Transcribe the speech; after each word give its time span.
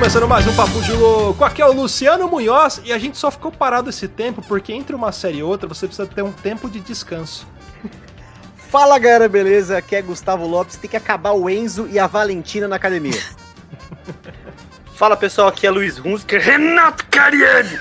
começando 0.00 0.26
mais 0.26 0.46
um 0.46 0.56
Papo 0.56 0.80
de 0.80 0.92
Louco. 0.92 1.44
Aqui 1.44 1.60
é 1.60 1.66
o 1.66 1.74
Luciano 1.74 2.26
Munhoz 2.26 2.80
e 2.86 2.90
a 2.90 2.96
gente 2.96 3.18
só 3.18 3.30
ficou 3.30 3.52
parado 3.52 3.90
esse 3.90 4.08
tempo 4.08 4.40
porque 4.40 4.72
entre 4.72 4.96
uma 4.96 5.12
série 5.12 5.40
e 5.40 5.42
outra 5.42 5.68
você 5.68 5.86
precisa 5.86 6.08
ter 6.08 6.22
um 6.22 6.32
tempo 6.32 6.70
de 6.70 6.80
descanso. 6.80 7.46
Fala 8.56 8.98
galera, 8.98 9.28
beleza? 9.28 9.76
Aqui 9.76 9.94
é 9.94 10.00
Gustavo 10.00 10.46
Lopes. 10.46 10.76
Tem 10.76 10.88
que 10.88 10.96
acabar 10.96 11.32
o 11.32 11.50
Enzo 11.50 11.86
e 11.86 11.98
a 11.98 12.06
Valentina 12.06 12.66
na 12.66 12.76
academia. 12.76 13.22
Fala 14.96 15.18
pessoal, 15.18 15.48
aqui 15.48 15.66
é 15.66 15.70
Luiz 15.70 15.98
Hunziker, 15.98 16.40
Renato 16.40 17.04
Cariani. 17.10 17.78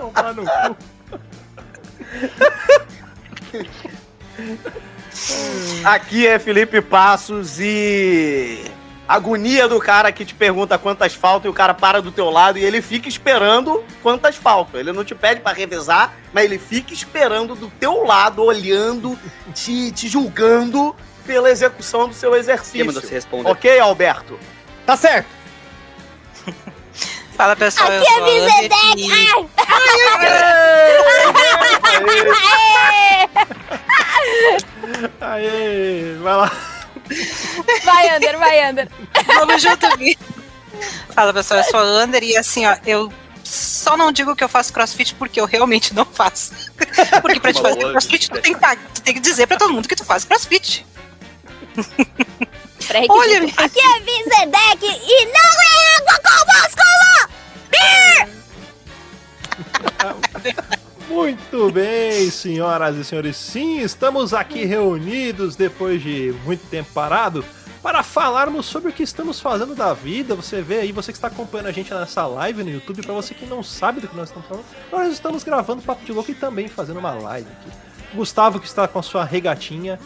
Tomar 0.00 0.34
no 0.34 0.44
cu. 0.44 0.76
Aqui 5.84 6.26
é 6.26 6.40
Felipe 6.40 6.82
Passos 6.82 7.60
e. 7.60 8.79
Agonia 9.10 9.66
do 9.66 9.80
cara 9.80 10.12
que 10.12 10.24
te 10.24 10.32
pergunta 10.32 10.78
quantas 10.78 11.12
faltam 11.14 11.48
e 11.48 11.50
o 11.50 11.52
cara 11.52 11.74
para 11.74 12.00
do 12.00 12.12
teu 12.12 12.30
lado 12.30 12.60
e 12.60 12.64
ele 12.64 12.80
fica 12.80 13.08
esperando 13.08 13.82
quantas 14.04 14.36
faltam. 14.36 14.78
Ele 14.78 14.92
não 14.92 15.04
te 15.04 15.16
pede 15.16 15.40
pra 15.40 15.52
revezar, 15.52 16.14
mas 16.32 16.44
ele 16.44 16.60
fica 16.60 16.94
esperando 16.94 17.56
do 17.56 17.68
teu 17.68 18.04
lado, 18.04 18.40
olhando, 18.40 19.18
te, 19.52 19.90
te 19.90 20.06
julgando 20.06 20.94
pela 21.26 21.50
execução 21.50 22.06
do 22.06 22.14
seu 22.14 22.36
exercício. 22.36 22.74
Quem 22.74 22.84
mandou 22.84 23.02
você 23.02 23.12
responder? 23.12 23.50
Ok, 23.50 23.80
Alberto? 23.80 24.38
Tá 24.86 24.96
certo. 24.96 25.28
Fala 27.36 27.56
pessoal, 27.56 27.88
Aqui 27.88 27.96
eu 27.96 28.02
é 28.02 28.04
sou 28.04 28.14
a 28.14 28.28
Ana 28.28 28.46
Vizedec! 28.46 28.78
Bertini. 28.78 29.50
Aê, 35.20 36.14
vai 36.22 36.36
lá. 36.36 36.79
Vai, 37.84 38.08
Ander, 38.10 38.38
vai, 38.38 38.62
Ander. 38.62 38.88
Vamos 39.26 39.62
junto, 39.62 39.96
Vi. 39.96 40.16
Fala 41.14 41.32
pessoal, 41.32 41.60
eu 41.60 41.64
sou 41.64 41.80
a 41.80 41.82
Ander 41.82 42.22
e 42.22 42.36
assim, 42.36 42.66
ó, 42.66 42.76
eu 42.86 43.12
só 43.44 43.96
não 43.96 44.12
digo 44.12 44.36
que 44.36 44.44
eu 44.44 44.48
faço 44.48 44.72
crossfit 44.72 45.14
porque 45.14 45.40
eu 45.40 45.44
realmente 45.44 45.92
não 45.94 46.06
faço. 46.06 46.52
Porque 47.20 47.40
pra 47.40 47.52
te 47.52 47.60
fazer 47.60 47.80
crossfit, 47.80 48.30
tu 48.30 48.40
tem, 48.40 48.54
que, 48.54 48.60
tu 48.94 49.02
tem 49.02 49.14
que 49.14 49.20
dizer 49.20 49.46
pra 49.46 49.56
todo 49.56 49.72
mundo 49.72 49.88
que 49.88 49.96
tu 49.96 50.04
faz 50.04 50.24
crossfit. 50.24 50.86
Olha, 53.08 53.38
Aqui 53.56 53.80
é 53.80 54.00
Vizedec 54.00 54.84
e 54.84 55.26
não 55.26 55.62
é 55.62 55.96
água 55.98 56.20
com 56.24 56.38
músculo! 56.52 57.30
Muito 61.10 61.72
bem, 61.72 62.30
senhoras 62.30 62.96
e 62.96 63.04
senhores. 63.04 63.36
Sim, 63.36 63.80
estamos 63.80 64.32
aqui 64.32 64.64
reunidos 64.64 65.56
depois 65.56 66.00
de 66.00 66.32
muito 66.44 66.64
tempo 66.68 66.88
parado 66.94 67.44
para 67.82 68.04
falarmos 68.04 68.66
sobre 68.66 68.90
o 68.90 68.92
que 68.92 69.02
estamos 69.02 69.40
fazendo 69.40 69.74
da 69.74 69.92
vida. 69.92 70.36
Você 70.36 70.62
vê 70.62 70.78
aí, 70.78 70.92
você 70.92 71.10
que 71.10 71.18
está 71.18 71.26
acompanhando 71.26 71.66
a 71.66 71.72
gente 71.72 71.92
nessa 71.92 72.24
live 72.28 72.62
no 72.62 72.70
YouTube, 72.70 73.02
para 73.02 73.12
você 73.12 73.34
que 73.34 73.44
não 73.44 73.60
sabe 73.60 74.00
do 74.00 74.06
que 74.06 74.16
nós 74.16 74.28
estamos 74.28 74.48
falando, 74.48 74.64
nós 74.92 75.12
estamos 75.12 75.42
gravando 75.42 75.82
Papo 75.82 76.04
de 76.04 76.12
Louco 76.12 76.30
e 76.30 76.34
também 76.34 76.68
fazendo 76.68 77.00
uma 77.00 77.12
live 77.12 77.48
aqui. 77.50 77.76
Gustavo 78.14 78.60
que 78.60 78.66
está 78.66 78.86
com 78.86 79.00
a 79.00 79.02
sua 79.02 79.24
regatinha. 79.24 79.98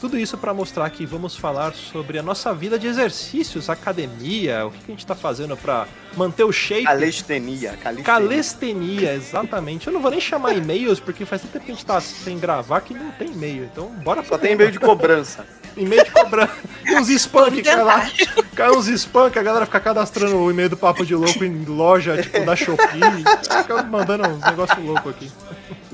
Tudo 0.00 0.18
isso 0.18 0.38
para 0.38 0.54
mostrar 0.54 0.88
que 0.88 1.04
vamos 1.04 1.36
falar 1.36 1.74
sobre 1.74 2.18
a 2.18 2.22
nossa 2.22 2.54
vida 2.54 2.78
de 2.78 2.86
exercícios, 2.86 3.68
academia, 3.68 4.64
o 4.64 4.70
que 4.70 4.78
que 4.78 4.84
a 4.86 4.90
gente 4.92 5.00
está 5.00 5.14
fazendo 5.14 5.58
para 5.58 5.86
manter 6.16 6.42
o 6.42 6.50
shape. 6.50 6.84
Calistenia. 6.84 7.72
Calistenia. 7.76 8.04
Calistenia, 8.04 9.14
exatamente. 9.14 9.86
Eu 9.88 9.92
não 9.92 10.00
vou 10.00 10.10
nem 10.10 10.18
chamar 10.18 10.54
e-mails, 10.54 10.98
porque 10.98 11.26
faz 11.26 11.42
tanto 11.42 11.52
tempo 11.52 11.66
que 11.66 11.72
a 11.72 11.74
gente 11.74 11.84
tá 11.84 12.00
sem 12.00 12.38
gravar 12.38 12.80
que 12.80 12.94
não 12.94 13.10
tem 13.10 13.28
e-mail. 13.28 13.64
Então, 13.64 13.90
bora 14.02 14.24
Só 14.24 14.38
tem 14.38 14.52
e-mail 14.52 14.70
de 14.70 14.80
cobrança. 14.80 15.44
e-mail 15.76 16.02
de 16.02 16.10
cobrar. 16.10 16.56
E 16.86 16.94
uns 16.94 17.10
spam 17.10 17.50
que 17.50 17.62
cai 17.62 17.82
lá. 17.82 18.10
Cai 18.54 18.70
uns 18.70 18.88
spam 18.88 19.30
que 19.30 19.38
a 19.38 19.42
galera 19.42 19.66
fica 19.66 19.80
cadastrando 19.80 20.34
o 20.36 20.50
e-mail 20.50 20.70
do 20.70 20.78
Papo 20.78 21.04
de 21.04 21.14
Louco 21.14 21.44
em 21.44 21.64
loja, 21.66 22.20
tipo, 22.22 22.42
da 22.42 22.56
Shopee. 22.56 23.22
Fica 23.42 23.82
mandando 23.82 24.26
uns 24.26 24.40
negócios 24.40 24.82
loucos 24.82 25.10
aqui. 25.12 25.30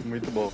Muito 0.04 0.30
bom. 0.30 0.52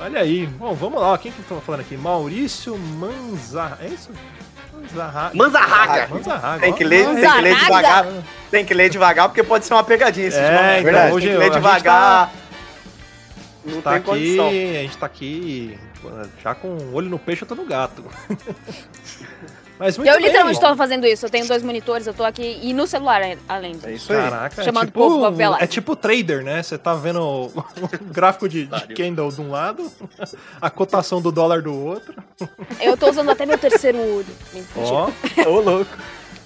Olha 0.00 0.20
aí. 0.20 0.46
Bom, 0.46 0.74
vamos 0.74 1.00
lá. 1.00 1.16
Quem 1.18 1.30
que 1.30 1.40
estamos 1.40 1.62
falando 1.62 1.82
aqui? 1.82 1.96
Maurício 1.96 2.76
Manza... 2.78 3.76
É 3.80 3.86
isso? 3.86 4.10
Manzarraga. 4.72 5.36
Manzarraga. 5.36 6.08
Manzarraga. 6.08 6.60
Tem 6.62 6.72
que 6.72 6.84
ler, 6.84 7.04
tem 7.04 7.14
que 7.14 7.20
ler 7.20 7.54
Manzarraga. 7.54 7.64
devagar. 7.64 8.24
Tem 8.50 8.64
que 8.64 8.74
ler 8.74 8.88
devagar 8.90 9.28
porque 9.28 9.42
pode 9.42 9.66
ser 9.66 9.74
uma 9.74 9.84
pegadinha 9.84 10.28
esse 10.28 10.38
É, 10.38 10.80
então, 10.80 11.12
hoje 11.12 11.26
tem 11.26 11.34
que 11.34 11.38
ler 11.38 11.44
a 11.44 11.46
gente 11.46 11.54
devagar. 11.54 12.32
Não 13.64 13.82
tá 13.82 13.90
tem 13.90 13.98
aqui, 13.98 14.06
condição. 14.06 14.48
a 14.48 14.50
gente 14.50 14.96
tá 14.96 15.06
aqui 15.06 15.78
já 16.42 16.54
com 16.54 16.68
o 16.68 16.94
olho 16.94 17.10
no 17.10 17.18
peixe, 17.18 17.42
eu 17.42 17.48
tô 17.48 17.54
no 17.54 17.66
gato. 17.66 18.02
Mas 19.80 19.96
muito 19.96 20.08
Eu 20.10 20.16
bem. 20.18 20.26
literalmente 20.26 20.60
tô 20.60 20.76
fazendo 20.76 21.06
isso. 21.06 21.24
Eu 21.24 21.30
tenho 21.30 21.48
dois 21.48 21.62
monitores, 21.62 22.06
eu 22.06 22.12
tô 22.12 22.22
aqui 22.22 22.60
e 22.62 22.74
no 22.74 22.86
celular 22.86 23.22
além 23.48 23.72
disso. 23.72 23.88
É 23.88 23.92
isso 23.94 24.12
aí. 24.12 24.18
Caraca, 24.18 24.62
Chamando 24.62 24.82
é 24.82 24.86
tipo, 24.86 24.98
povo 24.98 25.32
pra 25.32 25.56
é 25.58 25.66
tipo 25.66 25.96
trader, 25.96 26.44
né? 26.44 26.62
Você 26.62 26.76
tá 26.76 26.94
vendo 26.94 27.18
o, 27.22 27.46
o 27.46 28.04
gráfico 28.12 28.46
de, 28.46 28.66
de 28.66 28.94
candle 28.94 29.32
de 29.32 29.40
um 29.40 29.50
lado, 29.50 29.90
a 30.60 30.68
cotação 30.68 31.22
do 31.22 31.32
dólar 31.32 31.62
do 31.62 31.74
outro. 31.74 32.14
Eu 32.78 32.94
tô 32.94 33.08
usando 33.08 33.30
até 33.30 33.46
meu 33.46 33.56
terceiro 33.56 33.96
olho. 33.98 34.26
Ó, 34.76 35.10
Ô, 35.48 35.60
louco. 35.60 35.90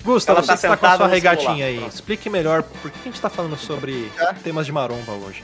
Gustavo, 0.04 0.38
Ela 0.38 0.46
tá 0.46 0.56
você 0.56 0.68
tá 0.68 0.76
com 0.76 0.86
a 0.86 0.96
sua 0.96 1.06
regatinha 1.08 1.66
celular. 1.66 1.84
aí. 1.84 1.88
Explique 1.88 2.30
melhor 2.30 2.62
por 2.62 2.90
que 2.90 2.98
a 3.00 3.04
gente 3.04 3.20
tá 3.20 3.30
falando 3.30 3.56
sobre 3.56 4.12
temas 4.44 4.64
de 4.66 4.70
maromba 4.70 5.12
hoje. 5.12 5.42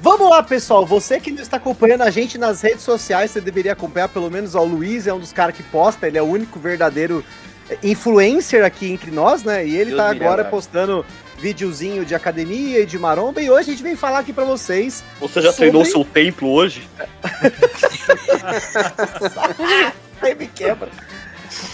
Vamos 0.00 0.28
lá, 0.30 0.42
pessoal. 0.42 0.84
Você 0.86 1.18
que 1.18 1.30
não 1.30 1.42
está 1.42 1.56
acompanhando 1.56 2.02
a 2.02 2.10
gente 2.10 2.36
nas 2.38 2.60
redes 2.60 2.82
sociais, 2.82 3.30
você 3.30 3.40
deveria 3.40 3.72
acompanhar 3.72 4.08
pelo 4.08 4.30
menos 4.30 4.54
ó, 4.54 4.60
o 4.62 4.66
Luiz, 4.66 5.06
é 5.06 5.12
um 5.14 5.18
dos 5.18 5.32
caras 5.32 5.56
que 5.56 5.62
posta, 5.62 6.06
ele 6.06 6.18
é 6.18 6.22
o 6.22 6.26
único 6.26 6.58
verdadeiro 6.60 7.24
eh, 7.70 7.78
influencer 7.82 8.64
aqui 8.64 8.90
entre 8.92 9.10
nós, 9.10 9.42
né? 9.42 9.66
E 9.66 9.74
ele 9.76 9.90
Deus 9.90 10.02
tá 10.02 10.10
agora 10.10 10.36
livre. 10.42 10.50
postando 10.50 11.04
videozinho 11.38 12.04
de 12.04 12.14
academia 12.14 12.80
e 12.80 12.86
de 12.86 12.98
maromba. 12.98 13.40
E 13.42 13.50
hoje 13.50 13.70
a 13.70 13.72
gente 13.72 13.82
vem 13.82 13.96
falar 13.96 14.20
aqui 14.20 14.32
pra 14.32 14.44
vocês. 14.44 15.02
Você 15.20 15.40
já 15.42 15.50
Sobre- 15.52 15.70
treinou 15.70 15.84
seu 15.84 16.04
templo 16.04 16.50
hoje? 16.50 16.88
Aí 20.20 20.34
me 20.34 20.46
quebra. 20.46 20.88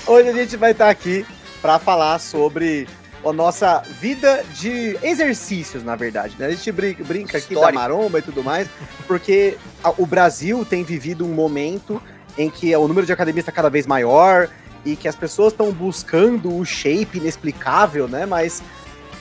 Hoje 0.07 0.29
a 0.29 0.33
gente 0.33 0.57
vai 0.57 0.73
estar 0.73 0.91
aqui 0.91 1.25
pra 1.61 1.79
falar 1.79 2.19
sobre 2.19 2.89
a 3.25 3.33
nossa 3.33 3.83
vida 4.01 4.45
de 4.55 4.99
exercícios, 5.03 5.83
na 5.83 5.97
verdade. 5.97 6.35
Né? 6.39 6.47
A 6.47 6.51
gente 6.51 6.73
brinca, 6.73 7.05
brinca 7.05 7.39
aqui 7.39 7.55
da 7.55 7.73
maromba 7.73 8.19
e 8.19 8.23
tudo 8.23 8.43
mais, 8.43 8.69
porque 9.07 9.57
o 9.97 10.07
Brasil 10.07 10.65
tem 10.65 10.83
vivido 10.83 11.25
um 11.25 11.33
momento 11.33 12.03
em 12.37 12.51
que 12.51 12.75
o 12.75 12.89
número 12.89 13.07
de 13.07 13.13
academias 13.13 13.43
está 13.43 13.53
cada 13.53 13.71
vez 13.71 13.87
maior 13.87 14.49
e 14.85 14.97
que 14.97 15.07
as 15.07 15.15
pessoas 15.15 15.53
estão 15.53 15.71
buscando 15.71 16.57
o 16.57 16.65
shape 16.65 17.19
inexplicável, 17.19 18.09
né? 18.09 18.27
Mas 18.27 18.63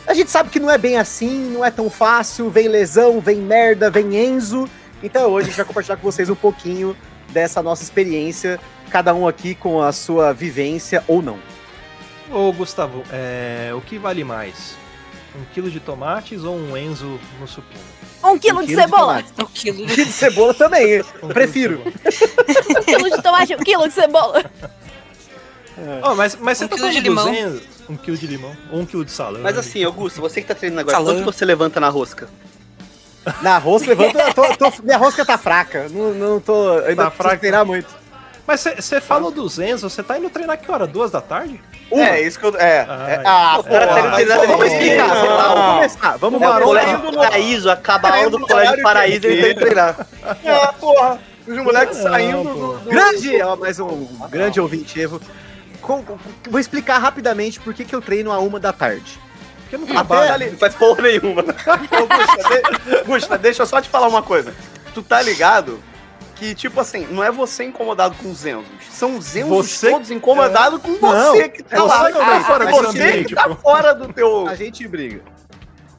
a 0.07 0.13
gente 0.13 0.31
sabe 0.31 0.49
que 0.49 0.59
não 0.59 0.71
é 0.71 0.77
bem 0.77 0.97
assim, 0.97 1.51
não 1.51 1.63
é 1.63 1.69
tão 1.69 1.89
fácil, 1.89 2.49
vem 2.49 2.67
lesão, 2.67 3.19
vem 3.19 3.37
merda, 3.37 3.89
vem 3.89 4.15
Enzo. 4.15 4.67
Então 5.03 5.29
hoje 5.29 5.45
a 5.45 5.49
gente 5.49 5.57
vai 5.57 5.65
compartilhar 5.65 5.97
com 5.97 6.03
vocês 6.03 6.29
um 6.29 6.35
pouquinho 6.35 6.95
dessa 7.29 7.61
nossa 7.61 7.83
experiência, 7.83 8.59
cada 8.89 9.13
um 9.13 9.27
aqui 9.27 9.55
com 9.55 9.81
a 9.81 9.91
sua 9.91 10.33
vivência 10.33 11.03
ou 11.07 11.21
não. 11.21 11.50
Ô, 12.31 12.51
Gustavo, 12.53 13.03
é, 13.11 13.71
o 13.75 13.81
que 13.81 13.97
vale 13.97 14.23
mais? 14.23 14.75
Um 15.35 15.43
quilo 15.53 15.69
de 15.69 15.79
tomates 15.79 16.43
ou 16.43 16.55
um 16.55 16.75
Enzo 16.77 17.19
no 17.39 17.47
supino? 17.47 17.81
Um 18.23 18.37
quilo 18.37 18.61
de 18.61 18.67
quilo 18.67 18.81
cebola. 18.81 19.23
tomate. 19.23 19.33
O 19.41 19.45
quilo 19.47 19.83
Um 19.83 19.87
quilo 19.87 20.05
de 20.05 20.11
cebola 20.13 20.53
também, 20.53 21.01
Um 21.23 21.27
de 21.27 21.33
prefiro. 21.33 21.81
cebola. 22.11 22.79
Um 22.79 22.83
quilo 22.83 23.09
de 23.09 23.21
tomate, 23.21 23.55
um 23.55 23.59
quilo 23.59 23.87
de 23.87 23.93
cebola. 23.93 24.45
Ó, 26.03 26.13
mas, 26.15 26.35
mas 26.35 26.57
você 26.57 26.65
Um 26.65 26.67
tá 26.67 26.75
quilo 26.75 26.89
de 26.89 27.01
falando 27.01 27.15
dos 27.15 27.25
limão. 27.25 27.33
Enzo- 27.55 27.63
Um 27.89 27.97
quilo 27.97 28.17
de 28.17 28.27
limão. 28.27 28.57
Ou 28.71 28.79
um 28.81 28.85
quilo 28.85 29.03
de 29.05 29.11
salame. 29.11 29.43
Mas 29.43 29.57
assim, 29.57 29.83
Augusto, 29.83 30.21
você 30.21 30.41
que 30.41 30.47
tá 30.47 30.55
treinando 30.55 30.81
agora, 30.81 30.97
Salame. 30.97 31.23
quanto 31.23 31.35
você 31.35 31.45
levanta 31.45 31.79
na 31.79 31.89
rosca? 31.89 32.29
Na 33.41 33.57
rosca, 33.57 33.89
levanta, 33.89 34.33
tô- 34.33 34.55
tô- 34.57 34.83
minha 34.83 34.97
rosca 34.97 35.23
tá 35.25 35.37
fraca, 35.37 35.87
não, 35.89 36.11
não 36.13 36.39
tô, 36.39 36.71
ainda 36.79 36.95
Tá 37.05 37.11
tá 37.11 37.11
fraca. 37.11 37.37
treinar 37.37 37.65
muito. 37.65 38.00
Mas 38.51 38.67
você 38.85 38.99
falou 38.99 39.31
dos 39.31 39.57
Enzo, 39.59 39.89
você 39.89 40.03
tá 40.03 40.17
indo 40.17 40.29
treinar 40.29 40.59
que 40.59 40.69
hora? 40.69 40.85
Duas 40.85 41.09
da 41.09 41.21
tarde? 41.21 41.57
Uma. 41.89 42.03
É, 42.05 42.21
isso 42.21 42.37
que 42.37 42.45
eu. 42.45 42.53
É. 42.57 42.85
Ah, 42.87 43.05
é- 43.07 43.13
é. 43.13 43.21
ah, 43.25 43.59
tá 43.63 44.45
vamos 44.45 44.65
explicar, 44.67 45.07
lá, 45.07 45.47
Vamos 45.53 45.73
começar, 45.75 46.17
vamos 46.17 46.41
É 46.41 46.49
o 46.49 46.61
colégio 46.61 46.97
do 46.99 47.13
Paraíso, 47.17 47.71
acaba 47.71 48.09
a 48.09 48.17
aula 48.17 48.29
do 48.29 48.39
colégio 48.41 48.75
do 48.75 48.81
Paraíso 48.83 49.25
e 49.25 49.31
ele 49.31 49.41
tem 49.41 49.53
que 49.53 49.59
treinar. 49.61 50.05
Ah, 50.45 50.73
porra. 50.77 51.19
Os 51.47 51.57
moleques 51.57 51.97
saindo 51.97 52.43
do. 52.43 52.77
do- 52.79 52.89
Grande, 52.89 53.41
ó, 53.41 53.55
mais 53.55 53.79
um 53.79 54.05
grande 54.29 54.59
ouvinte, 54.59 54.99
vou 56.49 56.59
explicar 56.59 56.97
rapidamente 56.97 57.57
por 57.57 57.73
que, 57.73 57.85
que 57.85 57.95
eu 57.95 58.01
treino 58.01 58.33
a 58.33 58.39
uma 58.39 58.59
da 58.59 58.73
tarde. 58.73 59.17
Porque 59.61 59.77
não 59.77 59.87
trabalha. 59.87 60.33
ali- 60.33 60.51
Não 60.51 60.57
faz 60.57 60.75
porra 60.75 61.03
nenhuma. 61.03 61.41
Gusta, 63.07 63.37
deixa 63.37 63.61
eu 63.63 63.65
só 63.65 63.79
te 63.81 63.87
falar 63.87 64.09
uma 64.09 64.21
coisa. 64.21 64.53
Tu 64.93 65.01
tá 65.01 65.21
ligado 65.21 65.81
que, 66.41 66.55
tipo 66.55 66.79
assim, 66.79 67.05
não 67.11 67.23
é 67.23 67.29
você 67.29 67.63
incomodado 67.65 68.15
com 68.15 68.31
os 68.31 68.43
Enzos. 68.43 68.65
São 68.89 69.15
os 69.15 69.35
Enzos 69.35 69.47
Você- 69.47 69.91
todos 69.91 70.09
incomodados 70.09 70.81
com 70.81 70.89
Não, 70.93 70.97
você 71.35 71.49
que 71.49 71.61
tá 71.61 71.75
é 71.75 71.79
você 71.79 71.87
lá. 71.87 72.11
tá 72.11 72.35
Ah, 72.37 72.43
fora 72.43 72.65
você 72.65 72.81
desse 72.81 72.87
ambiente, 73.03 73.27
que 73.27 73.35
tá 73.35 73.47
pô. 73.47 73.55
fora 73.57 73.93
do 73.93 74.11
teu. 74.11 74.47
A 74.47 74.55
gente 74.55 74.87
briga. 74.87 75.21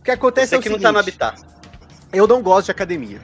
O 0.00 0.02
que 0.02 0.10
acontece 0.10 0.48
Você 0.48 0.54
é 0.56 0.58
o 0.58 0.60
que 0.60 0.68
não 0.68 0.74
seguinte, 0.78 0.82
tá 0.88 0.92
no 0.92 0.98
habitat. 0.98 1.40
eu 2.12 2.26
não 2.26 2.42
gosto 2.42 2.64
de 2.64 2.70
academia. 2.72 3.20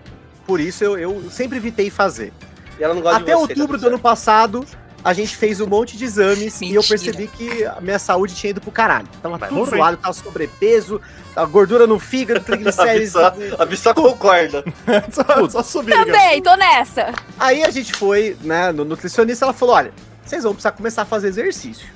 Por 0.47 0.61
isso 0.61 0.85
eu, 0.85 0.97
eu 0.97 1.29
sempre 1.29 1.57
evitei 1.57 1.91
fazer. 1.91 2.33
E 2.79 2.85
ela 2.85 2.95
não 2.95 3.03
gosta 3.03 3.19
Até 3.19 3.33
de 3.33 3.37
você. 3.41 3.53
outubro 3.53 3.77
tá 3.77 3.83
do 3.83 3.89
ano 3.89 3.99
passado, 3.99 4.65
a 5.09 5.13
gente 5.15 5.37
fez 5.37 5.61
um 5.61 5.67
monte 5.67 5.97
de 5.97 6.05
exames 6.05 6.61
e 6.61 6.67
eu 6.75 6.83
Mentira. 6.83 6.89
percebi 6.89 7.29
que 7.29 7.65
a 7.65 7.81
minha 7.81 7.99
saúde 7.99 8.35
tinha 8.35 8.51
ido 8.51 8.61
pro 8.61 8.71
caralho. 8.71 9.09
Tava 9.23 9.39
Vai 9.39 9.49
tudo 9.49 9.59
morrer. 9.59 9.77
zoado, 9.77 9.97
tava 9.97 10.13
sobrepeso, 10.13 11.01
tava 11.35 11.47
gordura 11.51 11.87
no 11.87 11.99
fígado, 11.99 12.41
A 12.41 12.45
triglicérides. 12.45 13.17
A 13.17 13.65
Bissó 13.65 13.95
concorda. 13.95 14.63
só, 15.13 15.49
só 15.49 15.63
subir. 15.63 15.93
cara. 15.93 16.05
Também, 16.07 16.43
tô 16.43 16.55
nessa. 16.57 17.13
Aí 17.39 17.63
a 17.63 17.71
gente 17.71 17.93
foi, 17.95 18.37
né, 18.43 18.71
no 18.73 18.85
nutricionista, 18.85 19.45
ela 19.47 19.55
falou: 19.55 19.75
olha, 19.77 19.93
vocês 20.25 20.43
vão 20.45 20.53
precisar 20.53 20.73
começar 20.73 21.03
a 21.03 21.07
fazer 21.07 21.29
exercício. 21.29 21.87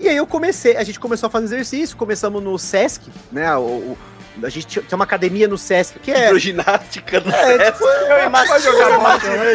E 0.00 0.08
aí 0.08 0.16
eu 0.16 0.26
comecei, 0.26 0.76
a 0.76 0.82
gente 0.82 0.98
começou 0.98 1.26
a 1.28 1.30
fazer 1.30 1.44
exercício, 1.46 1.96
começamos 1.96 2.42
no 2.42 2.58
Sesc, 2.58 3.02
né? 3.30 3.54
O- 3.56 3.96
a 4.42 4.48
gente 4.48 4.66
tinha 4.66 4.84
uma 4.96 5.04
academia 5.04 5.46
no 5.48 5.58
Sesc, 5.58 5.98
que 5.98 6.10
é. 6.12 6.26
Hidroginástica 6.26 7.20
do 7.20 7.30
É, 7.30 7.58
Sesc. 7.58 7.72
tipo, 7.72 7.84
Eu 7.86 8.24
imaginei, 8.26 9.48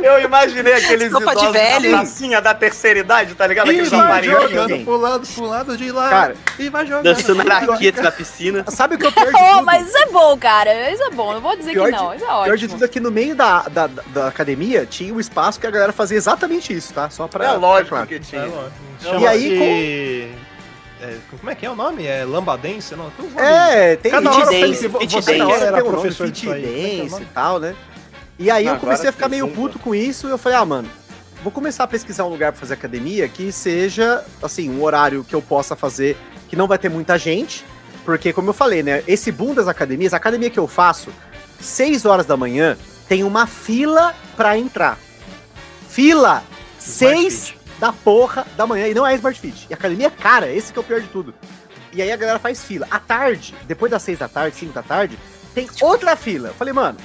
eu 0.00 0.20
imaginei 0.20 0.72
aqueles 0.74 1.10
de 1.10 1.16
idosos 1.16 1.52
velho. 1.52 1.90
na 1.90 1.98
pracinha 1.98 2.40
da 2.40 2.54
terceira 2.54 3.00
idade, 3.00 3.34
tá 3.34 3.46
ligado? 3.46 3.68
Aqueles 3.70 3.92
aparelhos. 3.92 4.50
jogando 4.50 4.84
pro 4.84 4.96
lado, 4.96 5.26
pro 5.34 5.44
lado 5.46 5.76
de 5.76 5.90
lá. 5.90 6.08
Cara, 6.08 6.36
e 6.58 6.68
vai 6.68 6.86
jogando. 6.86 7.04
Dançando 7.04 7.42
raquete 7.48 8.00
na 8.00 8.12
piscina. 8.12 8.64
Sabe 8.68 8.94
o 8.94 8.98
que 8.98 9.06
é 9.06 9.10
pior 9.10 9.26
de 9.26 9.32
Oh, 9.34 9.62
mas 9.62 9.88
isso 9.88 9.98
é 9.98 10.06
bom, 10.06 10.36
cara. 10.38 10.90
Isso 10.92 11.02
é 11.02 11.10
bom. 11.10 11.32
Não 11.34 11.40
vou 11.40 11.56
dizer 11.56 11.72
Pior 11.72 11.86
que 11.86 11.92
de- 11.92 11.96
não. 11.98 12.14
Isso 12.14 12.24
é 12.24 12.28
O 12.28 12.44
pior 12.44 12.56
de 12.56 12.64
ótimo. 12.64 12.68
tudo 12.74 12.84
é 12.84 12.88
que 12.88 13.00
no 13.00 13.10
meio 13.10 13.34
da, 13.34 13.62
da, 13.62 13.86
da- 13.86 14.28
academia 14.28 14.86
tinha 14.86 15.12
um 15.12 15.18
espaço 15.20 15.58
que 15.58 15.66
a 15.66 15.70
galera 15.70 15.92
fazia 15.92 16.16
exatamente 16.16 16.72
isso, 16.72 16.92
tá? 16.94 17.10
Só 17.10 17.26
pra. 17.26 17.46
É 17.46 17.52
lógico 17.52 17.90
claro. 17.90 18.06
que 18.06 18.14
É, 18.14 18.18
tinha. 18.20 18.42
lógico. 18.44 19.20
E 19.20 19.26
aí, 19.26 19.48
Chama-se- 19.48 20.47
é, 21.00 21.18
como 21.30 21.50
é 21.50 21.54
que 21.54 21.64
é 21.64 21.70
o 21.70 21.76
nome? 21.76 22.06
É 22.06 22.24
lambadense? 22.24 22.94
Não, 22.96 23.10
tem. 23.10 23.30
É, 23.36 23.96
tem 23.96 24.10
Cada 24.10 24.30
hora 24.30 24.46
Fit 24.46 24.60
dance, 24.60 24.88
você, 24.88 24.98
fit 24.98 25.12
você 25.14 25.38
dance. 25.38 25.52
era 25.52 25.76
tem 25.76 25.82
um 25.82 25.84
nome, 25.86 26.00
professor 26.00 26.26
fit 26.26 26.48
é 26.48 26.50
o 26.50 26.54
dance 26.54 27.10
nome? 27.10 27.24
e 27.24 27.28
tal, 27.34 27.60
né? 27.60 27.76
E 28.38 28.50
aí 28.50 28.66
eu 28.66 28.76
comecei 28.76 29.08
a 29.08 29.12
ficar 29.12 29.28
meio 29.28 29.48
puto 29.48 29.78
com 29.78 29.94
isso 29.94 30.28
e 30.28 30.30
eu 30.30 30.38
falei, 30.38 30.58
ah, 30.58 30.64
mano, 30.64 30.88
vou 31.42 31.50
começar 31.52 31.84
a 31.84 31.86
pesquisar 31.88 32.24
um 32.24 32.28
lugar 32.28 32.52
pra 32.52 32.60
fazer 32.60 32.74
academia 32.74 33.28
que 33.28 33.50
seja, 33.50 34.24
assim, 34.42 34.70
um 34.70 34.82
horário 34.82 35.24
que 35.24 35.34
eu 35.34 35.42
possa 35.42 35.74
fazer, 35.74 36.16
que 36.48 36.54
não 36.54 36.68
vai 36.68 36.78
ter 36.78 36.88
muita 36.88 37.18
gente, 37.18 37.64
porque, 38.04 38.32
como 38.32 38.50
eu 38.50 38.54
falei, 38.54 38.82
né, 38.82 39.02
esse 39.08 39.32
boom 39.32 39.54
das 39.54 39.66
academias, 39.66 40.14
a 40.14 40.16
academia 40.16 40.50
que 40.50 40.58
eu 40.58 40.68
faço, 40.68 41.10
6 41.60 42.04
horas 42.04 42.26
da 42.26 42.36
manhã, 42.36 42.76
tem 43.08 43.24
uma 43.24 43.46
fila 43.46 44.14
pra 44.36 44.56
entrar. 44.56 44.98
Fila! 45.88 46.42
Smart 46.78 47.30
6 47.30 47.48
Fit. 47.48 47.57
Da 47.78 47.92
porra 47.92 48.46
da 48.56 48.66
manhã, 48.66 48.86
e 48.88 48.94
não 48.94 49.06
é 49.06 49.14
Smart 49.14 49.38
Fit. 49.38 49.66
E 49.70 49.72
a 49.72 49.76
academia 49.76 50.08
é 50.08 50.10
cara, 50.10 50.50
esse 50.50 50.72
que 50.72 50.78
é 50.78 50.82
o 50.82 50.84
pior 50.84 51.00
de 51.00 51.08
tudo. 51.08 51.34
E 51.92 52.02
aí 52.02 52.10
a 52.12 52.16
galera 52.16 52.38
faz 52.38 52.62
fila. 52.64 52.86
À 52.90 52.98
tarde, 52.98 53.54
depois 53.66 53.90
das 53.90 54.02
6 54.02 54.18
da 54.18 54.28
tarde, 54.28 54.56
5 54.56 54.72
da 54.72 54.82
tarde, 54.82 55.18
tem 55.54 55.68
outra 55.80 56.14
fila. 56.16 56.48
Eu 56.48 56.54
falei, 56.54 56.72
mano, 56.74 56.98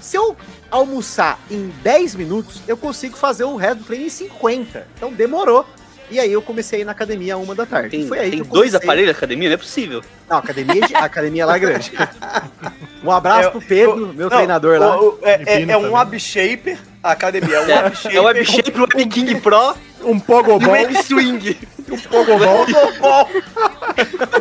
se 0.00 0.16
eu 0.16 0.36
almoçar 0.70 1.38
em 1.50 1.68
10 1.82 2.14
minutos, 2.14 2.60
eu 2.66 2.76
consigo 2.76 3.16
fazer 3.16 3.44
o 3.44 3.56
resto 3.56 3.78
do 3.80 3.84
treino 3.84 4.06
em 4.06 4.08
50. 4.08 4.86
Então 4.96 5.12
demorou. 5.12 5.66
E 6.10 6.18
aí 6.20 6.30
eu 6.32 6.42
comecei 6.42 6.78
a 6.80 6.82
ir 6.82 6.84
na 6.84 6.92
academia 6.92 7.34
a 7.34 7.36
uma 7.38 7.54
da 7.54 7.64
tarde. 7.64 7.90
Tem, 7.90 8.06
Foi 8.06 8.18
aí 8.18 8.30
tem 8.30 8.40
que 8.42 8.46
eu 8.48 8.52
dois 8.52 8.74
aparelhos 8.74 9.12
na 9.12 9.16
academia? 9.16 9.48
Não 9.48 9.54
é 9.54 9.56
possível. 9.56 10.02
Não, 10.28 10.36
a 10.36 10.40
academia, 10.40 10.82
a 10.94 11.04
academia 11.04 11.46
lá 11.46 11.56
é 11.56 11.58
grande. 11.58 11.92
Um 13.04 13.10
abraço 13.10 13.48
É, 13.48 13.50
pro 13.50 13.60
Pedro, 13.60 14.12
meu 14.14 14.28
Não, 14.30 14.36
treinador 14.36 14.78
lá. 14.78 14.96
é, 15.22 15.42
é- 15.44 15.62
é 15.62 15.76
um 15.76 15.82
também. 15.82 15.96
abshaper, 15.96 16.78
a 17.02 17.10
academia 17.10 17.56
é 17.56 17.60
um 17.60 17.68
É, 17.70 17.78
abshaper. 17.86 18.16
é 18.16 18.20
o 18.20 18.24
Web 18.24 18.44
Shape, 18.44 18.70
o 18.78 18.80
Web 18.82 19.06
King 19.06 19.40
Pro 19.40 19.74
Um 20.04 20.16
e 20.16 20.20
pogobol. 20.20 20.72
Web 20.72 21.02
Swing. 21.02 21.58
um 21.90 21.98
pogobol. 21.98 22.66
O 23.02 23.42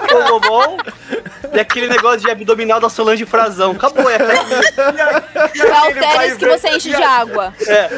Pogobol 0.08 0.78
e 1.54 1.60
aquele 1.60 1.88
negócio 1.88 2.22
de 2.22 2.30
abdominal 2.30 2.80
da 2.80 2.90
Solange 2.90 3.26
Frazão. 3.26 3.72
Acabou, 3.72 4.10
é 4.10 4.16
É 4.16 4.20
o 5.90 5.94
tênis 5.94 6.38
que 6.38 6.48
você 6.48 6.70
enche 6.70 6.90
de 6.90 7.04
água. 7.04 7.54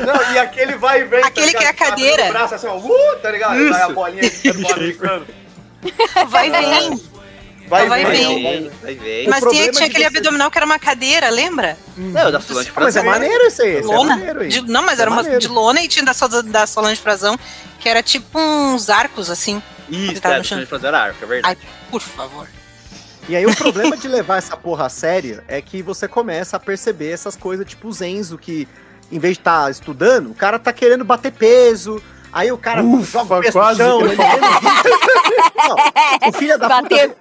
Não, 0.05 0.33
e 0.33 0.39
aquele 0.39 0.75
vai 0.75 1.01
e 1.01 1.03
vem. 1.05 1.23
Aquele 1.23 1.51
tá 1.51 1.59
que 1.59 1.65
é 1.65 1.67
a 1.67 1.73
cadeira. 1.73 2.25
Braço 2.29 2.55
assim, 2.55 2.67
ó, 2.67 2.77
uh, 2.77 3.15
tá 3.21 3.31
ligado? 3.31 3.69
Vai 3.69 3.81
a 3.81 3.85
Isso. 3.85 3.93
bolinha 3.93 4.23
ficando. 4.29 5.27
Vai 6.27 6.49
vir. 6.49 7.12
Vai, 7.73 7.87
Vai 7.87 8.05
vem, 8.05 8.43
vai 8.43 8.53
vem, 8.59 8.71
vai 8.81 8.95
ver. 8.95 9.27
Mas 9.27 9.39
tinha, 9.41 9.51
tinha 9.51 9.71
de 9.71 9.83
aquele 9.83 10.03
você- 10.09 10.17
abdominal 10.17 10.51
que 10.51 10.57
era 10.57 10.65
uma 10.65 10.79
cadeira, 10.79 11.29
lembra? 11.29 11.77
Não, 11.97 12.31
da 12.31 12.39
Solange 12.39 12.71
Mas 12.75 12.95
é 12.95 13.01
Frazão. 13.01 13.05
maneiro 13.05 13.43
esse 13.45 13.61
aí, 13.61 13.77
é 13.77 13.81
lona. 13.81 14.15
maneiro 14.15 14.39
aí. 14.41 14.47
De- 14.49 14.61
não, 14.61 14.83
mas 14.83 14.99
É 14.99 15.01
era 15.03 15.11
uma 15.11 15.17
maneiro. 15.17 15.39
de 15.39 15.47
lona 15.47 15.81
e 15.81 15.87
tinha 15.87 16.05
da, 16.05 16.13
da, 16.43 16.67
Solange 16.67 17.01
Frazão, 17.01 17.37
que 17.79 17.87
era 17.89 18.01
tipo 18.03 18.39
uns 18.39 18.89
arcos, 18.89 19.29
assim. 19.29 19.61
Isso, 19.89 20.21
Tá 20.21 20.29
é, 20.29 20.31
no 20.33 20.37
da 20.39 20.43
chão. 20.43 20.57
Solange 20.57 20.65
Frazão 20.69 20.87
era 20.89 21.01
arco, 21.01 21.17
é 21.23 21.27
verdade. 21.27 21.57
Ai, 21.61 21.69
por 21.89 22.01
favor. 22.01 22.47
E 23.29 23.35
aí 23.35 23.45
o 23.45 23.55
problema 23.55 23.95
de 23.95 24.07
levar 24.07 24.37
essa 24.37 24.57
porra 24.57 24.85
a 24.87 24.89
sério 24.89 25.41
é 25.47 25.61
que 25.61 25.81
você 25.81 26.07
começa 26.07 26.57
a 26.57 26.59
perceber 26.59 27.09
essas 27.11 27.35
coisas, 27.37 27.65
tipo 27.65 27.87
o 27.87 27.91
Zenzo, 27.93 28.37
que 28.37 28.67
em 29.11 29.17
vez 29.17 29.35
de 29.35 29.39
estar 29.41 29.71
estudando, 29.71 30.29
o 30.31 30.33
cara 30.33 30.59
tá 30.59 30.73
querendo 30.73 31.05
bater 31.05 31.31
peso. 31.31 32.03
Aí 32.33 32.51
o 32.51 32.57
cara 32.57 32.83
Ufa, 32.83 33.19
joga 33.19 33.35
o 33.37 33.41
peso 33.41 33.57
no 33.57 33.63
quase 33.63 33.77
chão, 33.77 33.99
que 33.99 34.05
ele 34.05 34.15
menos 34.17 34.39
20. 34.59 35.53
Não, 35.55 36.29
o 36.29 36.33
filho 36.33 36.57
da 36.57 36.67
puta, 36.67 36.81
Bater 36.81 37.15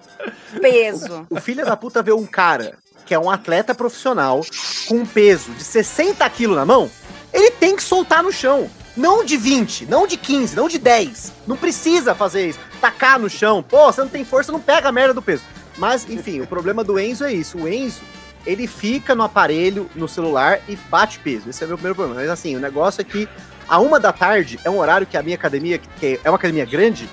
peso. 0.61 1.27
o 1.31 1.41
filho 1.41 1.65
da 1.65 1.77
puta 1.77 2.03
vê 2.03 2.13
um 2.13 2.27
cara 2.27 2.77
que 3.05 3.15
é 3.15 3.19
um 3.19 3.31
atleta 3.31 3.75
profissional 3.75 4.41
com 4.87 4.97
um 4.97 5.07
peso 5.07 5.51
de 5.53 5.65
60 5.65 6.29
quilos 6.31 6.57
na 6.57 6.65
mão, 6.65 6.91
ele 7.33 7.51
tem 7.51 7.77
que 7.77 7.83
soltar 7.83 8.23
no 8.23 8.33
chão. 8.33 8.71
Não 8.97 9.25
de 9.25 9.37
20, 9.37 9.87
não 9.87 10.07
de 10.07 10.17
15, 10.17 10.55
não 10.55 10.69
de 10.69 10.79
10. 10.79 11.33
Não 11.47 11.57
precisa 11.57 12.15
fazer 12.15 12.49
isso. 12.49 12.59
Tacar 12.81 13.19
no 13.19 13.29
chão. 13.29 13.63
Pô, 13.63 13.91
você 13.91 14.03
não 14.03 14.09
tem 14.09 14.25
força, 14.25 14.53
não 14.53 14.61
pega 14.61 14.89
a 14.89 14.93
merda 14.93 15.15
do 15.15 15.23
peso. 15.23 15.43
Mas, 15.79 16.09
enfim, 16.09 16.41
o 16.43 16.47
problema 16.47 16.85
do 16.85 16.99
Enzo 17.01 17.25
é 17.25 17.33
isso. 17.33 17.57
O 17.57 17.67
Enzo, 17.67 18.03
ele 18.47 18.67
fica 18.67 19.15
no 19.15 19.23
aparelho, 19.23 19.91
no 19.95 20.07
celular 20.07 20.61
e 20.69 20.77
bate 20.77 21.19
peso. 21.21 21.49
Esse 21.49 21.63
é 21.63 21.67
o 21.67 21.69
meu 21.69 21.79
primeiro 21.79 21.95
problema. 21.95 22.21
Mas 22.21 22.31
assim, 22.31 22.55
o 22.55 22.61
negócio 22.61 23.01
é 23.01 23.05
que 23.05 23.27
a 23.67 23.79
uma 23.79 23.99
da 23.99 24.13
tarde 24.13 24.61
é 24.63 24.69
um 24.69 24.79
horário 24.79 25.07
que 25.07 25.17
a 25.17 25.23
minha 25.23 25.37
academia, 25.37 25.79
que 25.79 26.21
é 26.23 26.29
uma 26.29 26.37
academia 26.37 26.67
grande, 26.67 27.09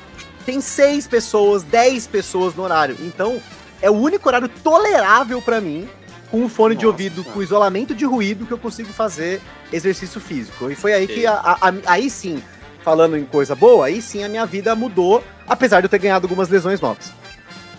tem 0.45 0.61
seis 0.61 1.07
pessoas, 1.07 1.63
dez 1.63 2.07
pessoas 2.07 2.55
no 2.55 2.63
horário. 2.63 2.95
Então, 3.01 3.41
é 3.81 3.89
o 3.89 3.93
único 3.93 4.27
horário 4.27 4.49
tolerável 4.49 5.41
pra 5.41 5.59
mim, 5.61 5.87
com 6.31 6.41
um 6.41 6.49
fone 6.49 6.75
de 6.75 6.83
Nossa. 6.85 6.93
ouvido, 6.93 7.23
com 7.23 7.41
isolamento 7.41 7.93
de 7.95 8.05
ruído, 8.05 8.45
que 8.45 8.51
eu 8.51 8.57
consigo 8.57 8.91
fazer 8.93 9.41
exercício 9.71 10.19
físico. 10.21 10.69
E 10.69 10.75
foi 10.75 10.93
aí 10.93 11.07
que, 11.07 11.25
a- 11.25 11.33
a- 11.33 11.69
a- 11.69 11.73
aí 11.93 12.09
sim, 12.09 12.41
falando 12.83 13.17
em 13.17 13.25
coisa 13.25 13.55
boa, 13.55 13.87
aí 13.87 14.01
sim 14.01 14.23
a 14.23 14.29
minha 14.29 14.45
vida 14.45 14.75
mudou, 14.75 15.23
apesar 15.47 15.79
de 15.81 15.85
eu 15.85 15.89
ter 15.89 15.99
ganhado 15.99 16.25
algumas 16.25 16.49
lesões 16.49 16.79
novas. 16.81 17.11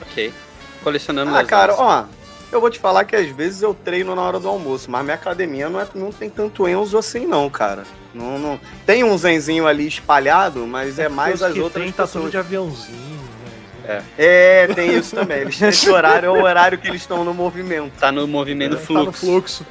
Ok. 0.03 0.33
Colecionando 0.83 1.31
Ah, 1.31 1.35
lesões. 1.35 1.49
cara, 1.51 1.75
ó, 1.77 2.05
eu 2.53 2.61
vou 2.61 2.71
te 2.71 2.79
falar 2.79 3.05
que 3.05 3.15
às 3.17 3.29
vezes 3.29 3.63
eu 3.63 3.73
treino 3.75 4.15
na 4.15 4.23
hora 4.23 4.39
do 4.41 4.49
almoço, 4.49 4.91
mas 4.91 5.03
minha 5.05 5.15
academia 5.15 5.69
não, 5.69 5.81
é- 5.81 5.87
não 5.95 6.11
tem 6.13 6.29
tanto 6.31 6.67
Enzo 6.69 6.99
assim, 6.99 7.27
não, 7.27 7.49
cara. 7.51 7.85
Não, 8.15 8.39
não- 8.39 8.61
Tem 8.85 9.05
um 9.05 9.17
zenzinho 9.17 9.67
ali 9.67 9.87
espalhado, 9.87 10.67
mas 10.67 10.99
é 10.99 11.09
mais 11.09 11.37
Os 11.37 11.43
as 11.43 11.53
que 11.53 11.61
outras 11.61 11.85
tem, 11.85 11.93
tá 11.93 12.03
tudo 12.07 12.13
pessoas. 12.15 12.31
de 12.33 12.37
aviãozinho. 12.39 13.21
né? 13.85 14.03
É, 14.19 14.69
tem 14.75 14.97
isso 14.97 15.15
também. 15.17 15.39
Eles, 15.43 15.61
esse 15.63 15.89
horário 15.91 16.27
é 16.27 16.31
o 16.31 16.43
horário 16.43 16.79
que 16.79 16.87
eles 16.89 17.01
estão 17.01 17.25
no 17.25 17.33
movimento. 17.35 17.93
Tá 17.99 18.13
no 18.13 18.27
movimento 18.29 18.73
Tá 18.77 18.81
no 18.81 18.87
fluxo. 18.87 19.27
fluxo. 19.27 19.67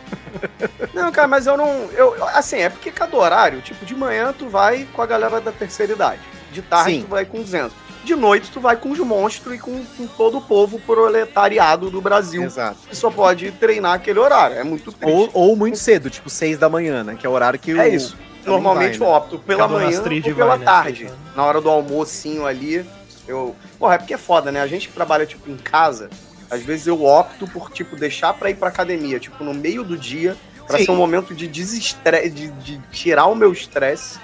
Não, 0.94 1.12
cara, 1.12 1.28
mas 1.28 1.48
eu 1.48 1.56
não. 1.56 1.90
Eu, 1.94 2.16
assim, 2.34 2.58
é 2.58 2.70
porque 2.70 2.92
cada 2.92 3.16
horário, 3.16 3.62
tipo, 3.62 3.86
de 3.86 3.96
manhã 3.96 4.34
tu 4.38 4.48
vai 4.50 4.88
com 4.94 5.02
a 5.02 5.06
galera 5.06 5.40
da 5.40 5.52
terceira 5.52 5.94
idade. 5.94 6.22
De 6.52 6.62
tarde 6.62 6.92
Sim. 6.96 7.02
tu 7.04 7.08
vai 7.08 7.24
com 7.26 7.40
os 7.40 7.54
Enzo. 7.54 7.72
De 8.10 8.16
noite 8.16 8.50
tu 8.50 8.60
vai 8.60 8.76
com 8.76 8.90
os 8.90 8.98
monstros 8.98 9.54
e 9.54 9.60
com, 9.60 9.86
com 9.86 10.08
todo 10.08 10.40
o 10.40 10.42
povo 10.42 10.80
proletariado 10.80 11.92
do 11.92 12.02
Brasil. 12.02 12.42
Exato. 12.42 12.80
Que 12.90 12.96
só 12.96 13.12
pode 13.12 13.52
treinar 13.52 13.94
aquele 13.94 14.18
horário. 14.18 14.58
É 14.58 14.64
muito 14.64 14.92
triste. 14.92 15.16
Ou, 15.16 15.30
ou 15.32 15.56
muito 15.56 15.78
cedo, 15.78 16.10
tipo 16.10 16.28
seis 16.28 16.58
da 16.58 16.68
manhã, 16.68 17.04
né? 17.04 17.16
Que 17.16 17.28
é 17.28 17.30
o 17.30 17.34
horário 17.34 17.60
que 17.60 17.72
o. 17.72 17.80
É 17.80 17.88
isso. 17.88 18.18
Normalmente 18.44 18.98
vai, 18.98 19.08
né? 19.08 19.14
eu 19.14 19.16
opto 19.16 19.38
pela 19.38 19.60
Cada 19.60 19.74
manhã 19.74 20.02
ou 20.02 20.34
pela 20.34 20.48
vai, 20.48 20.58
né? 20.58 20.66
tarde. 20.66 21.10
Na 21.36 21.46
hora 21.46 21.62
do 21.62 21.70
almocinho 21.70 22.48
ali, 22.48 22.84
eu... 23.28 23.56
Porra, 23.78 23.94
é 23.94 23.98
porque 24.00 24.16
é 24.16 24.18
foda, 24.18 24.52
né? 24.52 24.60
A 24.60 24.66
gente 24.66 24.88
que 24.88 24.94
trabalha, 24.96 25.28
tipo, 25.28 25.48
em 25.48 25.58
casa, 25.58 26.10
às 26.50 26.64
vezes 26.64 26.88
eu 26.88 27.06
opto 27.06 27.48
por, 27.48 27.70
tipo, 27.70 27.96
deixar 27.96 28.34
pra 28.34 28.50
ir 28.50 28.56
pra 28.56 28.70
academia, 28.70 29.20
tipo, 29.20 29.44
no 29.44 29.54
meio 29.54 29.84
do 29.84 29.96
dia, 29.96 30.36
pra 30.66 30.80
Sim. 30.80 30.86
ser 30.86 30.92
um 30.92 30.96
momento 30.96 31.36
de 31.36 31.48
desestresse, 31.48 32.32
de, 32.32 32.48
de 32.54 32.82
tirar 32.92 33.28
o 33.28 33.36
meu 33.36 33.52
estresse, 33.54 34.20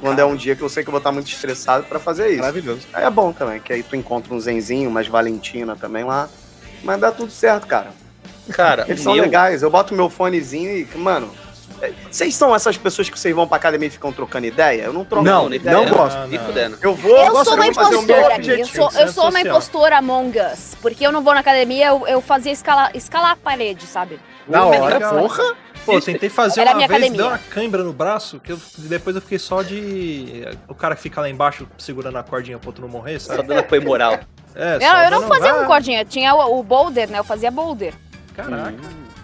quando 0.00 0.18
é 0.18 0.24
um 0.24 0.34
dia 0.36 0.54
que 0.56 0.62
eu 0.62 0.68
sei 0.68 0.82
que 0.82 0.88
eu 0.88 0.92
vou 0.92 0.98
estar 0.98 1.12
muito 1.12 1.28
estressado 1.28 1.84
pra 1.84 1.98
fazer 1.98 2.28
isso. 2.30 2.40
Maravilhoso. 2.40 2.86
Aí 2.92 3.04
é 3.04 3.10
bom 3.10 3.32
também, 3.32 3.60
que 3.60 3.72
aí 3.72 3.82
tu 3.82 3.94
encontra 3.96 4.32
um 4.34 4.40
zenzinho, 4.40 4.88
umas 4.88 5.06
Valentina 5.06 5.76
também 5.76 6.04
lá. 6.04 6.28
Mas 6.82 7.00
dá 7.00 7.10
tudo 7.12 7.30
certo, 7.32 7.66
cara. 7.66 7.88
Cara, 8.52 8.84
Eles 8.88 9.02
são 9.02 9.12
meu- 9.14 9.22
legais. 9.24 9.62
Eu 9.62 9.70
boto 9.70 9.92
meu 9.94 10.08
fonezinho 10.08 10.70
e, 10.70 10.88
mano. 10.98 11.30
é, 11.82 11.92
Vocês 12.10 12.34
são 12.34 12.54
essas 12.54 12.78
pessoas 12.78 13.10
que 13.10 13.18
vocês 13.18 13.34
vão 13.34 13.46
pra 13.46 13.56
academia 13.58 13.88
e 13.88 13.90
ficam 13.90 14.10
trocando 14.12 14.46
ideia? 14.46 14.82
Eu 14.84 14.92
não 14.92 15.04
troco 15.04 15.24
Não, 15.24 15.52
ideia. 15.52 15.76
não 15.76 15.86
gosto. 15.86 16.16
Ah, 16.16 16.26
Nem 16.26 16.38
não. 16.38 16.46
fudendo. 16.46 16.78
Eu 16.80 16.94
vou, 16.94 17.10
Eu 17.16 17.32
gosto 17.32 17.44
sou 17.44 17.54
uma 17.54 17.66
impostora 17.66 18.34
aqui. 18.36 18.50
Eu 18.50 18.66
sou, 18.66 18.90
eu 18.92 19.08
sou 19.12 19.28
uma 19.28 19.40
impostora 19.40 19.98
Among 19.98 20.38
Us. 20.40 20.76
Porque 20.80 21.06
eu 21.06 21.12
não 21.12 21.22
vou 21.22 21.34
na 21.34 21.40
academia, 21.40 21.88
eu, 21.88 22.06
eu 22.08 22.20
fazia 22.22 22.52
escalar, 22.52 22.90
escalar 22.94 23.32
a 23.32 23.36
parede, 23.36 23.86
sabe? 23.86 24.18
Na 24.48 24.64
hora, 24.64 24.98
porra. 25.10 25.54
Pô, 25.92 25.98
eu 25.98 26.02
tentei 26.02 26.28
fazer 26.28 26.60
Era 26.60 26.70
uma 26.72 26.78
vez, 26.78 26.90
academia. 26.90 27.16
deu 27.18 27.26
uma 27.28 27.38
cãibra 27.38 27.82
no 27.82 27.92
braço, 27.92 28.38
que 28.40 28.52
eu, 28.52 28.60
depois 28.78 29.16
eu 29.16 29.22
fiquei 29.22 29.38
só 29.38 29.62
de... 29.62 30.44
O 30.68 30.74
cara 30.74 30.94
que 30.94 31.02
fica 31.02 31.20
lá 31.20 31.28
embaixo 31.28 31.66
segurando 31.78 32.16
a 32.18 32.22
cordinha 32.22 32.58
pro 32.58 32.68
outro 32.68 32.82
não 32.82 32.88
morrer, 32.90 33.18
Só 33.20 33.34
sabe? 33.36 33.48
dando 33.48 33.60
apoio 33.60 33.82
moral. 33.82 34.18
É, 34.54 34.76
Eu, 34.76 34.80
só 34.80 35.02
eu 35.04 35.10
não 35.10 35.22
fazia 35.28 35.54
com 35.54 35.64
cordinha, 35.66 36.04
tinha 36.04 36.34
o, 36.34 36.58
o 36.58 36.62
boulder, 36.62 37.08
né? 37.10 37.18
Eu 37.18 37.24
fazia 37.24 37.50
boulder. 37.50 37.94
Caraca. 38.34 38.74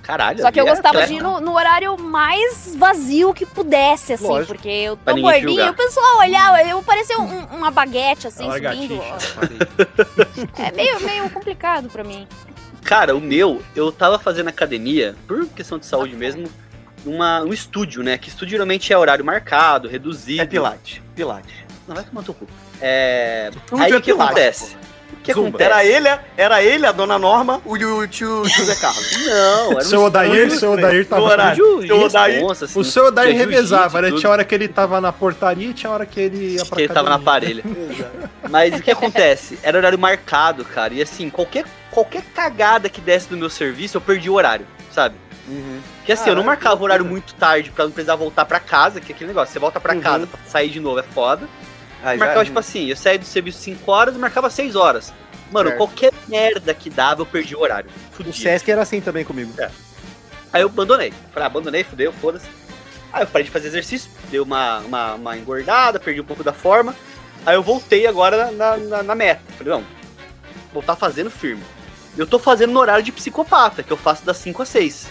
Caralho. 0.02 0.38
Só 0.42 0.52
que 0.52 0.60
eu 0.60 0.66
é 0.66 0.70
gostava 0.70 0.98
atleta. 0.98 1.06
de 1.08 1.14
ir 1.14 1.22
no, 1.22 1.40
no 1.40 1.54
horário 1.56 1.96
mais 1.98 2.74
vazio 2.76 3.32
que 3.32 3.46
pudesse, 3.46 4.12
assim, 4.12 4.26
Lógico. 4.28 4.52
porque 4.52 4.68
eu 4.68 4.98
Pra 4.98 5.14
tô 5.14 5.20
julgar. 5.40 5.70
o 5.70 5.74
pessoal 5.74 6.18
olhava, 6.18 6.62
eu 6.62 6.82
parecia 6.82 7.18
um- 7.18 7.44
uma 7.56 7.70
baguete, 7.70 8.26
assim, 8.26 8.46
é 8.46 8.52
subindo. 8.52 9.00
É 10.62 10.72
meio, 10.72 11.00
meio 11.00 11.30
complicado 11.30 11.88
pra 11.88 12.04
mim. 12.04 12.28
Cara, 12.84 13.16
o 13.16 13.20
meu, 13.20 13.62
eu 13.74 13.90
tava 13.90 14.18
fazendo 14.18 14.48
academia, 14.48 15.16
por 15.26 15.46
questão 15.48 15.78
de 15.78 15.86
saúde 15.86 16.14
mesmo, 16.14 16.46
numa, 17.04 17.42
um 17.42 17.52
estúdio, 17.52 18.02
né? 18.02 18.18
Que 18.18 18.28
estúdio 18.28 18.50
geralmente 18.52 18.92
é 18.92 18.98
horário 18.98 19.24
marcado, 19.24 19.88
reduzido. 19.88 20.42
É 20.42 20.46
Pilates. 20.46 21.00
Pilates. 21.16 21.54
Não 21.88 21.94
vai 21.94 22.04
tomar 22.04 22.22
teu 22.22 22.34
cu. 22.34 22.46
É. 22.80 23.50
Aí 23.78 23.92
é 23.92 23.96
o 23.96 24.00
que 24.00 24.12
Pilates, 24.12 24.32
acontece? 24.36 24.76
O 25.12 25.16
que 25.24 25.32
Zumba. 25.32 25.48
acontece? 25.48 25.70
Era 25.70 25.84
ele, 25.84 26.20
era 26.36 26.62
ele, 26.62 26.86
a 26.86 26.92
dona 26.92 27.18
Norma, 27.18 27.62
o, 27.64 27.72
o 27.74 28.06
tio 28.06 28.44
José 28.48 28.74
Carlos. 28.74 29.10
Não, 29.26 29.70
era 29.72 29.76
um 29.78 29.80
Seu 29.80 30.02
Odair, 30.02 30.50
seu 30.50 30.72
Odair 30.72 31.06
tava. 31.06 31.22
Horário. 31.22 31.86
Seu 31.86 32.00
Odair- 32.02 32.34
responsa, 32.34 32.64
assim, 32.66 32.78
O 32.78 32.84
seu 32.84 33.06
Odair 33.06 33.34
revezava, 33.36 34.02
né? 34.02 34.10
Tinha 34.12 34.30
hora 34.30 34.44
que 34.44 34.54
ele 34.54 34.68
tava 34.68 35.00
na 35.00 35.12
portaria 35.12 35.68
e 35.70 35.72
tinha 35.72 35.90
hora 35.90 36.04
que 36.04 36.20
ele 36.20 36.54
ia 36.56 36.64
pra 36.66 36.76
que 36.76 36.82
ele 36.82 36.92
tava 36.92 37.08
na 37.08 37.18
parelha. 37.18 37.62
Mas 38.50 38.74
o 38.78 38.82
que 38.82 38.90
acontece? 38.90 39.58
Era 39.62 39.78
horário 39.78 39.98
marcado, 39.98 40.62
cara. 40.64 40.92
E 40.92 41.00
assim, 41.00 41.30
qualquer, 41.30 41.64
qualquer 41.94 42.22
cagada 42.34 42.88
que 42.88 43.00
desse 43.00 43.28
do 43.28 43.36
meu 43.36 43.48
serviço, 43.48 43.96
eu 43.96 44.00
perdi 44.00 44.28
o 44.28 44.34
horário, 44.34 44.66
sabe? 44.92 45.14
Uhum. 45.46 45.80
Porque 45.98 46.12
assim, 46.12 46.30
eu 46.30 46.36
não 46.36 46.42
marcava 46.42 46.76
que 46.76 46.82
o 46.82 46.84
horário 46.84 47.04
muito 47.04 47.34
tarde 47.34 47.70
pra 47.70 47.84
não 47.84 47.92
precisar 47.92 48.16
voltar 48.16 48.44
pra 48.44 48.58
casa, 48.58 49.00
que 49.00 49.12
é 49.12 49.14
aquele 49.14 49.28
negócio. 49.28 49.52
Você 49.52 49.58
volta 49.58 49.78
pra 49.80 49.94
Uhum. 49.94 50.00
casa 50.00 50.26
pra 50.26 50.40
sair 50.46 50.70
de 50.70 50.80
novo 50.80 50.98
é 50.98 51.02
foda. 51.02 51.46
Aí 52.02 52.16
Eu 52.16 52.18
já- 52.18 52.24
marcava, 52.24 52.44
tipo 52.44 52.58
assim, 52.58 52.86
eu 52.88 52.96
saía 52.96 53.18
do 53.18 53.24
serviço 53.24 53.58
5 53.60 53.90
horas 53.92 54.14
e 54.14 54.18
marcava 54.18 54.50
6 54.50 54.74
horas. 54.76 55.12
Mano, 55.52 55.68
Certo. 55.68 55.78
qualquer 55.78 56.12
merda 56.26 56.74
que 56.74 56.90
dava, 56.90 57.22
eu 57.22 57.26
perdi 57.26 57.54
o 57.54 57.60
horário. 57.60 57.88
O 58.12 58.16
Fudido. 58.16 58.36
Sesc 58.36 58.70
era 58.70 58.82
assim 58.82 59.00
também 59.00 59.24
comigo. 59.24 59.52
Aí 60.52 60.62
eu 60.62 60.68
abandonei. 60.68 61.12
Falei, 61.32 61.44
ah, 61.44 61.46
abandonei, 61.46 61.84
fudeu, 61.84 62.12
foda-se. 62.12 62.46
Aí 63.12 63.22
eu 63.22 63.26
parei 63.26 63.44
de 63.44 63.50
fazer 63.50 63.68
exercício, 63.68 64.10
dei 64.30 64.40
uma, 64.40 64.78
uma, 64.80 65.14
uma 65.14 65.36
engordada, 65.36 66.00
perdi 66.00 66.20
um 66.20 66.24
pouco 66.24 66.42
da 66.42 66.52
forma. 66.52 66.94
Aí 67.46 67.54
eu 67.54 67.62
voltei 67.62 68.06
agora 68.06 68.50
na, 68.50 68.76
na, 68.76 69.02
na 69.02 69.14
meta. 69.14 69.40
Falei, 69.56 69.72
não, 69.74 69.84
voltar 70.72 70.96
fazendo 70.96 71.30
firme. 71.30 71.62
Eu 72.16 72.26
tô 72.26 72.38
fazendo 72.38 72.72
no 72.72 72.80
horário 72.80 73.02
de 73.04 73.10
psicopata, 73.12 73.82
que 73.82 73.92
eu 73.92 73.96
faço 73.96 74.24
das 74.24 74.36
5 74.38 74.62
às 74.62 74.68
6. 74.68 75.06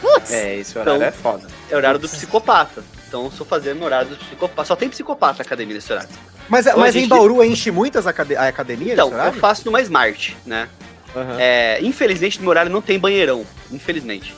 Putz! 0.00 0.30
É, 0.32 0.56
esse 0.56 0.78
horário 0.78 0.96
Então- 0.96 1.08
é 1.08 1.12
foda. 1.12 1.46
É 1.70 1.76
horário 1.76 1.98
do 1.98 2.08
psicopata. 2.08 2.82
Então 3.06 3.22
eu 3.24 3.28
estou 3.28 3.46
fazendo 3.46 3.78
no 3.80 3.84
horário 3.84 4.10
do 4.10 4.16
psicopata. 4.16 4.64
Só 4.66 4.76
tem 4.76 4.88
psicopata 4.88 5.38
na 5.38 5.42
academia 5.44 5.74
nesse 5.74 5.92
horário. 5.92 6.08
Mas, 6.48 6.66
Hoje 6.66 6.76
mas 6.76 6.94
a 6.94 6.98
em 6.98 7.02
gente- 7.02 7.10
Bauru 7.10 7.44
enche 7.44 7.70
muitas 7.70 8.06
acade 8.06 8.34
a 8.36 8.48
academia 8.48 8.94
Então, 8.94 9.10
nesse 9.10 9.26
eu 9.26 9.32
faço 9.34 9.66
numa 9.66 9.80
Smart, 9.82 10.36
né? 10.46 10.68
Aham. 11.14 11.36
É, 11.38 11.78
infelizmente, 11.82 12.36
no 12.38 12.42
meu 12.44 12.50
horário 12.50 12.70
não 12.70 12.80
tem 12.80 12.98
banheirão. 12.98 13.44
Infelizmente. 13.70 14.34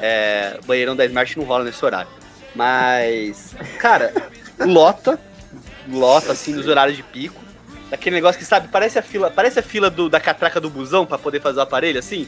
É, 0.00 0.58
banheirão 0.66 0.96
da 0.96 1.04
Smart 1.04 1.38
não 1.38 1.44
rola 1.44 1.64
nesse 1.64 1.84
horário. 1.84 2.08
Mas, 2.54 3.54
cara, 3.78 4.12
lota. 4.58 5.18
Lota, 5.88 6.32
assim, 6.32 6.54
nos 6.54 6.66
horários 6.66 6.96
de 6.96 7.02
pico. 7.02 7.40
Daquele 7.90 8.16
negócio 8.16 8.38
que, 8.38 8.44
sabe, 8.44 8.68
parece 8.68 8.98
a 8.98 9.02
fila, 9.02 9.30
parece 9.30 9.58
a 9.58 9.62
fila 9.62 9.90
do- 9.90 10.08
da 10.08 10.18
catraca 10.18 10.60
do 10.60 10.70
busão 10.70 11.04
pra 11.06 11.18
poder 11.18 11.40
fazer 11.40 11.58
o 11.58 11.62
aparelho, 11.62 11.98
assim. 11.98 12.26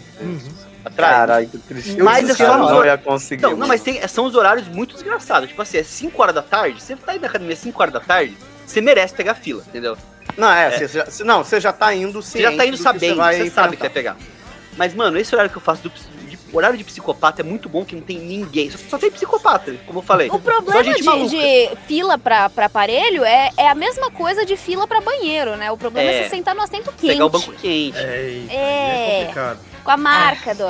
Atrás. 0.85 1.17
Caralho, 1.17 1.49
que 1.49 1.59
triste. 1.59 1.97
Mas 2.01 2.29
é 2.31 2.35
só 2.35 2.57
não 2.59 2.85
ia 2.85 2.97
conseguir. 2.97 3.43
Não, 3.43 3.51
mano. 3.53 3.67
mas 3.67 3.81
tem, 3.81 4.07
são 4.07 4.25
os 4.27 4.35
horários 4.37 4.69
muito 4.69 4.95
desgraçados. 4.95 5.49
Tipo 5.49 5.61
assim, 5.63 5.79
é 5.79 5.83
5 5.83 6.23
horas 6.23 6.35
da 6.35 6.43
tarde, 6.43 6.81
você 6.81 6.95
tá 6.95 7.15
indo 7.15 7.23
na 7.23 7.29
academia 7.29 7.57
5 7.57 7.81
horas 7.83 7.93
da 7.95 8.01
tarde, 8.01 8.37
você 8.65 8.81
merece 8.81 9.15
pegar 9.15 9.35
fila, 9.35 9.63
entendeu? 9.67 9.97
Não, 10.37 10.51
é, 10.53 10.71
Você, 10.71 10.87
já, 10.89 11.05
você- 11.07 11.25
não, 11.25 11.43
você 11.43 11.61
já 11.61 11.73
tá 11.73 11.93
indo 11.95 12.21
Você 12.23 12.41
já 12.43 12.53
tá 12.55 12.67
indo 12.67 12.77
sabendo, 12.77 13.15
você, 13.15 13.21
vai 13.39 13.51
sabe 13.51 13.77
que 13.77 13.83
vai 13.83 13.91
pegar. 13.91 14.17
Mas, 14.77 14.95
mano, 14.95 15.17
esse 15.19 15.35
horário 15.35 15.51
que 15.51 15.57
eu 15.57 15.63
faço 15.63 15.83
do 15.83 15.91
de- 16.49 16.57
horário 16.57 16.77
de 16.79 16.85
psicopata 16.85 17.43
é 17.43 17.45
muito 17.45 17.69
bom 17.69 17.85
que 17.85 17.95
não 17.95 18.03
tem 18.03 18.19
ninguém. 18.19 18.71
Só, 18.71 18.79
só 18.89 18.99
tem 18.99 19.11
psicopata, 19.11 19.75
como 19.87 19.99
eu 19.99 20.03
falei. 20.03 20.29
O 20.29 20.33
Só 20.33 20.39
problema 20.39 20.85
gente 20.85 21.03
de, 21.29 21.37
de 21.39 21.77
fila 21.87 22.17
pra, 22.19 22.49
pra 22.49 22.67
aparelho 22.67 23.25
é, 23.25 23.51
é 23.57 23.69
a 23.69 23.75
mesma 23.75 24.11
coisa 24.11 24.45
de 24.47 24.57
fila 24.57 24.87
pra 24.87 25.01
banheiro, 25.01 25.57
né? 25.57 25.71
O 25.71 25.77
problema 25.77 26.09
é, 26.11 26.19
É. 26.19 26.23
você 26.25 26.31
sentar 26.31 26.55
no 26.55 26.63
assento 26.63 26.93
quente. 26.93 27.13
Pegar 27.13 27.27
o 27.27 27.31
banco 27.31 27.53
quente. 27.53 27.67
Eita, 27.99 27.99
É. 28.01 28.47
é 28.51 29.19
complicado. 29.21 29.59
Com 29.85 29.91
a 29.91 29.97
marca 29.97 30.55
do. 30.55 30.65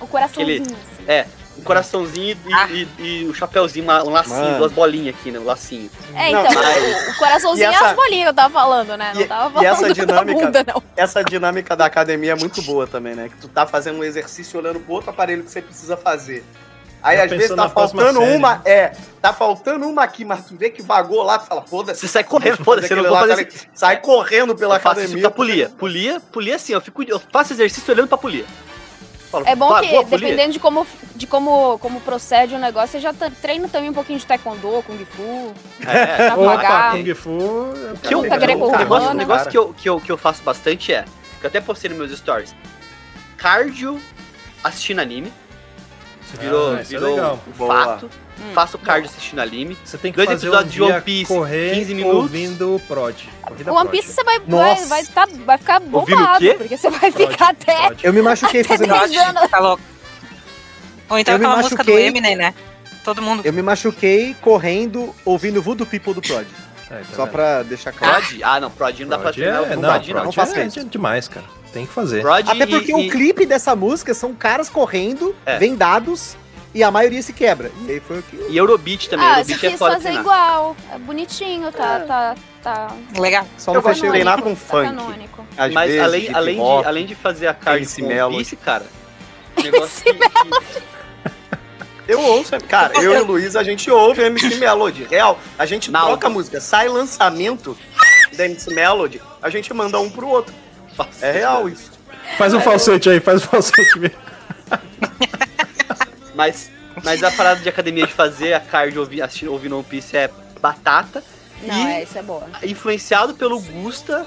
O 0.00 0.06
coraçãozinho. 0.06 0.62
Aquele- 0.62 0.74
assim. 0.76 1.04
É, 1.06 1.26
um 1.60 1.64
coraçãozinho 1.64 2.36
e, 2.46 2.52
Ah. 2.54 2.68
e- 2.70 2.88
e 2.98 3.24
o 3.26 3.34
chapéuzinho, 3.34 3.84
um 3.84 4.10
lacinho, 4.10 4.36
Mano. 4.36 4.58
duas 4.58 4.72
bolinhas 4.72 5.14
aqui, 5.14 5.30
né? 5.30 5.38
Um 5.38 5.44
lacinho. 5.44 5.90
É, 6.14 6.32
Não, 6.32 6.46
então, 6.46 6.62
mas- 6.62 7.08
o 7.08 7.18
coraçãozinho 7.18 7.70
E 7.70 7.74
essa- 7.74 7.84
é 7.84 7.88
as 7.90 7.96
bolinhas 7.96 8.22
que 8.24 8.28
eu 8.30 8.34
tava 8.34 8.52
falando, 8.52 8.96
né? 8.96 9.12
Não 9.14 9.20
E- 9.20 9.26
tava 9.26 9.48
e 9.48 9.52
falando 9.52 9.66
essa 9.72 9.88
da 9.88 9.92
dinâmica- 9.92 10.46
bunda, 10.46 10.64
não. 10.66 10.82
Essa 10.96 11.22
dinâmica 11.24 11.76
da 11.76 11.84
academia 11.86 12.32
é 12.32 12.36
muito 12.36 12.62
boa 12.62 12.86
também, 12.86 13.14
né? 13.14 13.28
Que 13.28 13.36
tu 13.36 13.48
tá 13.48 13.66
fazendo 13.66 13.98
um 13.98 14.04
exercício 14.04 14.58
olhando 14.58 14.80
pro 14.80 14.94
outro 14.94 15.10
aparelho 15.10 15.42
que 15.44 15.50
você 15.50 15.60
precisa 15.62 15.96
fazer. 15.96 16.44
Aí 17.02 17.16
Já 17.16 17.24
às 17.24 17.30
vezes 17.30 17.56
tá 17.56 17.66
faltando 17.70 18.20
uma, 18.20 18.56
né? 18.56 18.60
é, 18.66 18.92
tá 19.22 19.32
faltando 19.32 19.88
uma 19.88 20.02
aqui, 20.02 20.22
mas 20.22 20.44
tu 20.44 20.54
vê 20.54 20.68
que 20.68 20.82
vagou 20.82 21.22
lá, 21.22 21.38
tu 21.38 21.46
fala, 21.46 21.62
foda-se. 21.62 22.00
Você 22.00 22.08
sai 22.08 22.22
correndo, 22.24 22.62
foda-se, 22.62 22.92
eu 22.92 23.02
não 23.02 23.10
lá, 23.10 23.20
fazer 23.26 23.46
tá. 23.46 23.58
Sai 23.74 23.96
correndo 23.96 24.54
pela 24.54 24.76
Eu 24.76 24.80
faço 24.80 24.96
isso 25.00 25.04
academia. 25.06 25.22
pra 25.22 25.30
polia. 25.30 25.72
Polia, 25.78 26.20
polia 26.30 26.56
assim, 26.56 26.74
eu, 26.74 26.80
fico, 26.82 27.02
eu 27.02 27.18
faço 27.32 27.54
exercício 27.54 27.90
olhando 27.94 28.08
pra 28.08 28.18
polia. 28.18 28.44
Falo, 29.30 29.44
É 29.46 29.54
bom 29.54 29.68
"Vá, 29.68 29.80
que, 29.80 29.88
boa, 29.90 30.04
polia." 30.04 30.18
dependendo 30.28 30.52
de 30.54 30.58
como, 30.58 30.86
de 31.14 31.26
como, 31.26 31.78
como 31.78 32.00
procede 32.00 32.54
o 32.54 32.58
negócio, 32.58 32.88
você 32.92 33.00
já 33.00 33.12
tá- 33.12 33.30
treina 33.40 33.68
também 33.68 33.88
um 33.90 33.92
pouquinho 33.94 34.18
de 34.18 34.26
taekwondo, 34.26 34.82
kung 34.86 34.98
fu, 35.04 35.54
É, 35.86 36.16
Krav 36.16 36.40
Opa. 36.40 36.90
Kung 36.90 37.14
Fu. 37.14 37.72
é 38.02 38.06
que 38.08 38.14
eu, 38.14 38.18
o 38.20 38.22
negócio, 38.76 39.10
o 39.10 39.14
negócio 39.14 39.50
que, 39.50 39.56
eu, 39.58 39.72
que, 39.74 39.88
eu, 39.88 40.00
que 40.00 40.10
eu 40.10 40.18
faço 40.18 40.42
bastante 40.42 40.92
é, 40.92 41.04
que 41.38 41.46
eu 41.46 41.48
até 41.48 41.60
postei 41.60 41.88
nos 41.90 41.98
meus 41.98 42.18
stories, 42.18 42.54
cardio 43.36 44.00
assistindo 44.64 44.98
anime. 45.00 45.32
Isso 46.22 46.36
virou, 46.36 46.74
Ah, 46.76 46.80
isso 46.82 46.94
é 46.94 46.98
virou 46.98 47.14
legal. 47.14 47.38
um 47.46 47.52
Boa. 47.52 48.00
Hum. 48.40 48.52
Faço 48.54 48.78
cardio 48.78 49.10
assistindo 49.10 49.38
anime. 49.40 49.76
Você 49.84 49.98
tem 49.98 50.10
que 50.12 50.16
Dois 50.16 50.28
fazer 50.30 50.46
episódios 50.46 50.74
um 50.74 50.76
de 50.76 50.82
One 50.92 51.00
Piece, 51.02 51.26
correr 51.26 51.74
15 51.74 51.94
minutos. 51.94 52.18
ouvindo 52.18 52.74
o 52.76 52.80
Prod. 52.80 53.16
O 53.66 53.72
One. 53.74 53.88
Piece 53.90 54.12
você 54.12 54.24
vai, 54.24 54.38
vai, 54.40 54.84
vai, 54.86 55.04
tá, 55.04 55.28
vai 55.44 55.58
ficar 55.58 55.82
Ouvindo 55.92 56.16
o 56.16 56.18
bombado, 56.18 56.38
quê? 56.38 56.54
porque 56.54 56.76
você 56.76 56.90
vai 56.90 57.12
Prod, 57.12 57.30
ficar 57.30 57.48
até, 57.50 57.86
Prod. 57.88 58.00
Eu 58.04 58.12
me 58.12 58.22
machuquei 58.22 58.60
até 58.62 58.68
fazendo 58.68 58.92
10 58.98 59.16
anos. 59.16 59.50
Tá 59.50 59.58
louco. 59.58 59.82
Ou 61.08 61.18
então 61.18 61.34
Eu 61.34 61.38
me 61.38 61.44
aquela 61.44 61.62
música 61.62 61.82
do 61.84 61.90
machuquei. 61.90 62.06
Eminem, 62.06 62.36
né? 62.36 62.54
Todo 63.04 63.20
mundo. 63.22 63.42
Eu 63.44 63.52
me 63.52 63.62
machuquei 63.62 64.34
correndo 64.40 65.14
ouvindo 65.24 65.60
Voodoo 65.62 65.86
People 65.86 66.14
do 66.14 66.22
Prod. 66.22 66.46
É, 66.90 66.98
tá 66.98 67.04
Só 67.14 67.22
vendo? 67.24 67.32
pra 67.32 67.62
deixar 67.62 67.92
claro. 67.92 68.22
Prod? 68.26 68.40
Ah, 68.42 68.60
não, 68.60 68.70
Prod 68.70 69.00
não 69.00 69.08
dá 69.08 69.18
pra 69.18 69.32
treinar. 69.32 69.62
é, 69.64 69.76
não, 69.76 69.90
Prod, 69.92 70.08
não. 70.08 70.14
não 70.16 70.22
Prod 70.24 70.34
faça 70.34 70.60
é 70.60 70.66
isso. 70.66 70.84
demais, 70.84 71.28
cara. 71.28 71.46
Tem 71.72 71.86
que 71.86 71.92
fazer. 71.92 72.20
Prod 72.20 72.48
Até 72.48 72.64
e- 72.64 72.66
porque 72.66 72.90
e- 72.92 72.94
o 72.94 73.10
clipe 73.10 73.46
dessa 73.46 73.76
música 73.76 74.12
são 74.12 74.34
caras 74.34 74.68
correndo, 74.68 75.34
É. 75.46 75.56
vendados, 75.58 76.36
e 76.74 76.82
a 76.82 76.90
maioria 76.90 77.20
se 77.22 77.32
quebra. 77.32 77.70
E 77.86 77.90
aí 77.92 78.00
foi 78.00 78.18
o 78.20 78.22
que. 78.22 78.36
E 78.48 78.56
Eurobeat 78.56 79.08
também. 79.08 79.26
Ah, 79.26 79.34
você 79.44 79.52
Eurobeat 79.52 79.66
é 79.66 79.70
quis 79.70 79.78
foda 79.78 79.92
fazer 79.94 80.02
treinar. 80.04 80.22
igual. 80.22 80.76
É 80.92 80.98
bonitinho, 80.98 81.72
tá, 81.72 82.00
tá, 82.00 82.34
tá 82.62 82.96
Legal. 83.18 83.46
Só 83.58 83.72
não 83.74 83.82
fechei 83.82 84.08
treinar 84.08 84.40
com 84.42 84.54
funk. 84.56 84.84
canônico. 84.86 85.44
Às 85.56 85.72
Mas 85.72 85.86
vezes, 85.88 86.02
além, 86.04 86.34
além, 86.34 86.54
de, 86.56 86.86
além 86.86 87.06
de 87.06 87.14
fazer 87.14 87.48
a 87.48 87.76
MC 87.76 88.02
com 88.02 88.08
Melody. 88.08 88.34
One 88.34 88.44
Piece, 88.44 88.56
cara, 88.56 88.86
negócio 89.62 90.04
que, 90.04 90.14
que- 90.14 90.82
Eu 92.08 92.20
ouço, 92.20 92.52
cara, 92.68 92.92
eu 93.02 93.14
e 93.14 93.20
o 93.20 93.24
Luiz, 93.24 93.54
a 93.56 93.62
gente 93.62 93.90
ouve 93.90 94.22
MC 94.22 94.56
Melody. 94.56 95.04
Real, 95.10 95.38
a 95.58 95.64
gente 95.66 95.90
Na 95.90 96.00
troca 96.00 96.26
aula. 96.26 96.26
a 96.26 96.30
música. 96.30 96.60
Sai 96.60 96.88
lançamento 96.88 97.76
da 98.36 98.44
MC 98.46 98.72
Melody, 98.74 99.20
a 99.42 99.50
gente 99.50 99.72
manda 99.74 99.98
um 100.00 100.08
pro 100.10 100.26
outro. 100.28 100.54
É 101.22 101.32
real 101.32 101.68
isso. 101.68 101.90
Faz 102.36 102.52
um 102.54 102.60
falsete 102.60 103.08
aí, 103.10 103.20
faz 103.20 103.42
um 103.42 103.46
falsete 103.46 103.98
mesmo. 103.98 104.16
Mas, 106.40 106.70
mas 107.04 107.22
a 107.22 107.30
parada 107.30 107.60
de 107.60 107.68
academia 107.68 108.06
de 108.06 108.12
fazer 108.14 108.54
a 108.54 108.60
cardio 108.60 109.00
ouvi- 109.00 109.20
assistindo, 109.20 109.52
ouvindo 109.52 109.74
One 109.76 109.84
Piece 109.84 110.16
é 110.16 110.30
batata. 110.60 111.22
Não, 111.62 111.74
E- 111.88 111.92
é, 111.92 112.02
isso 112.02 112.16
é 112.18 112.22
boa. 112.22 112.46
Influenciado 112.62 113.34
pelo 113.34 113.60
Gusta, 113.60 114.24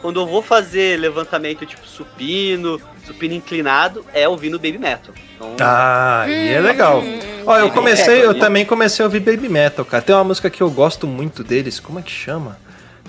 quando 0.00 0.18
eu 0.20 0.26
vou 0.26 0.40
fazer 0.40 0.98
levantamento 0.98 1.66
tipo 1.66 1.86
supino, 1.86 2.80
supino 3.06 3.34
inclinado, 3.34 4.04
é 4.14 4.26
ouvindo 4.26 4.58
Baby 4.58 4.78
Metal. 4.78 5.14
Então, 5.36 5.54
Ah, 5.60 6.24
e 6.26 6.48
é 6.54 6.58
Hum, 6.60 6.62
legal. 6.62 7.00
hum, 7.00 7.18
Ó, 7.46 7.56
eu 7.58 7.64
Baby 7.64 7.74
comecei, 7.74 8.14
Metal, 8.16 8.32
eu 8.32 8.38
também 8.38 8.64
comecei 8.64 9.02
a 9.02 9.06
ouvir 9.06 9.20
Baby 9.20 9.48
Metal, 9.50 9.84
cara. 9.84 10.02
Tem 10.02 10.14
uma 10.14 10.24
música 10.24 10.48
que 10.48 10.62
eu 10.62 10.70
gosto 10.70 11.06
muito 11.06 11.44
deles, 11.44 11.78
como 11.78 11.98
é 11.98 12.02
que 12.02 12.10
chama? 12.10 12.58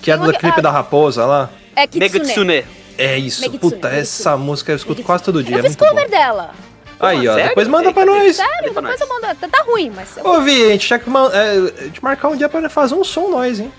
Que 0.02 0.12
é 0.12 0.18
do 0.18 0.34
clipe 0.34 0.60
ah, 0.60 0.62
da 0.62 0.72
Raposa 0.72 1.26
lá. 1.26 1.50
É 1.76 1.88
Kitsune. 1.88 2.10
Megitsune. 2.20 2.66
É 2.98 3.18
isso, 3.18 3.40
Megitsune, 3.42 3.60
puta, 3.74 3.88
Megitsune. 3.88 4.02
essa 4.02 4.36
música 4.38 4.72
eu 4.74 4.76
escuto 4.76 4.96
Megitsune. 5.00 5.06
quase 5.08 5.24
todo 5.24 5.42
dia, 5.44 5.56
Eu 5.56 5.60
é 5.60 5.64
fiz 5.64 5.78
muito 5.78 5.86
cover 5.90 6.06
bom. 6.06 6.12
dela. 6.12 6.52
Aí, 7.02 7.28
ó, 7.28 7.34
Sério? 7.34 7.50
depois 7.50 7.68
manda 7.68 7.92
pra 7.94 8.06
nós. 8.06 8.36
Sério, 8.36 8.74
depois 8.74 9.02
eu 9.02 9.08
mando. 9.08 9.22
Tá, 9.36 9.48
tá 9.48 9.64
ruim, 9.64 9.92
mas 9.96 10.16
eu... 10.18 10.26
Ô, 10.26 10.42
Vi, 10.42 10.66
a 10.66 10.70
gente 10.70 10.88
tinha 10.88 11.00
que 11.00 11.10
man- 11.10 11.32
é, 11.34 11.88
de 11.90 12.04
marcar 12.04 12.30
um 12.30 12.36
dia 12.36 12.48
pra 12.50 12.70
fazer 12.70 12.96
um 12.96 13.04
som 13.04 13.30
nós, 13.30 13.60
hein? 13.60 13.72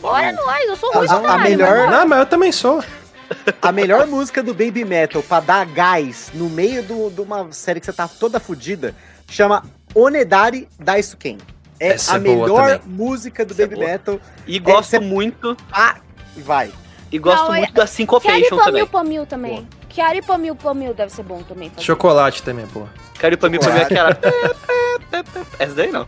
Bora 0.00 0.32
nós, 0.32 0.64
eu 0.68 0.76
sou 0.76 0.92
ruim 0.92 1.06
A- 1.06 1.08
pra 1.08 1.16
a 1.18 1.22
caralho, 1.22 1.42
melhor- 1.50 1.76
mas 1.86 1.90
Não, 1.90 2.06
mas 2.08 2.18
eu 2.20 2.26
também 2.26 2.52
sou. 2.52 2.82
A 3.62 3.72
melhor 3.72 4.06
música 4.06 4.42
do 4.42 4.52
Baby 4.52 4.84
Metal 4.84 5.22
pra 5.22 5.40
dar 5.40 5.64
gás 5.66 6.30
no 6.34 6.48
meio 6.50 6.82
do- 6.82 7.10
de 7.10 7.20
uma 7.22 7.50
série 7.52 7.80
que 7.80 7.86
você 7.86 7.92
tá 7.92 8.06
toda 8.06 8.38
fodida 8.38 8.94
chama 9.30 9.64
Onedari 9.94 10.68
Daisuken. 10.78 11.38
É 11.80 11.88
Essa 11.94 12.12
a 12.12 12.16
é 12.16 12.18
boa 12.20 12.36
melhor 12.46 12.80
música 12.86 13.44
do 13.44 13.52
Essa 13.52 13.62
é 13.62 13.66
Baby 13.66 13.76
boa. 13.80 13.86
Metal. 13.88 14.20
E 14.46 14.58
gosto 14.58 14.90
cê- 14.90 14.98
muito, 15.00 15.56
Ah, 15.72 15.96
vai. 16.36 16.70
e 17.10 17.18
gosto 17.18 17.46
Não, 17.46 17.54
é- 17.54 17.58
muito 17.60 17.72
da 17.72 17.82
Quero 17.82 17.88
Syncopation 17.88 18.56
também. 18.58 18.86
Pamil 18.86 19.26
também. 19.26 19.56
Chiara 19.56 19.83
e 20.18 20.22
Pamil 20.22 20.56
Pamil 20.56 20.94
deve 20.94 21.12
ser 21.12 21.22
bom 21.22 21.42
também. 21.42 21.70
fazer. 21.70 21.82
Chocolate 21.82 22.42
também, 22.42 22.66
pô. 22.66 22.86
Pra 23.18 23.48
mim 23.48 23.58
pra 23.58 23.72
mim 23.72 23.80
aquela. 23.80 24.10
Essa 25.58 25.74
daí 25.74 25.90
não. 25.90 26.06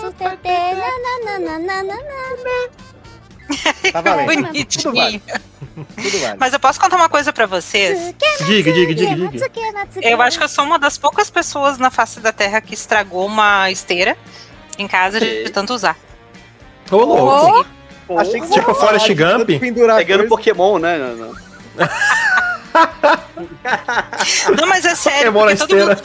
Sustentei, 0.00 0.74
nananana. 0.74 1.98
Tá 3.92 4.00
valendo. 4.00 4.28
Tudo 4.28 4.42
Bonitinho. 4.46 4.94
vale. 4.94 5.22
Tudo 5.96 6.18
vale. 6.20 6.36
Mas 6.38 6.52
eu 6.52 6.60
posso 6.60 6.80
contar 6.80 6.96
uma 6.96 7.08
coisa 7.08 7.32
pra 7.32 7.46
vocês? 7.46 8.14
Diga, 8.46 8.72
diga, 8.72 8.94
diga, 8.94 9.14
diga. 9.28 9.50
Eu 10.02 10.22
acho 10.22 10.38
que 10.38 10.44
eu 10.44 10.48
sou 10.48 10.64
uma 10.64 10.78
das 10.78 10.96
poucas 10.96 11.30
pessoas 11.30 11.78
na 11.78 11.90
face 11.90 12.20
da 12.20 12.32
Terra 12.32 12.60
que 12.60 12.74
estragou 12.74 13.26
uma 13.26 13.70
esteira 13.70 14.16
em 14.78 14.86
casa 14.86 15.18
de, 15.20 15.44
de 15.44 15.50
tanto 15.50 15.74
usar. 15.74 15.96
Ô, 16.90 16.96
louco. 16.96 17.66
Achei 18.16 18.40
que 18.40 18.48
Tipo 18.50 18.72
de 18.98 19.14
Gump? 19.14 19.46
Pegando 19.46 19.96
coisa. 20.06 20.28
Pokémon, 20.28 20.78
né? 20.78 20.98
Não, 20.98 21.16
não. 21.16 21.49
Não, 24.56 24.66
mas 24.68 24.84
é 24.84 24.94
sério, 24.94 25.32
Pokémon 25.32 25.56
porque, 25.56 25.74
mundo, 25.74 26.02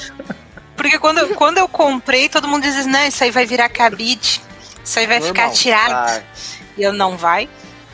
porque 0.75 0.99
quando, 0.99 1.17
eu- 1.19 1.35
quando 1.35 1.57
eu 1.57 1.67
comprei, 1.67 2.29
todo 2.29 2.47
mundo 2.47 2.63
diz, 2.63 2.85
não, 2.85 3.05
isso 3.05 3.23
aí 3.23 3.31
vai 3.31 3.45
virar 3.45 3.69
cabide, 3.69 4.41
isso 4.83 4.99
aí 4.99 5.07
vai 5.07 5.21
ficar 5.21 5.43
Normal. 5.43 5.57
tirado. 5.57 5.91
Ah, 5.93 6.21
E 6.77 6.83
eu, 6.83 6.93
não 6.93 7.17
vai, 7.17 7.49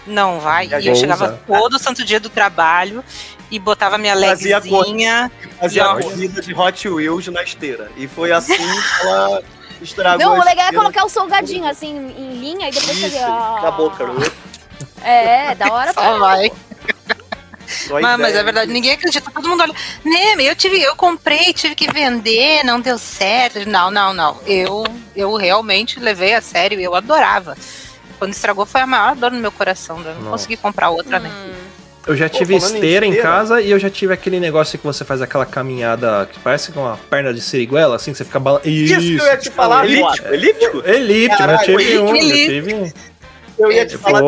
não 0.05 0.39
vai. 0.39 0.67
E 0.67 0.87
eu 0.87 0.95
chegava 0.95 1.25
usar. 1.25 1.37
todo 1.59 1.79
santo 1.79 2.03
dia 2.03 2.19
do 2.19 2.29
trabalho 2.29 3.03
e 3.49 3.59
botava 3.59 3.97
minha 3.97 4.13
Fazia 4.15 4.59
legzinha. 4.59 5.31
fazia 5.59 5.85
a 5.91 6.01
corrida 6.01 6.41
de 6.41 6.53
Hot 6.53 6.87
Wheels 6.89 7.27
na 7.27 7.43
esteira. 7.43 7.91
E 7.97 8.07
foi 8.07 8.31
assim 8.31 8.55
que 8.55 9.07
ela 9.07 9.43
estragou 9.81 10.25
Não, 10.25 10.37
o 10.37 10.41
a 10.41 10.45
legal 10.45 10.67
é 10.69 10.73
colocar 10.73 11.05
o 11.05 11.09
salgadinho 11.09 11.67
assim 11.67 11.95
em 12.17 12.39
linha 12.39 12.69
e 12.69 12.71
depois 12.71 12.99
fazer. 12.99 13.19
ah. 13.23 13.59
na 13.61 13.71
boca. 13.71 14.05
né? 14.07 14.25
É, 15.03 15.55
da 15.55 15.71
hora 15.71 15.93
Só 15.93 16.17
vai. 16.19 16.51
Só 17.71 17.99
Mas, 17.99 18.19
mas 18.19 18.35
é 18.35 18.43
verdade, 18.43 18.71
ninguém 18.71 18.91
acredita. 18.91 19.31
Todo 19.31 19.47
mundo 19.47 19.61
olha. 19.63 19.73
Né, 20.03 20.35
eu 20.39 20.55
tive, 20.55 20.81
eu 20.81 20.95
comprei, 20.95 21.53
tive 21.53 21.73
que 21.75 21.91
vender, 21.91 22.63
não 22.63 22.79
deu 22.79 22.97
certo. 22.97 23.67
Não, 23.67 23.89
não, 23.89 24.13
não. 24.13 24.37
Eu, 24.45 24.83
eu 25.15 25.35
realmente 25.35 25.99
levei 25.99 26.33
a 26.33 26.41
sério, 26.41 26.79
eu 26.79 26.93
adorava. 26.93 27.55
Quando 28.19 28.33
estragou 28.33 28.65
foi 28.65 28.81
a 28.81 28.87
maior 28.87 29.15
dor 29.15 29.31
no 29.31 29.39
meu 29.39 29.51
coração. 29.51 29.97
Eu 29.99 30.03
não 30.03 30.13
Nossa. 30.15 30.31
consegui 30.31 30.57
comprar 30.57 30.89
outra, 30.89 31.19
né? 31.19 31.29
Hum. 31.29 31.71
Eu 32.05 32.15
já 32.15 32.27
Pô, 32.27 32.37
tive 32.37 32.55
em 32.55 32.57
esteira 32.57 33.05
em 33.05 33.09
esteira. 33.09 33.21
casa 33.21 33.61
e 33.61 33.69
eu 33.69 33.77
já 33.77 33.89
tive 33.89 34.13
aquele 34.13 34.39
negócio 34.39 34.77
que 34.77 34.83
você 34.83 35.05
faz 35.05 35.21
aquela 35.21 35.45
caminhada 35.45 36.27
que 36.31 36.39
parece 36.39 36.71
com 36.71 36.79
uma 36.81 36.97
perna 36.97 37.31
de 37.33 37.41
siriguela, 37.41 37.95
assim, 37.95 38.11
que 38.11 38.17
você 38.17 38.25
fica 38.25 38.39
balançando. 38.39 38.69
Isso 38.69 38.99
que 38.99 39.17
eu 39.17 39.25
ia 39.25 39.37
te 39.37 39.51
falar, 39.51 39.85
Elíptico, 39.85 40.27
elíptico? 40.33 40.77
Elíptico, 40.83 41.33
eu 41.33 41.47
Caralho, 41.47 41.77
tive 41.77 41.99
um, 41.99 42.15
eu 42.15 42.47
tive. 42.47 42.93
Eu 43.59 43.71
ia 43.71 43.85
te 43.85 43.97
falar. 43.97 44.21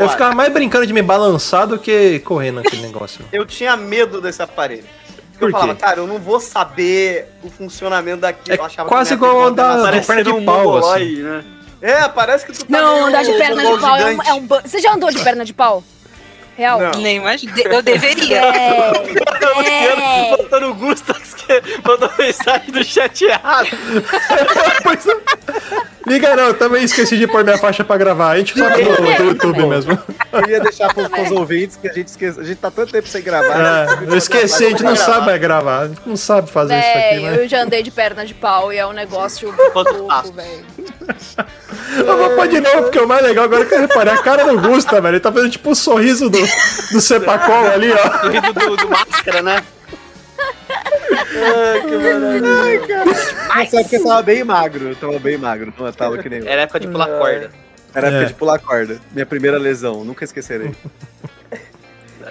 Eu 0.00 0.08
ficava 0.08 0.34
mais 0.34 0.52
brincando 0.52 0.86
de 0.86 0.92
me 0.92 1.02
balançar 1.02 1.66
do 1.66 1.78
que 1.78 2.20
correndo 2.20 2.56
naquele 2.56 2.82
negócio. 2.82 3.24
Eu 3.32 3.44
tinha 3.44 3.76
medo 3.76 4.20
desse 4.20 4.42
aparelho. 4.42 4.84
Por 5.38 5.48
eu 5.48 5.52
falava, 5.52 5.74
cara, 5.74 6.00
eu 6.00 6.06
não 6.06 6.18
vou 6.18 6.38
saber 6.38 7.26
o 7.42 7.48
funcionamento 7.48 8.18
daquilo. 8.20 8.56
É 8.56 8.60
Eu 8.60 8.64
achava 8.64 8.86
quase 8.86 9.14
igual 9.14 9.42
andar 9.42 9.90
de 9.90 10.06
perna 10.06 10.22
de 10.22 10.30
um 10.30 10.44
pau, 10.44 10.76
assim. 10.76 11.22
né? 11.22 11.44
É, 11.80 12.06
parece 12.08 12.44
que 12.44 12.52
tu 12.52 12.66
tá 12.66 12.66
Não, 12.68 13.06
andar 13.06 13.24
de 13.24 13.32
perna 13.32 13.64
de 13.64 13.80
pau 13.80 13.96
é 13.96 14.14
um, 14.14 14.22
é 14.22 14.34
um 14.34 14.46
Você 14.46 14.80
já 14.80 14.92
andou 14.92 15.10
de 15.10 15.18
perna 15.24 15.42
de 15.42 15.54
pau? 15.54 15.82
Real? 16.60 16.78
Não. 16.78 17.00
Nem 17.00 17.16
imagino. 17.16 17.54
Eu 17.58 17.80
deveria. 17.82 18.40
É. 18.60 18.92
Luciano 19.56 20.02
é. 20.02 20.36
botando 20.36 20.62
o 20.64 20.74
Gustax 20.74 21.34
que 21.34 21.62
mandou 21.86 22.10
mensagem 22.18 22.70
do 22.70 22.84
chat 22.84 23.24
errado. 23.24 23.68
Pois 24.82 25.06
é. 25.06 25.16
Liga 26.06 26.36
não, 26.36 26.44
eu 26.44 26.54
também 26.54 26.84
esqueci 26.84 27.16
de 27.16 27.26
pôr 27.26 27.42
minha 27.44 27.58
faixa 27.58 27.82
pra 27.82 27.96
gravar. 27.96 28.30
A 28.30 28.38
gente 28.38 28.58
sobe 28.58 28.82
no, 28.82 28.90
no 29.00 29.24
YouTube 29.30 29.66
mesmo. 29.66 29.98
Eu 30.32 30.48
ia 30.48 30.60
deixar 30.60 30.92
pros, 30.92 31.08
pros 31.08 31.30
ouvintes 31.30 31.76
que 31.76 31.88
a 31.88 31.92
gente 31.92 32.08
esquece. 32.08 32.40
A 32.40 32.42
gente 32.44 32.58
tá 32.58 32.70
tanto 32.70 32.92
tempo 32.92 33.08
sem 33.08 33.22
gravar. 33.22 33.58
né? 33.58 33.86
É, 34.06 34.12
eu 34.12 34.16
esqueci, 34.16 34.66
a 34.66 34.70
gente 34.70 34.82
não 34.82 34.96
sabe 34.96 35.26
mais 35.26 35.40
gravar. 35.40 35.78
A 35.80 35.88
gente 35.88 36.00
não 36.06 36.16
sabe 36.16 36.50
fazer 36.50 36.78
isso 36.78 36.88
aqui, 36.88 36.98
Véi, 36.98 37.20
mas. 37.20 37.38
eu 37.38 37.48
já 37.48 37.62
andei 37.62 37.82
de 37.82 37.90
perna 37.90 38.24
de 38.24 38.34
pau 38.34 38.72
e 38.72 38.76
é 38.76 38.86
um 38.86 38.92
negócio 38.92 39.54
louco, 39.74 40.32
velho. 40.32 40.64
Eu 41.98 42.16
vou 42.16 42.30
pôr 42.36 42.48
de 42.48 42.60
novo, 42.60 42.82
porque 42.82 42.98
o 42.98 43.06
mais 43.08 43.22
legal 43.22 43.44
agora 43.44 43.62
é 43.62 43.66
que 43.66 43.74
eu 43.74 43.80
reparei 43.80 44.12
a 44.12 44.18
cara 44.22 44.44
do 44.44 44.60
Gusta, 44.60 45.00
velho. 45.00 45.14
Ele 45.14 45.20
tá 45.20 45.32
fazendo 45.32 45.50
tipo 45.50 45.70
o 45.70 45.74
sorriso 45.74 46.28
do, 46.30 46.38
do 46.92 47.00
Cepacol 47.00 47.66
ali, 47.66 47.90
ó. 47.92 48.08
Do 48.22 48.30
rido 48.30 48.52
do, 48.52 48.76
do 48.76 48.88
máscara, 48.88 49.42
né? 49.42 49.62
Ai, 51.42 51.80
que 51.80 51.96
maravilha. 51.96 53.04
Nessa 53.56 53.80
época 53.80 53.96
eu 53.96 54.04
tava 54.04 54.22
bem 54.22 54.44
magro. 54.44 54.88
Eu 54.88 54.96
tava 54.96 55.18
bem 55.18 55.38
magro. 55.38 55.72
Não 55.78 55.92
tava 55.92 56.18
que 56.18 56.28
nem. 56.28 56.46
Era 56.46 56.62
época 56.62 56.80
de 56.80 56.88
pular 56.88 57.06
corda. 57.06 57.50
Era 57.94 58.06
época 58.08 58.22
É. 58.22 58.26
de 58.26 58.34
pular 58.34 58.58
corda. 58.58 59.00
Minha 59.12 59.26
primeira 59.26 59.58
lesão. 59.58 60.04
Nunca 60.04 60.24
esquecerei. 60.24 60.72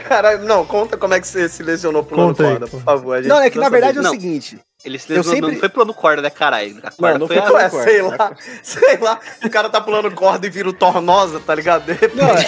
Caralho, 0.08 0.44
não, 0.46 0.66
conta 0.66 0.98
como 0.98 1.14
é 1.14 1.20
que 1.20 1.28
você 1.28 1.48
se 1.50 1.62
lesionou 1.62 2.04
pulando 2.04 2.36
corda, 2.36 2.68
por 2.68 2.82
favor. 2.82 3.14
a 3.18 3.22
gente 3.22 3.30
Não, 3.30 3.40
é 3.42 3.50
que 3.50 3.60
na 3.60 3.70
verdade 3.70 3.98
é 3.98 4.02
o 4.02 4.04
Não. 4.04 4.12
seguinte. 4.12 4.60
Ele 4.84 4.98
se 4.98 5.12
Eu 5.12 5.18
lesionou, 5.18 5.36
sempre- 5.36 5.52
não 5.54 5.60
foi 5.60 5.70
pulando 5.70 5.94
corda, 5.94 6.22
né, 6.22 6.30
caralho? 6.30 6.80
A 6.84 6.92
corda 6.92 7.20
não 7.20 7.28
foi 7.28 7.36
foi 7.38 7.48
a... 7.66 7.70
corda. 7.70 7.84
sei 7.84 8.02
lá, 8.02 8.32
sei 8.64 8.98
lá, 8.98 9.20
o 9.44 9.50
cara 9.50 9.70
tá 9.70 9.82
pulando 9.82 10.10
corda 10.12 10.48
e 10.48 10.50
vira 10.50 10.70
o 10.70 10.74
tornosa, 10.74 11.40
tá 11.40 11.54
ligado? 11.54 11.86
De 11.86 11.94
repente. 11.94 12.16
Não, 12.16 12.30
é, 12.30 12.48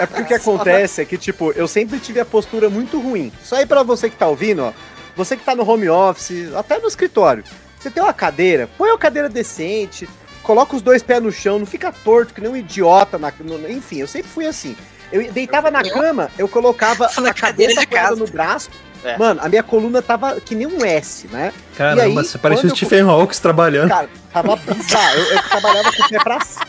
é 0.00 0.06
porque 0.06 0.22
o 0.22 0.26
que 0.26 0.34
acontece 0.34 1.02
é 1.02 1.04
que, 1.04 1.18
tipo, 1.18 1.52
eu 1.52 1.68
sempre 1.68 1.98
tive 1.98 2.18
a 2.20 2.24
postura 2.24 2.70
muito 2.70 2.98
ruim. 2.98 3.30
Isso 3.42 3.54
aí 3.54 3.66
pra 3.66 3.82
você 3.82 4.08
que 4.08 4.16
tá 4.16 4.26
ouvindo, 4.26 4.62
ó. 4.64 4.72
Você 5.16 5.36
que 5.36 5.44
tá 5.44 5.54
no 5.54 5.68
home 5.68 5.88
office, 5.88 6.52
até 6.54 6.78
no 6.78 6.88
escritório. 6.88 7.44
Você 7.78 7.90
tem 7.90 8.02
uma 8.02 8.14
cadeira, 8.14 8.68
põe 8.78 8.88
uma 8.90 8.98
cadeira 8.98 9.28
decente, 9.28 10.08
coloca 10.42 10.74
os 10.74 10.80
dois 10.80 11.02
pés 11.02 11.22
no 11.22 11.30
chão, 11.30 11.58
não 11.58 11.66
fica 11.66 11.92
torto, 11.92 12.32
que 12.32 12.40
nem 12.40 12.50
um 12.50 12.56
idiota. 12.56 13.18
Na, 13.18 13.30
no- 13.38 13.70
enfim, 13.70 14.00
eu 14.00 14.08
sempre 14.08 14.30
fui 14.30 14.46
assim. 14.46 14.74
Eu 15.12 15.30
deitava 15.30 15.70
na 15.70 15.82
cama, 15.82 16.30
eu 16.38 16.48
colocava 16.48 17.08
Na 17.20 17.28
a 17.30 17.34
cadeira 17.34 17.74
de 17.74 17.86
casa. 17.86 18.16
no 18.16 18.26
braço. 18.26 18.70
É. 19.04 19.18
Mano, 19.18 19.40
a 19.42 19.48
minha 19.48 19.62
coluna 19.62 20.00
tava 20.00 20.40
que 20.40 20.54
nem 20.54 20.66
um 20.66 20.84
S, 20.84 21.28
né? 21.28 21.52
E 21.72 21.76
Caramba, 21.76 22.02
aí, 22.04 22.14
você 22.14 22.38
parecia 22.38 22.66
o 22.68 22.72
eu- 22.72 22.76
Stephen 22.76 23.02
Hawks 23.02 23.38
trabalhando. 23.38 23.88
Cara, 23.90 24.08
tava 24.32 24.56
bizarro. 24.56 25.18
Eu, 25.18 25.24
eu 25.36 25.42
trabalhava 25.42 25.92
com 25.92 26.02
o 26.02 26.08
pé 26.08 26.18
pra 26.18 26.40
cima. 26.40 26.66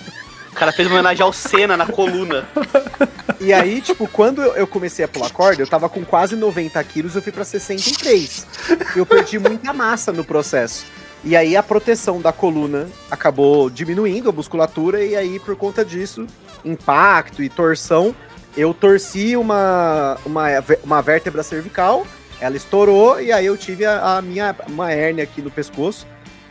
O 0.52 0.56
cara 0.56 0.72
fez 0.72 0.88
uma 0.88 0.96
homenagem 0.96 1.22
ao 1.24 1.34
Senna 1.34 1.76
na 1.76 1.86
coluna. 1.86 2.46
E 3.42 3.52
aí, 3.54 3.82
tipo, 3.82 4.08
quando 4.08 4.42
eu 4.42 4.66
comecei 4.66 5.04
a 5.04 5.08
pular 5.08 5.30
corda, 5.30 5.62
eu 5.62 5.68
tava 5.68 5.90
com 5.90 6.04
quase 6.06 6.36
90 6.36 6.82
quilos, 6.86 7.14
eu 7.16 7.22
fui 7.22 7.32
pra 7.32 7.44
63. 7.44 8.48
Eu 8.96 9.06
perdi 9.06 9.38
muita 9.38 9.74
massa 9.74 10.14
no 10.14 10.24
processo. 10.24 10.86
E 11.26 11.36
aí 11.36 11.58
a 11.58 11.64
proteção 11.64 12.22
da 12.22 12.32
coluna 12.32 12.88
acabou 13.12 13.70
diminuindo, 13.70 14.30
a 14.30 14.32
musculatura, 14.32 15.04
e 15.04 15.16
aí, 15.16 15.40
por 15.40 15.56
conta 15.58 15.84
disso, 15.84 16.26
impacto 16.64 17.44
e 17.44 17.50
torção, 17.50 18.16
eu 18.56 18.74
torci 18.74 19.36
uma, 19.36 20.18
uma, 20.26 20.46
uma 20.84 21.02
vértebra 21.02 21.44
cervical, 21.44 22.06
ela 22.40 22.56
estourou, 22.58 23.20
e 23.22 23.32
aí 23.32 23.46
eu 23.46 23.58
tive 23.58 23.86
a, 23.86 24.18
a 24.18 24.22
minha 24.22 24.56
uma 24.68 24.92
hérnia 24.92 25.24
aqui 25.24 25.42
no 25.42 25.50
pescoço. 25.52 26.06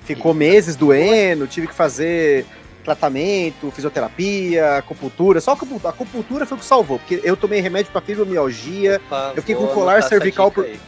Ficou 0.05 0.35
meses 0.35 0.77
doendo, 0.77 1.47
tive 1.47 1.67
que 1.67 1.75
fazer 1.75 2.45
tratamento, 2.85 3.71
fisioterapia, 3.71 4.77
acupuntura. 4.77 5.41
Só 5.41 5.53
a 5.53 5.89
acupuntura, 5.89 6.45
foi 6.45 6.57
o 6.57 6.61
que 6.61 6.67
salvou, 6.67 6.99
porque 6.99 7.21
eu 7.25 7.37
tomei 7.37 7.61
remédio 7.61 7.91
pra 7.91 8.01
fibromialgia, 8.03 9.01
Eu 9.35 9.43
fiquei 9.43 9.55
com 9.55 9.67
colar 9.69 10.03
cervical 10.03 10.51
por- 10.51 10.65
aí. 10.67 10.79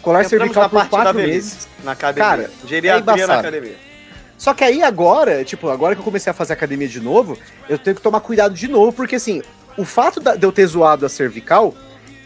colar 0.00 0.24
Entramos 0.24 0.46
cervical 0.54 0.62
na 0.62 0.68
por 0.68 0.88
quatro 0.88 1.14
meses. 1.14 1.68
Na 1.84 1.92
academia. 1.92 2.28
Cara, 2.30 2.50
geriatria 2.66 3.04
na 3.06 3.12
embaçado. 3.18 3.40
academia. 3.48 3.76
Só 4.38 4.54
que 4.54 4.64
aí 4.64 4.82
agora, 4.82 5.44
tipo, 5.44 5.68
agora 5.68 5.94
que 5.94 6.00
eu 6.00 6.04
comecei 6.04 6.30
a 6.30 6.34
fazer 6.34 6.54
academia 6.54 6.88
de 6.88 6.98
novo, 6.98 7.38
eu 7.68 7.78
tenho 7.78 7.94
que 7.94 8.02
tomar 8.02 8.20
cuidado 8.20 8.54
de 8.54 8.66
novo, 8.66 8.92
porque 8.92 9.16
assim, 9.16 9.42
o 9.76 9.84
fato 9.84 10.18
de 10.20 10.42
eu 10.44 10.50
ter 10.50 10.66
zoado 10.66 11.04
a 11.06 11.08
cervical 11.08 11.74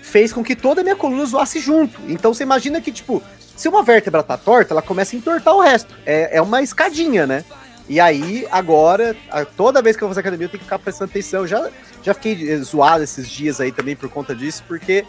fez 0.06 0.32
com 0.32 0.42
que 0.42 0.54
toda 0.54 0.82
a 0.82 0.84
minha 0.84 0.94
coluna 0.94 1.26
zoasse 1.26 1.58
junto. 1.58 2.00
Então 2.08 2.32
você 2.32 2.44
imagina 2.44 2.80
que, 2.80 2.92
tipo, 2.92 3.20
se 3.56 3.68
uma 3.68 3.82
vértebra 3.82 4.22
tá 4.22 4.36
torta, 4.36 4.72
ela 4.72 4.80
começa 4.80 5.16
a 5.16 5.18
entortar 5.18 5.54
o 5.54 5.60
resto. 5.60 5.92
É, 6.06 6.36
é 6.36 6.42
uma 6.42 6.62
escadinha, 6.62 7.26
né? 7.26 7.44
E 7.88 7.98
aí, 8.00 8.46
agora, 8.50 9.16
toda 9.56 9.82
vez 9.82 9.96
que 9.96 10.02
eu 10.02 10.08
vou 10.08 10.12
fazer 10.12 10.20
academia, 10.20 10.46
eu 10.46 10.50
tenho 10.50 10.60
que 10.60 10.64
ficar 10.64 10.78
prestando 10.78 11.10
atenção. 11.10 11.40
Eu 11.40 11.46
Já, 11.46 11.70
já 12.02 12.14
fiquei 12.14 12.50
eh, 12.50 12.56
zoado 12.58 13.02
esses 13.02 13.28
dias 13.28 13.60
aí 13.60 13.70
também 13.70 13.94
por 13.94 14.08
conta 14.08 14.34
disso, 14.34 14.64
porque 14.66 15.04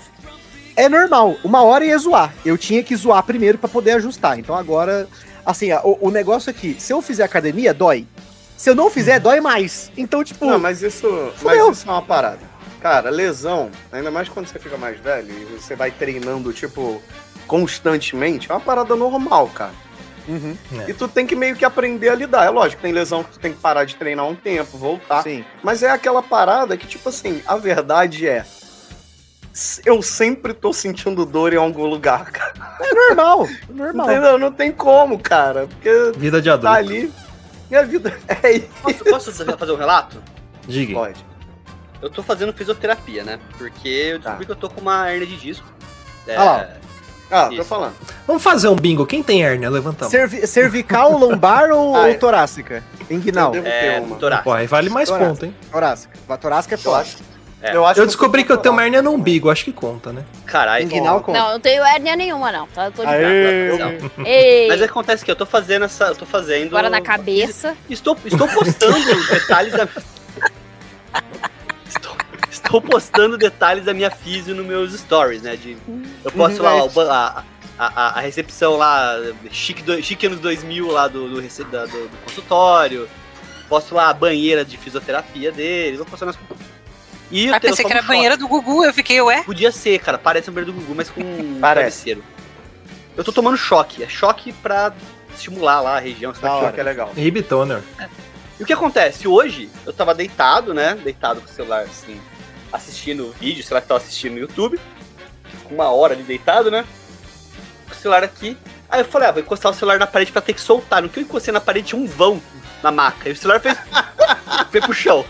é 0.76 0.90
normal. 0.90 1.38
Uma 1.44 1.64
hora 1.64 1.86
ia 1.86 1.98
zoar. 1.98 2.34
Eu 2.46 2.58
tinha 2.58 2.84
que 2.84 2.96
zoar 2.96 3.22
primeiro 3.24 3.58
pra 3.58 3.70
poder 3.70 3.92
ajustar. 3.92 4.38
Então 4.38 4.56
agora, 4.56 5.08
assim, 5.46 5.72
o, 5.74 5.98
o 6.02 6.12
negócio 6.12 6.50
aqui, 6.50 6.76
se 6.80 6.92
eu 6.92 7.02
fizer 7.02 7.24
academia, 7.24 7.74
dói. 7.74 8.08
Se 8.56 8.70
eu 8.70 8.76
não 8.76 8.90
fizer, 8.90 9.20
dói 9.20 9.40
mais. 9.40 9.92
Então, 9.96 10.24
tipo, 10.24 10.46
Não, 10.46 10.60
mas 10.60 10.82
isso, 10.82 11.08
mas 11.44 11.78
isso 11.78 11.88
é 11.88 11.92
uma 11.92 12.02
parada. 12.02 12.57
Cara, 12.82 13.10
lesão, 13.10 13.72
ainda 13.92 14.12
mais 14.12 14.30
quando 14.30 14.48
você 14.48 14.60
fica 14.60 14.78
mais 14.78 15.00
velho 15.00 15.32
e 15.32 15.46
você 15.60 15.76
vai 15.76 15.90
treinando, 15.92 16.54
tipo, 16.54 17.02
constantemente, 17.48 18.50
é 18.52 18.54
uma 18.54 18.60
parada 18.60 18.96
normal, 18.96 19.48
cara. 19.50 19.74
Uhum, 20.28 20.58
E 20.88 20.94
tu 20.94 21.08
tem 21.08 21.26
que 21.26 21.36
meio 21.36 21.56
que 21.56 21.63
aprender 21.63 22.10
a 22.10 22.16
lidar. 22.16 22.46
É 22.46 22.50
lógico, 22.50 22.82
tem 22.82 22.92
lesão 22.92 23.24
que 23.24 23.32
tu 23.32 23.40
tem 23.40 23.54
que 23.54 23.60
parar 23.60 23.86
de 23.86 23.96
treinar 23.96 24.26
um 24.28 24.36
tempo, 24.36 24.78
voltar. 24.78 25.24
sim. 25.24 25.44
Mas 25.63 25.82
é 25.82 25.90
aquela 25.90 26.22
parada 26.22 26.76
que, 26.76 26.86
tipo 26.86 27.08
assim, 27.10 27.42
a 27.48 27.56
verdade 27.56 28.28
é. 28.28 28.46
Eu 29.86 30.02
sempre 30.04 30.54
tô 30.54 30.72
sentindo 30.72 31.26
dor 31.26 31.52
em 31.54 31.58
algum 31.58 31.86
lugar, 31.86 32.30
cara. 32.30 32.54
É 32.82 32.94
normal, 32.94 33.48
é 33.48 33.74
normal. 33.74 34.12
Entendeu? 34.12 34.38
Não 34.38 34.52
tem 34.52 34.72
como, 34.72 35.18
cara. 35.18 35.66
Porque 35.68 36.12
Vida 36.18 36.40
de 36.42 36.50
tá 36.50 36.54
adulto. 36.56 36.76
ali. 36.76 37.13
Minha 37.70 37.84
vida 37.86 38.16
é 38.44 38.52
isso. 38.52 38.68
Posso, 38.84 39.04
posso 39.06 39.32
fazer 39.58 39.72
um 39.72 39.78
relato? 39.78 40.22
Diga. 40.68 40.94
Pode. 40.94 41.26
Eu 42.02 42.10
tô 42.10 42.22
fazendo 42.24 42.54
fisioterapia, 42.54 43.24
né? 43.24 43.40
Porque 43.58 43.88
eu 43.88 44.20
descobri 44.20 44.46
que 44.46 44.52
eu 44.52 44.56
tô 44.56 44.70
com 44.70 44.82
uma 44.82 45.12
hernia 45.12 45.28
de 45.28 45.38
disco. 45.38 45.66
É, 46.28 46.36
Ah 46.36 46.44
lá. 46.44 46.68
Ah, 47.30 47.50
tô 47.54 47.64
falando. 47.66 47.94
Vamos 48.26 48.42
fazer 48.42 48.70
um 48.70 48.76
bingo. 48.76 49.06
Quem 49.06 49.22
tem 49.22 49.44
hérnia? 49.44 49.70
Levanta 49.70 50.04
a 50.04 50.06
mão. 50.06 50.12
Cervi- 50.12 50.48
cervical, 50.48 51.12
lombar 51.20 51.70
ou, 51.72 51.94
Ah, 51.96 52.00
ou 52.04 52.08
é. 52.08 52.14
torácica? 52.14 52.82
Inguinal. 53.10 53.54
É, 53.56 54.00
torácica. 54.18 54.44
Pô, 54.44 54.54
aí 54.54 54.66
vale 54.68 54.90
mais 54.90 55.10
Torácica. 55.10 55.30
ponto, 55.34 55.46
hein? 55.46 55.56
Torácica. 55.70 56.18
A 56.30 56.38
torácica 56.38 56.76
é 56.76 56.94
acho. 56.96 57.18
É. 57.62 57.76
Eu, 57.76 57.86
acho 57.86 58.00
Eu 58.00 58.06
descobri 58.06 58.44
que 58.46 58.52
eu 58.52 58.58
tenho 58.58 58.72
uma 58.74 58.84
hérnia 58.84 59.02
no 59.02 59.12
umbigo. 59.12 59.50
Acho 59.50 59.66
que 59.66 59.74
conta, 59.74 60.14
né? 60.14 60.24
Caralho. 60.46 60.86
Inguinal 60.86 61.20
conta. 61.22 61.38
Não, 61.40 61.48
eu 61.48 61.54
não 61.54 61.60
tenho 61.60 61.84
hérnia 61.84 62.16
nenhuma, 62.16 62.52
não. 62.52 62.68
Tá? 62.68 62.86
Eu 62.86 62.92
tô 62.92 63.04
de 63.04 63.10
Aê. 63.10 63.72
Ei, 64.24 64.68
Mas 64.70 64.80
é 64.82 64.86
que 64.86 64.92
acontece 64.92 65.26
que 65.26 65.32
eu 65.32 65.36
tô 65.36 65.46
fazendo 65.46 65.84
essa. 65.86 66.06
Eu 66.06 66.16
tô 66.16 66.26
fazendo. 66.26 66.68
agora 66.68 66.90
na 66.90 67.02
cabeça. 67.02 67.76
Estou, 67.90 68.16
estou 68.24 68.48
postando 68.48 68.96
detalhes 69.30 69.74
da. 69.74 69.88
Estou, 72.68 72.82
postando 72.82 73.38
detalhes 73.38 73.86
da 73.86 73.94
minha 73.94 74.12
físio 74.12 74.54
nos 74.54 74.66
meus 74.66 74.94
stories, 74.94 75.42
né? 75.42 75.56
De, 75.56 75.78
eu 76.24 76.32
posto 76.32 76.62
lá 76.62 76.74
a, 76.78 77.44
a, 77.80 77.88
a, 77.88 78.18
a 78.18 78.20
recepção 78.22 78.76
lá, 78.76 79.16
chique, 79.52 79.82
do, 79.82 80.02
chique 80.04 80.28
anos 80.28 80.40
2000 80.40 80.92
lá 80.92 81.08
do, 81.08 81.30
do, 81.30 81.42
do- 81.42 81.42
do 81.42 82.18
consultório. 82.26 83.08
Posto 83.70 83.96
lá 83.96 84.10
a 84.10 84.14
banheira 84.14 84.64
de 84.64 84.78
fisioterapia 84.78 85.52
dele. 85.52 85.98
Vou 85.98 86.06
postando 86.06 86.32
as 86.32 86.38
E 87.30 87.48
eu 87.48 87.60
pensei 87.60 87.84
que 87.84 87.92
era 87.92 88.00
a 88.02 88.04
banheira 88.04 88.38
do 88.38 88.48
Gugu, 88.48 88.86
eu 88.86 88.94
fiquei, 88.94 89.22
ué? 89.22 89.44
Podia 89.44 89.72
ser, 89.72 90.00
cara. 90.00 90.18
Parece 90.18 90.50
um 90.50 90.54
banheiro 90.54 90.72
do 90.72 90.80
Gugu, 90.80 90.96
mas 90.96 91.10
com 91.10 91.20
um 91.22 91.60
travesseiro. 91.60 92.24
Eu 93.16 93.24
tô 93.24 93.32
tomando 93.32 93.58
choque. 93.58 94.04
É 94.04 94.08
choque 94.08 94.54
pra 94.54 94.94
estimular 95.34 95.82
lá 95.82 95.98
a 95.98 96.00
região. 96.00 96.32
Da 96.32 96.40
sabe? 96.40 96.54
hora. 96.56 96.72
que 96.72 96.80
é 96.80 96.84
legal. 96.84 97.12
Ribitoner. 97.16 97.82
E 98.60 98.64
o 98.64 98.66
que 98.66 98.74
acontece? 98.74 99.28
Hoje, 99.28 99.70
eu 99.86 99.94
tava 99.94 100.16
deitado, 100.16 100.74
né? 100.74 100.96
Deitado 101.04 101.42
com 101.42 101.48
o 101.48 101.50
celular, 101.50 101.82
assim, 101.84 102.20
assistindo 102.72 103.28
o 103.28 103.32
vídeo, 103.32 103.64
sei 103.64 103.74
lá 103.76 103.82
que 103.82 103.88
tava 103.88 104.00
assistindo 104.02 104.34
no 104.34 104.40
YouTube. 104.40 104.80
Uma 105.70 105.90
hora 105.92 106.14
ali 106.14 106.24
deitado, 106.24 106.70
né? 106.72 106.86
O 107.92 107.96
celular 107.96 108.24
aqui. 108.24 108.58
Aí 108.90 109.02
eu 109.02 109.06
falei, 109.06 109.28
ah, 109.28 109.32
vou 109.32 109.42
encostar 109.42 109.72
o 109.72 109.76
celular 109.76 110.00
na 110.00 110.08
parede 110.08 110.32
pra 110.32 110.42
ter 110.42 110.54
que 110.54 110.62
soltar. 110.62 111.02
No 111.02 111.10
que 111.10 111.20
eu 111.20 111.24
encostei 111.24 111.54
na 111.54 111.60
parede 111.60 111.88
tinha 111.90 112.02
um 112.02 112.08
vão 112.08 112.42
na 112.82 112.92
maca. 112.92 113.28
E 113.30 113.34
o 113.34 113.36
celular 113.36 113.60
fez. 113.60 113.78
foi 114.72 114.82
pro 114.82 114.94
chão. 114.94 115.26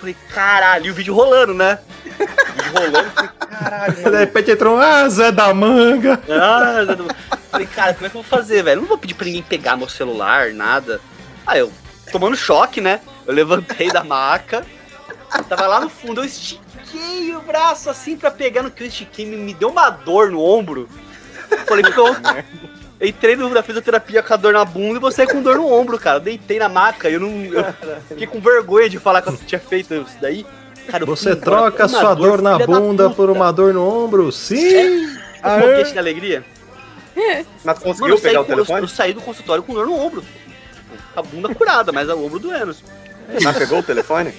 Falei, 0.00 0.16
caralho, 0.34 0.86
e 0.86 0.90
o 0.90 0.94
vídeo 0.94 1.14
rolando, 1.14 1.54
né? 1.54 1.78
O 2.04 2.08
vídeo 2.10 2.72
rolando, 2.74 3.10
falei, 3.10 3.30
caralho, 3.38 3.94
De 3.94 4.18
repente 4.18 4.50
entrou 4.50 4.76
um, 4.76 4.80
ah, 4.80 5.08
Zé 5.08 5.30
da 5.30 5.52
Manga. 5.54 6.20
ah, 6.28 6.84
Zé 6.84 6.96
do- 6.96 7.06
Falei, 7.50 7.66
cara, 7.66 7.92
como 7.94 8.06
é 8.06 8.10
que 8.10 8.16
eu 8.16 8.22
vou 8.22 8.28
fazer, 8.38 8.62
velho? 8.62 8.80
Não 8.80 8.88
vou 8.88 8.96
pedir 8.98 9.14
pra 9.14 9.26
ninguém 9.26 9.42
pegar 9.42 9.76
meu 9.76 9.88
celular, 9.88 10.52
nada. 10.54 11.00
Aí 11.46 11.60
eu, 11.60 11.70
tomando 12.10 12.34
choque, 12.36 12.80
né? 12.80 13.00
Eu 13.26 13.34
levantei 13.34 13.90
da 13.92 14.02
maca, 14.02 14.64
tava 15.48 15.66
lá 15.66 15.80
no 15.80 15.88
fundo, 15.88 16.20
eu 16.20 16.24
estiquei 16.24 17.34
o 17.34 17.40
braço 17.40 17.88
assim 17.88 18.16
pra 18.16 18.30
pegar 18.30 18.62
no 18.62 18.70
que 18.70 18.82
eu 18.82 18.86
estiquei, 18.86 19.24
me, 19.26 19.36
me 19.36 19.54
deu 19.54 19.70
uma 19.70 19.90
dor 19.90 20.30
no 20.30 20.40
ombro. 20.42 20.88
Falei, 21.66 21.84
pronto. 21.90 22.20
Eu 23.00 23.08
entrei 23.08 23.34
no, 23.34 23.48
na 23.48 23.64
fisioterapia 23.64 24.22
com 24.22 24.32
a 24.32 24.36
dor 24.36 24.52
na 24.52 24.64
bunda 24.64 24.96
e 24.96 25.00
você 25.00 25.26
com 25.26 25.42
dor 25.42 25.56
no 25.56 25.66
ombro, 25.66 25.98
cara. 25.98 26.18
Eu 26.18 26.20
deitei 26.20 26.60
na 26.60 26.68
maca, 26.68 27.10
eu 27.10 27.18
não. 27.18 27.30
Eu 27.46 27.64
fiquei 28.06 28.28
com 28.28 28.40
vergonha 28.40 28.88
de 28.88 28.96
falar 29.00 29.20
que 29.20 29.28
eu 29.28 29.36
tinha 29.38 29.58
feito 29.58 29.92
isso 29.92 30.16
daí. 30.20 30.46
Cara, 30.86 31.02
eu 31.02 31.06
Você 31.08 31.32
fui 31.32 31.40
troca 31.40 31.82
uma 31.82 31.88
sua 31.88 32.14
dor 32.14 32.40
na 32.40 32.54
filha 32.54 32.66
da 32.68 32.78
bunda 32.80 33.10
por 33.10 33.28
uma 33.28 33.50
dor 33.52 33.74
no 33.74 33.84
ombro? 33.84 34.30
Sim! 34.30 35.06
Um 35.08 35.60
foguete 35.60 35.92
de 35.92 35.98
alegria. 35.98 36.44
Mas 37.64 37.78
conseguiu 37.80 38.02
Mano, 38.02 38.14
eu 38.14 38.18
saí, 38.18 38.30
pegar 38.30 38.40
o 38.40 38.44
com- 38.44 38.52
eu, 38.52 38.56
telefone? 38.56 38.80
eu 38.82 38.88
saí 38.88 39.12
do 39.12 39.20
consultório 39.20 39.64
com 39.64 39.74
dor 39.74 39.86
no 39.86 39.98
ombro. 39.98 40.22
A 41.16 41.22
bunda 41.22 41.52
curada, 41.52 41.90
mas 41.90 42.08
o 42.08 42.24
ombro 42.24 42.38
doendo. 42.38 42.76
Mas 43.42 43.58
pegou 43.58 43.80
o 43.80 43.82
telefone? 43.82 44.32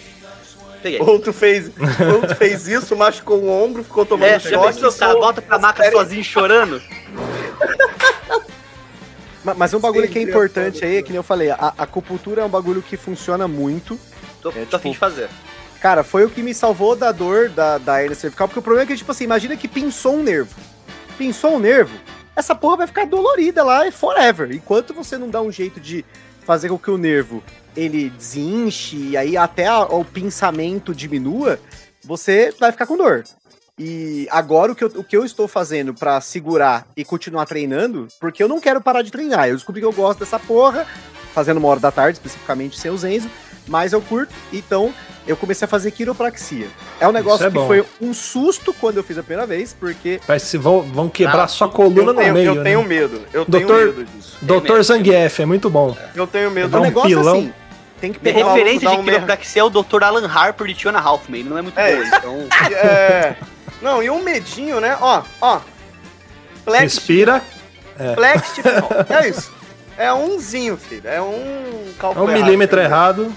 Peguei. 0.83 0.99
Ou 1.01 1.17
tu 1.19 1.31
fez, 1.33 1.71
ou 2.13 2.27
tu 2.27 2.35
fez 2.35 2.67
isso, 2.67 2.95
machucou 2.95 3.39
o 3.39 3.49
ombro, 3.49 3.83
ficou 3.83 4.05
tomando 4.05 4.29
É, 4.29 4.37
já 4.39 4.49
choque. 4.51 4.73
pensou, 4.73 4.89
o 4.89 4.93
cara 4.93 5.13
só- 5.13 5.19
volta 5.19 5.41
pra 5.41 5.57
maca 5.57 5.89
sozinho 5.89 6.23
chorando? 6.23 6.79
Ma- 9.43 9.53
Mas 9.53 9.73
um 9.73 9.79
bagulho 9.79 10.07
que 10.07 10.19
é 10.19 10.21
Sim, 10.21 10.29
importante 10.29 10.83
aí, 10.85 10.97
é 10.97 11.01
que 11.01 11.09
nem 11.09 11.17
eu 11.17 11.23
falei, 11.23 11.49
a, 11.51 11.55
a 11.77 11.83
acupuntura 11.83 12.41
é 12.41 12.45
um 12.45 12.49
bagulho 12.49 12.81
que 12.81 12.95
funciona 12.95 13.47
muito. 13.47 13.99
Tô, 14.41 14.49
É, 14.51 14.65
tô 14.65 14.75
a 14.75 14.79
fim 14.79 14.91
tipo, 14.91 14.93
de 14.93 14.97
fazer. 14.99 15.29
Cara, 15.81 16.03
foi 16.03 16.23
o 16.23 16.29
que 16.29 16.41
me 16.41 16.53
salvou 16.53 16.95
da 16.95 17.11
dor 17.11 17.49
da, 17.49 17.77
da 17.77 18.01
hernia 18.01 18.15
cervical, 18.15 18.47
porque 18.47 18.59
o 18.59 18.63
problema 18.63 18.85
é 18.85 18.87
que, 18.87 18.95
tipo 18.97 19.11
assim, 19.11 19.25
imagina 19.25 19.57
que 19.57 19.67
pinçou 19.67 20.15
um 20.15 20.23
nervo. 20.23 20.55
Pinçou 21.17 21.55
um 21.55 21.59
nervo, 21.59 21.93
essa 22.35 22.55
porra 22.55 22.77
vai 22.77 22.87
ficar 22.87 23.05
dolorida 23.05 23.63
lá 23.63 23.85
e 23.87 23.91
forever. 23.91 24.51
Enquanto 24.51 24.93
você 24.93 25.17
não 25.17 25.29
dá 25.29 25.41
um 25.41 25.51
jeito 25.51 25.79
de 25.79 26.05
fazer 26.45 26.69
com 26.69 26.77
que 26.79 26.89
o 26.89 26.97
nervo 26.97 27.43
ele 27.75 28.09
desinche 28.09 28.95
e 28.97 29.17
aí 29.17 29.35
até 29.37 29.67
a- 29.67 29.83
o 29.83 30.03
pinçamento 30.05 30.93
diminua, 30.93 31.59
você 32.03 32.53
vai 32.59 32.71
ficar 32.71 32.85
com 32.85 32.97
dor. 32.97 33.23
E 33.79 34.27
agora 34.29 34.71
o 34.71 34.75
que 34.75 34.83
eu, 34.83 34.91
o 34.95 35.03
que 35.03 35.17
eu 35.17 35.25
estou 35.25 35.47
fazendo 35.47 35.93
pra 35.93 36.21
segurar 36.21 36.85
e 36.95 37.03
continuar 37.03 37.45
treinando, 37.45 38.07
porque 38.19 38.43
eu 38.43 38.47
não 38.47 38.59
quero 38.59 38.79
parar 38.79 39.01
de 39.01 39.11
treinar. 39.11 39.47
Eu 39.47 39.55
descobri 39.55 39.81
que 39.81 39.87
eu 39.87 39.91
gosto 39.93 40.19
dessa 40.19 40.37
porra, 40.37 40.85
fazendo 41.33 41.57
uma 41.57 41.67
hora 41.69 41.79
da 41.79 41.91
tarde, 41.91 42.17
especificamente 42.19 42.79
sem 42.79 42.91
o 42.91 42.97
Zenzo, 42.97 43.27
mas 43.67 43.91
eu 43.91 43.99
curto, 44.01 44.31
então 44.51 44.93
eu 45.25 45.35
comecei 45.35 45.65
a 45.65 45.69
fazer 45.69 45.89
quiropraxia. 45.89 46.67
É 46.99 47.07
um 47.07 47.11
negócio 47.11 47.47
é 47.47 47.49
que 47.49 47.55
bom. 47.55 47.65
foi 47.65 47.83
um 47.99 48.13
susto 48.13 48.73
quando 48.73 48.97
eu 48.97 49.03
fiz 49.03 49.17
a 49.17 49.23
primeira 49.23 49.47
vez, 49.47 49.73
porque 49.73 50.19
Parece 50.27 50.51
que 50.51 50.57
vão, 50.59 50.81
vão 50.83 51.09
quebrar 51.09 51.45
Ah, 51.45 51.47
sua 51.47 51.67
coluna 51.69 52.11
Eu 52.11 52.15
tenho, 52.15 52.27
no 52.27 52.33
meio, 52.33 52.55
eu 52.55 52.63
tenho 52.63 52.81
né? 52.81 52.87
medo. 52.87 53.21
Eu 53.33 53.45
Doutor- 53.45 53.77
tenho 53.79 53.93
medo 53.95 54.05
disso. 54.05 54.37
Doutor 54.41 54.83
Zangief, 54.83 55.39
é 55.41 55.45
muito 55.45 55.69
bom. 55.69 55.97
Eu 56.13 56.27
tenho 56.27 56.51
medo. 56.51 56.69
Dá 56.69 56.77
o 56.77 56.81
um 56.81 56.83
negócio 56.83 57.09
pilão. 57.09 57.35
é 57.35 57.39
assim, 57.39 57.53
tem 58.03 58.11
que 58.11 58.19
pegar 58.19 58.51
referência 58.51 58.89
de 58.89 58.95
um 58.97 59.01
quiropraxia 59.05 59.61
é 59.61 59.63
o 59.63 59.69
Dr. 59.69 60.03
Alan 60.03 60.27
Harper 60.27 60.67
de 60.67 60.73
Tiona 60.73 60.99
Halfman. 60.99 61.39
Ele 61.39 61.49
não 61.49 61.57
é 61.57 61.61
muito 61.61 61.79
É. 61.79 61.95
bom, 61.95 62.03
então... 62.03 62.47
É. 62.75 63.35
Não, 63.81 64.03
e 64.03 64.09
um 64.09 64.21
medinho, 64.21 64.81
né? 64.81 64.97
Ó, 64.99 65.23
ó. 65.39 65.61
Flex, 66.65 66.95
Respira. 66.95 67.41
flex, 68.15 68.55
tipo, 68.55 68.67
é 69.13 69.29
isso. 69.29 69.49
É 69.97 70.11
umzinho, 70.11 70.75
filho. 70.75 71.07
É 71.07 71.21
um 71.21 71.85
É 71.91 71.93
cálculo 71.97 72.25
um 72.25 72.33
milímetro 72.33 72.77
errado. 72.81 73.21
errado. 73.23 73.35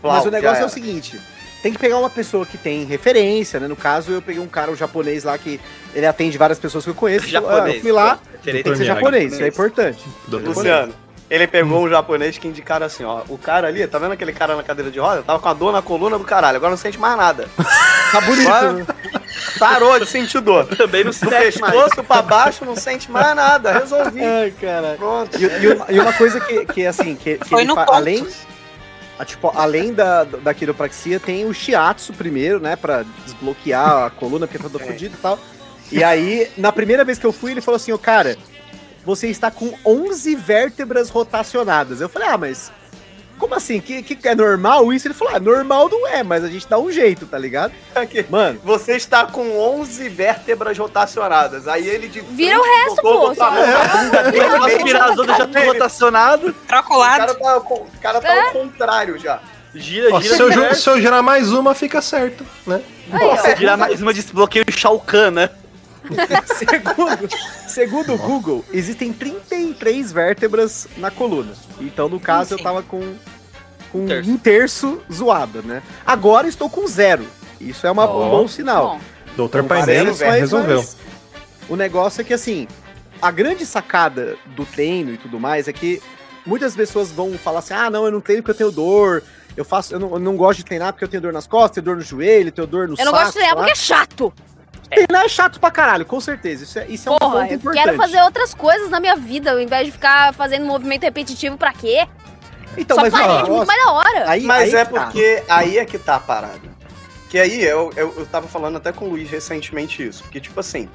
Mas 0.00 0.12
Plau, 0.22 0.26
o 0.26 0.30
negócio 0.30 0.62
é 0.62 0.66
o 0.66 0.68
seguinte: 0.68 1.20
tem 1.60 1.72
que 1.72 1.78
pegar 1.78 1.98
uma 1.98 2.10
pessoa 2.10 2.46
que 2.46 2.56
tem 2.58 2.84
referência, 2.84 3.58
né? 3.58 3.66
No 3.66 3.74
caso, 3.76 4.12
eu 4.12 4.22
peguei 4.22 4.40
um 4.40 4.46
cara, 4.46 4.70
um 4.70 4.76
japonês 4.76 5.24
lá, 5.24 5.36
que 5.38 5.60
ele 5.92 6.06
atende 6.06 6.38
várias 6.38 6.58
pessoas 6.60 6.84
que 6.84 6.90
eu 6.90 6.94
conheço. 6.94 7.26
Ah, 7.36 7.68
eu 7.68 7.80
fui 7.80 7.90
lá, 7.92 8.18
tem 8.44 8.62
que 8.62 8.76
ser 8.76 8.84
japonês, 8.84 9.32
isso 9.32 9.42
é 9.42 9.48
importante. 9.48 10.04
Doutor 10.28 10.48
Luciano, 10.54 10.94
ele 11.34 11.46
pegou 11.46 11.84
um 11.84 11.88
japonês 11.88 12.36
que 12.38 12.46
indicaram 12.46 12.84
assim, 12.86 13.04
ó. 13.04 13.22
O 13.28 13.38
cara 13.38 13.68
ali, 13.68 13.86
tá 13.86 13.98
vendo 13.98 14.12
aquele 14.12 14.32
cara 14.32 14.54
na 14.54 14.62
cadeira 14.62 14.90
de 14.90 14.98
roda? 14.98 15.22
Tava 15.22 15.38
com 15.38 15.48
a 15.48 15.54
dor 15.54 15.72
na 15.72 15.80
coluna 15.82 16.18
do 16.18 16.24
caralho, 16.24 16.56
agora 16.56 16.70
não 16.70 16.76
sente 16.76 16.98
mais 16.98 17.16
nada. 17.16 17.48
Tá 18.12 18.20
bonito. 18.20 18.46
Agora 18.46 18.72
né? 18.74 18.86
parou 19.58 19.98
de 19.98 20.04
sentir 20.04 20.38
dor. 20.42 20.66
Também 20.76 21.02
não 21.02 21.12
Do 21.12 21.14
se 21.16 21.24
mexe 21.26 21.58
mais. 21.60 21.72
pescoço 21.72 22.04
pra 22.04 22.20
baixo 22.20 22.62
não 22.62 22.76
sente 22.76 23.10
mais 23.10 23.34
nada. 23.34 23.72
Resolvi. 23.72 24.22
Ai, 24.22 24.52
cara. 24.60 24.96
Pronto. 24.98 25.38
E, 25.40 25.44
e 25.44 25.68
uma, 25.72 25.86
e 25.88 25.98
uma 25.98 26.12
coisa 26.12 26.38
que, 26.38 26.66
que 26.66 26.86
assim, 26.86 27.16
que, 27.16 27.38
que 27.38 27.48
Foi 27.48 27.62
ele 27.62 27.68
no 27.68 27.74
fa- 27.74 27.86
além, 27.88 28.28
a, 29.18 29.24
tipo, 29.24 29.50
além 29.56 29.94
da, 29.94 30.24
da 30.24 30.52
quiropraxia, 30.52 31.18
tem 31.18 31.46
o 31.46 31.54
shiatsu 31.54 32.12
primeiro, 32.12 32.60
né? 32.60 32.76
Pra 32.76 33.02
desbloquear 33.24 34.04
a 34.04 34.10
coluna, 34.10 34.46
porque 34.46 34.62
tá 34.62 34.68
todo 34.68 34.82
É. 34.82 34.86
fodido 34.86 35.14
e 35.16 35.22
tal. 35.22 35.38
E 35.90 36.04
aí, 36.04 36.50
na 36.58 36.70
primeira 36.70 37.02
vez 37.02 37.18
que 37.18 37.24
eu 37.24 37.32
fui, 37.32 37.52
ele 37.52 37.62
falou 37.62 37.76
assim, 37.76 37.92
ô 37.92 37.98
cara, 37.98 38.36
você 39.04 39.28
está 39.28 39.50
com 39.50 39.74
11 39.84 40.34
vértebras 40.36 41.10
rotacionadas. 41.10 42.00
Eu 42.00 42.08
falei, 42.08 42.28
ah, 42.28 42.38
mas 42.38 42.70
como 43.38 43.54
assim? 43.56 43.80
Que, 43.80 44.02
que 44.02 44.28
é 44.28 44.34
normal 44.36 44.92
isso? 44.92 45.08
Ele 45.08 45.14
falou, 45.14 45.34
ah, 45.34 45.40
normal 45.40 45.88
não 45.88 46.06
é, 46.06 46.22
mas 46.22 46.44
a 46.44 46.48
gente 46.48 46.68
dá 46.68 46.78
um 46.78 46.92
jeito, 46.92 47.26
tá 47.26 47.36
ligado? 47.36 47.72
Aqui. 47.94 48.24
Mano, 48.30 48.60
Você 48.62 48.92
está 48.94 49.26
com 49.26 49.58
11 49.58 50.08
vértebras 50.08 50.78
rotacionadas. 50.78 51.66
Aí 51.66 51.88
ele 51.88 52.06
de 52.08 52.20
Vira 52.20 52.58
o 52.58 52.62
resto, 52.62 53.02
pô, 53.02 53.28
meio- 53.30 54.84
virar 54.84 55.06
as 55.10 55.18
outras, 55.18 55.36
já 55.38 55.46
tô 55.46 55.58
rotacionado. 55.60 56.52
Troca 56.68 56.92
o 56.92 56.96
O 56.96 56.98
lado. 57.00 57.18
cara 57.18 57.34
tá, 57.34 57.56
o 57.58 57.86
cara 58.00 58.20
tá 58.20 58.42
ao 58.46 58.52
contrário 58.52 59.18
já. 59.18 59.40
Gira, 59.74 60.14
Ó, 60.14 60.20
gira. 60.20 60.36
se, 60.36 60.42
eu, 60.42 60.74
se 60.74 60.90
eu 60.90 61.00
girar 61.00 61.22
mais 61.22 61.50
uma, 61.50 61.74
fica 61.74 62.02
certo, 62.02 62.46
né? 62.66 62.82
Aí, 63.10 63.26
ó. 63.26 63.56
Gira 63.56 63.76
mais 63.76 64.02
uma 64.02 64.12
de 64.12 64.22
desbloqueio 64.22 64.64
Shao 64.70 65.00
Kahn, 65.00 65.30
né? 65.30 65.50
segundo, 66.56 67.28
segundo 67.68 68.14
o 68.14 68.18
Google, 68.18 68.64
existem 68.72 69.12
33 69.12 70.12
vértebras 70.12 70.86
na 70.96 71.10
coluna. 71.10 71.52
Então, 71.80 72.08
no 72.08 72.18
caso, 72.20 72.54
eu 72.54 72.58
Sim. 72.58 72.64
tava 72.64 72.82
com, 72.82 73.14
com 73.90 74.04
Um 74.04 74.06
terço. 74.06 74.30
um 74.30 74.36
terço 74.36 75.00
zoado, 75.12 75.62
né? 75.62 75.82
Agora 76.06 76.48
estou 76.48 76.68
com 76.68 76.86
zero. 76.86 77.26
Isso 77.60 77.86
é 77.86 77.90
uma- 77.90 78.06
um 78.06 78.20
Ó. 78.20 78.30
bom 78.30 78.48
sinal. 78.48 78.86
Bom, 78.98 79.00
Doutor 79.36 79.64
Parece, 79.64 79.86
Painelis 79.86 80.20
mas- 80.20 80.34
resolveu. 80.40 80.76
mas 80.78 80.96
O 81.68 81.76
negócio 81.76 82.20
é 82.20 82.24
que, 82.24 82.34
assim, 82.34 82.66
a 83.20 83.30
grande 83.30 83.64
sacada 83.64 84.36
do 84.56 84.66
treino 84.66 85.12
e 85.12 85.16
tudo 85.16 85.38
mais 85.40 85.68
é 85.68 85.72
que 85.72 86.02
muitas 86.44 86.74
pessoas 86.74 87.10
vão 87.10 87.32
falar 87.38 87.60
assim: 87.60 87.72
ah, 87.72 87.88
não, 87.88 88.04
eu 88.04 88.10
não 88.10 88.20
treino 88.20 88.42
porque 88.42 88.50
eu 88.62 88.68
tenho 88.68 88.72
dor. 88.72 89.22
Eu 89.56 89.64
faço, 89.64 89.94
eu 89.94 90.00
não, 90.00 90.10
eu 90.12 90.18
não 90.18 90.36
gosto 90.36 90.58
de 90.58 90.64
treinar 90.64 90.92
porque 90.92 91.04
eu 91.04 91.08
tenho 91.08 91.22
dor 91.22 91.32
nas 91.32 91.46
costas, 91.46 91.72
tenho 91.74 91.84
dor 91.84 91.96
no 91.96 92.02
joelho, 92.02 92.50
tenho 92.50 92.66
dor 92.66 92.88
no 92.88 92.94
eu 92.94 93.04
não 93.04 93.12
saco. 93.12 93.16
gosto 93.16 93.26
de 93.28 93.32
treinar 93.34 93.56
porque 93.56 93.70
é 93.70 93.74
chato. 93.74 94.32
Treinar 94.94 95.24
é 95.24 95.28
chato 95.28 95.58
pra 95.60 95.70
caralho, 95.70 96.04
com 96.04 96.20
certeza. 96.20 96.64
Isso 96.64 96.78
é, 96.78 96.86
isso 96.86 97.08
é 97.08 97.12
um 97.12 97.18
Porra, 97.18 97.40
ponto 97.40 97.50
eu 97.50 97.56
importante. 97.56 97.84
quero 97.84 97.96
fazer 97.96 98.22
outras 98.22 98.54
coisas 98.54 98.90
na 98.90 99.00
minha 99.00 99.16
vida, 99.16 99.52
ao 99.52 99.60
invés 99.60 99.86
de 99.86 99.92
ficar 99.92 100.32
fazendo 100.34 100.64
movimento 100.66 101.02
repetitivo 101.02 101.56
pra 101.56 101.72
quê? 101.72 102.06
Então, 102.76 102.96
Só 102.96 103.02
mas 103.02 103.12
parede, 103.12 103.50
muito 103.50 103.66
mais 103.66 103.84
da 103.84 103.92
hora. 103.92 104.30
Aí, 104.30 104.42
Mas 104.44 104.72
aí 104.74 104.80
é 104.80 104.84
tá. 104.84 104.90
porque 105.06 105.42
aí 105.48 105.78
é 105.78 105.84
que 105.84 105.98
tá 105.98 106.16
a 106.16 106.20
parada. 106.20 106.72
Que 107.28 107.38
aí 107.38 107.62
eu, 107.62 107.90
eu, 107.96 108.14
eu 108.18 108.26
tava 108.26 108.46
falando 108.46 108.76
até 108.76 108.92
com 108.92 109.06
o 109.06 109.10
Luiz 109.10 109.28
recentemente 109.30 110.06
isso. 110.06 110.22
Porque, 110.22 110.40
tipo 110.40 110.58
assim, 110.58 110.88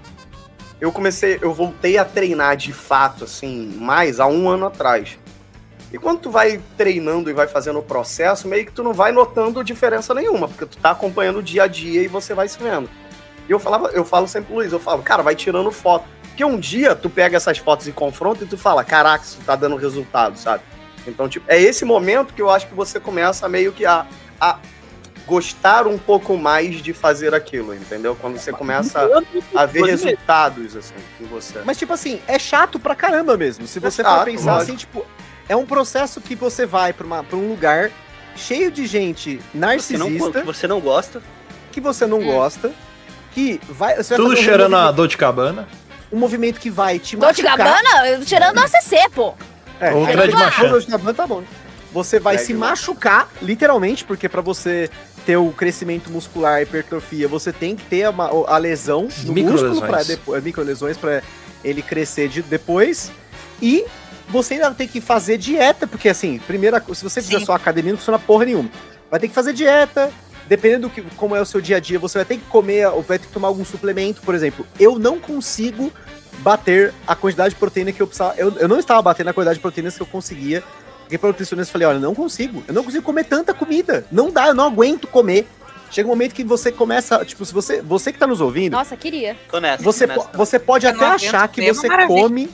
eu 0.80 0.92
comecei, 0.92 1.40
eu 1.42 1.54
voltei 1.54 1.98
a 1.98 2.06
treinar 2.06 2.56
de 2.56 2.74
fato, 2.74 3.24
assim, 3.24 3.76
mais 3.80 4.20
há 4.20 4.28
um 4.28 4.48
ano 4.48 4.66
atrás. 4.68 5.18
E 5.92 5.98
quando 5.98 6.20
tu 6.20 6.30
vai 6.30 6.60
treinando 6.76 7.30
e 7.30 7.34
vai 7.34 7.48
fazendo 7.48 7.80
o 7.80 7.84
processo, 7.84 8.48
meio 8.48 8.66
que 8.66 8.72
tu 8.72 8.84
não 8.84 8.94
vai 8.94 9.12
notando 9.12 9.64
diferença 9.64 10.14
nenhuma, 10.14 10.48
porque 10.48 10.66
tu 10.66 10.78
tá 10.78 10.92
acompanhando 10.92 11.40
o 11.40 11.44
dia 11.44 11.64
a 11.64 11.68
dia 11.68 12.02
e 12.02 12.08
você 12.08 12.34
vai 12.34 12.48
se 12.48 12.62
vendo. 12.62 12.90
E 13.48 13.52
eu 13.52 13.60
falava, 13.60 13.88
eu 13.90 14.04
falo 14.04 14.28
sempre 14.28 14.48
pro 14.48 14.58
Luiz, 14.58 14.72
eu 14.72 14.80
falo, 14.80 15.02
cara, 15.02 15.24
vai 15.24 15.36
tirando 15.36 15.72
foto. 15.72 16.06
Porque 16.28 16.44
um 16.44 16.60
dia 16.60 16.96
tu 16.96 17.10
pega 17.10 17.38
essas 17.38 17.58
fotos 17.58 17.88
e 17.88 17.92
confronta 17.92 18.44
e 18.44 18.48
tu 18.48 18.58
fala, 18.58 18.84
caraca, 18.84 19.24
isso 19.24 19.40
tá 19.46 19.56
dando 19.56 19.76
resultado, 19.76 20.38
sabe? 20.38 20.64
Então, 21.08 21.28
tipo, 21.28 21.46
é 21.50 21.60
esse 21.60 21.86
momento 21.86 22.34
que 22.34 22.42
eu 22.42 22.50
acho 22.50 22.68
que 22.68 22.76
você 22.76 23.00
começa 23.00 23.48
meio 23.48 23.72
que 23.72 23.86
a, 23.86 24.06
a 24.40 24.60
gostar 25.26 25.88
um 25.88 25.98
pouco 25.98 26.38
mais 26.38 26.82
de 26.82 26.94
fazer 26.94 27.34
aquilo, 27.34 27.74
entendeu? 27.74 28.16
Quando 28.20 28.38
você 28.38 28.52
começa 28.52 29.08
a 29.56 29.66
ver 29.66 29.84
resultados, 29.86 30.76
assim, 30.76 30.94
em 31.20 31.26
você. 31.26 31.60
Mas, 31.66 31.78
tipo 31.78 31.94
assim, 31.94 32.22
é 32.28 32.38
chato 32.38 32.80
pra 32.80 32.96
caramba 32.96 33.38
mesmo. 33.38 33.66
Se 33.66 33.80
você 33.80 34.04
for 34.04 34.10
chato, 34.10 34.26
pensar 34.26 34.54
lógico. 34.54 34.72
assim, 34.72 34.76
tipo, 34.78 35.06
é 35.50 35.56
um 35.56 35.66
processo 35.66 36.22
que 36.22 36.36
você 36.36 36.66
vai 36.66 36.94
pra, 36.94 37.06
uma, 37.06 37.24
pra 37.24 37.38
um 37.38 37.50
lugar 37.50 37.92
cheio 38.36 38.70
de 38.70 38.86
gente 38.86 39.38
Você 39.38 39.44
não, 39.54 39.68
narcisista 39.70 40.40
que 40.40 40.46
você 40.46 40.68
não 40.68 40.80
gosta. 40.80 41.22
que 41.72 41.82
você 41.82 42.06
não 42.06 42.24
gosta, 42.24 42.72
que 43.38 43.62
vai. 43.70 43.96
Você 43.96 44.16
vai 44.16 44.18
Tudo 44.18 44.30
fazer 44.32 44.42
um 44.42 44.44
cheirando 44.44 44.76
a 44.76 44.92
dor 44.92 45.08
de 45.08 45.16
cabana. 45.16 45.68
um 46.12 46.18
movimento 46.18 46.60
que 46.60 46.72
vai 46.72 46.98
te 46.98 47.16
machucar. 47.16 47.56
Gabbana, 47.58 48.26
tirando 48.26 48.58
o 48.58 48.60
ACC, 48.62 49.10
pô. 49.14 49.36
É, 49.80 49.94
Ou 49.94 50.08
é, 50.08 50.12
Dread 50.14 50.32
Dolce 50.32 50.44
Machado. 50.46 50.70
Dolce 50.70 50.88
Gabbana 50.90 51.14
tá 51.14 51.28
bom. 51.28 51.44
Você 51.94 52.20
vai 52.20 52.36
Dread 52.36 52.48
se 52.48 52.54
machucar, 52.56 53.30
literalmente, 53.42 54.04
porque 54.04 54.28
pra 54.28 54.42
você 54.42 54.90
ter 55.26 55.38
o 55.38 55.52
crescimento 55.52 56.10
muscular, 56.10 56.56
a 56.56 56.62
hipertrofia, 56.64 57.28
você 57.28 57.52
tem 57.54 57.76
que 57.76 57.84
ter 57.84 58.10
uma- 58.10 58.30
a 58.48 58.58
lesão 58.58 59.08
no 59.24 59.34
Microlesões. 59.34 59.72
músculo 59.72 59.92
para 59.92 60.04
depois, 60.04 60.44
microlesões 60.44 60.98
para 60.98 61.22
ele 61.64 61.82
crescer 61.84 62.30
de, 62.30 62.42
depois. 62.42 63.12
E 63.62 63.86
você 64.30 64.56
ainda 64.56 64.72
tem 64.72 64.88
que 64.88 65.00
fazer 65.00 65.38
dieta, 65.38 65.86
porque 65.86 66.10
assim, 66.10 66.40
primeira, 66.40 66.82
se 66.94 67.04
você 67.04 67.22
fizer 67.22 67.40
Sim. 67.40 67.46
só 67.46 67.54
academia, 67.54 67.92
não 67.92 67.98
funciona 68.00 68.18
porra 68.18 68.46
nenhuma. 68.46 68.70
Vai 69.12 69.20
ter 69.20 69.28
que 69.28 69.34
fazer 69.36 69.54
dieta, 69.54 70.10
dependendo 70.48 70.88
do 70.88 70.94
que 70.94 71.02
como 71.16 71.36
é 71.36 71.42
o 71.42 71.46
seu 71.46 71.60
dia 71.62 71.78
a 71.78 71.80
dia, 71.80 72.00
você 72.00 72.18
vai 72.20 72.26
ter 72.26 72.38
que 72.38 72.46
comer, 72.46 72.88
ou 72.88 73.02
vai 73.02 73.20
ter 73.20 73.28
que 73.28 73.34
tomar 73.34 73.48
algum 73.50 73.66
suplemento, 73.66 74.22
por 74.22 74.34
exemplo. 74.36 74.66
Eu 74.80 74.98
não 74.98 75.20
consigo 75.20 75.92
bater 76.40 76.94
a 77.06 77.16
quantidade 77.16 77.54
de 77.54 77.60
proteína 77.60 77.92
que 77.92 78.02
eu 78.02 78.08
precisava. 78.08 78.36
Eu, 78.38 78.54
eu 78.58 78.68
não 78.68 78.80
estava 78.80 79.02
batendo 79.02 79.30
a 79.30 79.34
quantidade 79.34 79.56
de 79.58 79.62
proteínas 79.62 79.96
que 79.96 80.02
eu 80.02 80.08
conseguia. 80.08 80.64
Porque 81.02 81.18
para 81.18 81.28
o 81.28 81.30
nutricionista 81.32 81.70
eu 81.70 81.74
falei, 81.74 81.88
olha, 81.88 82.00
não 82.00 82.14
consigo. 82.14 82.62
Eu 82.68 82.74
não 82.74 82.84
consigo 82.84 83.04
comer 83.04 83.24
tanta 83.24 83.54
comida. 83.54 84.06
Não 84.12 84.30
dá, 84.30 84.48
eu 84.48 84.54
não 84.54 84.66
aguento 84.68 85.08
comer. 85.08 85.48
Chega 85.90 86.06
um 86.06 86.12
momento 86.12 86.34
que 86.34 86.44
você 86.44 86.70
começa, 86.70 87.24
tipo, 87.24 87.46
se 87.46 87.54
você, 87.54 87.82
você 87.82 88.12
que 88.12 88.20
tá 88.20 88.28
nos 88.28 88.42
ouvindo, 88.42 88.74
Nossa, 88.74 88.98
queria. 88.98 89.38
Tô 89.50 89.60
nessa. 89.62 89.82
você, 89.82 90.06
tô 90.06 90.14
po- 90.16 90.20
nessa. 90.26 90.38
você 90.38 90.60
pode 90.60 90.86
Eu 90.86 90.92
até 90.92 91.06
achar 91.06 91.48
que 91.48 91.62
é 91.64 91.74
você 91.74 91.88
maravilha. 91.88 92.22
come 92.24 92.50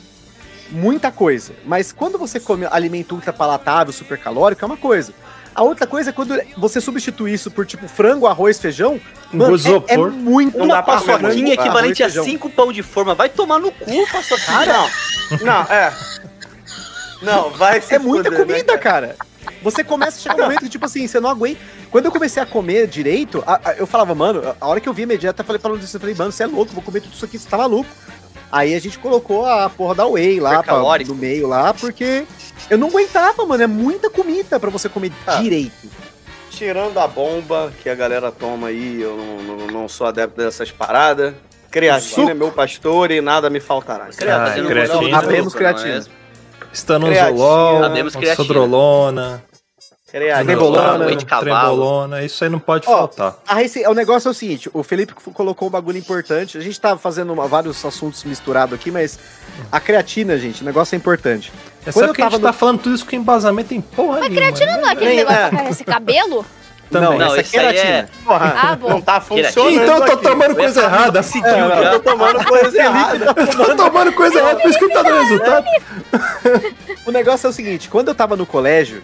muita 0.69 1.12
coisa, 1.12 1.53
mas 1.65 1.91
quando 1.91 2.17
você 2.19 2.39
come 2.39 2.67
alimento 2.69 3.15
ultra 3.15 3.34
palatável, 3.34 3.91
super 3.91 4.19
calórico, 4.19 4.63
é 4.63 4.67
uma 4.67 4.77
coisa. 4.77 5.13
A 5.56 5.62
outra 5.63 5.86
coisa 5.86 6.10
é 6.10 6.13
quando 6.13 6.36
você 6.58 6.82
substitui 6.82 7.34
isso 7.34 7.52
por 7.52 7.66
tipo 7.66 7.88
frango, 7.88 8.26
arroz, 8.28 8.60
feijão, 8.60 9.00
mano, 9.32 9.56
é, 9.88 9.94
é 9.94 9.98
muito 9.98 10.58
Não 10.58 10.68
dá 10.68 10.82
pra 10.82 10.94
Paçoquinha 10.96 11.54
arroz, 11.54 11.60
equivalente 11.60 12.04
a 12.04 12.10
cinco 12.10 12.50
pão 12.50 12.72
de 12.74 12.82
forma. 12.82 13.13
Vai 13.13 13.30
tomar 13.30 13.60
no 13.60 13.72
cu, 13.72 14.08
paçoquinha. 14.12 14.66
Não, 15.39 15.46
não, 15.46 15.62
é. 15.63 15.94
Não, 17.22 17.50
vai 17.52 17.82
se 17.82 17.96
É 17.96 18.00
muita 18.00 18.26
fuder, 18.26 18.46
né, 18.46 18.54
comida, 18.54 18.78
cara. 18.78 19.16
Você 19.62 19.84
começa 19.84 20.18
a 20.18 20.22
chegar 20.22 20.36
um 20.36 20.42
momento 20.44 20.60
que, 20.60 20.70
tipo 20.70 20.86
assim, 20.86 21.08
você 21.08 21.20
não 21.20 21.30
aguenta. 21.30 21.60
Quando 21.89 22.06
eu 22.06 22.12
comecei 22.12 22.42
a 22.42 22.46
comer 22.46 22.86
direito, 22.88 23.42
a- 23.48 23.62
a- 23.63 23.74
eu 23.74 23.88
falava, 23.88 24.13
mano, 24.13 24.56
a 24.60 24.68
hora 24.68 24.80
que 24.82 24.89
eu 24.89 24.94
vi 24.94 25.04
a 25.04 25.08
minha 25.08 25.18
dieta, 25.18 25.42
eu 25.42 25.46
falei 25.46 25.60
pra 25.60 25.72
Luciano, 25.72 25.89
eu 25.96 26.00
falei, 26.02 26.16
mano, 26.16 26.32
você 26.32 26.44
é 26.44 26.48
louco, 26.48 26.74
vou 26.74 26.84
comer 26.84 27.00
tudo 27.02 27.13
isso 27.13 27.24
aqui, 27.24 27.38
você 27.39 27.48
tá 27.48 27.58
maluco. 27.58 27.89
Aí 28.52 28.76
a 28.76 28.80
gente 28.82 29.00
colocou 29.00 29.46
a 29.46 29.70
porra 29.70 29.96
da 29.96 30.06
whey 30.06 30.39
lá 30.39 30.52
pra, 30.63 30.74
no 31.08 31.16
meio 31.16 31.48
lá, 31.48 31.74
porque 31.74 32.26
eu 32.69 32.78
não 32.78 32.88
aguentava, 32.89 33.45
mano. 33.45 33.63
É 33.63 33.67
muita 33.67 34.10
comida 34.10 34.60
pra 34.60 34.69
você 34.69 34.88
comer 34.89 35.12
Ah. 35.28 35.36
direito. 35.41 35.73
Tirando 36.49 36.97
a 36.99 37.08
bomba 37.08 37.73
que 37.82 37.89
a 37.89 37.95
galera 37.95 38.32
toma 38.32 38.67
aí, 38.67 39.02
eu 39.02 39.17
não, 39.17 39.58
não- 39.58 39.67
não 39.67 39.88
sou 39.89 40.06
adepto 40.08 40.38
dessas 40.38 40.71
paradas. 40.71 41.34
Creatina 41.71 42.32
é 42.32 42.34
meu 42.36 42.52
pastor 42.52 43.10
e 43.10 43.19
nada 43.21 43.49
me 43.49 43.60
faltará. 43.60 44.06
Creatina, 44.15 44.63
Ah, 44.63 44.67
creatina. 44.67 45.21
não 45.21 45.32
é 45.32 45.49
creatina. 45.52 46.06
Estanozolol, 46.71 47.82
sodrolona, 48.36 49.43
Creatina. 50.13 50.45
Trembolona, 50.45 51.06
trembolona, 51.39 52.21
isso 52.23 52.43
aí 52.43 52.49
não 52.49 52.60
pode 52.60 52.88
Ó, 52.88 52.95
faltar. 52.95 53.34
A 53.47 53.56
rece... 53.56 53.84
O 53.88 53.95
negócio 53.95 54.28
é 54.28 54.32
o 54.32 54.34
seguinte, 54.34 54.69
o 54.71 54.84
Felipe 54.84 55.12
colocou 55.34 55.67
um 55.67 55.71
bagulho 55.71 55.97
importante. 55.97 56.56
A 56.56 56.62
gente 56.62 56.80
tá 56.80 56.95
fazendo 56.95 57.34
uma- 57.34 57.47
vários 57.47 57.84
assuntos 57.84 58.23
misturados 58.23 58.76
aqui, 58.76 58.91
mas 58.91 59.17
a 59.71 59.80
creatina, 59.80 60.38
gente, 60.38 60.62
o 60.62 60.65
negócio 60.65 60.93
é 60.93 60.97
importante. 60.97 61.52
É 61.84 61.91
quando 61.91 62.06
só 62.06 62.12
eu 62.12 62.13
que 62.13 62.21
a 62.21 62.26
gente 62.26 62.32
tava 62.34 62.43
tá 62.43 62.52
no- 62.52 62.58
falando 62.58 62.80
tudo 62.80 62.93
isso 62.93 63.06
com 63.08 63.15
embasamento 63.15 63.73
em 63.73 63.82
porra 63.82 64.19
Mas 64.19 64.30
nenhuma. 64.30 64.36
creatina 64.54 64.78
não 64.78 64.88
é 64.88 64.91
aquele 64.91 65.15
negócio 65.15 65.39
é. 65.39 65.49
carregar 65.49 65.71
esse 65.71 65.84
cabelo? 65.84 66.45
Também. 66.91 67.17
Não, 67.17 67.26
essa 67.36 67.41
isso 67.41 67.60
aí 67.60 67.65
é- 67.65 67.71
queratina. 67.73 68.10
Porra, 68.23 68.54
Ah, 68.56 68.76
bom. 68.76 68.89
não 68.89 69.02
tá 69.02 69.19
funcionando. 69.19 69.71
Então 69.71 69.97
eu 69.97 70.06
tô 70.06 70.13
aqui. 70.13 70.23
tomando 70.23 70.56
coisa 70.56 70.84
errada. 70.84 71.19
É, 71.21 71.41
não, 71.58 71.69
eu 71.84 71.91
tô 71.93 71.99
tomando 72.12 72.45
coisa 72.45 72.78
errada. 72.78 73.34
Tô 73.34 73.76
tomando 73.76 74.13
coisa 74.13 74.38
errada, 74.39 74.60
por 74.60 74.69
isso 74.69 74.78
que 74.78 74.86
não 74.86 74.93
tá 74.93 75.02
dando 75.02 75.21
resultado. 75.23 75.65
O 77.04 77.12
negócio 77.12 77.47
é 77.47 77.49
o 77.49 77.54
seguinte, 77.54 77.89
quando 77.89 78.10
eu 78.10 78.15
tava 78.15 78.36
no 78.36 78.45
colégio, 78.45 79.02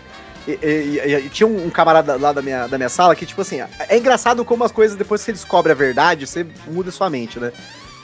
e, 0.61 1.01
e- 1.05 1.15
e- 1.25 1.29
tinha 1.29 1.47
um, 1.47 1.69
camarada 1.69 2.15
lá 2.17 2.31
da 2.31 2.41
minha, 2.41 2.67
da 2.67 2.77
minha 2.77 2.89
sala 2.89 3.15
que, 3.15 3.25
tipo 3.25 3.41
assim, 3.41 3.61
é 3.61 3.97
engraçado 3.97 4.43
como 4.45 4.63
as 4.63 4.71
coisas, 4.71 4.95
depois 4.97 5.21
que 5.21 5.25
você 5.25 5.33
descobre 5.33 5.71
a 5.71 5.75
verdade, 5.75 6.25
você 6.27 6.45
muda 6.67 6.91
sua 6.91 7.09
mente, 7.09 7.39
né? 7.39 7.51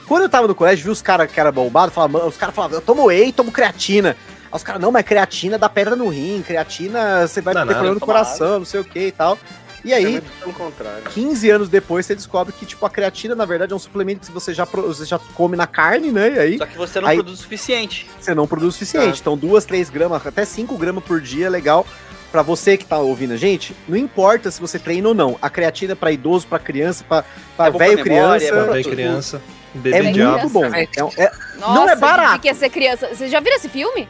Quando 0.06 0.22
eu 0.22 0.28
tava 0.28 0.46
no 0.46 0.54
colégio, 0.54 0.84
vi 0.84 0.90
os 0.90 1.02
caras 1.02 1.30
que 1.30 1.38
era 1.40 1.50
bombado, 1.50 1.90
falava, 1.90 2.12
mano, 2.12 2.28
os 2.28 2.36
caras 2.36 2.54
falavam, 2.54 2.76
eu 2.78 2.82
tomo 2.82 3.06
whey, 3.06 3.32
tomo 3.32 3.50
creatina. 3.50 4.16
Aí 4.44 4.56
os 4.56 4.62
caras, 4.62 4.80
não, 4.80 4.92
mas 4.92 5.04
creatina 5.04 5.58
dá 5.58 5.68
pedra 5.68 5.96
no 5.96 6.08
rim, 6.08 6.42
creatina 6.46 7.26
você 7.26 7.40
vai 7.40 7.52
Dá 7.54 7.62
ter 7.62 7.72
problema 7.72 7.94
no 7.94 8.00
coração, 8.00 8.58
não 8.60 8.66
sei 8.66 8.80
o 8.80 8.84
que 8.84 9.06
e 9.08 9.12
tal. 9.12 9.36
E 9.84 9.92
É 9.92 9.96
aí, 9.96 10.20
contrário. 10.56 11.02
15 11.10 11.48
anos 11.50 11.68
depois, 11.68 12.06
você 12.06 12.14
descobre 12.16 12.52
que, 12.52 12.66
tipo, 12.66 12.84
a 12.84 12.90
creatina, 12.90 13.36
na 13.36 13.44
verdade, 13.44 13.72
é 13.72 13.76
um 13.76 13.78
suplemento 13.78 14.26
que 14.26 14.32
você 14.32 14.52
já, 14.52 14.64
você 14.64 15.04
já 15.04 15.16
come 15.34 15.56
na 15.56 15.66
carne, 15.66 16.10
né? 16.10 16.34
E 16.34 16.38
aí 16.40 16.58
Só 16.58 16.66
que 16.66 16.76
você 16.76 17.00
não 17.00 17.08
Aí- 17.08 17.16
produz 17.16 17.38
o 17.38 17.42
suficiente. 17.42 18.08
você 18.20 18.34
não 18.34 18.48
produz 18.48 18.70
o 18.70 18.72
suficiente. 18.72 19.20
Então, 19.20 19.36
duas, 19.36 19.64
três 19.64 19.88
gramas, 19.88 20.26
até 20.26 20.44
5 20.44 20.76
gramas 20.76 21.04
por 21.04 21.20
dia 21.20 21.46
é 21.46 21.48
legal. 21.48 21.86
Pra 22.32 22.42
você 22.42 22.76
que 22.76 22.84
tá 22.84 22.98
ouvindo 22.98 23.32
a 23.32 23.36
gente, 23.36 23.74
não 23.88 23.96
importa 23.96 24.50
se 24.50 24.60
você 24.60 24.78
treina 24.78 25.08
ou 25.08 25.14
não. 25.14 25.38
A 25.40 25.48
creatina 25.48 25.92
é 25.92 25.94
pra 25.94 26.10
idoso, 26.12 26.46
pra 26.46 26.58
criança, 26.58 27.04
pra, 27.08 27.24
pra 27.56 27.66
É 27.66 27.70
pra 27.70 27.78
velho 27.78 28.02
criança. 28.02 28.44
é 28.44 28.50
bom 28.52 28.66
Bebê 28.66 28.82
tudo. 28.82 28.92
criança, 28.94 29.42
É 29.74 29.78
bebê 29.78 30.12
diabo. 30.12 30.32
muito 30.40 30.48
bom. 30.50 30.64
É. 30.66 30.82
É, 30.82 30.84
é, 31.24 31.30
Nossa, 31.58 31.74
Não 31.74 31.88
é 31.88 31.96
barato. 31.96 32.32
Didi 32.32 32.42
quer 32.42 32.54
ser 32.54 32.68
criança. 32.68 33.08
Vocês 33.14 33.30
já 33.30 33.40
viram 33.40 33.56
esse 33.56 33.68
filme? 33.68 34.08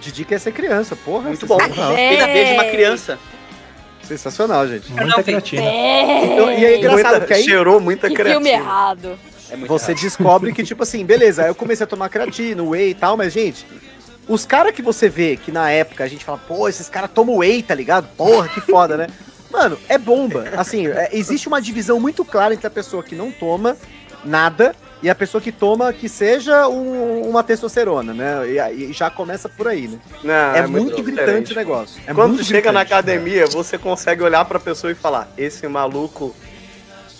Didi 0.00 0.24
quer 0.24 0.38
ser 0.38 0.52
criança, 0.52 0.94
porra. 0.96 1.28
Muito 1.28 1.46
bom. 1.46 1.58
Ainda 1.60 2.26
vejo 2.26 2.52
uma 2.54 2.64
criança. 2.66 3.18
Sensacional, 4.02 4.66
gente. 4.66 4.90
Muita 4.92 5.16
Não, 5.16 5.22
creatina. 5.22 5.62
É. 5.62 6.24
Então, 6.24 6.50
e 6.52 6.56
aí 6.56 6.64
é 6.64 6.78
engraçado, 6.78 7.02
Muita- 7.02 7.18
porque 7.20 7.34
aí 7.34 7.44
cheirou 7.44 7.80
muita 7.80 8.08
Que 8.08 8.14
creatina. 8.14 8.40
filme 8.44 8.50
errado. 8.50 9.18
É 9.50 9.56
muito 9.56 9.68
você 9.68 9.92
errado. 9.92 10.02
descobre 10.02 10.52
que, 10.52 10.62
tipo 10.64 10.82
assim, 10.82 11.04
beleza, 11.04 11.42
aí 11.42 11.48
eu 11.48 11.54
comecei 11.54 11.84
a 11.84 11.86
tomar 11.86 12.08
creatina, 12.08 12.62
whey 12.62 12.90
e 12.90 12.94
tal, 12.94 13.16
mas, 13.16 13.32
gente, 13.32 13.66
os 14.32 14.46
caras 14.46 14.72
que 14.72 14.80
você 14.80 15.08
vê 15.08 15.36
que 15.36 15.50
na 15.50 15.70
época 15.70 16.04
a 16.04 16.08
gente 16.08 16.24
fala, 16.24 16.38
pô, 16.38 16.68
esses 16.68 16.88
caras 16.88 17.10
tomam 17.12 17.36
whey, 17.38 17.62
tá 17.62 17.74
ligado? 17.74 18.06
Porra, 18.16 18.48
que 18.48 18.60
foda, 18.60 18.96
né? 18.96 19.06
Mano, 19.50 19.76
é 19.88 19.98
bomba. 19.98 20.44
Assim, 20.56 20.86
é- 20.86 21.08
existe 21.12 21.48
uma 21.48 21.60
divisão 21.60 21.98
muito 21.98 22.24
clara 22.24 22.54
entre 22.54 22.66
a 22.66 22.70
pessoa 22.70 23.02
que 23.02 23.16
não 23.16 23.32
toma 23.32 23.76
nada 24.24 24.74
e 25.02 25.08
a 25.10 25.14
pessoa 25.14 25.40
que 25.40 25.50
toma 25.50 25.92
que 25.92 26.08
seja 26.08 26.68
um- 26.68 27.28
uma 27.28 27.42
testosterona, 27.42 28.12
né? 28.14 28.48
E, 28.52 28.58
aí 28.60 28.92
já 28.92 29.10
começa 29.10 29.48
por 29.48 29.66
aí, 29.66 29.88
né? 29.88 29.98
Não, 30.22 30.34
É, 30.54 30.66
muito, 30.66 30.96
diferente. 30.96 31.16
gritante 31.24 31.52
o 31.52 31.56
negócio. 31.56 32.00
É 32.06 32.14
Quando 32.14 32.34
muito 32.34 32.44
chega 32.44 32.70
na 32.70 32.82
academia, 32.82 33.46
você 33.46 33.76
consegue 33.78 34.22
olhar 34.22 34.44
pra 34.44 34.60
pessoa 34.60 34.92
e 34.92 34.94
falar: 34.94 35.28
esse 35.36 35.66
maluco 35.66 36.36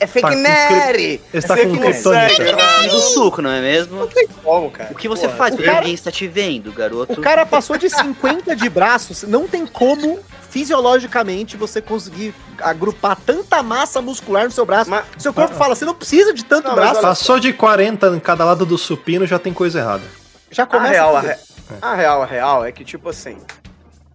é 0.01 0.07
fake 0.07 0.27
Tá 0.29 0.35
com 0.35 0.41
nerd. 0.41 1.21
Ele 1.33 1.43
tá 1.43 1.55
Você 1.55 1.67
com 1.67 1.77
kryptonita. 1.79 2.57
cara. 2.57 2.89
do 2.89 3.01
suco, 3.01 3.41
não 3.43 3.51
é 3.51 3.61
mesmo? 3.61 3.99
Não 4.01 4.07
tem 4.09 4.27
como, 4.43 4.71
cara. 4.71 4.91
O 4.93 4.95
que 4.97 5.07
você 5.09 5.27
Porra. 5.27 5.37
faz? 5.39 5.53
o 5.55 5.57
Porque 5.57 5.69
cara- 5.71 5.81
ninguém 5.83 5.95
está 5.95 6.11
te 6.11 6.27
vendo, 6.27 6.73
garoto. 6.73 7.13
O 7.13 7.23
cara 7.23 7.45
passou 7.47 7.77
de 7.79 7.89
50 7.91 8.57
de 8.57 8.69
braços, 8.69 9.23
não 9.23 9.47
tem 9.47 9.67
como 9.67 10.19
fisiologicamente 10.51 11.57
você 11.57 11.81
conseguir 11.81 12.35
agrupar 12.61 13.17
tanta 13.17 13.63
massa 13.63 14.01
muscular 14.03 14.45
no 14.45 14.51
seu 14.51 14.65
braço. 14.67 14.91
Mas- 14.91 15.05
Seu 15.19 15.33
corpo 15.33 15.55
fala, 15.55 15.75
você 15.75 15.85
não 15.85 15.95
precisa 15.95 16.33
de 16.33 16.45
tanto 16.45 16.69
Não, 16.69 16.75
braço. 16.75 17.01
Passou 17.01 17.39
de 17.39 17.53
40 17.53 18.09
em 18.09 18.21
cada 18.21 18.45
lado 18.45 18.65
do 18.67 18.77
supino, 18.79 19.27
já 19.27 19.39
tem 19.39 19.53
coisa 19.53 19.79
errada. 19.81 20.03
Já 20.51 20.65
A 20.65 20.67
começa 20.67 20.93
real, 20.93 21.17
a, 21.17 21.21
re- 21.21 21.37
a 21.81 21.95
real, 21.95 22.23
a 22.23 22.27
real 22.27 22.65
é 22.65 22.73
que, 22.73 22.85
tipo 22.85 23.09
assim, 23.09 23.37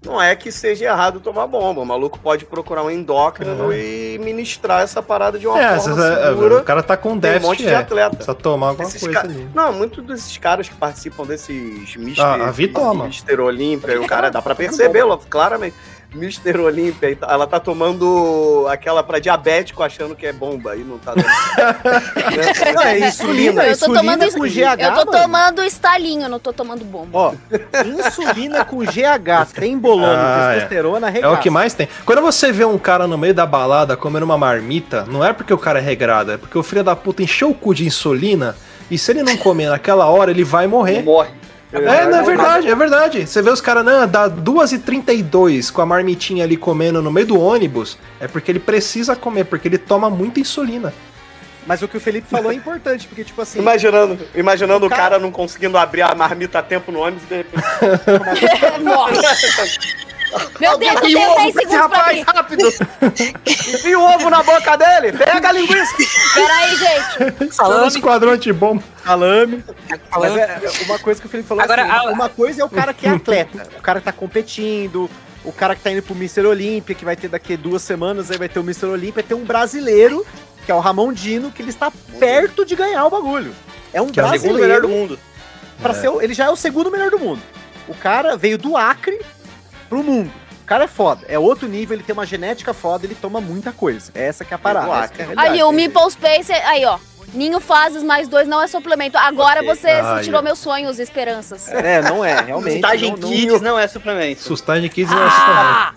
não 0.06 0.22
é 0.22 0.36
que 0.36 0.52
seja 0.52 0.86
errado 0.86 1.20
tomar 1.20 1.48
bomba. 1.48 1.82
O 1.82 1.86
maluco 1.86 2.20
pode 2.20 2.46
procurar 2.46 2.84
um 2.84 2.90
endócrino 2.92 3.74
e 3.74 4.18
ministrar 4.24 4.82
essa 4.82 5.02
parada 5.02 5.38
de 5.40 5.48
uma 5.48 5.60
É, 5.62 5.78
forma 5.80 5.96
vezes 5.96 6.12
é- 6.18 6.26
segura. 6.28 6.58
o 6.60 6.64
cara 6.64 6.84
tá 6.84 6.96
com 6.96 7.10
Tem 7.10 7.18
um 7.18 7.20
déficit, 7.20 7.46
monte 7.48 7.64
de 7.64 7.70
é. 7.70 7.76
atleta. 7.76 8.16
Precisa 8.16 8.36
tomar 8.36 8.68
alguma 8.70 8.88
Esses 8.88 9.02
coisa 9.02 9.20
ca- 9.20 9.26
ali. 9.28 9.48
Não, 9.54 9.74
muitos 9.74 10.04
desses 10.06 10.38
caras 10.38 10.70
que 10.70 10.76
participam 10.76 11.26
desses 11.26 11.96
Mister, 11.96 12.24
Ah, 12.26 12.48
a 12.48 12.52
Vi 12.52 12.68
toma. 12.68 13.06
Mister 13.06 13.40
Olímpia, 13.40 14.00
o 14.00 14.08
cara 14.08 14.30
dá 14.30 14.42
pra 14.42 14.56
percebê-lo, 14.56 15.18
claramente. 15.30 15.76
Mr. 16.16 16.60
Olímpia 16.60 17.10
e 17.12 17.16
tal. 17.16 17.30
Ela 17.30 17.46
tá 17.48 17.60
tomando 17.60 18.66
aquela 18.70 19.04
pra 19.04 19.20
diabético 19.20 19.84
achando 19.84 20.16
que 20.16 20.26
é 20.26 20.34
bomba 20.34 20.76
e 20.76 20.84
não 20.84 20.98
tá 20.98 21.14
dando. 21.14 21.26
Não, 22.74 22.82
é 22.84 23.00
insulina, 23.08 23.64
Eu 23.66 23.78
tô 23.78 23.86
insulina 23.92 24.00
tomando 24.18 24.32
com. 24.34 24.44
GH, 24.46 24.58
Eu 24.80 24.90
tô 24.94 24.96
mano. 25.06 25.12
tomando 25.12 25.64
estalinho, 25.64 26.30
não 26.30 26.40
tô 26.40 26.54
tomando 26.54 26.84
bomba. 26.86 27.10
Ó, 27.14 27.34
insulina 27.86 28.64
com 28.66 28.80
GH, 28.80 29.52
trembolona, 29.54 30.16
Ah, 30.18 30.52
é. 30.52 30.54
testosterona, 30.56 31.08
É 31.08 31.12
regaça. 31.12 31.34
o 31.34 31.38
que 31.38 31.50
mais 31.50 31.74
tem. 31.74 31.88
Quando 32.06 32.22
você 32.22 32.52
vê 32.52 32.66
um 32.66 32.78
cara 32.78 33.08
no 33.08 33.18
meio 33.18 33.34
da 33.34 33.46
balada 33.46 33.96
comendo 33.98 34.26
uma 34.26 34.38
marmita, 34.38 35.06
não 35.08 35.24
é 35.24 35.34
porque 35.34 35.54
o 35.54 35.58
cara 35.58 35.80
é 35.80 35.82
regrado, 35.82 36.32
é 36.32 36.38
porque 36.38 36.58
o 36.58 36.64
filho 36.64 36.84
da 36.84 36.96
puta 36.96 37.22
encheu 37.24 37.50
o 37.50 37.54
cu 37.54 37.74
de 37.74 37.86
insulina 37.86 38.56
e 38.90 38.98
se 38.98 39.12
ele 39.12 39.24
não 39.24 39.36
comer 39.38 39.70
naquela 39.70 40.06
hora, 40.08 40.32
ele 40.32 40.44
vai 40.44 40.68
morrer. 40.68 41.02
Morre. 41.04 41.30
É, 41.76 42.06
não, 42.08 42.20
é 42.20 42.24
verdade, 42.24 42.68
é 42.68 42.76
verdade. 42.76 43.28
Você 43.28 43.42
vê 43.42 43.50
os 43.50 43.62
caras, 43.62 43.84
não, 43.84 44.08
dá 44.08 44.30
2h32 44.30 45.72
com 45.72 45.82
a 45.82 45.86
marmitinha 45.86 46.44
ali 46.44 46.58
comendo 46.58 47.02
no 47.02 47.12
meio 47.12 47.28
do 47.28 47.40
ônibus, 47.40 47.98
é 48.20 48.28
porque 48.28 48.52
ele 48.52 48.60
precisa 48.60 49.16
comer, 49.16 49.46
porque 49.46 49.68
ele 49.68 49.78
toma 49.78 50.10
muita 50.10 50.40
insulina. 50.40 50.94
Mas 51.68 51.82
o 51.82 51.88
que 51.88 51.98
o 51.98 52.00
Felipe 52.00 52.28
falou 52.30 52.52
é 52.52 52.56
importante, 52.56 53.08
porque, 53.08 53.24
tipo 53.24 53.42
assim, 53.42 53.58
Imaginando, 53.58 54.20
imaginando 54.36 54.86
o 54.86 54.90
Cara- 54.90 55.02
cara 55.02 55.20
não 55.20 55.32
conseguindo 55.32 55.78
abrir 55.78 56.04
a 56.04 56.14
marmita 56.14 56.60
a 56.60 56.62
tempo 56.64 56.92
no 56.92 57.00
ônibus 57.00 57.24
e 57.24 57.28
de 57.28 57.36
repente. 57.38 57.64
Morre. 58.84 59.16
Meu 60.60 60.78
Deus, 60.78 60.96
eu 60.96 61.02
tenho 61.02 61.20
o 61.20 61.24
ovo 61.32 61.36
10 61.36 61.54
pra 61.54 61.62
esse 61.64 61.70
segundos 61.72 61.88
pra 61.88 61.98
rapaz, 61.98 62.18
mim. 62.18 62.24
rápido! 62.28 62.74
Enfia 63.46 64.00
o 64.00 64.04
ovo 64.04 64.30
na 64.30 64.44
boca 64.44 64.76
dele! 64.78 65.12
Pega 65.18 65.50
a 65.50 65.52
linguiça! 65.52 65.94
Peraí, 66.34 66.76
gente. 66.76 67.62
Um 67.64 67.88
esquadrão 67.88 68.32
antibomba. 68.34 68.84
salame. 69.06 69.64
Mas 69.90 70.00
Falando- 70.10 70.38
é 70.40 70.62
uma 70.86 71.00
coisa 71.00 71.20
que 71.22 71.28
o 71.28 71.30
Felipe 71.30 71.48
falou 71.48 71.64
Agora, 71.64 71.84
assim, 71.84 71.92
a- 72.08 72.12
uma 72.12 72.30
coisa 72.30 72.62
é 72.62 72.66
o 72.66 72.70
cara 72.70 72.94
que 72.94 73.06
é 73.08 73.12
atleta, 73.12 73.68
o 73.78 73.82
cara 73.82 74.00
que 74.00 74.06
tá 74.06 74.12
competindo, 74.12 75.10
o 75.44 75.52
cara 75.52 75.76
que 75.76 75.82
tá 75.82 75.92
indo 75.92 76.02
pro 76.02 76.16
Mr. 76.16 76.46
Olímpia, 76.46 76.96
que 76.96 77.06
vai 77.06 77.16
ter 77.16 77.28
daqui 77.28 77.56
duas 77.56 77.82
semanas, 77.82 78.32
aí 78.32 78.38
vai 78.38 78.50
ter 78.50 78.60
o 78.60 78.64
Mr. 78.64 78.86
Olímpia, 78.88 79.22
tem 79.24 79.38
um 79.38 79.44
brasileiro, 79.46 80.26
que 80.66 80.72
é 80.72 80.76
o 80.76 80.80
Ramon 80.80 81.14
Dino, 81.14 81.52
que 81.52 81.62
ele 81.62 81.70
está 81.70 81.92
perto 82.20 82.66
de 82.66 82.76
ganhar 82.76 83.06
o 83.06 83.10
bagulho. 83.10 83.54
É 83.94 84.02
um 84.02 84.08
Que 84.08 84.20
é 84.20 84.24
o 84.24 84.28
Segundo 84.30 84.40
brasileiro, 84.58 84.68
melhor 84.68 84.82
do 84.82 84.90
mundo. 84.90 85.20
pra 85.82 85.94
ser, 85.94 86.10
o- 86.10 86.22
ele 86.22 86.34
já 86.34 86.46
é 86.46 86.50
o 86.50 86.56
segundo 86.56 86.90
melhor 86.92 87.12
do 87.12 87.20
mundo. 87.20 87.42
O 87.88 87.94
cara 87.94 88.36
veio 88.36 88.58
do 88.58 88.76
Acre 88.76 89.20
pro 89.96 90.04
mundo. 90.04 90.32
O 90.62 90.66
cara 90.66 90.86
é 90.86 90.88
foda, 90.88 91.22
é 91.28 91.38
outro 91.38 91.68
nível, 91.68 91.96
ele 91.96 92.04
tem 92.04 92.12
uma 92.14 92.26
genética 92.26 92.74
foda, 92.74 93.06
ele 93.06 93.16
toma 93.16 93.40
muita 93.40 93.72
coisa. 93.72 94.12
Essa 94.16 94.44
que 94.44 94.54
é 94.54 94.56
a 94.56 94.58
parada. 94.58 94.88
É 94.88 94.92
a 94.92 95.08
realidade. 95.26 95.48
Ali, 95.50 95.64
o 95.64 95.72
Meeple 95.72 96.12
Space, 96.12 96.52
aí, 96.52 96.84
ó. 96.86 96.98
Ninho 97.34 97.60
Fases 97.60 98.02
mais 98.02 98.28
dois 98.28 98.48
não 98.48 98.62
é 98.62 98.68
suplemento. 98.68 99.18
Agora 99.18 99.60
Ok. 99.62 99.76
você 99.76 99.90
Ah, 99.90 100.20
tirou 100.24 100.40
é. 100.40 100.44
meus 100.44 100.58
sonhos 100.60 101.00
e 101.00 101.02
esperanças. 101.04 101.68
É, 101.70 102.02
não 102.02 102.24
é, 102.24 102.40
realmente. 102.42 102.74
Sustagem 102.76 103.12
não- 103.12 103.18
não- 103.18 103.30
Kids 103.30 103.62
não 103.62 103.78
é 103.80 103.88
suplemento. 103.88 104.42
Sustagem 104.42 104.90
Kids 104.90 105.14
não 105.14 105.22
é 105.26 105.30
suplemento. 105.30 105.60
Ah! 105.60 105.94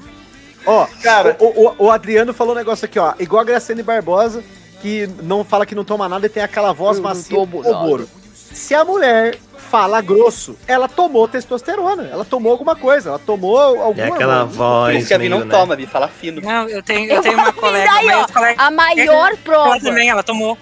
Ó, 0.66 0.86
Cara- 1.02 1.36
o, 1.38 1.44
o- 1.68 1.74
o 1.86 1.90
Adriano 1.90 2.34
falou 2.34 2.54
um 2.54 2.56
negócio 2.56 2.84
aqui, 2.84 2.98
ó. 2.98 3.14
Igual 3.18 3.40
a 3.42 3.44
Graciane 3.44 3.82
Barbosa, 3.82 4.42
que 4.82 5.08
não 5.22 5.44
fala 5.44 5.64
que 5.64 5.74
não 5.74 5.84
toma 5.84 6.08
nada 6.08 6.26
e 6.26 6.28
tem 6.28 6.42
aquela 6.42 6.72
voz 6.72 6.96
Eu 6.98 7.02
não 7.02 7.10
macia 7.10 7.36
do 7.36 7.42
Oboro. 7.42 8.08
Se 8.34 8.74
a 8.74 8.84
mulher 8.84 9.38
fala 9.68 10.00
grosso, 10.00 10.56
ela 10.66 10.88
tomou 10.88 11.28
testosterona. 11.28 12.08
Ela 12.10 12.24
tomou 12.24 12.52
alguma 12.52 12.74
coisa, 12.76 13.10
ela 13.10 13.18
tomou 13.18 13.58
alguma 13.58 14.06
É 14.06 14.08
aquela 14.10 14.44
Por 14.46 14.54
voz 14.54 14.98
isso 14.98 15.08
que 15.08 15.14
a 15.14 15.18
Vi 15.18 15.28
não 15.28 15.40
né? 15.44 15.46
toma, 15.56 15.76
Vi, 15.76 15.86
fala 15.86 16.08
fino. 16.08 16.40
Não, 16.40 16.68
eu 16.68 16.82
tenho, 16.82 17.08
Eu 17.10 17.16
eu 17.16 17.22
tenho 17.22 17.34
uma 17.38 17.52
colega, 17.52 17.90
aí, 17.92 18.08
ó. 18.14 18.26
colega 18.26 18.62
A 18.62 18.70
maior 18.70 19.28
ela 19.28 19.36
prova. 19.38 19.80
também, 19.80 20.08
ela 20.08 20.22
tomou. 20.22 20.56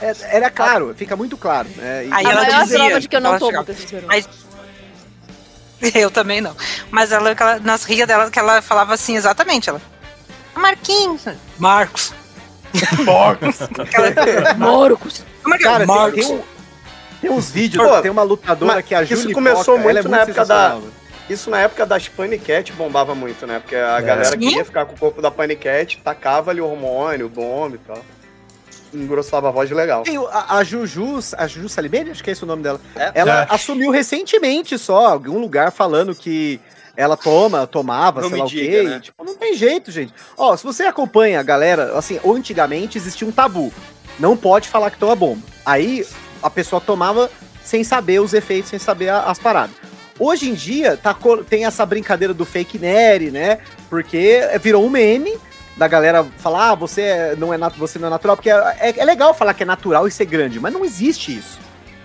É, 0.00 0.14
era 0.36 0.50
claro, 0.50 0.94
fica 0.96 1.14
muito 1.14 1.36
claro. 1.36 1.68
né? 1.76 2.06
E- 2.06 2.12
Aí 2.12 2.26
A 2.26 2.30
ela 2.32 2.42
maior 2.44 2.62
dizia, 2.62 2.78
prova 2.78 3.00
de 3.00 3.08
que 3.08 3.16
eu 3.16 3.20
não 3.20 3.30
ela 3.30 3.38
tomo 3.38 3.64
testosterona. 3.64 4.06
Mas 4.08 4.28
eu 5.94 6.10
também 6.10 6.40
não. 6.40 6.56
Mas 6.90 7.12
ela, 7.12 7.30
ela 7.38 7.58
nas 7.60 7.84
ria 7.84 8.06
dela 8.06 8.30
que 8.30 8.38
ela 8.38 8.60
falava 8.62 8.94
assim 8.94 9.16
exatamente, 9.16 9.68
ela. 9.68 9.80
Marquinhos, 10.54 11.24
Marcos. 11.58 12.12
Marcos. 13.04 13.56
Como 15.42 15.54
é 15.54 15.58
que 15.58 15.64
é? 15.64 15.66
Cara, 15.66 15.78
tem, 15.78 15.86
Marcos. 15.86 16.26
tem 16.26 16.36
um- 16.36 16.42
tem 17.20 17.30
uns 17.30 17.50
vídeos, 17.50 17.86
Pô, 17.86 18.00
tem 18.00 18.10
uma 18.10 18.22
lutadora 18.22 18.82
que 18.82 18.94
é 18.94 18.98
a 18.98 19.02
isso 19.02 19.30
começou 19.32 19.76
Coca, 19.76 19.90
ela 19.90 19.98
é 19.98 20.02
muito 20.02 20.08
na 20.08 20.20
época 20.22 20.44
da- 20.44 20.70
sensacional. 20.70 20.82
Isso 21.28 21.48
na 21.50 21.60
época 21.60 21.86
das 21.86 22.08
Panicat 22.08 22.72
bombava 22.72 23.14
muito, 23.14 23.46
né? 23.46 23.60
Porque 23.60 23.76
a 23.76 23.98
É. 23.98 24.02
galera 24.02 24.24
Sim. 24.30 24.38
queria 24.38 24.64
ficar 24.64 24.84
com 24.86 24.94
o 24.94 24.98
corpo 24.98 25.22
da 25.22 25.30
Panicat, 25.30 25.96
tacava 26.02 26.50
ali 26.50 26.60
o 26.60 26.66
hormônio, 26.66 27.28
bomba 27.28 27.76
e 27.76 27.78
tal. 27.78 27.98
Engrossava 28.92 29.48
a 29.48 29.50
voz 29.52 29.70
legal. 29.70 30.02
Tem 30.02 30.18
o- 30.18 30.26
a, 30.26 30.56
a 30.58 30.64
Juju, 30.64 31.20
a 31.38 31.46
Juju 31.46 31.68
Salimene, 31.68 32.10
acho 32.10 32.24
que 32.24 32.30
é 32.30 32.32
esse 32.32 32.42
o 32.42 32.46
nome 32.46 32.62
dela. 32.64 32.80
É. 32.96 33.12
Ela 33.14 33.42
É. 33.42 33.46
assumiu 33.54 33.92
recentemente 33.92 34.76
só, 34.76 35.06
algum 35.06 35.38
lugar 35.38 35.70
falando 35.70 36.12
que 36.12 36.60
ela 36.96 37.16
toma, 37.16 37.64
tomava, 37.68 38.20
Não 38.22 38.28
sei 38.30 38.38
lá 38.38 38.44
o 38.44 38.48
diga, 38.48 38.62
quê. 38.68 38.82
né? 38.82 38.96
e, 38.96 39.00
tipo, 39.00 39.24
não 39.24 39.36
tem 39.36 39.54
jeito, 39.54 39.92
gente. 39.92 40.12
Ó, 40.36 40.56
se 40.56 40.64
você 40.64 40.82
acompanha 40.82 41.38
a 41.38 41.42
galera, 41.44 41.96
assim, 41.96 42.18
antigamente 42.26 42.98
existia 42.98 43.26
um 43.28 43.30
tabu. 43.30 43.72
Não 44.18 44.36
pode 44.36 44.68
falar 44.68 44.90
que 44.90 44.98
toma 44.98 45.14
bomba. 45.14 45.42
Aí 45.64 46.04
a 46.42 46.50
pessoa 46.50 46.80
tomava 46.80 47.30
sem 47.62 47.84
saber 47.84 48.20
os 48.20 48.32
efeitos, 48.34 48.70
sem 48.70 48.78
saber 48.78 49.10
as 49.10 49.38
paradas. 49.38 49.74
Hoje 50.18 50.50
em 50.50 50.54
dia 50.54 50.96
tá, 50.96 51.16
tem 51.48 51.64
essa 51.64 51.84
brincadeira 51.86 52.34
do 52.34 52.44
fake 52.44 52.78
nerd, 52.78 53.30
né? 53.30 53.58
Porque 53.88 54.40
virou 54.60 54.84
um 54.84 54.90
meme 54.90 55.32
da 55.76 55.88
galera 55.88 56.26
falar, 56.38 56.70
ah, 56.70 56.74
você 56.74 57.00
é- 57.02 57.36
não 57.36 57.54
é, 57.54 57.58
você 57.78 57.98
não 57.98 58.08
é 58.08 58.10
natural, 58.10 58.36
porque 58.36 58.50
é, 58.50 58.54
é- 58.80 58.94
é 58.98 59.04
legal 59.04 59.32
falar 59.32 59.54
que 59.54 59.62
é 59.62 59.66
natural 59.66 60.06
e 60.06 60.10
ser 60.10 60.26
grande, 60.26 60.60
mas 60.60 60.72
não 60.72 60.84
existe 60.84 61.36
isso. 61.38 61.58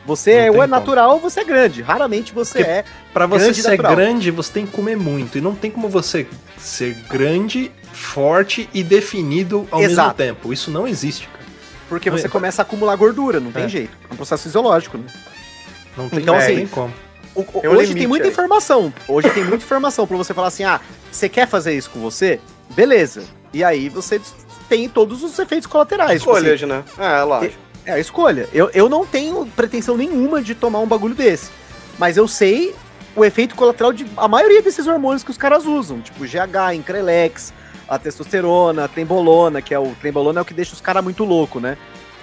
Você 0.05 0.49
Não 0.51 0.61
é, 0.61 0.65
é 0.65 0.67
natural 0.67 1.13
ou 1.15 1.19
você 1.19 1.39
é 1.39 1.43
grande. 1.43 1.81
Raramente 1.81 2.31
você 2.31 2.59
Porque- 2.59 2.71
é. 2.71 2.85
Pra 3.11 3.25
você 3.25 3.45
Grande 3.45 3.61
ser 3.63 3.69
natural. 3.71 3.95
grande, 3.95 4.29
você 4.31 4.51
tem 4.53 4.65
que 4.65 4.71
comer 4.71 4.95
muito. 4.95 5.37
E 5.37 5.41
não 5.41 5.55
tem 5.55 5.71
como 5.71 5.89
você 5.89 6.27
ser 6.59 6.93
grande, 7.09 7.71
forte 7.91 8.69
e 8.73 8.83
definido 8.83 9.67
ao 9.71 9.79
mesmo 9.79 9.93
Exato. 9.93 10.13
tempo. 10.15 10.53
Isso 10.53 10.69
não 10.69 10.87
existe, 10.87 11.27
cara. 11.27 11.44
Porque 11.89 12.09
você 12.09 12.25
é- 12.27 12.29
começa 12.29 12.61
a 12.61 12.63
acumular 12.63 12.95
gordura, 12.95 13.39
não 13.39 13.51
tem 13.51 13.63
É. 13.65 13.69
jeito. 13.69 13.95
É 14.09 14.13
um 14.13 14.17
processo 14.17 14.43
fisiológico, 14.43 14.97
né? 14.97 15.05
Não 15.95 16.09
tem, 16.09 16.19
Então, 16.19 16.33
não 16.35 16.41
assim, 16.41 16.55
tem 16.55 16.67
como. 16.67 16.93
O- 17.33 17.41
o- 17.41 17.43
Tem 17.61 17.69
um 17.69 17.73
hoje 17.73 17.81
limite 17.87 17.95
tem 17.99 18.07
muita 18.07 18.25
aí. 18.25 18.31
informação. 18.31 18.93
Hoje 19.07 19.29
tem 19.29 19.43
muita 19.43 19.63
informação 19.63 20.07
pra 20.07 20.17
você 20.17 20.33
falar 20.33 20.47
assim: 20.47 20.63
ah, 20.63 20.79
você 21.11 21.27
quer 21.29 21.47
fazer 21.47 21.73
isso 21.75 21.89
com 21.89 21.99
você? 21.99 22.39
Beleza. 22.75 23.23
E 23.53 23.63
aí 23.63 23.87
você 23.89 24.19
tem 24.67 24.89
todos 24.89 25.21
os 25.23 25.37
efeitos 25.37 25.67
colaterais. 25.67 26.19
tipo 26.21 26.31
assim, 26.31 26.47
Escolhas, 26.51 26.61
né? 26.61 26.83
É, 26.97 27.21
lógico. 27.23 27.55
É 27.85 27.91
a 27.93 27.99
escolha. 27.99 28.49
Eu, 28.51 28.69
eu 28.73 28.89
não 28.89 29.05
tenho 29.05 29.45
pretensão 29.55 29.95
nenhuma 29.95 30.41
de 30.41 30.55
tomar 30.55 30.79
um 30.79 30.87
bagulho 30.87 31.13
desse. 31.13 31.51
Mas 31.99 32.17
eu 32.17 32.27
sei 32.27 32.73
o 33.15 33.23
efeito 33.23 33.55
colateral 33.55 33.93
de 33.93 34.05
a 34.17 34.27
maioria 34.27 34.61
desses 34.61 34.87
hormônios 34.87 35.23
que 35.23 35.31
os 35.31 35.37
caras 35.37 35.65
usam. 35.65 36.01
Tipo 36.01 36.25
GH, 36.25 36.73
Increlex, 36.75 37.53
a 37.87 37.97
testosterona, 37.99 38.85
a 38.85 38.87
trembolona, 38.87 39.61
que 39.61 39.73
é 39.73 39.79
o 39.79 39.93
trembolona 39.99 40.39
é 40.39 40.41
o 40.41 40.45
que 40.45 40.53
deixa 40.53 40.73
os 40.73 40.81
caras 40.81 41.03
muito 41.03 41.23
louco, 41.23 41.59
né? 41.59 41.77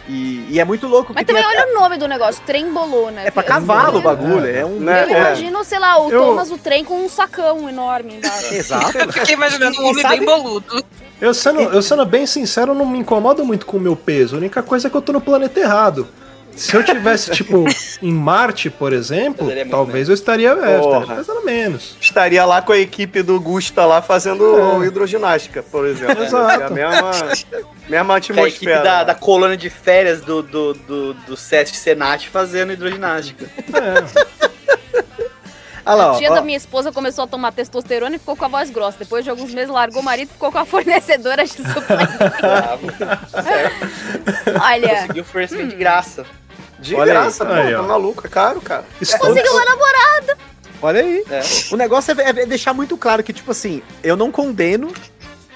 E, 0.08 0.46
e 0.50 0.58
é 0.58 0.64
muito 0.64 0.88
louco 0.88 1.12
Mas 1.14 1.24
também 1.24 1.44
até- 1.44 1.56
olha 1.62 1.70
o 1.70 1.80
nome 1.80 1.96
do 1.96 2.08
negócio, 2.08 2.42
trembolona. 2.44 3.20
é 3.22 3.30
pra 3.30 3.42
cavalo 3.44 3.98
o 3.98 4.02
bagulho, 4.02 4.46
é, 4.46 4.64
um 4.64 4.80
Né? 4.80 5.04
Eu 5.04 5.14
É. 5.16 5.20
imagino, 5.20 5.62
sei 5.64 5.78
lá, 5.78 5.96
o 6.00 6.10
Eu- 6.10 6.20
Thomas 6.24 6.50
o 6.50 6.58
trem 6.58 6.84
com 6.84 7.04
um 7.04 7.08
sacão 7.08 7.68
enorme 7.68 8.16
embaixo. 8.16 8.52
Exato. 8.54 8.98
Eu 8.98 9.12
fiquei 9.12 9.34
imaginando 9.34 9.80
um 9.80 9.86
homem 9.90 10.02
sabe- 10.02 10.16
bem 10.16 10.26
boludo. 10.26 10.84
Eu 11.20 11.32
sendo, 11.32 11.60
eu 11.60 11.80
sendo 11.80 12.04
bem 12.04 12.26
sincero, 12.26 12.74
não 12.74 12.84
me 12.84 12.98
incomodo 12.98 13.44
muito 13.44 13.64
com 13.64 13.76
o 13.76 13.80
meu 13.80 13.94
peso. 13.94 14.34
A 14.34 14.38
única 14.38 14.60
coisa 14.60 14.88
é 14.88 14.90
que 14.90 14.96
eu 14.96 15.02
tô 15.02 15.12
no 15.12 15.20
planeta 15.20 15.60
errado. 15.60 16.08
Se 16.54 16.74
eu 16.76 16.84
tivesse, 16.84 17.30
tipo, 17.30 17.64
em 18.02 18.12
Marte, 18.12 18.68
por 18.70 18.92
exemplo, 18.92 19.48
talvez 19.70 20.08
eu 20.08 20.14
estaria, 20.14 20.50
é, 20.50 20.78
estaria 20.80 21.16
pesando 21.16 21.44
menos. 21.44 21.96
Estaria 22.00 22.44
lá 22.44 22.60
com 22.62 22.72
a 22.72 22.78
equipe 22.78 23.22
do 23.22 23.40
Gusta 23.40 23.84
lá 23.86 24.02
fazendo 24.02 24.82
É. 24.82 24.86
hidroginástica, 24.86 25.62
por 25.62 25.86
exemplo. 25.86 26.22
Exato. 26.24 26.60
É 26.60 26.66
a 26.66 26.70
mesma, 26.70 27.10
mesma 27.88 28.06
Com 28.06 28.44
a 28.44 28.48
equipe 28.48 28.72
atmosfera. 28.72 28.82
da, 28.82 29.04
da 29.04 29.14
colônia 29.14 29.56
de 29.56 29.70
férias 29.70 30.20
do, 30.20 30.42
do, 30.42 30.74
do, 30.74 31.14
do 31.14 31.36
SESC 31.36 31.74
Senat 31.76 32.28
fazendo 32.28 32.72
hidroginástica. 32.72 33.46
É. 33.74 34.52
Olha 35.84 35.96
lá, 35.96 36.04
A 36.04 36.12
ó, 36.12 36.16
tia 36.18 36.30
ó. 36.30 36.34
da 36.36 36.42
minha 36.42 36.56
esposa 36.56 36.92
começou 36.92 37.24
a 37.24 37.26
tomar 37.26 37.50
testosterona 37.50 38.14
e 38.14 38.18
ficou 38.20 38.36
com 38.36 38.44
a 38.44 38.48
voz 38.48 38.70
grossa. 38.70 38.98
Depois 39.00 39.24
de 39.24 39.30
alguns 39.30 39.52
meses 39.52 39.68
largou 39.68 40.00
o 40.00 40.04
marido 40.04 40.28
e 40.28 40.32
ficou 40.32 40.52
com 40.52 40.58
a 40.58 40.64
fornecedora 40.64 41.44
de 41.44 41.50
suplemento. 41.50 42.18
Bravo. 42.40 42.86
Olha, 44.62 44.88
Conseguiu 45.00 45.24
fornecimento 45.24 45.70
de 45.70 45.76
graça. 45.76 46.24
De 46.82 46.94
Olha 46.96 47.12
aí. 47.12 47.18
graça, 47.18 47.46
pô, 47.46 47.52
Aí, 47.52 47.72
tá 47.72 47.82
maluco, 47.82 48.26
é 48.26 48.28
caro, 48.30 48.60
cara. 48.60 48.84
Estudos- 49.00 49.26
conseguiu 49.28 49.52
uma 49.52 49.64
namorada. 49.64 50.38
Olha 50.82 51.00
aí. 51.00 51.24
É. 51.30 51.40
O 51.72 51.76
negócio 51.76 52.20
é, 52.20 52.28
é 52.28 52.46
deixar 52.46 52.74
muito 52.74 52.96
claro 52.96 53.22
que, 53.22 53.32
tipo 53.32 53.50
assim, 53.52 53.80
eu 54.02 54.16
não 54.16 54.32
condeno 54.32 54.92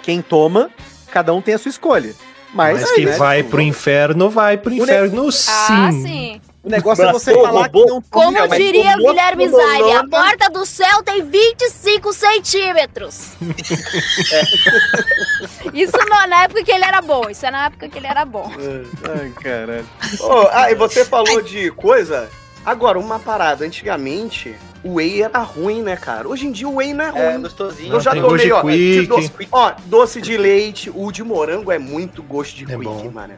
quem 0.03 0.22
toma, 0.22 0.70
cada 1.11 1.35
um 1.35 1.43
tem 1.43 1.55
a 1.55 1.59
sua 1.59 1.68
escolha. 1.68 2.14
Mas, 2.55 2.81
Mas 2.81 2.93
que 2.93 3.05
né, 3.05 3.16
vai 3.16 3.39
tipo, 3.39 3.51
pro 3.51 3.61
inferno, 3.61 4.31
vai 4.31 4.57
pro 4.57 4.70
ne- 4.70 4.79
inferno 4.79 5.31
sim. 5.33 5.51
Ah, 5.51 5.91
sim. 5.93 6.41
O 6.67 6.69
negócio 6.69 7.05
é 7.05 7.12
você 7.12 7.33
falar 7.33 7.69
que 7.69 7.79
roubou. 7.79 7.87
não 7.87 8.03
Como 8.11 8.33
Não, 8.33 8.49
mas 8.49 8.59
diria 8.59 8.95
tomou 8.97 9.11
Guilherme. 9.11 9.49
Zaire, 9.49 9.93
a 9.93 10.09
porta 10.09 10.51
do 10.51 10.67
céu 10.67 11.01
tem 11.05 11.23
25 11.23 12.12
centímetros. 12.12 13.31
Isso 15.73 15.97
não, 16.11 16.27
na 16.27 16.43
época 16.43 16.64
que 16.64 16.73
ele 16.73 16.85
era 16.85 17.01
bom. 17.01 17.31
Isso 17.31 17.47
é 17.47 17.53
na 17.53 17.67
época 17.67 17.89
que 17.89 17.97
ele 17.97 18.09
era 18.09 18.25
bom. 18.25 18.51
Ai, 19.09 19.33
caralho. 19.41 19.87
Ô, 20.21 20.49
ah, 20.51 20.69
e 20.69 20.75
você 20.75 21.05
falou 21.05 21.41
de 21.41 21.71
coisa. 21.71 22.29
Agora, 22.64 22.99
uma 22.99 23.21
parada. 23.21 23.64
Antigamente, 23.64 24.57
o 24.83 24.95
whey 24.95 25.23
era 25.23 25.39
ruim, 25.39 25.83
né, 25.83 25.95
cara? 25.95 26.27
Hoje 26.27 26.49
em 26.49 26.51
dia 26.51 26.69
o 26.69 26.75
whey 26.75 26.93
não 26.93 27.05
é 27.05 27.11
ruim. 27.11 27.21
É, 27.21 27.39
gostosinho. 27.39 27.93
Eu 27.95 28.01
já 28.01 28.11
tomei, 28.12 28.51
ó, 28.51 28.62
quick. 28.62 29.07
doce, 29.07 29.31
ó, 29.53 29.73
doce 29.85 30.21
de 30.21 30.37
leite, 30.37 30.91
o 30.93 31.12
de 31.12 31.23
morango 31.23 31.71
é 31.71 31.79
muito 31.79 32.25
gosto 32.25 32.57
de 32.57 32.64
É 32.64 32.77
quick, 32.77 32.83
bom. 32.83 33.09
mano. 33.12 33.35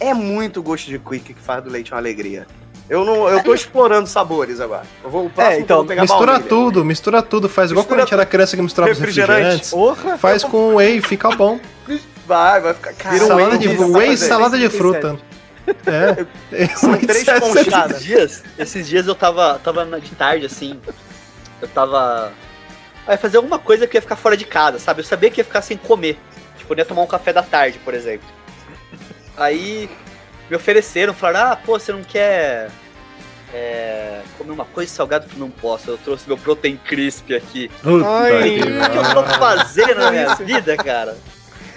É 0.00 0.12
muito 0.12 0.60
gosto 0.60 0.86
de 0.86 0.98
quick 0.98 1.32
que 1.32 1.40
faz 1.40 1.62
do 1.62 1.70
leite 1.70 1.92
uma 1.92 1.98
alegria. 2.00 2.44
Eu 2.92 3.06
não, 3.06 3.26
eu 3.26 3.42
tô 3.42 3.54
explorando 3.54 4.06
sabores 4.06 4.60
agora. 4.60 4.82
Eu 5.02 5.08
vou 5.08 5.24
o 5.24 5.30
próximo 5.30 5.62
então, 5.62 5.78
vou 5.78 5.86
pegar 5.86 6.02
Mistura 6.02 6.32
baunilha. 6.32 6.48
tudo, 6.50 6.84
mistura 6.84 7.22
tudo. 7.22 7.48
Faz 7.48 7.70
igual 7.70 7.84
Mistura 7.84 7.96
quando 7.96 8.02
a 8.02 8.04
gente 8.04 8.12
era 8.12 8.26
criança 8.26 8.54
que 8.54 8.60
misturava 8.60 8.92
refrigerantes. 8.92 9.70
Porra! 9.70 10.18
Faz 10.18 10.44
com 10.44 10.74
whey, 10.74 11.00
fica 11.00 11.30
bom. 11.30 11.58
Vai, 12.26 12.60
vai 12.60 12.74
ficar. 12.74 13.14
Um 13.14 13.18
salada 13.26 13.56
whey 13.56 13.58
de 13.58 13.68
whey, 13.68 14.16
salada 14.18 14.18
salada 14.18 14.58
de 14.58 14.70
67. 14.70 14.76
fruta. 14.76 15.18
É. 15.86 16.66
São 16.76 16.94
três 17.00 17.24
conchadas. 17.24 17.92
Esses 17.92 18.04
dias, 18.04 18.44
esses 18.58 18.86
dias 18.86 19.06
eu 19.06 19.14
tava, 19.14 19.58
tava 19.64 19.86
de 19.98 20.10
tarde, 20.10 20.44
assim. 20.44 20.78
Eu 21.62 21.68
tava. 21.68 22.30
Vai 23.06 23.16
fazer 23.16 23.38
alguma 23.38 23.58
coisa 23.58 23.86
que 23.86 23.96
eu 23.96 24.00
ia 24.00 24.02
ficar 24.02 24.16
fora 24.16 24.36
de 24.36 24.44
casa, 24.44 24.78
sabe? 24.78 25.00
Eu 25.00 25.04
sabia 25.04 25.30
que 25.30 25.40
ia 25.40 25.44
ficar 25.46 25.62
sem 25.62 25.78
comer. 25.78 26.18
Tipo, 26.58 26.74
eu 26.74 26.78
ia 26.78 26.84
tomar 26.84 27.00
um 27.00 27.06
café 27.06 27.32
da 27.32 27.42
tarde, 27.42 27.78
por 27.78 27.94
exemplo. 27.94 28.28
Aí 29.34 29.88
me 30.50 30.56
ofereceram, 30.56 31.14
falaram, 31.14 31.52
ah, 31.52 31.56
pô, 31.56 31.78
você 31.78 31.90
não 31.90 32.02
quer 32.02 32.68
é, 33.52 34.22
comer 34.38 34.52
uma 34.52 34.64
coisa 34.64 34.92
salgada? 34.92 35.24
Eu 35.24 35.28
falei, 35.28 35.44
não 35.44 35.50
posso, 35.50 35.90
eu 35.90 35.98
trouxe 35.98 36.26
meu 36.26 36.38
protein 36.38 36.76
crisp 36.76 37.32
aqui. 37.34 37.68
Puta 37.82 38.08
Ai. 38.08 38.50
que 38.50 38.60
O 38.60 38.90
que 38.90 38.96
eu 38.96 39.14
tô 39.14 39.24
fazendo 39.34 39.94
na 39.96 40.10
minha 40.10 40.34
vida, 40.36 40.76
cara? 40.76 41.16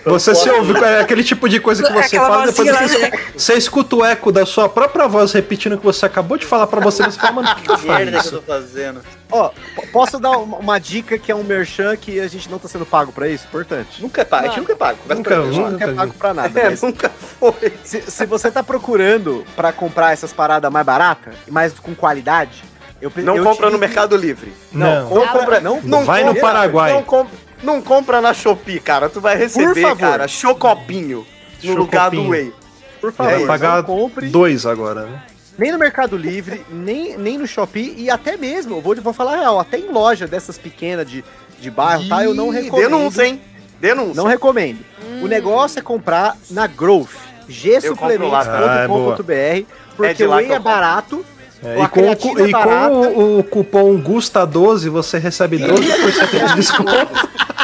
Você 0.05 0.31
não 0.31 0.39
se 0.39 0.49
ouve, 0.49 0.77
é 0.83 0.99
aquele 1.01 1.23
tipo 1.23 1.49
de 1.49 1.59
coisa 1.59 1.81
que 1.83 1.91
você 1.91 2.15
Aquela 2.17 2.27
fala, 2.29 2.45
depois 2.45 2.67
você, 2.69 2.73
lá, 2.73 2.83
escuta- 2.85 3.19
você 3.37 3.53
escuta 3.55 3.95
o 3.95 4.05
eco 4.05 4.31
da 4.31 4.45
sua 4.45 4.69
própria 4.69 5.07
voz 5.07 5.31
repetindo 5.33 5.73
o 5.73 5.77
que 5.79 5.83
você 5.83 6.05
acabou 6.05 6.37
de 6.37 6.45
falar 6.45 6.67
pra 6.67 6.79
você, 6.79 7.03
você 7.03 7.19
fala, 7.19 7.31
mano, 7.33 7.47
por 7.47 7.55
que, 7.55 7.63
que 7.63 7.71
eu 7.71 7.77
merda 7.79 8.11
que 8.11 8.17
eu 8.17 8.21
faço 8.21 8.31
tô 8.37 8.41
fazendo? 8.43 9.01
Ó, 9.31 9.49
posso 9.91 10.19
dar 10.19 10.31
uma, 10.37 10.57
uma 10.57 10.79
dica 10.79 11.17
que 11.17 11.31
é 11.31 11.35
um 11.35 11.43
merchan 11.43 11.95
que 11.97 12.19
a 12.19 12.27
gente 12.27 12.49
não 12.49 12.59
tá 12.59 12.67
sendo 12.67 12.85
pago 12.85 13.11
pra 13.11 13.27
isso? 13.27 13.45
Importante. 13.47 14.01
Nunca 14.01 14.21
é 14.21 14.25
pago, 14.25 14.45
a 14.45 14.47
gente 14.49 14.59
nunca 14.59 14.73
é 14.73 14.75
pago. 14.75 14.99
Nunca, 15.09 15.23
pra 15.23 15.37
A 15.37 15.41
frente. 15.41 15.55
gente 15.55 15.63
nunca. 15.63 15.71
não 15.71 15.79
quer 15.79 15.95
pago 15.95 16.13
pra 16.13 16.33
nada. 16.33 16.59
É, 16.61 16.69
mas 16.69 16.81
nunca 16.83 17.09
foi. 17.39 17.73
se, 17.83 18.01
se 18.01 18.25
você 18.27 18.51
tá 18.51 18.61
procurando 18.63 19.43
pra 19.55 19.71
comprar 19.73 20.13
essas 20.13 20.31
paradas 20.31 20.71
mais 20.71 20.85
baratas, 20.85 21.33
mas 21.49 21.73
com 21.79 21.95
qualidade, 21.95 22.63
eu 23.01 23.11
Não 23.17 23.35
eu 23.37 23.43
compra 23.43 23.67
te- 23.67 23.73
no 23.73 23.79
Mercado 23.79 24.15
Livre. 24.15 24.53
Não. 24.71 25.07
Compra, 25.09 25.59
não, 25.59 25.81
Não 25.83 26.05
Vai 26.05 26.21
no 26.23 26.27
compra- 26.35 26.41
Paraguai. 26.41 26.93
Não, 26.93 27.01
com- 27.03 27.25
não 27.65 27.81
compra 27.81 28.21
na 28.21 28.33
Shopee, 28.33 28.79
cara. 28.79 29.09
Tu 29.09 29.19
vai 29.19 29.35
receber, 29.37 29.81
favor. 29.81 29.97
cara, 29.97 30.27
chocopinho 30.27 31.25
no 31.63 31.75
lugar 31.75 32.11
do 32.11 32.29
whey. 32.29 32.53
por 33.01 33.09
É 33.09 33.11
favor, 33.11 33.39
não 33.39 33.47
pagar 33.47 33.83
compre 33.83 34.27
dois 34.27 34.65
agora, 34.65 35.05
né? 35.05 35.23
nem 35.57 35.71
no 35.71 35.79
Mercado 35.79 36.17
Livre, 36.17 36.65
nem, 36.69 37.17
nem 37.17 37.37
no 37.37 37.47
Shopee 37.47 37.95
e 37.97 38.09
até 38.09 38.35
mesmo, 38.35 38.81
vou, 38.81 38.93
vou 38.97 39.13
falar 39.13 39.35
a 39.35 39.39
real, 39.39 39.59
até 39.59 39.77
em 39.79 39.89
loja 39.89 40.27
dessas 40.27 40.57
pequenas 40.57 41.09
de, 41.09 41.23
de 41.61 41.71
bairro, 41.71 42.07
tá? 42.09 42.23
Eu 42.25 42.33
não 42.33 42.53
Ih, 42.53 42.61
recomendo. 42.63 42.89
Denúncia, 42.89 43.25
hein? 43.25 43.41
Denúncia. 43.79 44.15
Não 44.15 44.25
recomendo. 44.27 44.79
O 45.21 45.27
negócio 45.27 45.79
é 45.79 45.81
comprar 45.81 46.35
na 46.51 46.67
Growth, 46.67 47.07
cara. 47.07 47.25
Ah, 47.47 47.47
é 47.47 47.79
gsuplementos.com.br, 47.79 49.31
É 49.31 49.65
porque 49.95 50.13
de 50.13 50.25
o 50.25 50.31
whey 50.35 50.51
é 50.51 50.59
barato, 50.59 51.25
É, 51.63 51.81
e 51.83 51.87
com, 51.87 52.11
e 52.45 52.51
com 52.51 52.87
o, 52.91 53.39
o 53.39 53.43
cupom 53.43 53.97
GUSTA12 54.01 54.89
você 54.89 55.17
recebe 55.19 55.57
12% 55.57 56.47
de 56.49 56.55
desconto. 56.55 57.29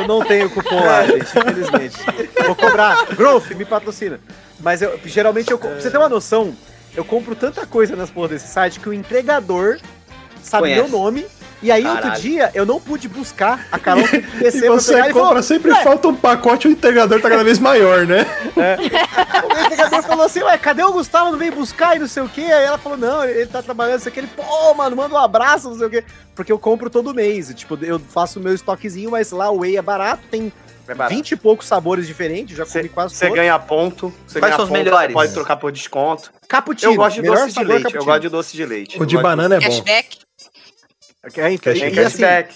Eu 0.00 0.08
não 0.08 0.24
tenho 0.24 0.50
cupom 0.50 0.84
lá, 0.84 1.06
gente, 1.06 1.38
infelizmente. 1.38 1.96
Vou 2.46 2.56
cobrar. 2.56 3.06
Growth, 3.14 3.50
me 3.50 3.64
patrocina. 3.64 4.20
Mas 4.58 4.82
eu, 4.82 4.98
geralmente, 5.04 5.50
eu, 5.50 5.58
pra 5.58 5.74
você 5.74 5.90
ter 5.90 5.98
uma 5.98 6.08
noção, 6.08 6.54
eu 6.94 7.04
compro 7.04 7.34
tanta 7.34 7.66
coisa 7.66 7.96
nas 7.96 8.10
porra 8.10 8.28
desse 8.28 8.48
site 8.48 8.80
que 8.80 8.88
o 8.88 8.92
entregador 8.92 9.78
sabe 10.42 10.64
Conhece. 10.64 10.82
meu 10.82 10.90
nome. 10.90 11.26
E 11.62 11.70
aí, 11.70 11.84
outro 11.84 12.02
Caralho. 12.02 12.20
dia, 12.22 12.50
eu 12.54 12.64
não 12.64 12.80
pude 12.80 13.06
buscar. 13.08 13.66
A 13.70 13.78
Carol 13.78 14.02
teve 14.08 14.26
que 14.26 14.36
descer 14.38 14.58
E 14.58 14.66
pra 14.66 14.70
você 14.70 14.94
pegar 14.94 15.10
e 15.10 15.12
compra, 15.12 15.28
falou, 15.28 15.42
sempre 15.42 15.72
"Ué, 15.72 15.82
falta 15.84 16.08
um 16.08 16.14
pacote 16.16 16.66
e 16.66 16.70
o 16.70 16.72
entregador 16.72 17.20
tá 17.20 17.28
cada 17.28 17.44
vez 17.44 17.58
maior, 17.58 18.06
né? 18.06 18.26
O 19.44 19.66
entregador 19.66 20.02
falou 20.02 20.24
assim, 20.26 20.42
ué, 20.42 20.56
cadê 20.58 20.82
o 20.82 20.92
Gustavo? 20.92 21.30
Não 21.32 21.38
veio 21.38 21.52
buscar 21.54 21.96
e 21.96 21.98
não 21.98 22.08
sei 22.08 22.22
o 22.22 22.28
quê. 22.28 22.42
Aí 22.42 22.64
ela 22.64 22.78
falou, 22.78 22.96
não, 22.98 23.24
ele 23.24 23.46
tá 23.46 23.62
trabalhando, 23.62 23.98
isso 24.00 24.08
aqui. 24.08 24.20
Ele, 24.20 24.28
pô, 24.34 24.74
mano, 24.74 24.96
manda 24.96 25.14
um 25.14 25.18
abraço, 25.18 25.68
não 25.70 25.76
sei 25.76 25.86
o 25.86 25.90
quê. 25.90 26.04
Porque 26.34 26.50
eu 26.50 26.58
compro 26.58 26.88
todo 26.88 27.12
mês. 27.14 27.52
Tipo, 27.54 27.78
eu 27.82 27.98
faço 27.98 28.38
o 28.38 28.42
meu 28.42 28.54
estoquezinho, 28.54 29.10
mas 29.10 29.30
lá 29.30 29.50
o 29.50 29.58
whey 29.60 29.76
é 29.76 29.82
barato, 29.82 30.22
tem 30.30 30.50
É 30.88 30.94
barato. 30.94 31.14
20 31.14 31.32
e 31.32 31.36
poucos 31.36 31.66
sabores 31.66 32.06
diferentes, 32.06 32.56
já 32.56 32.64
comi 32.64 32.88
quase 32.88 33.14
Você 33.14 33.26
todos. 33.26 33.38
ganha 33.38 33.58
ponto. 33.58 34.12
Você 34.26 34.38
Quais 34.38 34.50
ganha 34.50 34.56
são 34.56 34.64
os 34.64 34.70
ponto, 34.70 34.78
melhores? 34.78 35.12
Pode 35.12 35.32
trocar 35.34 35.56
por 35.56 35.70
desconto. 35.70 36.32
Cappuccino. 36.48 36.92
Eu 36.92 36.96
gosto 36.96 37.16
de 37.16 37.22
melhor 37.22 37.38
doce 37.46 37.52
de 37.58 37.64
leite. 37.64 37.94
Eu 37.94 38.04
gosto 38.04 38.20
de 38.20 38.28
doce 38.30 38.56
de 38.56 38.64
leite. 38.64 39.02
O 39.02 39.04
de 39.04 39.18
banana 39.18 39.56
é 39.56 39.60
bom. 39.60 39.66
Cashback. 39.66 40.18
É, 41.36 41.52
então, 41.52 41.72
Cash- 41.72 41.82
e, 41.82 41.84
assim, 41.86 41.94
cashback. 42.18 42.54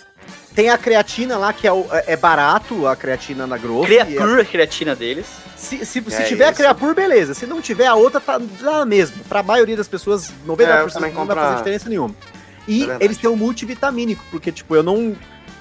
tem 0.55 0.71
a 0.71 0.79
creatina 0.79 1.37
lá, 1.37 1.53
que 1.53 1.67
é, 1.67 1.73
o- 1.73 1.87
é 2.07 2.17
barato, 2.17 2.87
a 2.87 2.97
creatina 2.97 3.47
na 3.47 3.59
Growth. 3.59 3.89
e 3.91 3.99
é- 3.99 4.05
Creapure, 4.07 4.41
a 4.41 4.45
creatina 4.45 4.97
deles. 4.97 5.27
Se, 5.57 5.85
se, 5.85 6.01
se 6.03 6.15
É 6.15 6.23
tiver 6.23 6.45
a 6.47 6.49
isso. 6.49 6.57
Creapure, 6.57 6.95
beleza. 6.95 7.35
Se 7.35 7.47
não 7.47 7.61
tiver, 7.61 7.87
a 7.87 7.95
outra 7.95 8.21
tá 8.21 8.41
lá 8.63 8.85
mesmo. 8.87 9.23
Pra 9.29 9.43
maioria 9.43 9.77
das 9.77 9.89
pessoas, 9.89 10.33
99% 10.47 10.97
É, 10.97 11.01
não 11.01 11.01
vai 11.01 11.11
compro 11.13 11.35
fazer 11.37 11.55
a- 11.55 11.57
diferença 11.59 11.89
nenhuma. 11.89 12.15
E 12.67 12.91
É 12.91 12.97
eles 13.01 13.19
têm 13.19 13.29
um 13.29 13.37
multivitamínico, 13.37 14.25
porque, 14.31 14.51
tipo, 14.51 14.75
eu 14.75 14.83
não. 14.83 15.15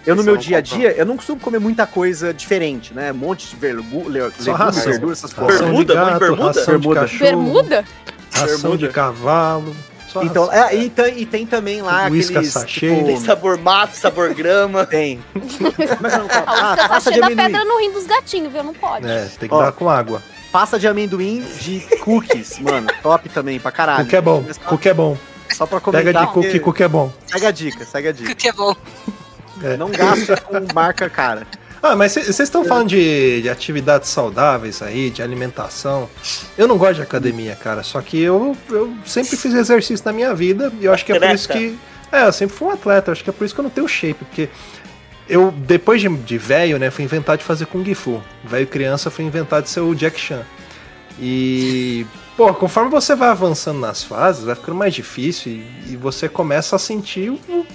Eu 0.06 0.16
no 0.18 0.24
meu 0.24 0.36
dia 0.36 0.58
a 0.58 0.62
dia, 0.62 0.92
eu 0.98 1.06
não 1.06 1.16
costumo 1.16 1.40
comer 1.40 1.60
muita 1.60 1.88
coisa 1.88 2.34
diferente, 2.34 2.94
né? 2.94 3.12
Um 3.14 3.16
monte 3.16 3.48
de 3.50 3.56
vergu, 3.56 4.10
le, 4.10 4.20
legumes, 4.20 4.84
verduras, 4.84 5.18
essas 5.20 5.32
coisas. 5.34 5.62
Bermuda? 5.62 5.94
gato, 5.94 6.20
bermuda? 6.20 6.44
ração 6.48 6.66
Bermuda. 6.66 7.06
de 7.06 7.12
cachorro, 7.18 7.20
Bermuda? 7.32 7.86
ração 8.34 8.48
Bermuda. 8.72 8.78
de 8.88 8.94
cavalo. 8.94 9.76
Só 10.14 10.22
Então, 10.24 10.52
é, 10.54 10.76
e, 10.76 10.90
tem, 10.90 11.20
e 11.20 11.26
tem 11.26 11.46
também 11.46 11.82
lá 11.82 12.06
Whisky 12.08 12.34
aqueles. 12.34 12.54
sachê. 12.54 12.90
tipo, 12.96 13.06
Tem 13.06 13.20
sabor 13.20 13.58
mato, 13.58 13.96
sabor 13.96 14.34
grama. 14.34 14.86
Tem. 14.88 15.20
Como 15.34 15.68
é 15.68 15.72
que 15.72 16.16
eu 16.16 16.20
não? 16.20 16.28
Ah, 16.48 16.76
Ah, 16.90 17.00
sachê 17.00 17.16
de 17.16 17.20
da 17.20 17.26
amendoim. 17.28 17.46
pedra 17.48 17.66
no 17.66 17.80
rim 17.80 17.92
dos 17.92 18.06
gatinhos, 18.06 18.54
viu? 18.54 18.64
Não 18.64 18.74
pode. 18.74 19.08
É, 19.10 19.28
tem 19.40 19.50
que 19.50 19.56
Ó. 19.56 19.60
dar 19.62 19.72
com 19.72 19.90
água. 19.90 20.22
Pasta 20.52 20.78
de 20.78 20.88
amendoim 20.88 21.44
de 21.62 21.80
cookies, 22.04 22.60
mano. 22.62 22.88
Top 23.02 23.28
também, 23.30 23.60
pra 23.60 23.72
caralho. 23.72 24.04
Cookie 24.04 24.16
é 24.16 24.22
bom, 24.22 24.46
cookie 24.68 24.90
é 24.90 24.94
bom. 24.94 25.18
Só 25.52 25.66
pra 25.66 25.80
comentar. 25.80 26.06
Pega 26.06 26.20
de 26.20 26.26
cookie, 26.32 26.48
porque- 26.48 26.60
cookie 26.60 26.84
é 26.84 26.88
bom. 26.88 27.12
Segue 27.26 27.46
a 27.48 27.52
dica, 27.52 27.86
segue 27.86 28.08
a 28.08 28.12
dica. 28.12 28.36
Que 28.36 28.50
é 28.50 28.54
bom. 28.54 28.76
Não 29.80 29.90
gasta 29.90 30.36
com 30.42 30.56
marca 30.74 31.10
cara. 31.10 31.48
Ah, 31.86 31.98
mas 31.98 32.14
vocês 32.14 32.40
estão 32.40 32.64
falando 32.64 32.88
de, 32.88 33.42
de 33.42 33.50
atividades 33.50 34.08
saudáveis 34.08 34.82
aí, 34.82 35.10
de 35.10 35.22
alimentação. 35.22 36.10
Eu 36.58 36.66
não 36.66 36.78
gosto 36.78 36.96
de 36.96 37.02
academia, 37.02 37.58
cara. 37.58 37.84
Só 37.84 38.00
que 38.02 38.18
eu, 38.18 38.56
eu 38.70 38.96
sempre 39.06 39.36
fiz 39.36 39.54
exercício 39.54 40.06
na 40.06 40.14
minha 40.14 40.34
vida 40.34 40.72
e 40.80 40.86
eu 40.86 40.94
acho 40.94 41.06
que 41.06 41.12
é 41.12 41.20
por 41.20 41.30
isso 41.32 41.50
que. 41.50 41.78
É, 42.10 42.26
eu 42.26 42.32
sempre 42.32 42.56
fui 42.56 42.70
um 42.70 42.72
atleta, 42.72 43.12
acho 43.12 43.22
que 43.22 43.30
é 43.30 43.34
por 43.34 43.44
isso 43.44 43.54
que 43.54 43.60
eu 43.60 43.64
não 43.64 43.70
tenho 43.70 43.86
shape, 43.86 44.14
porque 44.14 44.48
eu, 45.28 45.52
depois 45.52 46.00
de, 46.00 46.08
de 46.08 46.38
velho, 46.38 46.80
né, 46.80 46.90
fui 46.90 47.04
inventar 47.04 47.36
de 47.38 47.44
fazer 47.44 47.66
Kung 47.66 47.94
Fu. 47.94 48.24
Velho 48.46 48.68
criança, 48.68 49.12
fui 49.12 49.26
inventar 49.26 49.62
de 49.62 49.70
ser 49.70 49.82
o 49.82 49.94
Jack 49.94 50.18
Chan. 50.18 50.44
E, 51.20 52.06
pô, 52.38 52.54
conforme 52.54 52.92
você 52.92 53.14
vai 53.14 53.28
avançando 53.28 53.80
nas 53.80 54.04
fases, 54.04 54.46
vai 54.46 54.56
ficando 54.56 54.78
mais 54.78 54.94
difícil 54.94 55.52
e, 55.52 55.66
e 55.90 55.98
você 55.98 56.30
começa 56.30 56.78
a 56.78 56.80
sentir 56.80 57.30
o, 57.30 57.66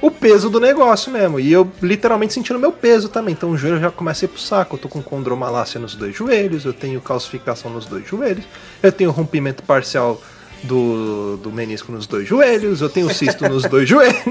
o 0.00 0.10
peso 0.10 0.50
do 0.50 0.60
negócio 0.60 1.10
mesmo. 1.10 1.40
E 1.40 1.52
eu 1.52 1.70
literalmente 1.82 2.34
sentindo 2.34 2.58
meu 2.58 2.72
peso 2.72 3.08
também. 3.08 3.32
Então 3.32 3.50
o 3.50 3.56
joelho 3.56 3.80
já 3.80 3.90
começa 3.90 4.24
a 4.24 4.26
ir 4.26 4.28
pro 4.28 4.40
saco. 4.40 4.76
Eu 4.76 4.80
tô 4.80 4.88
com 4.88 5.02
condromalácia 5.02 5.80
nos 5.80 5.94
dois 5.94 6.14
joelhos, 6.14 6.64
eu 6.64 6.72
tenho 6.72 7.00
calcificação 7.00 7.70
nos 7.70 7.86
dois 7.86 8.06
joelhos, 8.06 8.44
eu 8.82 8.92
tenho 8.92 9.10
rompimento 9.10 9.62
parcial 9.62 10.20
do, 10.62 11.36
do 11.38 11.50
menisco 11.50 11.92
nos 11.92 12.06
dois 12.06 12.26
joelhos, 12.26 12.80
eu 12.80 12.88
tenho 12.88 13.12
cisto 13.12 13.48
nos 13.48 13.64
dois 13.68 13.88
joelhos. 13.88 14.22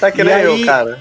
Tá 0.00 0.10
que 0.10 0.24
nem 0.24 0.34
eu, 0.40 0.64
cara. 0.64 1.00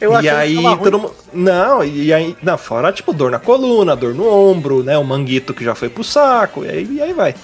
Eu 0.00 0.20
e 0.20 0.28
aí 0.28 0.56
todo 0.82 0.98
mundo. 0.98 1.14
Não, 1.32 1.82
e 1.82 2.12
aí. 2.12 2.36
Não, 2.42 2.56
fora 2.56 2.92
tipo 2.92 3.12
dor 3.12 3.30
na 3.30 3.38
coluna, 3.38 3.96
dor 3.96 4.14
no 4.14 4.28
ombro, 4.28 4.82
né? 4.82 4.96
O 4.98 5.04
manguito 5.04 5.54
que 5.54 5.64
já 5.64 5.74
foi 5.74 5.88
pro 5.88 6.04
saco, 6.04 6.64
e 6.64 6.68
aí, 6.68 6.88
e 6.90 7.02
aí 7.02 7.12
vai. 7.12 7.34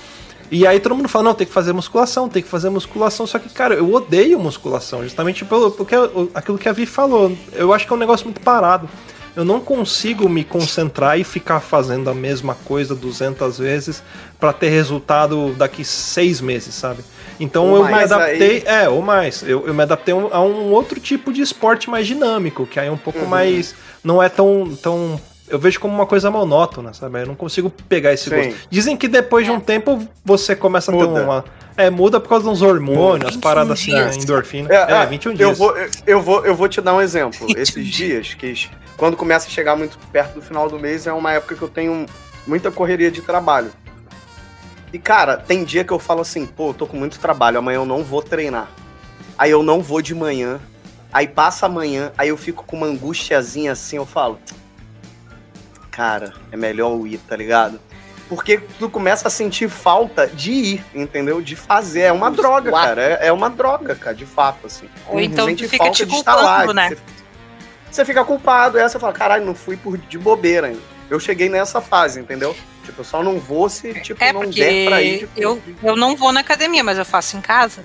E 0.50 0.66
aí 0.66 0.78
todo 0.80 0.94
mundo 0.94 1.08
fala, 1.08 1.24
não, 1.24 1.34
tem 1.34 1.46
que 1.46 1.52
fazer 1.52 1.72
musculação, 1.72 2.28
tem 2.28 2.42
que 2.42 2.48
fazer 2.48 2.70
musculação. 2.70 3.26
Só 3.26 3.38
que, 3.38 3.48
cara, 3.48 3.74
eu 3.74 3.92
odeio 3.92 4.38
musculação, 4.38 5.02
justamente 5.02 5.44
pelo 5.44 5.70
porque 5.70 5.94
eu- 5.94 6.30
aquilo 6.34 6.56
que 6.58 6.68
a 6.68 6.72
Vi 6.72 6.86
falou. 6.86 7.36
Eu 7.52 7.72
acho 7.72 7.86
que 7.86 7.92
é 7.92 7.96
um 7.96 7.98
negócio 7.98 8.24
muito 8.26 8.40
parado. 8.40 8.88
Eu 9.34 9.44
não 9.44 9.60
consigo 9.60 10.28
me 10.30 10.42
concentrar 10.44 11.20
e 11.20 11.24
ficar 11.24 11.60
fazendo 11.60 12.08
a 12.08 12.14
mesma 12.14 12.56
coisa 12.64 12.94
200 12.94 13.58
vezes 13.58 14.02
pra 14.40 14.50
ter 14.52 14.70
resultado 14.70 15.52
daqui 15.58 15.84
seis 15.84 16.40
meses, 16.40 16.74
sabe? 16.74 17.00
Então 17.38 17.68
Ou 17.68 17.76
eu 17.78 17.84
me 17.84 17.92
adaptei, 17.92 18.62
é, 18.64 18.88
ou 18.88 19.02
mais. 19.02 19.42
Eu, 19.42 19.66
eu 19.66 19.74
me 19.74 19.82
adaptei 19.82 20.14
a 20.14 20.16
um- 20.16 20.28
a 20.32 20.40
um 20.40 20.72
outro 20.72 20.98
tipo 20.98 21.34
de 21.34 21.42
esporte 21.42 21.90
mais 21.90 22.06
dinâmico, 22.06 22.66
que 22.66 22.80
aí 22.80 22.88
é 22.88 22.90
um 22.90 22.96
pouco 22.96 23.18
Uhum. 23.18 23.26
mais. 23.26 23.74
Não 24.02 24.22
é 24.22 24.28
tão, 24.30 24.74
tão. 24.82 25.20
Eu 25.48 25.58
vejo 25.58 25.78
como 25.78 25.94
uma 25.94 26.06
coisa 26.06 26.30
monótona, 26.30 26.92
sabe? 26.92 27.22
Eu 27.22 27.26
não 27.26 27.34
consigo 27.36 27.70
pegar 27.70 28.12
esse 28.12 28.28
Sim. 28.28 28.36
gosto. 28.36 28.68
Dizem 28.68 28.96
que 28.96 29.06
depois 29.06 29.44
de 29.44 29.50
um 29.52 29.60
tempo 29.60 30.06
você 30.24 30.56
começa 30.56 30.90
a 30.90 30.96
ter 30.96 31.04
Muda. 31.06 31.22
uma. 31.22 31.44
É, 31.76 31.90
muda 31.90 32.18
por 32.18 32.28
causa 32.30 32.48
dos 32.48 32.62
hormônios, 32.62 33.26
as 33.28 33.34
21 33.34 33.40
paradas 33.40 33.72
assim, 33.78 33.90
dias. 33.92 34.16
endorfina. 34.16 34.68
É, 34.72 34.92
É, 34.92 34.96
é, 35.02 35.06
21 35.06 35.32
Eu 35.32 35.36
dias. 35.36 35.58
vou, 35.58 35.74
eu- 36.06 36.22
vou, 36.22 36.44
eu 36.46 36.54
vou 36.54 36.68
te 36.68 36.80
dar 36.80 36.94
um 36.94 37.00
exemplo. 37.02 37.46
21 37.46 37.60
Esses 37.62 37.86
dias. 37.86 38.26
dias, 38.26 38.34
que 38.34 38.70
quando 38.96 39.16
começa 39.16 39.46
a 39.46 39.50
chegar 39.50 39.76
muito 39.76 39.98
perto 40.10 40.34
do 40.34 40.42
final 40.42 40.68
do 40.70 40.78
mês, 40.78 41.06
é 41.06 41.12
uma 41.12 41.32
época 41.32 41.54
que 41.54 41.62
eu 41.62 41.68
tenho 41.68 42.06
muita 42.46 42.70
correria 42.70 43.10
de 43.10 43.20
trabalho. 43.20 43.70
E, 44.92 44.98
cara, 44.98 45.36
tem 45.36 45.64
dia 45.64 45.84
que 45.84 45.92
eu 45.92 45.98
falo 45.98 46.22
assim, 46.22 46.46
pô, 46.46 46.70
eu 46.70 46.74
tô 46.74 46.86
com 46.86 46.96
muito 46.96 47.18
trabalho, 47.18 47.58
amanhã 47.58 47.76
eu 47.76 47.84
não 47.84 48.02
vou 48.02 48.22
treinar. 48.22 48.68
aí 49.36 49.50
eu 49.50 49.62
não 49.62 49.82
vou 49.82 50.00
de 50.00 50.14
manhã, 50.14 50.58
aí 51.12 51.28
passa 51.28 51.66
amanhã, 51.66 52.10
aí 52.16 52.30
eu 52.30 52.38
fico 52.38 52.64
com 52.64 52.74
uma 52.76 52.86
angustiazinha 52.86 53.72
assim, 53.72 53.96
eu 53.96 54.06
falo, 54.06 54.38
cara, 55.96 56.34
é 56.52 56.56
melhor 56.58 56.92
eu 56.92 57.06
ir, 57.06 57.16
tá 57.16 57.34
ligado? 57.34 57.80
Porque 58.28 58.60
tu 58.78 58.90
começa 58.90 59.28
a 59.28 59.30
sentir 59.30 59.70
falta 59.70 60.26
de 60.26 60.52
ir, 60.52 60.84
entendeu? 60.94 61.40
De 61.40 61.56
fazer. 61.56 62.00
É 62.00 62.12
uma 62.12 62.30
droga, 62.30 62.70
cara. 62.70 63.02
É, 63.02 63.28
é 63.28 63.32
uma 63.32 63.48
droga, 63.48 63.94
cara, 63.94 64.14
de 64.14 64.26
fato, 64.26 64.66
assim. 64.66 64.88
Ou 65.08 65.18
então 65.18 65.46
Sente 65.46 65.64
tu 65.64 65.70
fica 65.70 65.84
falta 65.84 65.96
te 65.96 66.04
de 66.04 66.14
estar 66.14 66.34
lá, 66.34 66.56
culpando, 66.58 66.74
né? 66.74 66.88
Você, 66.90 66.98
você 67.90 68.04
fica 68.04 68.24
culpado, 68.24 68.76
aí 68.76 68.86
você 68.86 68.98
fala, 68.98 69.12
caralho, 69.12 69.46
não 69.46 69.54
fui 69.54 69.76
por, 69.76 69.96
de 69.96 70.18
bobeira 70.18 70.66
ainda. 70.66 70.80
Eu 71.08 71.18
cheguei 71.18 71.48
nessa 71.48 71.80
fase, 71.80 72.20
entendeu? 72.20 72.54
Tipo, 72.84 73.00
eu 73.00 73.04
só 73.04 73.22
não 73.22 73.38
vou 73.38 73.68
se, 73.68 73.94
tipo, 74.00 74.22
É 74.22 74.32
não 74.32 74.44
der 74.50 74.88
pra 74.88 75.00
ir. 75.00 75.20
Tipo, 75.20 75.32
eu, 75.40 75.62
eu 75.82 75.96
não 75.96 76.14
vou 76.14 76.32
na 76.32 76.40
academia, 76.40 76.84
mas 76.84 76.98
eu 76.98 77.04
faço 77.04 77.36
em 77.36 77.40
casa. 77.40 77.82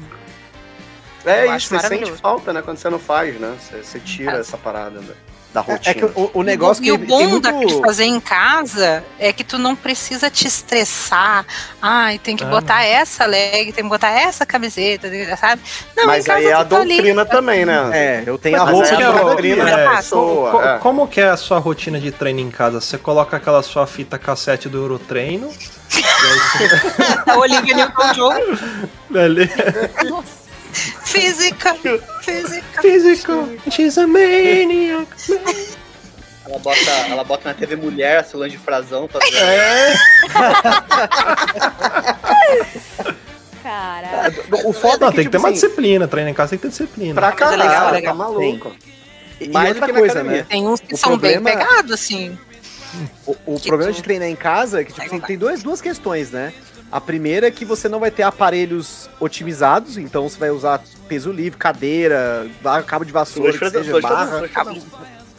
é 1.24 1.48
eu 1.48 1.56
isso, 1.56 1.70
você 1.70 1.88
sente 1.88 2.12
falta, 2.14 2.52
né? 2.52 2.62
Quando 2.62 2.78
você 2.78 2.90
não 2.90 3.00
faz, 3.00 3.40
né? 3.40 3.56
Você, 3.60 3.84
você 3.84 4.00
tira 4.00 4.40
essa 4.40 4.58
parada 4.58 5.00
da, 5.00 5.14
da 5.54 5.60
É, 5.62 5.64
rotina. 5.74 5.92
é 5.92 5.94
que 5.94 6.06
o, 6.06 6.32
o 6.34 6.44
negócio 6.44 6.82
e 6.82 6.86
que 6.86 6.92
o 6.92 6.98
bom 6.98 7.28
muito... 7.28 7.42
da- 7.42 7.52
de 7.52 7.80
fazer 7.82 8.06
em 8.06 8.20
casa 8.20 9.04
é 9.20 9.34
que 9.34 9.44
tu 9.44 9.58
não 9.58 9.76
precisa 9.76 10.30
te 10.30 10.48
estressar. 10.48 11.46
Ai, 11.82 12.18
tem 12.20 12.36
que 12.36 12.44
Ah, 12.44 12.48
botar 12.48 12.84
essa 12.84 13.26
leg, 13.26 13.72
tem 13.74 13.84
que 13.84 13.90
botar 13.90 14.10
essa 14.12 14.46
camiseta, 14.46 15.10
sabe? 15.38 15.62
Não, 15.96 16.06
Mas 16.06 16.24
em 16.24 16.28
casa 16.28 16.40
aí 16.40 16.46
é 16.48 16.54
a 16.54 16.64
tu 16.64 16.70
tá 16.70 16.78
ali. 16.82 16.94
doutrina 16.96 17.26
também, 17.26 17.66
né? 17.66 17.90
É, 17.94 18.24
eu 18.26 18.38
tenho 18.38 18.62
a 18.62 18.66
Mas 18.66 18.74
roupa 18.74 18.90
aí 18.90 18.96
que 18.98 19.02
é 19.04 19.06
é 19.06 19.10
a 19.10 19.12
doutrina 19.12 19.70
é, 19.70 19.86
da 19.86 19.96
pessoa. 19.98 20.52
Co- 20.52 20.62
é. 20.64 20.78
Como 20.80 21.08
que 21.08 21.20
é 21.22 21.30
a 21.30 21.38
sua 21.38 21.60
rotina 21.60 22.00
de 22.00 22.12
treino 22.12 22.40
em 22.40 22.50
casa? 22.52 22.80
Você 22.80 22.98
coloca 22.98 23.36
aquela 23.38 23.62
sua 23.62 23.86
fita 23.86 24.18
cassete 24.18 24.70
do 24.70 24.78
Eurotreino. 24.78 25.52
A 27.28 27.36
Olivia 27.38 27.76
Newton-John, 27.76 28.58
Beleza. 29.10 29.92
Nossa. 30.10 30.41
física, 31.20 31.76
física. 32.22 32.82
Physical. 32.82 33.50
She's 33.70 33.98
a 33.98 34.08
maniac. 34.08 35.08
Ela 36.46 36.58
bota, 36.60 36.90
ela 37.10 37.24
bota 37.24 37.50
na 37.50 37.54
TV 37.56 37.76
Mulher, 37.76 38.20
a 38.20 38.24
Solange 38.24 38.58
Frazão, 38.58 39.08
tá? 39.08 39.20
É. 39.38 39.94
Caralho. 43.64 44.44
O 44.66 44.74
foda 44.74 44.98
Não, 45.02 45.08
é 45.08 45.12
que, 45.12 45.16
tem 45.18 45.26
que 45.26 45.32
ter 45.32 45.38
tipo 45.38 45.40
uma 45.40 45.50
assim, 45.50 45.54
disciplina. 45.68 46.08
Treino 46.08 46.30
em 46.30 46.34
casa 46.34 46.50
tem 46.52 46.58
que 46.60 46.64
ter 46.64 46.70
disciplina. 46.70 47.14
Pra 47.14 47.30
Mas 47.32 47.42
é 47.54 47.56
legal, 47.58 47.68
caralho, 47.70 47.90
é 47.90 47.92
legal. 48.00 48.14
tá 48.14 48.18
maluco. 48.18 48.76
E 49.40 49.50
Mais 49.50 49.70
outra 49.70 49.86
que 49.88 49.94
coisa, 49.94 50.14
academia. 50.14 50.42
né? 50.42 50.46
Tem 50.50 50.68
uns 50.68 50.80
que 50.80 50.94
O 50.94 50.98
são 50.98 51.10
problema- 51.12 51.42
bem 51.50 51.58
pegados, 51.58 51.92
assim. 51.92 52.38
O, 53.26 53.36
o 53.46 53.60
problema 53.60 53.92
tu- 53.92 53.96
de 53.96 54.04
treinar 54.04 54.28
em 54.28 54.36
casa 54.36 54.82
é 54.82 54.84
que 54.84 54.92
tipo, 54.94 55.10
tem, 55.10 55.20
tem 55.22 55.38
dois, 55.38 55.64
duas 55.64 55.80
questões, 55.82 56.32
né? 56.32 56.52
A 56.92 57.00
primeira 57.00 57.48
é 57.48 57.52
que 57.52 57.64
você 57.64 57.88
não 57.88 58.00
vai 58.00 58.12
ter 58.12 58.24
aparelhos 58.24 59.10
otimizados, 59.20 59.98
então 59.98 60.28
você 60.28 60.38
vai 60.38 60.50
usar 60.50 60.82
peso 61.08 61.32
livre, 61.32 61.58
cadeira, 61.58 62.48
cabo 62.86 63.06
de 63.06 63.14
vassoura, 63.14 63.54
seja 63.54 63.82
duas 63.84 64.02
barra. 64.02 64.48
Frazão. 64.50 64.78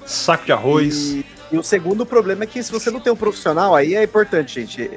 Saco 0.07 0.47
de 0.47 0.53
arroz. 0.53 0.97
E, 0.97 1.27
e 1.53 1.59
o 1.59 1.63
segundo 1.63 2.07
problema 2.07 2.45
é 2.45 2.47
que 2.47 2.63
se 2.63 2.73
você 2.73 2.91
não 2.91 3.01
tem 3.01 3.13
um 3.13 3.17
profissional, 3.17 3.75
aí 3.75 3.95
é 3.95 4.03
importante, 4.03 4.61
gente. 4.61 4.91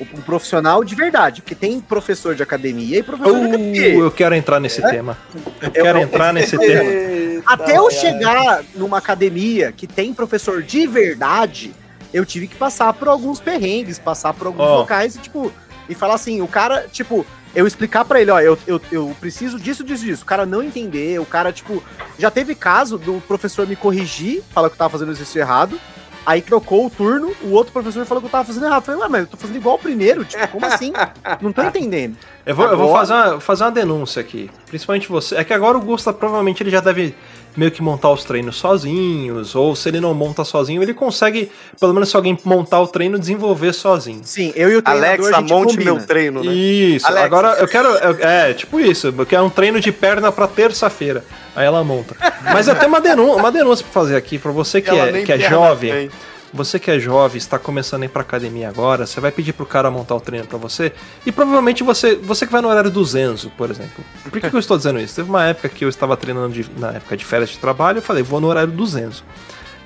Um 0.00 0.22
profissional 0.22 0.82
de 0.84 0.94
verdade, 0.94 1.42
porque 1.42 1.56
tem 1.56 1.80
professor 1.80 2.34
de 2.34 2.42
academia 2.42 2.98
e 2.98 3.02
professor 3.02 3.34
de 3.34 3.40
Uh, 3.40 3.48
academia. 3.48 3.94
eu 3.94 4.10
quero 4.10 4.34
entrar 4.34 4.60
nesse 4.60 4.80
tema. 4.80 5.18
Eu 5.60 5.66
Eu 5.66 5.70
quero 5.70 5.98
entrar 5.98 6.32
nesse 6.32 6.56
tema. 6.56 7.42
Até 7.44 7.76
eu 7.76 7.90
chegar 7.90 8.62
numa 8.76 8.98
academia 8.98 9.72
que 9.72 9.86
tem 9.86 10.14
professor 10.14 10.62
de 10.62 10.86
verdade, 10.86 11.74
eu 12.14 12.24
tive 12.24 12.46
que 12.46 12.54
passar 12.56 12.92
por 12.92 13.08
alguns 13.08 13.40
perrengues, 13.40 13.98
passar 13.98 14.32
por 14.34 14.46
alguns 14.46 14.66
Ó. 14.66 14.78
locais 14.78 15.16
e, 15.16 15.18
tipo, 15.18 15.52
e 15.88 15.94
falar 15.94 16.14
assim, 16.14 16.40
o 16.42 16.48
cara, 16.48 16.86
tipo, 16.90 17.24
eu 17.54 17.66
explicar 17.66 18.04
pra 18.04 18.20
ele, 18.20 18.30
ó, 18.30 18.40
eu, 18.40 18.58
eu, 18.66 18.80
eu 18.92 19.16
preciso 19.20 19.58
disso, 19.58 19.82
disso, 19.82 20.04
disso. 20.04 20.22
O 20.22 20.26
cara 20.26 20.44
não 20.46 20.62
entender, 20.62 21.18
o 21.20 21.24
cara, 21.26 21.52
tipo, 21.52 21.82
já 22.18 22.30
teve 22.30 22.54
caso 22.54 22.98
do 22.98 23.20
professor 23.26 23.66
me 23.66 23.74
corrigir, 23.76 24.42
falar 24.50 24.68
que 24.68 24.74
eu 24.74 24.78
tava 24.78 24.90
fazendo 24.90 25.12
isso 25.12 25.38
errado. 25.38 25.78
Aí 26.26 26.42
trocou 26.42 26.84
o 26.84 26.90
turno, 26.90 27.32
o 27.42 27.52
outro 27.52 27.72
professor 27.72 28.04
falou 28.04 28.20
que 28.20 28.26
eu 28.26 28.30
tava 28.30 28.44
fazendo 28.44 28.66
errado. 28.66 28.80
Eu 28.82 28.84
falei, 28.84 29.00
ué, 29.00 29.08
mas 29.08 29.20
eu 29.22 29.26
tô 29.28 29.36
fazendo 29.38 29.56
igual 29.56 29.76
o 29.76 29.78
primeiro, 29.78 30.26
tipo, 30.26 30.46
como 30.48 30.66
assim? 30.66 30.92
Não 31.40 31.52
tô 31.52 31.62
entendendo. 31.62 32.18
Eu 32.44 32.54
vou, 32.54 32.66
eu 32.66 32.76
vou 32.76 32.88
Agora- 32.94 33.06
fazer, 33.06 33.14
uma, 33.14 33.40
fazer 33.40 33.64
uma 33.64 33.70
denúncia 33.70 34.20
aqui. 34.20 34.50
Principalmente 34.66 35.08
você. 35.08 35.36
É 35.36 35.44
que 35.44 35.54
agora 35.54 35.78
o 35.78 35.80
Gusta 35.80 36.12
provavelmente 36.12 36.62
ele 36.62 36.68
já 36.70 36.80
deve 36.80 37.14
meio 37.58 37.70
que 37.72 37.82
montar 37.82 38.10
os 38.10 38.22
treinos 38.24 38.56
sozinhos. 38.56 39.54
Ou 39.54 39.74
se 39.74 39.88
ele 39.88 40.00
não 40.00 40.14
monta 40.14 40.44
sozinho, 40.44 40.82
ele 40.82 40.94
consegue, 40.94 41.50
pelo 41.80 41.92
menos 41.92 42.08
se 42.08 42.16
alguém 42.16 42.38
montar 42.44 42.80
o 42.80 42.86
treino, 42.86 43.18
desenvolver 43.18 43.72
sozinho. 43.72 44.20
Sim, 44.22 44.52
eu 44.54 44.70
e 44.70 44.76
o 44.76 44.82
treinador, 44.82 45.08
Alexa, 45.26 45.36
a 45.36 45.40
gente 45.40 45.52
monte 45.52 45.70
combina. 45.72 45.92
meu 45.94 46.06
treino, 46.06 46.44
né? 46.44 46.52
Isso, 46.52 47.06
Alexa. 47.06 47.24
agora 47.26 47.48
eu 47.58 47.66
quero. 47.66 47.88
eu- 47.88 48.16
é, 48.20 48.54
tipo 48.54 48.78
isso, 48.78 49.12
eu 49.16 49.26
quero 49.26 49.44
um 49.44 49.50
treino 49.50 49.80
de 49.80 49.90
perna 49.90 50.30
pra 50.30 50.46
terça-feira. 50.46 51.24
Aí 51.56 51.66
ela 51.66 51.82
monta. 51.82 52.14
Mas 52.52 52.68
eu 52.68 52.74
tenho 52.76 52.88
uma 52.88 53.00
denúncia, 53.00 53.34
uma 53.36 53.50
denúncia 53.50 53.84
pra 53.84 53.92
fazer 54.02 54.16
aqui, 54.16 54.38
pra 54.38 54.52
você 54.52 54.80
que 54.80 54.90
Ela 54.90 55.08
é, 55.08 55.22
que 55.24 55.32
é 55.32 55.38
jovem. 55.50 55.92
tem. 55.92 56.10
Você 56.52 56.78
que 56.78 56.90
é 56.90 56.98
jovem, 56.98 57.36
está 57.36 57.58
começando 57.58 58.02
a 58.02 58.06
ir 58.06 58.08
pra 58.08 58.22
academia 58.22 58.68
agora, 58.70 59.06
você 59.06 59.20
vai 59.20 59.30
pedir 59.30 59.52
pro 59.52 59.66
cara 59.66 59.90
montar 59.90 60.14
o 60.14 60.20
treino 60.20 60.46
pra 60.46 60.56
você, 60.56 60.92
e 61.26 61.30
provavelmente 61.30 61.82
você, 61.82 62.16
você 62.16 62.46
que 62.46 62.52
vai 62.52 62.62
no 62.62 62.68
horário 62.68 62.90
do 62.90 63.04
Zenzo, 63.04 63.50
por 63.56 63.70
exemplo. 63.70 64.02
Por 64.22 64.32
que, 64.32 64.48
que 64.48 64.56
eu 64.56 64.60
estou 64.60 64.76
dizendo 64.78 64.98
isso? 64.98 65.14
Teve 65.14 65.28
uma 65.28 65.44
época 65.44 65.68
que 65.68 65.84
eu 65.84 65.88
estava 65.90 66.16
treinando 66.16 66.54
de- 66.54 66.70
na 66.78 66.92
época 66.92 67.16
de 67.18 67.24
férias 67.24 67.50
de 67.50 67.58
trabalho, 67.58 67.98
eu 67.98 68.02
falei, 68.02 68.22
vou 68.22 68.40
no 68.40 68.46
horário 68.46 68.72
do 68.72 68.86
Zenzo. 68.86 69.22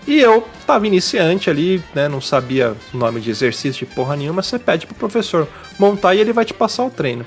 E 0.07 0.21
eu 0.21 0.47
tava 0.67 0.87
iniciante 0.87 1.49
ali, 1.51 1.83
né, 1.95 2.09
não 2.09 2.21
sabia 2.21 2.77
o 2.93 2.97
nome 2.97 3.21
de 3.21 3.31
exercício 3.31 3.87
de 3.87 3.95
porra 3.95 4.17
nenhuma, 4.17 4.43
você 4.43 4.59
pede 4.59 4.87
pro 4.87 4.95
professor 4.97 5.49
montar 5.79 6.15
e 6.15 6.21
ele 6.21 6.33
vai 6.33 6.45
te 6.45 6.55
passar 6.55 6.85
o 6.85 6.91
treino. 6.91 7.25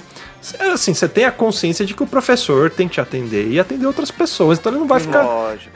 Assim, 0.71 0.93
você 0.93 1.07
tem 1.07 1.25
a 1.25 1.31
consciência 1.31 1.85
de 1.85 1.93
que 1.93 2.03
o 2.03 2.07
professor 2.07 2.69
tem 2.69 2.87
que 2.87 2.95
te 2.95 3.01
atender 3.01 3.47
e 3.47 3.59
atender 3.59 3.85
outras 3.87 4.11
pessoas, 4.11 4.59
então 4.59 4.71
ele 4.71 4.79
não 4.79 4.87
vai 4.87 4.99
ficar 4.99 5.23
Lógico. 5.23 5.71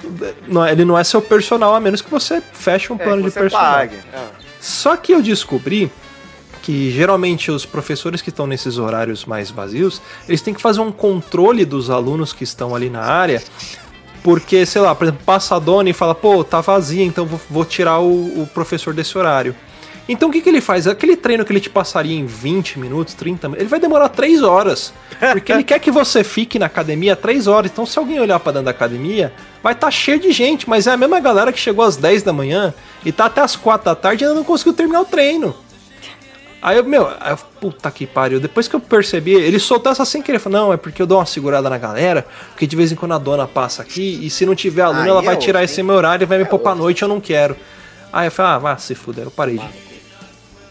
não 0.48 0.66
é- 0.66 0.72
ele 0.72 0.86
não 0.86 0.98
é 0.98 1.04
seu 1.04 1.22
personal, 1.22 1.74
a 1.74 1.80
menos 1.80 2.02
que 2.02 2.10
você 2.12 2.42
feche 2.54 2.92
um 2.94 2.96
É, 2.98 3.04
plano 3.04 3.24
que 3.24 3.28
de 3.30 3.34
você 3.34 3.40
personal. 3.40 3.74
pague. 3.74 3.96
É. 4.14 4.20
Só 4.62 4.96
que 4.96 5.12
eu 5.14 5.22
descobri 5.22 5.92
que 6.62 6.92
geralmente 6.92 7.50
os 7.50 7.66
professores 7.66 8.22
que 8.22 8.30
estão 8.30 8.46
nesses 8.46 8.78
horários 8.78 9.26
mais 9.26 9.50
vazios, 9.50 10.02
eles 10.28 10.42
têm 10.42 10.54
que 10.54 10.62
fazer 10.62 10.82
um 10.82 10.92
controle 10.92 11.66
dos 11.66 11.90
alunos 11.90 12.32
que 12.34 12.44
estão 12.44 12.76
ali 12.76 12.90
na 12.90 13.02
área, 13.02 13.42
porque, 14.22 14.66
sei 14.66 14.82
lá, 14.82 14.94
por 14.94 15.06
exemplo, 15.06 15.22
passa 15.26 15.56
a 15.56 15.60
dona 15.60 15.90
e 15.90 15.94
fala, 15.94 16.14
pô, 16.14 16.44
tá 16.44 16.60
vazia, 16.62 17.04
então 17.04 17.26
vou, 17.26 17.40
vou 17.50 17.66
tirar 17.66 18.00
o, 18.00 18.44
o 18.44 18.48
professor 18.54 18.94
desse 18.94 19.18
horário. 19.18 19.56
Então 20.12 20.30
o 20.30 20.32
que, 20.32 20.42
que 20.42 20.50
ele 20.50 20.60
faz? 20.60 20.88
Aquele 20.88 21.16
treino 21.16 21.46
que 21.46 21.52
ele 21.52 21.60
te 21.60 21.70
passaria 21.70 22.18
em 22.18 22.26
20 22.26 22.80
minutos, 22.80 23.14
30 23.14 23.48
minutos, 23.48 23.62
ele 23.62 23.70
vai 23.70 23.80
demorar 23.80 24.10
3 24.10 24.42
horas. 24.42 24.92
Porque 25.34 25.52
ele 25.52 25.64
quer 25.64 25.80
que 25.80 25.92
você 25.92 26.24
fique 26.24 26.58
na 26.58 26.66
academia 26.66 27.16
3 27.16 27.46
horas. 27.46 27.70
Então, 27.72 27.86
se 27.86 27.98
alguém 28.00 28.20
olhar 28.20 28.40
pra 28.40 28.52
dentro 28.52 28.66
da 28.66 28.72
academia, 28.72 29.32
vai 29.62 29.74
estar 29.74 29.92
cheio 29.92 30.20
de 30.20 30.32
gente, 30.32 30.68
mas 30.68 30.88
é 30.88 30.92
a 30.92 30.98
mesma 30.98 31.20
galera 31.20 31.54
que 31.54 31.60
chegou 31.60 31.86
às 31.86 31.96
10 31.96 32.24
da 32.24 32.34
manhã 32.34 32.74
e 33.06 33.12
tá 33.12 33.26
até 33.26 33.40
às 33.42 33.56
4 33.56 33.86
da 33.86 33.96
tarde 33.96 34.24
e 34.24 34.28
ainda 34.28 34.36
não 34.36 34.44
conseguiu 34.44 34.74
terminar 34.74 35.02
o 35.02 35.06
treino. 35.06 35.56
Aí 36.62 36.76
eu, 36.78 36.84
meu, 36.84 37.08
aí 37.20 37.32
eu, 37.32 37.38
puta 37.62 37.90
que 37.92 38.08
pariu. 38.08 38.40
Depois 38.40 38.68
que 38.68 38.76
eu 38.76 38.80
percebi, 38.80 39.34
ele 39.34 39.60
soltou 39.60 39.92
essa 39.92 40.04
sem 40.06 40.22
querer. 40.24 40.40
Falou, 40.40 40.60
não, 40.60 40.74
é 40.74 40.78
porque 40.78 41.02
eu 41.02 41.06
dou 41.06 41.20
uma 41.20 41.26
segurada 41.28 41.70
na 41.70 41.78
galera, 41.78 42.26
porque 42.50 42.66
de 42.66 42.76
vez 42.76 42.92
em 42.92 42.96
quando 42.96 43.14
a 43.14 43.18
dona 43.20 43.48
passa 43.48 43.84
aqui 43.84 44.20
e 44.26 44.30
se 44.30 44.44
não 44.46 44.56
tiver 44.56 44.82
aluno, 44.82 45.04
Aí 45.04 45.08
ela 45.10 45.22
é 45.22 45.26
vai 45.26 45.38
tirar 45.38 45.64
esse 45.64 45.80
hein? 45.80 45.86
meu 45.86 45.96
horário 45.96 46.24
e 46.24 46.26
vai 46.26 46.40
me 46.40 46.44
É 46.46 46.48
pôr 46.48 46.60
pra 46.60 46.72
osso. 46.72 46.82
noite, 46.82 47.04
eu 47.04 47.08
não 47.08 47.22
quero. 47.22 47.56
Aí 48.12 48.28
eu 48.28 48.32
falei, 48.32 48.52
ah, 48.54 48.58
vá 48.58 48.78
se 48.78 48.96
fuder, 48.96 49.26
eu 49.26 49.32
parei 49.32 49.60
de. 49.60 49.89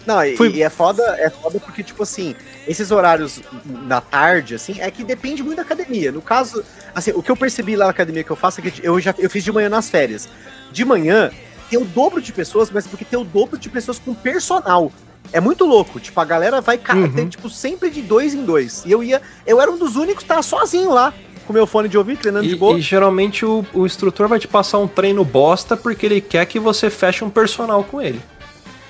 Não, 0.09 0.25
e, 0.25 0.37
Fui- 0.37 0.49
e 0.51 0.63
é 0.63 0.71
foda, 0.71 1.03
é 1.19 1.29
foda 1.29 1.61
porque, 1.61 1.83
tipo 1.83 2.03
assim, 2.03 2.35
esses 2.67 2.91
horários 2.91 3.41
da 3.87 4.01
tarde, 4.01 4.55
assim, 4.55 4.81
é 4.81 4.91
que 4.91 5.05
depende 5.05 5.43
muito 5.43 5.57
da 5.57 5.63
academia. 5.63 6.11
No 6.11 6.23
caso, 6.23 6.65
assim, 6.95 7.11
o 7.15 7.23
que 7.23 7.31
eu 7.31 7.37
percebi 7.37 7.77
lá 7.77 7.85
na 7.85 7.91
academia 7.91 8.25
que 8.25 8.31
eu 8.31 8.37
faço 8.37 8.61
é 8.61 8.71
que 8.71 8.81
eu 8.85 8.99
já 8.99 9.15
eu 9.19 9.29
fiz 9.29 9.45
de 9.45 9.53
manhã 9.53 9.69
nas 9.69 9.91
férias. 9.91 10.27
De 10.73 10.83
manhã 10.85 11.31
tem 11.69 11.79
o 11.79 11.85
dobro 11.85 12.23
de 12.23 12.33
pessoas, 12.33 12.71
mas 12.71 12.87
porque 12.87 13.05
tem 13.05 13.19
o 13.19 13.25
dobro 13.25 13.59
de 13.59 13.69
pessoas 13.69 13.99
com 13.99 14.15
personal. 14.15 14.91
É 15.31 15.41
muito 15.41 15.67
louco, 15.67 16.01
tipo, 16.01 16.19
a 16.19 16.25
galera 16.25 16.63
vai, 16.63 16.79
ca- 16.79 16.95
Uhum. 16.95 17.13
tem, 17.13 17.29
tipo, 17.29 17.51
sempre 17.51 17.91
de 17.91 18.01
dois 18.01 18.33
em 18.33 18.43
dois. 18.45 18.83
E 18.87 18.91
eu 18.91 19.03
ia, 19.05 19.21
eu 19.47 19.61
era 19.61 19.71
um 19.71 19.77
dos 19.77 19.95
únicos 19.95 20.23
que 20.23 20.29
tava 20.29 20.43
sozinho 20.43 20.91
lá, 20.91 21.13
com 21.47 21.53
meu 21.53 21.67
fone 21.67 21.87
de 21.87 21.99
ouvido, 21.99 22.19
treinando 22.21 22.47
de 22.49 22.55
E, 22.55 22.57
boa. 22.57 22.79
e 22.79 22.81
geralmente 22.81 23.45
o, 23.45 23.63
o 23.75 23.85
instrutor 23.85 24.27
vai 24.27 24.39
te 24.39 24.49
passar 24.49 24.79
um 24.79 24.89
treino 24.89 25.23
bosta 25.25 25.77
porque 25.77 26.07
ele 26.07 26.21
quer 26.23 26.47
que 26.47 26.59
você 26.59 26.89
feche 26.89 27.23
um 27.25 27.29
personal 27.29 27.85
com 27.85 28.01
ele. 28.01 28.23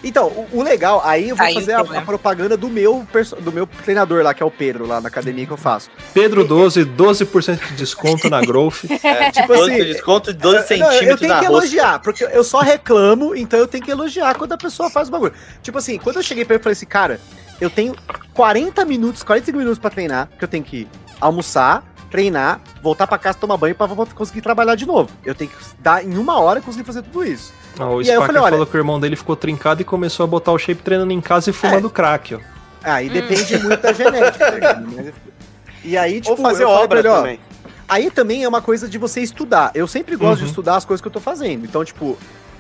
Então, 0.03 0.29
o, 0.29 0.49
o 0.59 0.63
legal, 0.63 1.03
aí 1.05 1.29
eu 1.31 1.37
vou 1.37 1.45
Aí 1.45 1.55
fazer 1.55 1.73
a, 1.73 1.79
problema. 1.79 2.03
a 2.03 2.05
propaganda 2.05 2.57
do 2.57 2.69
meu, 2.69 3.07
do 3.41 3.51
meu 3.53 3.67
treinador 3.67 4.23
lá, 4.23 4.33
que 4.33 4.43
é 4.43 4.47
o 4.47 4.51
Pedro, 4.51 4.87
lá 4.87 5.01
na 5.01 5.09
academia 5.09 5.45
que 5.45 5.53
eu 5.53 5.57
faço. 5.57 5.91
Pedro 6.15 6.45
12, 6.45 6.85
12% 6.85 7.59
de 7.71 7.75
desconto 7.77 8.31
na 8.31 8.41
Growth. 8.41 8.85
É, 9.03 9.31
Tipo 9.33 9.49
12 9.49 9.73
assim, 9.73 9.85
desconto 9.85 10.33
de 10.33 10.39
12 10.39 10.55
Não, 10.55 10.87
eu 10.87 10.93
centímetros 10.93 11.21
tenho 11.21 11.33
na 11.35 11.41
que 11.41 11.47
roça. 11.47 11.59
elogiar, 11.67 11.99
porque 12.01 12.25
eu 12.25 12.45
só 12.45 12.61
reclamo, 12.61 13.35
então 13.35 13.59
eu 13.59 13.67
tenho 13.67 13.83
que 13.85 13.91
elogiar 13.91 14.35
quando 14.37 14.53
a 14.53 14.59
pessoa 14.59 14.89
faz 14.91 15.09
o 15.09 15.11
bagulho. 15.11 15.33
Tipo 15.63 15.79
assim, 15.79 15.99
quando 15.99 16.17
eu 16.17 16.23
cheguei 16.23 16.45
pra 16.45 16.55
ele, 16.55 16.61
eu 16.61 16.63
falei 16.63 16.75
assim, 16.75 16.87
cara, 16.87 17.21
eu 17.61 17.69
tenho 17.69 17.95
40 18.35 18.85
minutos, 18.85 19.23
45 19.25 19.59
minutos 19.59 19.79
pra 19.79 19.91
treinar, 19.91 20.29
que 20.39 20.45
eu 20.45 20.49
tenho 20.49 20.63
que 20.63 20.87
almoçar, 21.21 21.83
treinar, 22.11 22.61
voltar 22.83 23.07
pra 23.07 23.19
casa, 23.19 23.39
tomar 23.39 23.57
banho 23.57 23.75
pra 23.75 23.87
vo- 23.87 24.07
conseguir 24.15 24.41
trabalhar 24.41 24.75
de 24.75 24.87
novo. 24.87 25.11
Eu 25.25 25.35
tenho 25.35 25.51
que 25.51 25.57
dar 25.79 26.05
em 26.05 26.17
uma 26.17 26.41
hora 26.41 26.61
conseguir 26.61 26.85
fazer 26.85 27.03
tudo 27.03 27.25
isso. 27.25 27.53
Ah, 27.79 27.87
o 27.87 28.01
E 28.03 28.09
aí 28.11 28.15
eu 28.17 28.23
Spacker 28.23 28.27
falei, 28.27 28.43
olha- 28.43 28.51
falou 28.53 28.67
que 28.67 28.77
o 28.77 28.79
irmão 28.81 28.99
dele 28.99 29.17
ficou 29.17 29.37
trincado 29.37 29.83
e 29.83 29.85
começou 29.85 30.25
a 30.25 30.27
botar 30.27 30.53
o 30.53 30.59
shape 30.59 30.83
treinando 30.83 31.13
em 31.13 31.21
casa 31.21 31.51
e 31.51 31.53
fumando 31.53 31.89
crack, 31.91 32.35
ó. 32.35 32.39
Aí 32.83 33.09
depende 33.09 33.59
muito 33.59 33.81
da 33.81 33.93
genética, 33.93 34.39
tá 34.47 34.51
ligado? 34.51 34.89
Mas- 34.97 35.13
E 35.85 35.97
aí, 35.97 36.21
tipo, 36.21 36.31
Ou 36.33 36.37
fazer 36.37 36.65
obra 36.65 36.89
pra 36.89 36.99
ele, 37.01 37.09
ó, 37.09 37.17
também. 37.19 37.41
aí 37.89 38.11
também 38.11 38.43
é 38.45 38.49
uma 38.49 38.61
coisa 38.63 38.89
de 38.89 38.99
você 38.99 39.21
estudar. 39.21 39.71
Eu 39.75 39.87
sempre 39.87 40.17
gosto 40.17 40.39
Uhum. 40.41 40.45
de 40.45 40.51
estudar 40.51 40.77
as 40.77 40.85
coisas 40.85 41.01
que 41.01 41.07
eu 41.09 41.13
tô 41.13 41.21
fazendo. 41.21 41.65
Então, 41.65 41.85
tipo, 41.85 42.19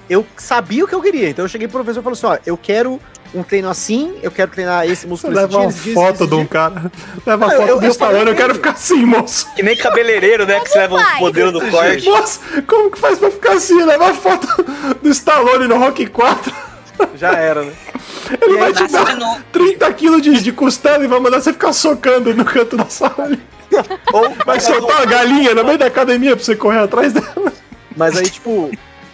eu 0.09 0.27
sabia 0.37 0.85
o 0.85 0.89
que 0.89 0.95
eu 0.95 1.03
queria. 1.03 1.29
Então 1.31 1.45
eu 1.45 1.49
cheguei 1.49 1.67
pro 1.69 1.79
professor 1.85 2.01
e 2.01 2.03
falei 2.03 2.19
assim: 2.19 2.27
ó, 2.27 2.39
eu 2.47 2.57
quero 2.57 3.01
um 3.35 3.43
treino 3.43 3.69
assim, 3.69 4.15
eu 4.23 4.31
quero 4.31 4.51
treinar 4.51 4.87
esse 4.89 5.07
músculo 5.07 5.35
leva 5.35 5.59
uma 5.59 5.71
dia, 5.71 5.93
foto 5.95 6.15
esse 6.23 6.27
de 6.27 6.35
um 6.35 6.39
dia. 6.39 6.47
cara. 6.49 6.91
Leva 7.27 7.45
a 7.45 7.49
Não, 7.49 7.57
foto 7.59 7.69
eu- 7.69 7.79
do 7.79 7.85
eu 7.87 7.91
Stallone, 7.91 8.19
falei 8.21 8.33
eu 8.33 8.37
quero 8.37 8.55
ficar 8.55 8.71
assim, 8.71 9.05
moço. 9.05 9.47
Que 9.55 9.63
nem 9.63 9.77
cabeleireiro, 9.77 10.47
né? 10.47 10.61
Que 10.61 10.71
você 10.71 10.79
leva 10.79 10.95
um 10.95 10.99
faz? 10.99 11.21
modelo 11.21 11.53
do 11.53 11.61
corte. 11.71 12.05
Moço, 12.09 12.41
como 12.67 12.91
que 12.91 12.99
faz 12.99 13.19
pra 13.19 13.31
ficar 13.31 13.53
assim? 13.53 13.85
Leva 13.85 14.11
a 14.11 14.15
foto 14.15 14.47
do 15.03 15.09
Stallone 15.11 15.69
no 15.69 15.79
Rock 15.79 16.07
4. 16.07 16.53
Já 17.17 17.33
era, 17.33 17.63
né? 17.65 17.73
Ele 18.41 18.57
vai 18.57 18.73
te 18.73 18.87
dar 18.89 19.05
de 19.05 19.17
novo. 19.21 19.41
30 19.53 19.93
quilos 19.93 20.23
de, 20.23 20.43
de 20.43 20.53
costela 20.53 21.05
e 21.05 21.07
vai 21.07 21.21
mandar 21.21 21.41
você 21.43 21.53
ficar 21.53 21.73
socando 21.75 22.35
no 22.35 22.45
canto 22.47 22.77
da 22.79 22.87
sala. 22.87 23.31
Ou 24.13 24.31
Vai 24.47 24.59
soltar 24.59 24.97
uma 24.97 25.07
galinha 25.07 25.55
no 25.55 25.65
meio 25.65 25.77
da 25.79 25.87
academia 25.87 26.35
pra 26.35 26.45
você 26.45 26.57
correr 26.57 26.79
atrás 26.79 27.13
dela. 27.13 27.53
Mas 27.97 28.17
aí, 28.17 28.29
tipo, 28.29 28.71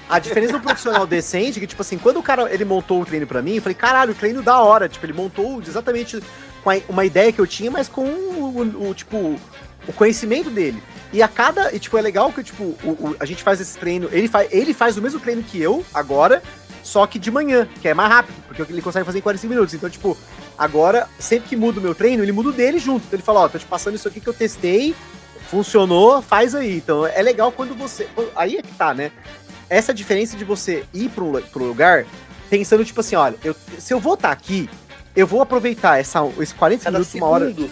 a 0.08 0.18
diferença 0.18 0.52
do 0.54 0.60
profissional 0.60 1.06
decente 1.06 1.58
é 1.58 1.60
que, 1.60 1.66
tipo 1.66 1.80
assim, 1.82 1.96
quando 1.98 2.18
o 2.18 2.22
cara 2.22 2.52
ele 2.52 2.64
montou 2.64 3.00
o 3.00 3.06
treino 3.06 3.26
pra 3.26 3.40
mim, 3.42 3.56
eu 3.56 3.62
falei, 3.62 3.74
caralho, 3.74 4.12
o 4.12 4.14
treino 4.14 4.42
da 4.42 4.58
hora. 4.60 4.88
Tipo, 4.88 5.06
ele 5.06 5.12
montou 5.12 5.60
exatamente 5.62 6.20
com 6.62 6.70
uma 6.88 7.04
ideia 7.04 7.32
que 7.32 7.40
eu 7.40 7.46
tinha, 7.46 7.70
mas 7.70 7.88
com 7.88 8.04
o, 8.04 8.88
o- 8.90 8.94
tipo, 8.94 9.38
o 9.88 9.92
conhecimento 9.94 10.50
dele. 10.50 10.82
E 11.12 11.22
a 11.22 11.28
cada. 11.28 11.74
E, 11.74 11.78
tipo, 11.78 11.96
é 11.96 12.02
legal 12.02 12.32
que, 12.32 12.42
tipo, 12.42 12.62
o- 12.82 12.90
o- 13.10 13.16
a 13.20 13.24
gente 13.24 13.42
faz 13.42 13.60
esse 13.60 13.78
treino. 13.78 14.08
Ele, 14.12 14.28
faz 14.28 14.48
ele 14.52 14.74
faz 14.74 14.96
o 14.96 15.02
mesmo 15.02 15.20
treino 15.20 15.42
que 15.42 15.60
eu 15.60 15.84
agora, 15.94 16.42
só 16.82 17.06
que 17.06 17.18
de 17.18 17.30
manhã, 17.30 17.66
que 17.80 17.88
é 17.88 17.94
mais 17.94 18.10
rápido, 18.10 18.34
porque 18.46 18.62
ele 18.70 18.82
consegue 18.82 19.06
fazer 19.06 19.18
em 19.18 19.22
45 19.22 19.54
minutos. 19.54 19.74
Então, 19.74 19.88
tipo, 19.88 20.16
agora, 20.58 21.08
sempre 21.18 21.48
que 21.48 21.56
muda 21.56 21.80
o 21.80 21.82
meu 21.82 21.94
treino, 21.94 22.22
ele 22.22 22.32
muda 22.32 22.50
o 22.50 22.52
dele 22.52 22.78
junto. 22.78 23.04
Então 23.06 23.16
ele 23.16 23.22
fala, 23.22 23.40
ó, 23.40 23.48
tô 23.48 23.58
te 23.58 23.64
passando 23.64 23.94
isso 23.94 24.06
aqui 24.08 24.20
que 24.20 24.28
eu 24.28 24.34
testei, 24.34 24.94
funcionou, 25.50 26.20
faz 26.22 26.54
aí. 26.54 26.76
Então 26.76 27.06
é 27.06 27.22
legal 27.22 27.52
quando 27.52 27.74
você. 27.74 28.06
Aí 28.36 28.56
é 28.56 28.62
que 28.62 28.72
tá, 28.74 28.92
né? 28.94 29.12
Essa 29.68 29.92
diferença 29.94 30.36
de 30.36 30.44
você 30.44 30.84
ir 30.92 31.08
pro, 31.10 31.30
lu- 31.30 31.42
pro 31.42 31.64
lugar 31.64 32.04
pensando, 32.50 32.84
tipo 32.84 33.00
assim, 33.00 33.16
olha, 33.16 33.36
eu- 33.42 33.56
se 33.78 33.92
eu 33.92 33.98
vou 34.00 34.14
estar 34.14 34.30
aqui, 34.30 34.68
eu 35.16 35.26
vou 35.26 35.40
aproveitar 35.42 35.98
essa, 35.98 36.20
esses 36.38 36.52
40 36.52 36.84
Cada 36.84 36.98
minutos, 36.98 37.14
uma 37.14 37.26
hora, 37.26 37.46
segundo. 37.46 37.70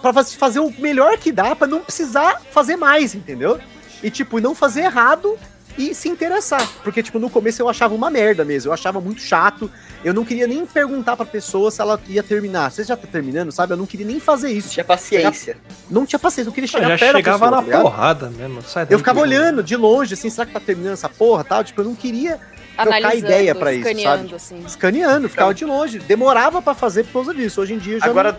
pra 0.00 0.12
faz- 0.12 0.34
fazer 0.34 0.60
o 0.60 0.70
melhor 0.78 1.18
que 1.18 1.32
dá, 1.32 1.54
pra 1.56 1.66
não 1.66 1.80
precisar 1.80 2.40
fazer 2.50 2.76
mais, 2.76 3.14
entendeu? 3.14 3.58
E, 4.02 4.10
tipo, 4.10 4.40
não 4.40 4.54
fazer 4.54 4.82
errado 4.82 5.36
e 5.76 5.94
se 5.94 6.08
interessar. 6.08 6.66
Porque, 6.82 7.02
tipo, 7.02 7.18
no 7.18 7.28
começo 7.28 7.60
eu 7.60 7.68
achava 7.68 7.94
uma 7.94 8.10
merda 8.10 8.44
mesmo, 8.44 8.68
eu 8.68 8.74
achava 8.74 9.00
muito 9.00 9.20
chato. 9.20 9.70
Eu 10.04 10.14
não 10.14 10.24
queria 10.24 10.46
nem 10.46 10.64
perguntar 10.64 11.16
pra 11.16 11.26
pessoa 11.26 11.70
se 11.70 11.80
ela 11.80 12.00
ia 12.08 12.22
terminar. 12.22 12.70
Você 12.70 12.84
já 12.84 12.96
tá 12.96 13.06
terminando, 13.06 13.50
sabe? 13.50 13.72
Eu 13.72 13.76
não 13.76 13.86
queria 13.86 14.06
nem 14.06 14.20
fazer 14.20 14.50
isso. 14.50 14.70
Tinha 14.70 14.84
paciência. 14.84 15.56
Não 15.90 16.06
tinha 16.06 16.18
paciência, 16.18 16.48
eu 16.48 16.52
queria 16.52 16.68
chegar 16.68 16.88
já 16.90 16.98
perto 16.98 17.12
da 17.12 17.18
chegava 17.18 17.46
pessoa, 17.46 17.62
na 17.62 17.72
tá 17.72 17.82
porrada 17.82 18.30
mesmo. 18.30 18.62
Sai 18.62 18.86
Eu 18.90 18.98
ficava 18.98 19.20
olhando 19.20 19.62
de 19.62 19.76
longe, 19.76 20.14
assim, 20.14 20.30
será 20.30 20.46
que 20.46 20.52
tá 20.52 20.60
terminando 20.60 20.92
essa 20.92 21.08
porra 21.08 21.44
tal? 21.44 21.64
Tipo, 21.64 21.80
eu 21.80 21.84
não 21.86 21.94
queria 21.94 22.38
trocar 22.76 23.16
ideia 23.16 23.54
pra 23.54 23.72
isso, 23.72 23.88
escaneando, 23.88 24.22
sabe? 24.22 24.34
assim. 24.34 24.62
escaneando, 24.66 25.28
ficava 25.28 25.54
de 25.54 25.64
longe. 25.64 25.98
Demorava 25.98 26.60
pra 26.60 26.74
fazer 26.74 27.04
por 27.04 27.12
causa 27.12 27.34
disso. 27.34 27.60
Hoje 27.60 27.74
em 27.74 27.78
dia 27.78 27.94
eu 27.94 28.00
já 28.00 28.06
Agora, 28.06 28.38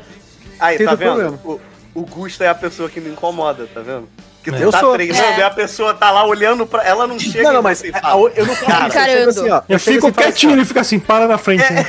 aí, 0.59 0.77
Teve 0.77 0.89
tá 0.89 0.95
vendo? 0.95 1.13
problema. 1.13 1.39
O, 1.43 2.01
o 2.01 2.05
Gusto 2.05 2.43
é 2.43 2.47
a 2.47 2.55
pessoa 2.55 2.89
que 2.89 2.99
me 2.99 3.09
incomoda, 3.09 3.67
tá 3.73 3.81
vendo? 3.81 4.07
Que 4.45 4.51
tu 4.51 4.57
É. 4.57 4.63
Eu 4.63 4.71
tá 4.71 4.79
sou- 4.79 4.93
treinando 4.93 5.23
É. 5.23 5.39
e 5.39 5.41
a 5.43 5.49
pessoa 5.49 5.91
tá 5.95 6.11
lá 6.11 6.23
olhando 6.23 6.67
pra. 6.67 6.83
Ela 6.83 7.07
não 7.07 7.17
chega 7.17 7.41
Não, 7.45 7.53
não, 7.53 7.59
e 7.61 7.63
mas 7.63 7.79
você 7.79 7.91
a- 7.95 8.11
eu 8.35 8.45
não 8.45 8.55
faço 8.55 8.91
Cara, 8.93 9.11
isso. 9.11 9.17
Eu 9.17 9.29
assim, 9.29 9.49
ó. 9.49 9.61
Eu 9.67 9.79
chego 9.79 9.95
fico 9.95 9.95
assim 9.95 9.97
e 9.97 9.99
falo 10.01 10.13
quietinho, 10.13 10.51
assim, 10.51 10.59
ele 10.59 10.65
fica 10.67 10.81
assim, 10.81 10.99
para 10.99 11.27
na 11.27 11.37
frente. 11.39 11.63
né? 11.73 11.83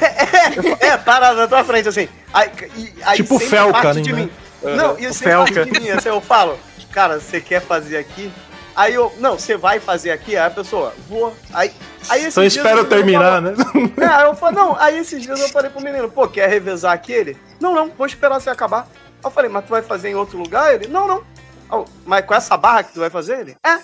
É, 0.80 0.96
para 0.96 1.34
na 1.34 1.46
tua 1.46 1.62
frente, 1.64 1.86
assim. 1.88 2.08
Aí, 2.32 2.50
e- 2.76 2.94
aí 3.02 3.16
Tipo 3.18 3.38
Felca, 3.38 3.92
né? 3.92 4.00
de 4.00 4.10
mim. 4.12 4.30
Não, 4.62 4.98
e 4.98 5.06
O 5.06 5.12
você 5.12 5.22
Felca. 5.24 5.52
parte 5.54 5.70
de 5.70 5.80
mim, 5.80 5.90
assim, 5.90 6.08
eu 6.08 6.20
falo, 6.22 6.58
cara, 6.90 7.20
você 7.20 7.42
quer 7.42 7.60
fazer 7.60 7.98
aqui? 7.98 8.32
Aí 8.74 8.94
eu, 8.94 9.12
não, 9.18 9.38
você 9.38 9.54
vai 9.56 9.78
fazer 9.78 10.10
aqui? 10.10 10.34
Aí 10.34 10.46
a 10.46 10.50
pessoa, 10.50 10.94
vou. 11.08 11.34
Aí, 11.52 11.70
aí 12.08 12.20
esses 12.20 12.32
Então 12.32 12.42
dias 12.42 12.56
espera 12.56 12.76
eu 12.78 12.84
o 12.84 13.04
menino 13.04 13.22
terminar, 13.22 13.42
né? 13.42 13.54
É, 14.00 14.06
aí 14.06 14.24
eu 14.26 14.34
falei, 14.34 14.54
não, 14.58 14.76
aí 14.80 14.98
esses 14.98 15.22
dias 15.22 15.38
eu 15.40 15.48
falei 15.50 15.70
pro 15.70 15.82
menino, 15.82 16.10
pô, 16.10 16.26
quer 16.26 16.48
revezar 16.48 16.92
aqui 16.94 17.12
ele? 17.12 17.36
Não, 17.60 17.74
não, 17.74 17.90
vou 17.96 18.06
esperar 18.06 18.40
você 18.40 18.48
acabar. 18.48 18.80
Aí 18.90 19.24
eu 19.24 19.30
falei, 19.30 19.50
mas 19.50 19.64
tu 19.64 19.68
vai 19.68 19.82
fazer 19.82 20.08
em 20.10 20.14
outro 20.14 20.38
lugar? 20.38 20.74
Ele, 20.74 20.88
não, 20.88 21.06
não. 21.06 21.22
Aí 21.70 21.78
eu, 21.78 21.84
mas 22.04 22.24
com 22.24 22.34
essa 22.34 22.56
barra 22.56 22.82
que 22.82 22.92
tu 22.92 23.00
vai 23.00 23.10
fazer? 23.10 23.40
Ele, 23.40 23.56
é. 23.64 23.78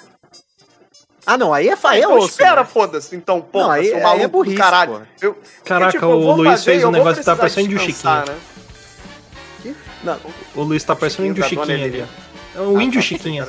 Ah, 1.25 1.39
não, 1.39 1.55
aí 1.55 1.69
é, 1.69 1.77
fa- 1.77 1.91
aí 1.91 2.01
é 2.01 2.05
então 2.05 2.17
osso. 2.19 2.31
espera, 2.31 2.63
né? 2.63 2.69
foda-se. 2.71 3.15
Então, 3.15 3.41
pô, 3.41 3.61
Não, 3.61 3.71
aí- 3.71 3.87
seu 3.87 3.97
aí 3.97 4.03
maluco 4.03 4.23
é 4.25 4.27
do 4.27 4.33
burrice, 4.33 4.57
caralho. 4.57 4.93
porra. 4.93 5.09
Eu, 5.21 5.39
Caraca, 5.65 5.93
tipo, 5.93 6.05
eu 6.05 6.11
o 6.19 6.23
vou 6.23 6.37
Luiz 6.37 6.51
fazer, 6.51 6.65
fez 6.65 6.83
eu 6.83 6.89
um 6.89 6.93
negócio 6.93 7.19
que 7.21 7.25
tá 7.25 7.37
parecendo 7.37 7.67
índio 7.67 7.79
descansar, 7.79 8.25
Chiquinho. 8.27 8.37
né? 8.37 9.75
Não, 10.03 10.19
O 10.57 10.63
Luiz 10.65 10.83
tá 10.83 10.97
parecendo 10.97 11.29
um 11.29 11.31
índio 11.31 11.43
da 11.45 11.49
Dona 11.49 11.65
Chiquinho 11.67 11.87
ali. 11.87 12.09
É 12.57 12.61
um 12.61 12.77
Ah, 12.79 12.83
índio 12.83 13.01
tá, 13.01 13.07
Chiquinho. 13.07 13.47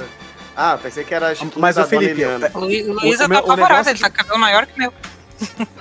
Ah, 0.56 0.78
pensei 0.82 1.04
que 1.04 1.16
era 1.16 1.34
Chiquinho 1.34 1.60
Mas 1.60 1.76
da 1.76 1.82
o 1.84 1.88
Felipe, 1.88 2.14
Dona 2.24 2.36
Eliana. 2.36 2.52
O 2.54 2.60
Luiz, 2.60 2.88
o 2.88 2.94
Luiz 2.94 3.20
O 3.20 3.24
eu 3.24 3.30
o 3.30 3.38
apavorado, 3.40 3.90
ele 3.90 4.00
tá 4.00 4.10
com 4.12 4.16
cabelo 4.18 4.38
maior 4.40 4.66
que 4.68 4.74
o 4.76 4.78
meu. 4.78 4.94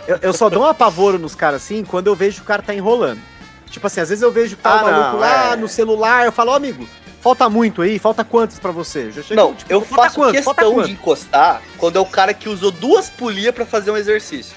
eu, 0.08 0.18
eu 0.22 0.32
só 0.32 0.48
dou 0.48 0.62
um 0.62 0.66
apavoro 0.66 1.18
nos 1.18 1.34
caras 1.34 1.62
assim 1.62 1.84
quando 1.84 2.06
eu 2.06 2.14
vejo 2.16 2.36
que 2.36 2.42
o 2.42 2.46
cara 2.46 2.62
tá 2.62 2.72
enrolando. 2.74 3.20
Tipo 3.68 3.86
assim, 3.86 4.00
às 4.00 4.08
vezes 4.08 4.22
eu 4.22 4.32
vejo 4.32 4.56
que 4.56 4.62
tá 4.62 4.70
Ah, 4.70 4.82
o 4.82 4.84
maluco 4.90 5.10
não, 5.12 5.18
lá 5.18 5.52
é. 5.52 5.56
no 5.56 5.68
celular, 5.68 6.24
eu 6.24 6.32
falo, 6.32 6.52
ó, 6.52 6.54
amigo, 6.56 6.88
falta 7.22 7.48
muito 7.48 7.80
aí, 7.80 7.98
falta 7.98 8.22
quantos 8.24 8.58
pra 8.58 8.70
você? 8.70 9.10
Já 9.10 9.22
chego, 9.22 9.40
Não, 9.40 9.54
tipo, 9.54 9.72
eu 9.72 9.80
falta 9.80 10.02
faço 10.04 10.16
quanto? 10.16 10.42
Falta 10.42 10.62
questão 10.62 10.82
de 10.82 10.90
encostar 10.92 11.62
quando 11.78 11.96
é 11.96 12.00
o 12.00 12.04
cara 12.06 12.34
que 12.34 12.48
usou 12.48 12.70
duas 12.70 13.08
polias 13.08 13.54
pra 13.54 13.64
fazer 13.64 13.90
um 13.90 13.96
exercício. 13.96 14.54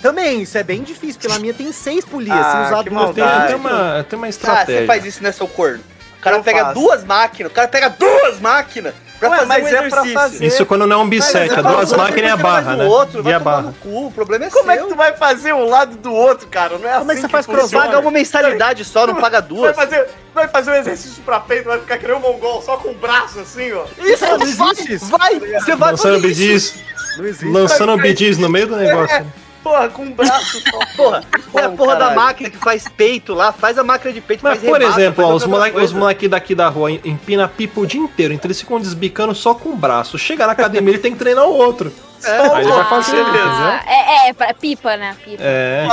Também, 0.00 0.42
isso 0.42 0.56
é 0.56 0.62
bem 0.62 0.84
difícil, 0.84 1.14
porque 1.20 1.26
na 1.32 1.40
minha 1.40 1.52
tem 1.52 1.72
seis 1.72 2.04
polias, 2.04 2.36
Ah, 2.38 2.66
se 2.66 2.72
usar 2.72 2.82
duas 2.82 3.14
Tem, 3.14 3.24
tem 3.48 3.56
uma, 3.56 4.04
tem 4.08 4.16
uma 4.16 4.26
Ah, 4.26 4.30
estratégia. 4.30 4.80
você 4.82 4.86
faz 4.86 5.04
isso, 5.04 5.22
né, 5.22 5.32
seu 5.32 5.48
corno? 5.48 5.82
O 6.18 6.20
cara 6.20 6.36
Eu 6.36 6.44
pega 6.44 6.66
faço. 6.66 6.74
duas 6.80 7.04
máquinas, 7.04 7.50
o 7.50 7.54
cara 7.54 7.66
pega 7.66 7.88
duas 7.90 8.38
máquinas 8.40 8.94
pra 9.18 9.30
Ué, 9.30 9.36
fazer 9.38 9.48
mas 9.48 9.64
um 9.64 9.76
é 9.76 9.88
pra 9.90 10.04
fazer. 10.04 10.46
Isso 10.46 10.66
quando 10.66 10.86
não 10.86 11.00
é 11.00 11.02
um 11.02 11.08
bisseca, 11.08 11.60
é 11.60 11.62
duas 11.62 11.92
máquinas 11.92 12.30
e 12.30 12.32
a 12.32 12.36
barra, 12.36 12.76
né? 12.76 12.84
O 12.84 12.88
outro, 12.88 13.20
E 13.20 13.22
vai 13.22 13.32
a 13.34 13.38
barra. 13.40 13.74
cu, 13.82 14.06
o 14.06 14.12
problema 14.12 14.44
é 14.46 14.50
Como 14.50 14.70
é 14.70 14.74
que 14.76 14.80
seu. 14.82 14.88
tu 14.90 14.96
vai 14.96 15.16
fazer 15.16 15.52
um 15.52 15.68
lado 15.68 15.96
do 15.96 16.12
outro, 16.12 16.46
cara? 16.48 16.78
Não 16.78 16.88
é 16.88 16.92
assim 16.92 16.98
Como 17.00 17.12
é 17.12 17.14
que 17.16 17.20
você 17.22 17.28
faz 17.28 17.46
cruzar? 17.46 17.82
Paga 17.86 17.98
uma 17.98 18.10
mensalidade 18.10 18.84
só, 18.84 19.06
não 19.06 19.14
paga 19.16 19.40
Vai 19.40 19.48
duas. 19.48 19.76
fazer, 19.76 20.06
vai 20.34 20.48
fazer 20.48 20.70
um 20.70 20.74
exercício 20.74 21.22
pra 21.22 21.40
peito, 21.40 21.64
vai 21.66 21.78
ficar 21.80 21.98
que 21.98 22.06
nem 22.06 22.16
um 22.16 22.20
mongol, 22.20 22.62
só 22.62 22.76
com 22.76 22.90
o 22.90 22.94
braço 22.94 23.40
assim, 23.40 23.72
ó. 23.72 23.84
Isso, 23.98 24.24
Não, 24.24 24.38
vai, 24.38 24.48
existe 24.48 24.92
isso. 24.94 25.06
vai, 25.06 25.38
você 25.38 25.76
vai 25.76 25.90
Lançando 25.92 26.14
fazer 26.14 26.26
bidis, 26.28 26.74
Não 27.16 27.24
existe. 27.26 27.48
lançando 27.52 27.96
bidis 27.98 28.38
no 28.38 28.48
meio 28.48 28.66
do 28.66 28.76
negócio. 28.76 29.20
né? 29.20 29.26
Porra, 29.68 29.88
com 29.90 30.02
o 30.06 30.10
braço 30.14 30.60
só. 30.62 30.78
Porra, 30.96 31.24
é 31.54 31.60
a 31.62 31.68
porra 31.68 31.92
da 31.94 31.98
caralho. 32.08 32.16
máquina 32.16 32.50
que 32.50 32.56
faz 32.56 32.84
peito 32.88 33.34
lá, 33.34 33.52
faz 33.52 33.78
a 33.78 33.84
máquina 33.84 34.12
de 34.12 34.20
peito, 34.20 34.40
Mas, 34.42 34.58
faz 34.58 34.68
por 34.70 34.80
remata, 34.80 35.00
exemplo, 35.00 35.22
faz 35.24 35.32
ó, 35.32 35.36
os 35.36 35.46
moleques 35.46 35.82
os 35.82 35.92
moleque 35.92 36.28
daqui 36.28 36.54
da 36.54 36.68
rua 36.68 36.90
em- 36.90 37.00
empina 37.04 37.46
pipa 37.48 37.80
o 37.80 37.86
dia 37.86 38.00
inteiro, 38.00 38.32
então 38.32 38.46
eles 38.48 38.60
ficam 38.60 38.80
desbicando 38.80 39.34
só 39.34 39.54
com 39.54 39.70
o 39.70 39.76
braço. 39.76 40.18
Chega 40.18 40.46
na 40.46 40.52
academia, 40.52 40.90
ele 40.94 40.98
tem 40.98 41.12
que 41.12 41.18
treinar 41.18 41.44
o 41.46 41.52
outro. 41.54 41.92
Aí 42.24 42.62
ele 42.62 42.72
vai 42.72 42.84
fazer? 42.88 43.16
Ah, 43.20 43.80
é, 43.86 44.28
é, 44.28 44.32
pra- 44.32 44.52
pipa, 44.54 44.96
né? 44.96 45.16
Pipa. 45.24 45.42
É. 45.42 45.86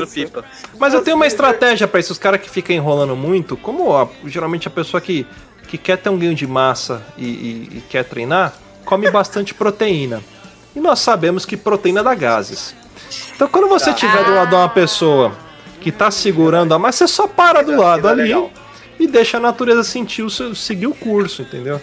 Nisso. 0.00 0.14
pipa. 0.14 0.44
Mas 0.78 0.94
eu 0.94 1.02
tenho 1.02 1.16
uma 1.16 1.26
estratégia 1.26 1.86
pra 1.86 2.00
esses 2.00 2.16
caras 2.16 2.40
que 2.40 2.48
ficam 2.48 2.74
enrolando 2.74 3.14
muito, 3.14 3.56
como 3.56 3.88
ó, 3.88 4.08
geralmente 4.24 4.68
a 4.68 4.70
pessoa 4.70 5.00
que, 5.00 5.26
que 5.68 5.76
quer 5.76 5.98
ter 5.98 6.08
um 6.08 6.16
ganho 6.18 6.34
de 6.34 6.46
massa 6.46 7.02
e, 7.18 7.24
e- 7.26 7.68
e 7.78 7.84
quer 7.90 8.04
treinar, 8.04 8.54
come 8.86 9.10
bastante 9.10 9.52
proteína. 9.52 10.22
E 10.74 10.80
nós 10.80 11.00
sabemos 11.00 11.44
que 11.44 11.56
proteína 11.56 12.02
dá 12.02 12.14
gases. 12.14 12.74
Então 13.34 13.48
quando 13.48 13.68
você 13.68 13.92
tiver 13.92 14.24
do 14.24 14.34
lado 14.34 14.48
de 14.50 14.54
uma 14.54 14.68
pessoa 14.68 15.32
que 15.80 15.90
tá 15.90 16.10
segurando 16.10 16.74
a 16.74 16.78
massa, 16.78 17.06
você 17.06 17.12
só 17.12 17.26
para 17.26 17.62
do 17.62 17.76
lado 17.76 18.06
é 18.08 18.10
ali 18.12 18.32
e 18.98 19.06
deixa 19.06 19.38
a 19.38 19.40
natureza 19.40 19.82
sentir 19.82 20.22
o 20.22 20.28
seu, 20.30 20.54
seguir 20.54 20.86
o 20.86 20.94
curso, 20.94 21.42
entendeu? 21.42 21.80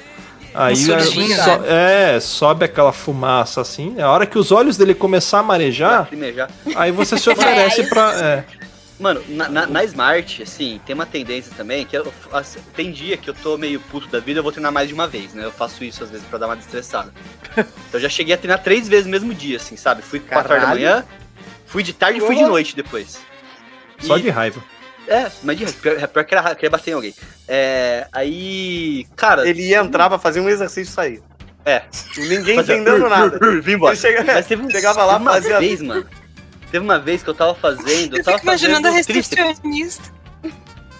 Aí 0.54 0.74
é, 0.92 1.00
so- 1.44 1.66
é, 1.68 2.20
sobe 2.20 2.66
aquela 2.66 2.92
fumaça 2.92 3.62
assim. 3.62 4.00
A 4.02 4.10
hora 4.10 4.26
que 4.26 4.40
os 4.40 4.52
olhos 4.52 4.76
dele 4.78 4.94
começar 4.96 5.40
a 5.40 5.44
marejar, 5.44 6.08
aí 6.76 6.92
você 6.92 7.18
se 7.18 7.30
oferece 7.30 7.82
aí 7.82 7.88
pra. 7.90 8.14
É. 8.14 8.44
Mano, 9.00 9.24
na, 9.28 9.48
na- 9.48 9.68
na 9.68 9.84
Smart, 9.84 10.42
assim, 10.42 10.82
tem 10.86 10.94
uma 10.96 11.06
tendência 11.06 11.52
também 11.56 11.86
que 11.86 11.96
eu, 11.96 12.12
assim, 12.34 12.60
tem 12.76 12.92
dia 12.92 13.16
que 13.16 13.30
eu 13.30 13.34
tô 13.34 13.56
meio 13.58 13.80
puto 13.80 14.08
da 14.08 14.20
vida, 14.20 14.40
eu 14.40 14.44
vou 14.44 14.52
treinar 14.52 14.72
mais 14.72 14.88
de 14.88 14.94
uma 14.96 15.08
vez, 15.08 15.34
né? 15.36 15.46
Eu 15.46 15.52
faço 15.52 15.84
isso 15.84 16.04
às 16.04 16.10
vezes 16.10 16.26
pra 16.26 16.40
dar 16.40 16.48
uma 16.48 16.56
destressada. 16.56 17.14
então 17.56 17.66
eu 17.94 18.00
já 18.00 18.10
cheguei 18.10 18.34
a 18.34 18.38
treinar 18.38 18.64
três 18.64 18.88
vezes 18.88 19.06
no 19.06 19.12
mesmo 19.12 19.34
dia, 19.36 19.58
assim, 19.58 19.78
sabe? 19.78 20.02
Fui 20.02 20.20
quatro 20.20 20.52
horas 20.52 20.64
da 20.68 20.74
Caralho. 20.74 20.80
manhã, 20.82 21.06
fui 21.68 21.84
de 21.84 21.94
tarde 21.94 22.18
e 22.18 22.22
fui 22.22 22.36
de 22.36 22.44
noite 22.44 22.76
depois. 22.76 23.20
Só 24.00 24.18
E- 24.18 24.22
de 24.24 24.30
raiva. 24.30 24.64
É, 25.08 25.32
mas 25.44 25.58
de 25.58 25.66
pior, 25.72 26.08
pior 26.08 26.26
que 26.26 26.36
era 26.36 26.54
querer 26.56 26.70
bater 26.70 26.92
em 26.92 26.94
alguém. 26.96 27.16
É, 27.48 28.08
aí, 28.12 29.06
cara, 29.16 29.48
Ele 29.48 29.62
ia 29.62 29.78
entrar 29.80 30.10
pra 30.10 30.20
fazer 30.20 30.42
um 30.42 30.50
exercício 30.50 30.92
e 30.92 30.94
sair. 30.94 31.22
É. 31.64 31.84
Ninguém 32.18 32.56
fazia- 32.58 32.76
entendendo 32.76 33.08
nada. 33.08 33.40
Vim 33.62 33.74
embora. 33.74 33.94
Ele 33.94 34.02
chega- 34.02 34.24
Mas 34.26 34.48
teve 34.48 34.70
chegava 34.72 35.06
lá, 35.06 35.18
uma 35.18 35.34
fazia- 35.34 35.60
vez, 35.60 35.82
mano. 35.82 36.06
Teve 36.72 36.84
uma 36.84 37.00
vez 37.00 37.24
que 37.24 37.30
eu 37.30 37.34
tava 37.34 37.56
fazendo, 37.56 38.16
eu 38.16 38.20
Eu 38.20 38.24
tava 38.24 38.40
imaginando 38.42 38.88
a 38.88 38.92
recepcionista. 38.92 40.12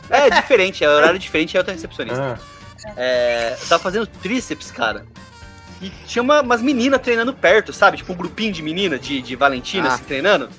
É 0.10 0.30
diferente, 0.30 0.84
é 0.84 0.90
horário 0.90 1.20
diferente, 1.20 1.58
é 1.58 1.60
outra 1.60 1.74
recepcionista. 1.74 2.40
Ah. 2.40 2.92
É, 2.96 3.58
eu 3.62 3.68
tava 3.68 3.84
fazendo 3.84 4.08
tríceps, 4.08 4.72
cara. 4.72 5.06
E 5.82 5.90
tinha 6.08 6.24
uma- 6.24 6.42
umas 6.42 6.62
meninas 6.62 7.02
treinando 7.02 7.34
perto, 7.34 7.74
sabe? 7.74 7.98
Tipo 7.98 8.14
um 8.14 8.16
grupinho 8.16 8.54
de 8.54 8.62
menina, 8.64 8.98
de, 8.98 9.22
de 9.22 9.36
Valentina, 9.36 9.90
Ah. 9.90 9.94
assim, 9.96 10.04
treinando. 10.06 10.50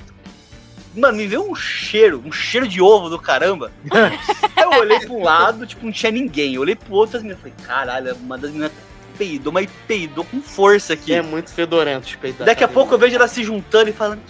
Mano, 0.95 1.17
me 1.17 1.27
veio 1.27 1.49
um 1.51 1.55
cheiro, 1.55 2.23
um 2.25 2.33
cheiro 2.33 2.67
de 2.69 2.81
ovo 2.83 3.09
do 3.09 3.19
caramba. 3.19 3.73
Eu 4.57 4.71
olhei 4.81 5.01
pra 5.01 5.13
um 5.13 5.23
lado, 5.23 5.67
tipo, 5.67 5.85
não 5.85 5.93
tinha 5.93 6.11
ninguém. 6.13 6.55
Eu 6.55 6.61
olhei 6.61 6.75
pro 6.75 6.93
outro, 6.95 7.17
as 7.17 7.23
meninas, 7.23 7.41
falei, 7.41 7.55
caralho, 7.67 8.15
uma 8.17 8.37
das 8.37 8.51
meninas 8.51 8.73
peidou, 9.19 9.53
mas 9.53 9.69
peidou 9.87 10.25
com 10.25 10.41
força 10.41 10.93
aqui. 10.95 11.13
É 11.13 11.21
muito 11.21 11.53
fedorento 11.53 12.09
da 12.39 12.45
Daqui 12.47 12.63
a 12.63 12.69
pouco 12.69 12.95
eu 12.95 12.99
vejo 12.99 13.17
ela 13.17 13.27
se 13.29 13.43
juntando 13.43 13.91
e 13.91 13.93
falando, 13.93 14.21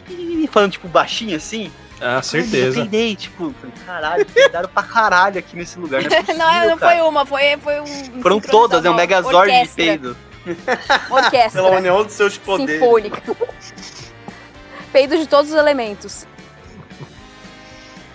falando 0.50 0.72
tipo 0.72 0.88
baixinho 0.88 1.36
assim. 1.36 1.70
Ah, 2.00 2.16
Eu 2.18 2.22
certeza. 2.22 2.78
peidei, 2.80 3.16
tipo, 3.16 3.52
caralho, 3.84 4.24
peidaram 4.26 4.68
pra 4.68 4.82
caralho 4.84 5.38
aqui 5.38 5.56
nesse 5.56 5.78
lugar. 5.78 6.00
Não, 6.02 6.08
é 6.08 6.22
possível, 6.22 6.38
Não, 6.38 6.68
não 6.70 6.78
foi 6.78 7.00
uma, 7.00 7.26
foi, 7.26 7.56
foi 7.58 7.80
um. 7.80 8.22
Foram 8.22 8.40
todas, 8.40 8.84
é 8.84 8.90
um 8.90 8.94
megazord 8.94 9.50
de 9.62 9.68
peido. 9.68 10.16
Orquestra 11.10 11.62
Pela 11.62 11.76
união 11.76 12.04
dos 12.04 12.14
seus 12.14 12.38
poderes. 12.38 12.74
sinfônica. 12.80 13.22
Peido 14.92 15.18
de 15.18 15.26
todos 15.26 15.50
os 15.52 15.58
elementos. 15.58 16.26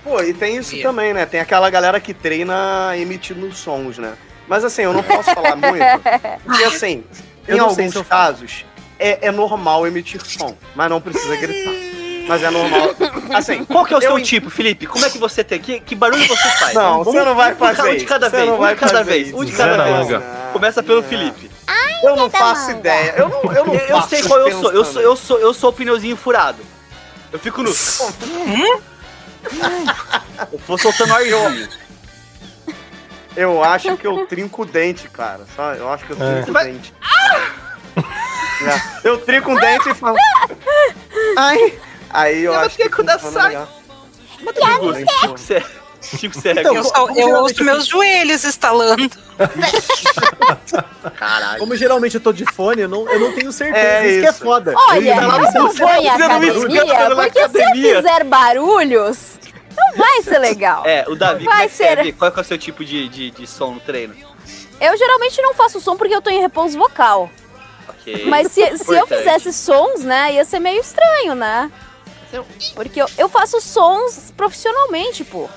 Pô, 0.04 0.20
e 0.22 0.34
tem 0.34 0.58
isso 0.58 0.82
também, 0.82 1.14
né? 1.14 1.26
Tem 1.26 1.40
aquela 1.40 1.70
galera 1.70 2.00
que 2.00 2.14
treina 2.14 2.98
emitindo 2.98 3.52
sons, 3.54 3.98
né? 3.98 4.14
Mas 4.48 4.64
assim, 4.66 4.84
eu 4.84 4.94
não 4.94 5.04
posso 5.04 5.34
falar 5.34 5.56
muito, 5.56 5.84
porque 6.44 6.64
assim, 6.66 7.04
em 7.48 7.60
alguns 7.60 7.94
casos, 8.08 8.66
é, 9.00 9.28
é 9.28 9.32
normal 9.32 9.88
emitir 9.88 10.22
som, 10.26 10.56
mas 10.76 10.90
não 10.90 11.02
precisa 11.02 11.36
gritar. 11.36 11.74
Mas 12.28 12.42
é 12.42 12.50
normal. 12.50 12.96
Assim, 13.34 13.66
Qual 13.66 13.84
que 13.86 13.94
é 13.94 13.98
o 13.98 14.02
Eu 14.02 14.16
seu 14.16 14.22
tipo, 14.22 14.50
Felipe? 14.50 14.88
Como 14.88 15.06
é 15.06 15.10
que 15.10 15.18
você 15.18 15.44
tem? 15.44 15.60
Que, 15.60 15.80
que 15.82 15.94
barulho 15.94 16.26
você 16.26 16.50
faz? 16.58 16.74
Não, 16.74 17.04
você 17.04 17.22
não 17.22 17.36
vai 17.36 17.54
fazer 17.54 17.82
Um 17.82 17.98
de 17.98 18.06
cada 18.06 18.30
vez, 18.30 18.46
não 18.48 18.56
um 18.56 18.58
vai 18.60 18.74
de 18.76 18.80
cada 18.80 19.04
vez, 19.04 19.34
um 19.34 19.44
de 19.44 19.52
cada 19.52 19.78
da 19.78 20.04
vez. 20.04 20.24
Começa 20.54 20.82
pelo 20.82 21.02
Não. 21.02 21.10
Felipe. 21.10 21.52
eu 22.02 22.16
não 22.16 22.30
faço 22.30 22.68
manga. 22.68 22.80
ideia. 22.80 23.14
Eu 23.18 23.28
não, 23.30 23.44
eu 23.54 23.66
não 23.66 23.74
Eu, 23.76 23.98
eu 23.98 24.02
sei 24.04 24.24
qual 24.24 24.40
eu 24.40 24.52
sou. 24.62 24.72
Eu 24.72 24.86
sou, 24.86 25.02
eu 25.02 25.16
sou, 25.16 25.40
eu 25.40 25.54
sou 25.54 25.70
o 25.70 25.74
pneuzinho 25.74 26.16
furado. 26.16 26.60
Eu 27.32 27.40
fico 27.40 27.62
no. 27.62 27.70
eu 30.52 30.60
vou 30.66 30.78
soltando 30.78 31.14
arzinho. 31.14 31.68
Eu 33.36 33.64
acho 33.64 33.98
que 33.98 34.06
eu 34.06 34.26
trinco 34.28 34.62
o 34.62 34.66
dente, 34.66 35.08
cara. 35.10 35.42
Só, 35.56 35.74
eu 35.74 35.90
acho 35.92 36.06
que 36.06 36.12
eu 36.12 36.18
É. 36.18 36.20
trinco 36.34 36.46
Você 36.46 36.50
o 36.52 36.54
vai- 36.54 36.66
dente. 36.66 36.94
É. 37.96 38.82
Eu 39.04 39.18
trinco 39.18 39.52
um 39.52 39.56
dente 39.56 39.90
e 39.90 39.94
falo. 39.94 40.18
Ai! 41.38 41.80
Aí 42.10 42.44
eu 42.44 42.54
Eu 42.54 42.60
acho 42.60 42.70
que. 42.78 42.84
fiquei 42.84 42.90
com 42.90 43.04
da 43.04 43.18
funciona 43.20 43.42
sai. 43.42 43.50
legal. 43.52 44.98
Chico 45.22 45.38
Cé- 45.38 45.64
Chico 46.02 46.40
Cego. 46.40 46.60
Então, 46.60 46.76
Eu, 46.76 46.84
só, 46.84 47.08
como 47.08 47.20
eu 47.20 47.30
ouço 47.42 47.64
meus 47.64 47.88
joelhos 47.88 48.44
estalando. 48.44 49.10
Caralho. 51.18 51.60
Como 51.60 51.76
geralmente 51.76 52.16
eu 52.16 52.22
tô 52.22 52.32
de 52.34 52.46
fone, 52.46 52.82
eu 52.82 52.90
não, 52.90 53.10
eu 53.10 53.20
não 53.20 53.32
tenho 53.34 53.52
certeza. 53.52 53.86
É 53.86 54.08
isso, 54.08 54.20
que 54.22 54.26
é 54.26 54.30
isso. 54.30 54.40
foda. 54.44 54.74
Olha, 54.90 55.10
Eu- 55.10 55.16
eu 55.16 55.22
não 55.22 55.32
vou 55.32 55.40
em 55.40 55.44
fazendo 55.44 55.68
isso, 55.70 55.84
academia, 55.84 57.16
porque 57.16 57.50
se 57.50 57.62
eu 57.62 57.96
fizer 57.98 58.24
barulhos, 58.26 59.40
vai 59.96 60.22
ser 60.22 60.40
legal. 60.40 60.86
É, 60.86 61.06
o 61.08 61.16
Davi, 61.16 61.46
Vai 61.46 61.64
é 61.64 61.66
é, 61.66 61.70
ser. 61.70 62.14
Qual 62.14 62.32
que 62.32 62.40
é 62.40 62.42
o 62.42 62.46
seu 62.46 62.58
tipo 62.58 62.84
de, 62.84 63.08
de, 63.10 63.32
de 63.32 63.48
som 63.48 63.72
no 63.72 63.80
treino? 63.80 64.16
Eu 64.80 64.98
geralmente 64.98 65.42
não 65.42 65.54
faço 65.54 65.80
som 65.80 65.96
porque 65.96 66.14
eu 66.14 66.22
tô 66.22 66.30
em 66.30 66.42
repouso 66.42 66.78
vocal. 66.78 67.30
Ok. 67.88 68.26
Mas 68.26 68.52
se, 68.52 68.78
se 68.78 68.94
eu 68.94 69.08
fizesse 69.08 69.54
sons, 69.54 70.04
né, 70.04 70.34
ia 70.34 70.46
ser 70.46 70.60
meio 70.60 70.82
estranho, 70.82 71.36
né? 71.36 71.72
Porque 72.74 73.02
eu, 73.02 73.08
eu 73.18 73.30
faço 73.30 73.62
sons 73.62 74.34
profissionalmente, 74.36 75.24
pô. 75.24 75.48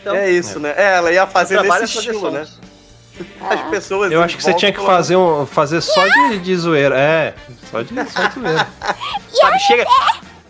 Então, 0.00 0.14
É 0.14 0.30
isso, 0.30 0.58
né? 0.58 0.74
É, 0.76 0.96
ela 0.96 1.12
ia 1.12 1.26
fazer 1.26 1.60
nesse 1.62 1.80
é 1.80 1.84
estilo, 1.84 2.20
sons. 2.20 2.32
né? 2.32 2.46
As 3.40 3.70
pessoas. 3.70 4.12
Eu 4.12 4.22
acho 4.22 4.36
que 4.36 4.42
você 4.42 4.54
tinha 4.54 4.72
que 4.72 4.80
fazer, 4.80 5.16
um, 5.16 5.46
fazer 5.46 5.80
só 5.80 6.06
de, 6.06 6.38
de 6.38 6.56
zoeira. 6.56 6.98
É, 6.98 7.34
só 7.70 7.82
de, 7.82 7.94
só 8.10 8.26
de 8.26 8.34
zoeira. 8.34 8.68
Sabe, 9.32 9.58
chega. 9.60 9.86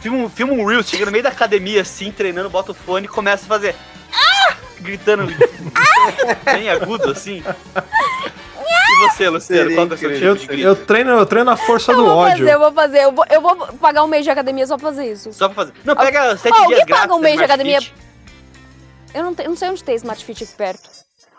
Filma 0.07 0.19
um, 0.25 0.29
filma 0.31 0.53
um 0.53 0.65
Reels, 0.65 0.89
chega 0.89 1.05
no 1.05 1.11
meio 1.11 1.25
da 1.25 1.31
academia 1.31 1.81
assim, 1.83 2.13
treinando, 2.13 2.49
bota 2.49 2.71
o 2.71 2.75
fone 2.75 3.07
e 3.07 3.09
começa 3.09 3.45
a 3.45 3.49
fazer. 3.49 3.75
"Ah!" 4.15 4.55
Gritando. 4.81 5.27
bem 6.45 6.69
agudo 6.71 7.11
assim. 7.11 7.43
E 7.45 9.09
você, 9.09 9.29
Luciano? 9.29 9.75
Qual 9.75 9.87
que 9.89 9.93
é 9.93 9.97
o 9.97 9.99
seu 9.99 10.11
tipo. 10.13 10.25
Eu, 10.25 10.37
de 10.37 10.47
grito? 10.47 10.63
eu 10.63 10.77
treino, 10.77 11.11
eu 11.11 11.27
treino 11.27 11.51
a 11.51 11.57
força 11.57 11.91
Eu 11.91 11.97
do 11.97 12.07
ódio. 12.07 12.39
fazer, 12.39 12.55
eu 12.55 12.59
vou 12.61 12.73
fazer. 12.73 12.99
Eu 13.01 13.11
vou, 13.13 13.25
eu 13.29 13.41
vou 13.41 13.57
pagar 13.81 14.05
um 14.05 14.07
mês 14.07 14.23
de 14.25 14.31
academia 14.31 14.65
só 14.65 14.77
pra 14.79 14.91
fazer 14.91 15.11
isso. 15.11 15.33
Só 15.33 15.49
pra 15.49 15.57
fazer. 15.57 15.73
Não, 15.85 15.97
pega 15.97 16.37
sete 16.37 16.55
Ó, 16.55 16.57
alguém 16.63 16.77
dias 16.77 16.87
grátis. 16.87 17.03
paga 17.03 17.15
um 17.17 17.21
mês 17.21 17.37
de 17.37 17.43
academia? 17.45 17.79
Eu 19.13 19.25
não, 19.25 19.35
te- 19.35 19.43
eu 19.43 19.49
não 19.49 19.57
sei 19.57 19.71
onde 19.71 19.83
tem 19.83 19.97
Smart 19.97 20.25
Fit 20.25 20.45
aqui 20.45 20.53
perto. 20.53 20.89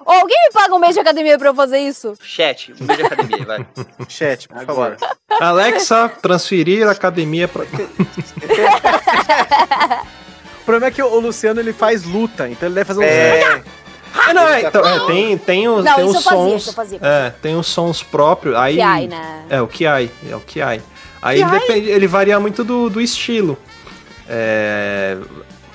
Ô, 0.08 0.12
alguém 0.14 0.38
me 0.48 0.54
paga 0.54 0.74
um 0.74 0.80
mês 0.80 0.94
de 0.94 1.02
academia 1.02 1.38
pra 1.38 1.50
eu 1.50 1.54
fazer 1.54 1.80
isso? 1.80 2.14
Chat, 2.24 2.74
um 2.80 2.86
mês 2.86 2.98
de 2.98 3.06
academia, 3.06 3.46
vai. 3.46 3.68
Chat, 4.08 4.48
por 4.48 4.66
favor. 4.66 4.96
Alexa, 5.30 6.08
transferir 6.22 6.88
a 6.88 6.92
academia 6.92 7.46
pra. 7.46 7.66
O 10.62 10.66
problema 10.66 10.88
é 10.88 10.92
que 10.92 11.02
o 11.04 11.20
Luciano 11.20 11.60
ele 11.60 11.74
faz 11.74 12.04
luta, 12.06 12.48
então 12.48 12.68
ele 12.70 12.76
deve 12.76 12.86
fazer 12.86 13.00
um 13.02 13.04
É, 13.04 13.62
É, 14.30 14.34
não, 14.34 14.48
é, 14.48 14.62
então, 14.62 14.86
é, 14.86 15.08
tem, 15.08 15.38
tem 15.38 15.68
os, 15.68 15.84
Não, 15.84 15.96
tem 15.96 16.06
os 16.06 16.24
fazia, 16.24 16.30
sons. 16.32 16.68
eu 16.68 16.74
fazia. 16.74 17.00
É, 17.02 17.30
tem 17.42 17.56
os 17.56 17.68
sons 17.68 18.02
próprios. 18.04 18.56
Aí, 18.56 18.76
Que 18.76 18.82
ai, 18.82 19.08
né? 19.08 19.46
É, 19.50 19.62
o 19.62 19.68
Kiai. 19.68 20.10
É 20.30 20.36
o 20.36 20.40
Kiai. 20.40 20.82
Aí 21.22 21.44
depende, 21.44 21.90
ele 21.90 22.08
varia 22.08 22.40
muito 22.40 22.64
do, 22.64 22.90
do 22.90 23.02
estilo. 23.02 23.58
É, 24.30 25.18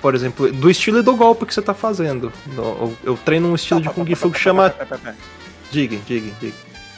por 0.03 0.15
exemplo, 0.15 0.53
do 0.53 0.69
estilo 0.69 0.99
e 0.99 1.03
do 1.03 1.15
golpe 1.17 1.47
que 1.47 1.55
você 1.55 1.63
tá 1.63 1.73
fazendo. 1.73 2.31
Eu, 2.55 2.95
eu 3.05 3.17
treino 3.25 3.49
um 3.49 3.55
estilo 3.55 3.81
de 3.81 3.89
Kung 3.89 4.13
Fu 4.17 4.31
que 4.31 4.39
chama. 4.39 4.75
Diga, 5.71 5.97
diga, 6.07 6.31
diga. 6.41 6.55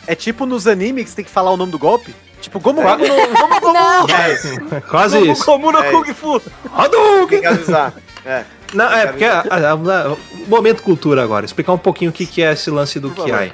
É 0.06 0.14
tipo 0.14 0.44
nos 0.46 0.66
animes 0.66 1.04
que 1.04 1.10
você 1.10 1.16
tem 1.16 1.24
que 1.24 1.30
falar 1.30 1.50
o 1.52 1.56
nome 1.56 1.70
do 1.70 1.78
golpe? 1.78 2.14
Tipo, 2.40 2.60
como 2.60 2.82
Qua- 2.82 2.98
como 2.98 3.08
no- 3.08 3.60
como- 3.60 3.72
Não, 3.72 4.06
é. 4.08 4.80
Quase 4.80 5.18
Como- 5.18 5.32
isso. 5.32 5.44
Como 5.44 5.72
no 5.72 5.78
É 5.78 5.90
Kung 5.92 6.04
Fu. 6.12 6.42
Hadouken! 6.72 7.26
Tem 7.28 7.40
que 7.40 7.46
avisar. 7.46 7.94
É. 8.24 8.44
Não, 8.74 8.90
é 8.92 9.06
porque. 9.06 9.24
a- 9.24 9.40
a- 9.50 9.72
a- 9.72 10.16
momento 10.48 10.82
cultura 10.82 11.22
agora, 11.22 11.44
explicar 11.46 11.72
um 11.72 11.78
pouquinho 11.78 12.10
o 12.10 12.12
que, 12.14 12.26
que 12.26 12.42
é 12.42 12.52
esse 12.52 12.70
lance 12.70 12.98
do. 12.98 13.10
Kiai. 13.10 13.52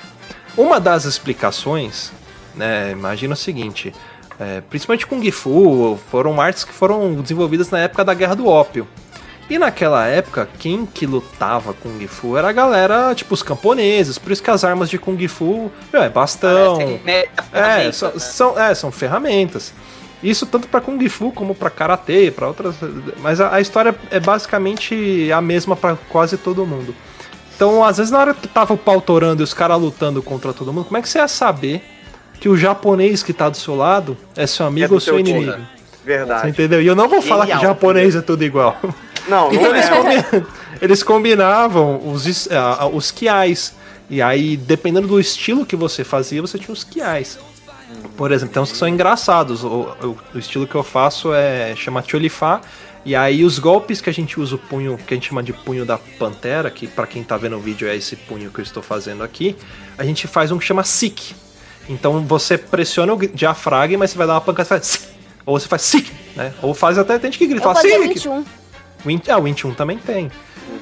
Uma 0.57 0.80
das 0.80 1.05
explicações, 1.05 2.11
né, 2.55 2.90
imagina 2.90 3.34
o 3.34 3.36
seguinte: 3.36 3.92
é, 4.40 4.61
principalmente 4.62 5.07
Kung 5.07 5.30
Fu, 5.30 5.98
foram 6.11 6.40
artes 6.40 6.64
que 6.64 6.72
foram 6.72 7.14
desenvolvidas 7.20 7.70
na 7.70 7.78
época 7.80 8.05
da 8.05 8.14
Guerra 8.14 8.34
do 8.34 8.46
Ópio. 8.48 8.88
E 9.51 9.59
naquela 9.59 10.07
época, 10.07 10.48
quem 10.61 10.86
que 10.86 11.05
lutava 11.05 11.74
Kung 11.74 12.07
Fu 12.07 12.36
era 12.36 12.48
a 12.48 12.53
galera, 12.53 13.12
tipo, 13.16 13.34
os 13.34 13.42
camponeses, 13.42 14.16
por 14.16 14.30
isso 14.30 14.40
que 14.40 14.51
as 14.51 14.62
armas 14.62 14.88
de 14.88 14.96
Kung 14.96 15.18
Fu, 15.26 15.72
meu, 15.92 16.03
é 16.03 16.09
bastão. 16.09 16.80
É, 17.05 17.28
ferramenta, 17.51 17.92
são, 17.92 18.11
né? 18.12 18.18
são, 18.20 18.61
é, 18.61 18.74
são 18.76 18.92
ferramentas. 18.92 19.74
Isso 20.22 20.46
tanto 20.46 20.68
pra 20.68 20.80
Kung 20.80 21.09
Fu 21.09 21.32
como 21.32 21.53
pra 21.53 21.68
Karatê, 21.68 22.30
pra 22.30 22.46
outras. 22.46 22.76
Mas 23.18 23.40
a, 23.40 23.55
a 23.57 23.61
história 23.61 23.92
é 24.11 24.20
basicamente 24.20 25.32
a 25.32 25.40
mesma 25.40 25.74
pra 25.74 25.96
quase 26.09 26.36
todo 26.36 26.64
mundo. 26.64 26.94
Então, 27.57 27.84
às 27.84 27.96
vezes, 27.96 28.12
na 28.12 28.20
hora 28.20 28.34
que 28.34 28.46
tava 28.46 28.74
o 28.74 28.78
pau 28.78 29.01
torando 29.01 29.42
e 29.42 29.44
os 29.44 29.53
caras 29.53 29.80
lutando 29.80 30.22
contra 30.22 30.53
todo 30.53 30.72
mundo, 30.72 30.84
como 30.84 30.96
é 30.96 31.03
que 31.03 31.09
você 31.09 31.18
ia 31.18 31.26
saber 31.26 31.82
que 32.38 32.48
o 32.48 32.57
japonês 32.57 33.22
que 33.22 33.32
tá 33.32 33.48
do 33.48 33.57
seu 33.57 33.74
lado 33.74 34.16
é 34.36 34.46
seu 34.46 34.64
amigo 34.64 34.88
do 34.88 34.94
ou 34.94 35.01
seu 35.01 35.18
inimigo? 35.18 35.53
Você 35.53 35.80
Verdade. 36.05 36.48
entendeu? 36.48 36.80
E 36.80 36.86
eu 36.86 36.94
não 36.94 37.09
vou 37.09 37.20
falar 37.20 37.46
que 37.46 37.53
Genial. 37.53 37.74
japonês 37.74 38.14
é 38.14 38.22
tudo 38.22 38.44
igual. 38.44 38.78
Não, 39.28 39.52
Então 39.52 39.64
não 39.70 39.76
eles, 39.76 39.86
é. 39.86 40.22
combi- 40.22 40.46
eles 40.82 41.02
combinavam 41.02 42.00
os, 42.12 42.48
ah, 42.50 42.86
os 42.92 43.10
kiais. 43.10 43.74
E 44.08 44.20
aí, 44.20 44.56
dependendo 44.56 45.06
do 45.06 45.20
estilo 45.20 45.64
que 45.64 45.76
você 45.76 46.02
fazia, 46.02 46.40
você 46.40 46.58
tinha 46.58 46.72
os 46.72 46.82
kiais. 46.82 47.38
Por 48.16 48.32
exemplo, 48.32 48.54
tem 48.54 48.62
uns 48.62 48.72
que 48.72 48.78
são 48.78 48.88
engraçados. 48.88 49.62
O, 49.64 49.68
o- 50.02 50.16
o 50.34 50.38
estilo 50.38 50.66
que 50.66 50.74
eu 50.74 50.82
faço 50.82 51.32
é 51.34 51.74
chama 51.76 52.02
Cholifá. 52.06 52.60
E 53.04 53.16
aí 53.16 53.44
os 53.44 53.58
golpes 53.58 54.00
que 54.00 54.10
a 54.10 54.12
gente 54.12 54.38
usa 54.38 54.56
o 54.56 54.58
punho, 54.58 54.98
que 55.06 55.14
a 55.14 55.16
gente 55.16 55.28
chama 55.28 55.42
de 55.42 55.52
punho 55.54 55.86
da 55.86 55.96
pantera, 56.18 56.70
que 56.70 56.86
pra 56.86 57.06
quem 57.06 57.22
tá 57.24 57.36
vendo 57.36 57.56
o 57.56 57.60
vídeo 57.60 57.88
é 57.88 57.96
esse 57.96 58.14
punho 58.14 58.50
que 58.50 58.60
eu 58.60 58.62
estou 58.62 58.82
fazendo 58.82 59.22
aqui, 59.24 59.56
a 59.96 60.04
gente 60.04 60.26
faz 60.26 60.50
um 60.50 60.58
que 60.58 60.64
chama 60.66 60.84
Sik. 60.84 61.34
Então 61.88 62.20
você 62.26 62.58
pressiona 62.58 63.14
o 63.14 63.16
diafragma, 63.26 63.98
mas 64.00 64.10
você 64.10 64.18
vai 64.18 64.26
dar 64.26 64.34
uma 64.34 64.40
pancada 64.42 64.66
e 64.66 64.68
faz 64.68 64.86
"Sik", 64.86 65.04
ou 65.46 65.58
você 65.58 65.66
faz 65.66 65.82
Sik, 65.82 66.12
né? 66.36 66.52
Ou 66.60 66.74
faz 66.74 66.98
até 66.98 67.18
tem 67.18 67.30
gente 67.32 67.38
que 67.38 67.46
grita, 67.46 67.62
fala 67.62 67.80
Sik. 67.80 68.08
21. 68.08 68.44
O 69.05 69.11
Int, 69.11 69.28
ah, 69.28 69.38
o 69.38 69.46
Int 69.48 69.64
1 69.64 69.74
também 69.74 69.98
tem. 69.98 70.30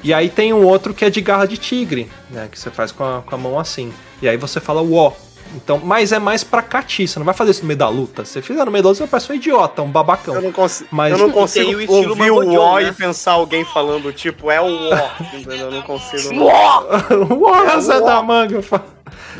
E 0.03 0.13
aí 0.13 0.29
tem 0.29 0.53
um 0.53 0.65
outro 0.65 0.93
que 0.93 1.03
é 1.03 1.09
de 1.09 1.19
garra 1.21 1.45
de 1.45 1.57
tigre, 1.57 2.09
né? 2.29 2.47
Que 2.51 2.57
você 2.59 2.69
faz 2.69 2.91
com 2.91 3.03
a, 3.03 3.21
com 3.21 3.35
a 3.35 3.37
mão 3.37 3.59
assim. 3.59 3.91
E 4.21 4.29
aí 4.29 4.37
você 4.37 4.59
fala 4.59 4.81
uó. 4.81 5.11
Então, 5.55 5.79
mas 5.83 6.11
é 6.11 6.19
mais 6.19 6.43
pra 6.43 6.61
cati, 6.61 7.07
você 7.07 7.17
não 7.17 7.25
vai 7.25 7.33
fazer 7.33 7.51
isso 7.51 7.61
no 7.61 7.67
meio 7.67 7.77
da 7.79 7.89
luta. 7.89 8.23
Se 8.23 8.33
você 8.33 8.41
fizer 8.41 8.63
no 8.63 8.71
meio 8.71 8.83
da 8.83 8.89
luta, 8.89 9.03
você 9.03 9.09
parece 9.09 9.31
um 9.31 9.35
idiota, 9.35 9.81
um 9.81 9.89
babacão. 9.89 10.35
Eu 10.35 10.41
não, 10.43 10.51
consigo, 10.51 10.87
Mas- 10.91 11.11
eu 11.11 11.17
não 11.17 11.29
o 11.29 11.31
consigo 11.31 11.79
estilo 11.81 12.09
ouvir 12.11 12.29
o 12.29 12.59
ó 12.61 12.79
né? 12.79 12.89
e 12.89 12.91
pensar 12.91 13.31
alguém 13.31 13.65
falando, 13.65 14.13
tipo, 14.13 14.51
é 14.51 14.61
o 14.61 14.65
ó. 14.65 15.09
Eu 15.51 15.71
não 15.71 15.81
consigo. 15.81 16.35
Uó, 16.39 17.79
Zé 17.81 17.99
da 17.99 18.21
manga. 18.21 18.61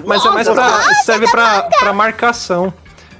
Mas 0.03 0.25
é 0.25 0.29
mais 0.29 0.49
pra. 0.49 0.81
serve 1.03 1.29
pra, 1.29 1.63
pra 1.63 1.93
marcação. 1.93 2.73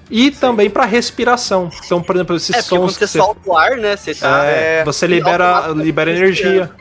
E 0.10 0.32
também 0.32 0.70
pra 0.70 0.86
respiração. 0.86 1.70
Então, 1.86 2.02
por 2.02 2.16
exemplo, 2.16 2.36
esses 2.36 2.56
É, 2.56 2.62
sons 2.62 2.94
você 2.94 3.00
que 3.00 3.08
você. 3.08 3.18
solta 3.20 3.42
o 3.46 3.56
ar, 3.58 3.78
né? 3.78 3.96
Você 3.96 4.16
tá. 4.16 4.46
É, 4.46 4.80
É, 4.80 4.84
você 4.84 5.06
libera, 5.06 5.68
libera 5.76 6.12
você 6.12 6.18
energia. 6.18 6.72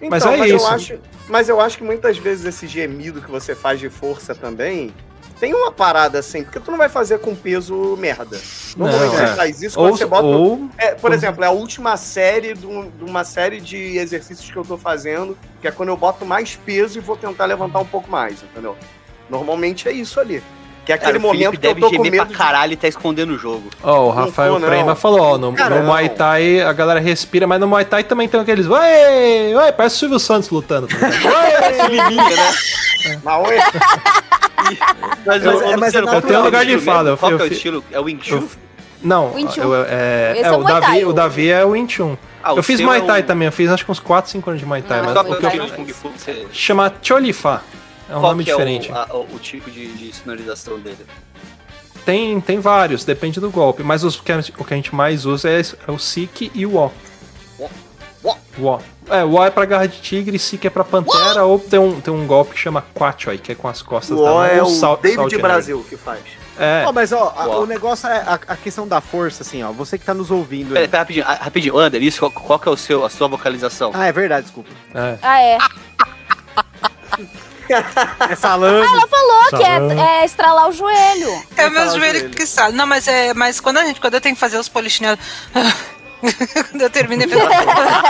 Então, 0.00 0.10
Mas 0.10 0.24
é 0.26 0.38
Eu 0.50 0.56
isso. 0.56 0.66
acho, 0.66 0.98
mas 1.28 1.48
eu 1.48 1.60
acho 1.60 1.78
que 1.78 1.84
muitas 1.84 2.16
vezes 2.18 2.44
esse 2.44 2.66
gemido 2.66 3.20
que 3.22 3.30
você 3.30 3.54
faz 3.54 3.80
de 3.80 3.88
força 3.88 4.34
também 4.34 4.92
tem 5.40 5.52
uma 5.54 5.72
parada 5.72 6.18
assim, 6.18 6.44
porque 6.44 6.60
tu 6.60 6.70
não 6.70 6.78
vai 6.78 6.88
fazer 6.88 7.18
com 7.18 7.34
peso 7.34 7.96
merda. 7.98 8.38
Normalmente 8.76 9.10
Não, 9.12 9.18
você 9.18 9.32
é. 9.32 9.34
faz 9.36 9.62
isso 9.62 9.76
quando 9.76 9.90
Ou, 9.90 9.96
você 9.96 10.04
bota. 10.06 10.26
ou 10.26 10.68
É, 10.78 10.94
por 10.94 11.12
exemplo, 11.12 11.42
é 11.42 11.46
a 11.46 11.50
última 11.50 11.96
série 11.96 12.54
de, 12.54 12.66
um- 12.66 12.88
de 12.90 13.02
uma 13.04 13.24
série 13.24 13.60
de 13.60 13.96
exercícios 13.98 14.48
que 14.50 14.56
eu 14.56 14.64
tô 14.64 14.76
fazendo, 14.78 15.36
que 15.60 15.66
é 15.66 15.70
quando 15.70 15.88
eu 15.88 15.96
boto 15.96 16.24
mais 16.24 16.54
peso 16.54 16.98
e 16.98 17.00
vou 17.00 17.16
tentar 17.16 17.46
levantar 17.46 17.78
um 17.80 17.84
pouco 17.86 18.08
mais, 18.10 18.42
entendeu? 18.42 18.76
Normalmente 19.28 19.88
é 19.88 19.92
isso 19.92 20.20
ali. 20.20 20.42
Que 20.84 20.92
é 20.92 20.96
aquele 20.96 21.12
Cara, 21.12 21.18
o 21.18 21.22
momento 21.22 21.50
que 21.52 21.56
eu 21.56 21.60
deve 21.60 21.80
tô 21.80 21.86
com 21.88 21.96
gemer 22.04 22.10
medo. 22.12 22.26
pra 22.26 22.36
caralho 22.36 22.72
e 22.74 22.76
tá 22.76 22.86
escondendo 22.86 23.32
o 23.34 23.38
jogo. 23.38 23.70
Ó, 23.82 24.06
o 24.06 24.10
Rafael 24.10 24.58
não. 24.58 24.68
Prema 24.68 24.94
falou, 24.94 25.20
ó, 25.20 25.38
no, 25.38 25.52
Cara, 25.54 25.80
no. 25.80 25.86
Muay 25.86 26.10
Thai 26.10 26.60
a 26.60 26.72
galera 26.74 27.00
respira, 27.00 27.46
mas 27.46 27.58
no 27.58 27.66
Muay 27.66 27.84
Thai 27.86 28.04
também 28.04 28.28
tem 28.28 28.38
aqueles, 28.38 28.66
ué, 28.66 29.52
ué, 29.54 29.72
parece 29.72 29.96
o 29.96 29.98
Silvio 30.00 30.18
Santos 30.18 30.50
lutando. 30.50 30.86
tá? 30.86 30.96
Ué! 31.00 31.88
Liminha, 31.88 32.22
né? 32.36 33.20
Mas, 33.24 33.48
oi, 33.48 33.56
Mas, 35.26 35.42
Mas 35.42 35.46
ô, 35.46 35.62
é- 35.62 35.76
mas 35.76 35.94
é 35.94 36.00
Luciano, 36.00 36.06
qual 36.06 36.22
que 36.22 36.26
natural. 36.32 36.34
é 36.34 36.38
o 36.40 36.44
lugar 36.44 36.66
de 36.66 36.78
fala, 36.78 37.10
eu- 37.10 37.16
Qual 37.16 37.32
que 37.32 37.42
é 37.42 37.46
eu 37.46 37.50
o 37.50 37.52
estilo? 37.52 37.84
É 37.92 38.00
o 38.00 38.04
Wing 38.04 38.20
Chun? 38.22 38.36
eu- 38.36 38.48
Não, 39.02 39.34
Wing 39.34 39.52
Chun. 39.52 39.62
eu, 39.62 39.74
é, 39.84 39.88
é, 40.36 40.40
é 40.42 40.50
o 40.50 40.60
Muay 40.60 40.74
Davi, 40.74 40.86
Thai, 40.86 41.04
o 41.04 41.08
o- 41.08 41.12
Davi 41.12 41.50
é 41.50 41.64
o 41.64 41.68
Wing 41.70 41.90
Chun. 41.92 42.16
Ah, 42.42 42.52
o 42.52 42.58
eu 42.58 42.62
fiz 42.62 42.78
Muay 42.80 43.00
é 43.00 43.04
Thai 43.04 43.20
um- 43.22 43.24
também, 43.24 43.46
eu 43.46 43.52
fiz 43.52 43.70
acho 43.70 43.84
que 43.84 43.90
uns 43.90 44.00
4, 44.00 44.30
5 44.30 44.50
anos 44.50 44.60
de 44.60 44.66
Muay 44.66 44.82
Thai, 44.82 44.98
Não, 44.98 45.04
mas 45.06 45.14
que 45.38 45.46
é 45.46 45.48
o 45.48 45.50
de 45.66 45.72
Kung 45.72 45.86
fiz. 45.86 45.96
Fu 45.96 46.10
que 46.10 46.20
você... 46.20 46.46
chama 46.52 46.92
Cholifá. 47.02 47.62
É 48.08 48.16
um 48.16 48.20
Qual 48.20 48.32
nome 48.32 48.44
que 48.44 48.50
é 48.50 48.54
o- 48.54 48.58
diferente. 48.58 48.92
a- 48.92 49.06
o, 49.14 49.34
o 49.34 49.38
tipo 49.38 49.70
de, 49.70 49.86
de 49.96 50.12
sonorização 50.14 50.78
dele? 50.78 50.98
Tem, 52.04 52.38
tem 52.40 52.60
vários, 52.60 53.02
depende 53.04 53.40
do 53.40 53.50
golpe, 53.50 53.82
mas 53.82 54.04
os 54.04 54.20
que 54.20 54.30
a, 54.30 54.38
o 54.58 54.64
que 54.64 54.74
a 54.74 54.76
gente 54.76 54.94
mais 54.94 55.24
usa 55.24 55.48
é, 55.48 55.60
é 55.88 55.90
o 55.90 55.98
Sik 55.98 56.50
e 56.54 56.66
o 56.66 56.76
O. 56.76 56.90
Wo. 58.58 58.80
É, 59.10 59.24
o 59.24 59.32
O 59.32 59.44
é 59.44 59.50
pra 59.50 59.64
garra 59.64 59.86
de 59.86 60.00
tigre, 60.00 60.38
Sik 60.38 60.66
é 60.66 60.70
pra 60.70 60.84
pantera, 60.84 61.44
ou 61.44 61.58
tem 61.58 61.78
um, 61.78 62.00
tem 62.00 62.12
um 62.12 62.26
golpe 62.26 62.52
que 62.54 62.58
chama 62.60 62.82
Quachoi, 62.94 63.38
que 63.38 63.52
é 63.52 63.54
com 63.54 63.68
as 63.68 63.82
costas 63.82 64.18
o 64.18 64.22
da 64.22 64.30
O 64.30 64.34
mão, 64.34 64.44
é 64.44 64.62
o 64.62 64.66
sal- 64.66 64.96
David 64.96 65.16
Saltner. 65.18 65.40
Brasil 65.42 65.86
que 65.88 65.96
faz. 65.96 66.20
É, 66.58 66.84
Ó, 66.86 66.92
mas 66.92 67.10
ó, 67.12 67.34
a- 67.36 67.58
o 67.58 67.66
negócio 67.66 68.06
é 68.08 68.18
a, 68.18 68.34
a 68.48 68.56
questão 68.56 68.86
da 68.86 69.00
força, 69.00 69.42
assim, 69.42 69.62
ó. 69.62 69.72
Você 69.72 69.98
que 69.98 70.04
tá 70.04 70.14
nos 70.14 70.30
ouvindo. 70.30 70.68
Pera, 70.72 70.80
aí. 70.80 70.88
pera, 70.88 70.98
rapidinho, 71.00 71.24
ah, 71.26 71.34
rapidinho. 71.34 71.76
Ander, 71.78 72.02
isso, 72.02 72.20
qual, 72.20 72.30
qual 72.30 72.58
que 72.58 72.68
é 72.68 72.72
o 72.72 72.76
seu, 72.76 73.04
a 73.04 73.10
sua 73.10 73.26
vocalização? 73.28 73.90
Ah, 73.92 74.06
é 74.06 74.12
verdade, 74.12 74.42
desculpa. 74.44 74.70
é. 74.94 75.18
Ah, 75.20 75.40
é. 75.42 75.58
É 78.30 78.34
salame. 78.36 78.78
Ela 78.86 79.06
falou 79.08 79.44
que 79.58 79.62
é, 79.64 80.20
é 80.20 80.24
estralar 80.24 80.68
o 80.68 80.72
joelho. 80.72 81.42
É 81.56 81.66
o 81.66 81.70
meu 81.70 81.84
joelho 81.90 82.18
joelho. 82.20 82.30
que 82.30 82.46
sabe. 82.46 82.76
Não, 82.76 82.86
mas 82.86 83.06
é. 83.08 83.32
Mas 83.34 83.60
quando 83.60 83.78
a 83.78 83.84
gente, 83.84 84.00
quando 84.00 84.14
eu 84.14 84.20
tenho 84.20 84.34
que 84.34 84.40
fazer 84.40 84.58
os 84.58 84.68
polichinelos. 84.68 85.18
quando 86.70 86.82
eu 86.82 86.90
terminei. 86.90 87.26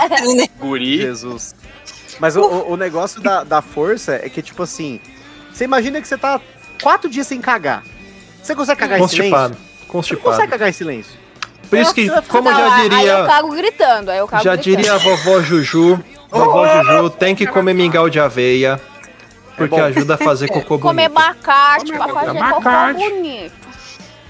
terminei. 0.09 0.51
Guri. 0.59 0.99
Jesus. 1.03 1.55
Mas 2.21 2.37
o, 2.37 2.43
o- 2.43 2.73
o 2.73 2.77
negócio 2.77 3.21
da, 3.21 3.43
da 3.43 3.61
força 3.61 4.21
é 4.23 4.29
que, 4.29 4.41
tipo 4.41 4.63
assim, 4.63 5.01
você 5.53 5.65
imagina 5.65 6.01
que 6.01 6.07
você 6.07 6.17
tá 6.17 6.41
quatro 6.83 7.11
dias 7.11 7.27
sem 7.27 7.41
cagar. 7.41 7.83
Você 8.43 8.55
consegue 8.55 8.79
cagar 8.81 9.01
em 9.01 9.09
silêncio? 9.09 9.31
Constipado. 9.33 9.55
Você 9.57 9.87
Constipado. 9.89 10.31
consegue 10.31 10.51
cagar 10.53 10.69
em 10.69 10.73
silêncio. 10.73 11.13
Por 11.69 11.79
isso 11.79 11.95
que, 11.95 12.05
Nossa, 12.07 12.23
como 12.23 12.51
não, 12.51 12.57
já 12.59 12.75
Aí 12.77 12.85
eu 12.85 12.91
diria, 12.91 13.25
cago 13.27 13.51
gritando, 13.51 14.11
aí 14.11 14.19
eu 14.19 14.29
cago 14.29 14.45
já 14.45 14.55
gritando. 14.55 14.77
diria 14.77 14.93
a 14.95 14.99
vovó 14.99 15.41
Juju, 15.41 15.99
vovó 16.31 16.83
Juju 16.83 17.11
tem 17.11 17.35
que 17.35 17.47
comer 17.47 17.73
mingau 17.75 18.09
de 18.11 18.21
aveia, 18.21 18.81
porque 19.57 19.77
ajuda 19.81 20.15
a 20.15 20.19
fazer 20.19 20.49
cocô 20.49 20.79
Comer 20.79 21.09
bonito. 21.09 21.19
abacate 21.29 21.93
pra 21.93 22.09
fazer 22.09 22.39
abacate. 22.39 22.99
cocô 22.99 23.11
bonito. 23.11 23.65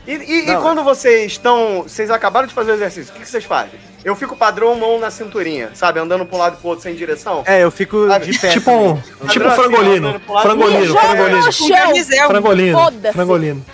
E, 0.07 0.12
e- 0.12 0.51
e 0.51 0.57
quando 0.59 0.83
vocês 0.85 1.33
estão. 1.33 1.83
Vocês 1.85 2.11
acabaram 2.11 2.47
de 2.47 2.53
fazer 2.53 2.72
o 2.72 2.75
exercício, 2.75 3.11
o 3.11 3.16
que, 3.16 3.22
que 3.22 3.29
vocês 3.29 3.45
fazem? 3.45 3.79
Eu 4.05 4.14
fico 4.14 4.37
padrão 4.37 4.75
mão 4.79 4.99
na 5.01 5.11
cinturinha, 5.11 5.70
sabe? 5.72 5.99
Andando 5.99 6.27
pra 6.27 6.37
um 6.37 6.39
lado 6.39 6.57
e 6.57 6.61
pro 6.61 6.68
outro 6.68 6.83
sem 6.83 6.95
direção. 6.95 7.43
É, 7.47 7.64
eu 7.64 7.70
fico 7.70 8.07
Ah, 8.12 8.18
de 8.18 8.39
pé. 8.39 8.49
Tipo 8.51 8.70
um, 8.70 8.97
tipo 9.01 9.18
Padrão 9.27 9.49
assim, 9.51 9.62
frangolino, 9.62 10.20
pro 10.20 10.33
lado- 10.35 10.43
frangolino, 10.47 10.81
Me 10.81 10.87
frangolino, 11.01 11.53
chão, 11.53 12.27
frangolino, 12.29 12.79
Foda-se. 12.79 13.14
frangolino. 13.14 13.66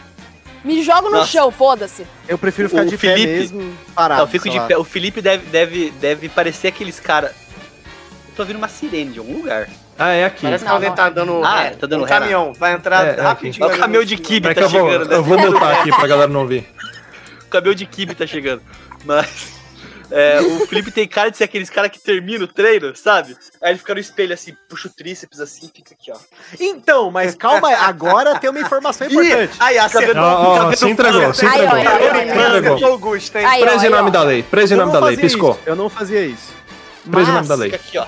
me 0.62 0.82
joga 0.84 1.02
no 1.02 1.10
Nossa. 1.16 1.26
chão, 1.32 1.50
foda-se. 1.50 2.06
Eu 2.28 2.38
prefiro 2.38 2.68
ficar 2.68 2.82
O 2.82 2.86
de 2.86 2.96
pé 2.96 3.14
Felipe- 3.14 3.32
mesmo, 3.32 3.76
parado. 3.92 4.20
Não, 4.20 4.26
eu 4.28 4.30
fico 4.30 4.48
de 4.48 4.60
pé. 4.60 4.78
O 4.78 4.84
Felipe 4.84 5.20
deve, 5.20 5.46
deve, 5.46 5.90
deve 6.00 6.28
parecer 6.28 6.68
aqueles 6.68 7.00
caras. 7.00 7.32
Eu 8.28 8.34
tô 8.36 8.42
ouvindo 8.42 8.56
uma 8.58 8.68
sirene 8.68 9.10
de 9.10 9.18
algum 9.18 9.36
lugar. 9.38 9.68
Ah, 10.02 10.12
é 10.12 10.24
aqui. 10.24 10.42
Parece 10.42 10.64
que 10.64 10.68
Não, 10.68 10.74
alguém 10.76 10.88
não. 10.88 10.96
tá 10.96 11.10
dando. 11.10 11.44
Ah, 11.44 11.60
ré. 11.60 11.70
tá 11.70 11.86
dando 11.86 12.00
um 12.02 12.04
ré, 12.04 12.14
né? 12.14 12.18
caminhão. 12.20 12.52
Vai 12.54 12.72
entrar 12.72 13.06
É, 13.06 13.10
é 13.18 13.20
rapidinho. 13.20 13.64
É 13.70 13.74
o 13.74 13.78
caminhão 13.78 14.02
de 14.04 14.16
kibe 14.16 14.54
tá 14.54 14.60
eu 14.62 14.68
vou, 14.70 14.90
chegando, 14.90 15.08
né? 15.10 15.16
eu 15.16 15.22
vou 15.22 15.38
mutar 15.38 15.74
aqui 15.80 15.90
pra 15.90 16.06
galera 16.06 16.28
não 16.32 16.40
ouvir. 16.40 16.66
O 17.44 17.50
caminhão 17.50 17.74
de 17.74 17.84
kibe 17.84 18.14
tá 18.14 18.26
chegando. 18.26 18.62
Mas. 19.04 19.52
é, 20.10 20.40
o 20.40 20.66
Felipe 20.68 20.90
tem 20.92 21.06
cara 21.08 21.30
de 21.32 21.36
ser 21.36 21.44
aqueles 21.44 21.68
caras 21.68 21.90
que 21.90 21.98
termina 21.98 22.44
o 22.44 22.46
treino, 22.46 22.94
sabe? 22.94 23.36
Aí 23.60 23.72
ele 23.72 23.78
fica 23.78 23.92
no 23.92 23.98
espelho 24.00 24.32
assim, 24.32 24.56
puxa 24.68 24.86
o 24.86 24.90
tríceps 24.92 25.40
assim 25.40 25.66
e 25.66 25.76
fica 25.76 25.92
aqui, 25.94 26.12
ó. 26.12 26.16
Então, 26.60 27.10
mas 27.10 27.34
calma, 27.34 27.66
aí, 27.68 27.74
agora 27.74 28.38
tem 28.38 28.48
uma 28.50 28.60
informação 28.60 29.04
Ih, 29.10 29.12
importante. 29.14 29.56
aí, 29.58 29.78
acertou. 29.78 30.22
Ó, 30.22 30.68
ó, 30.68 30.72
se 30.76 30.88
entregou, 30.88 31.34
se 31.34 31.44
entregou. 31.44 31.74
aí, 31.74 31.86
ó, 31.86 31.90
Se 31.90 32.06
entregou. 32.06 32.78
Preso 33.66 33.86
em 33.86 33.90
nome 33.90 34.10
da 34.12 34.22
lei, 34.22 34.42
preso 34.44 34.74
em 34.74 34.76
nome 34.76 34.92
da 34.92 35.00
lei, 35.00 35.16
piscou. 35.16 35.50
isso, 35.50 35.60
Eu 35.66 35.74
não 35.76 35.90
fazia 35.90 36.22
isso. 36.22 36.54
Preso 37.08 37.30
em 37.30 37.34
nome 37.34 37.38
Mas 37.38 37.48
da 37.48 37.54
lei. 37.54 37.74
Aqui, 37.74 37.98
ó. 37.98 38.06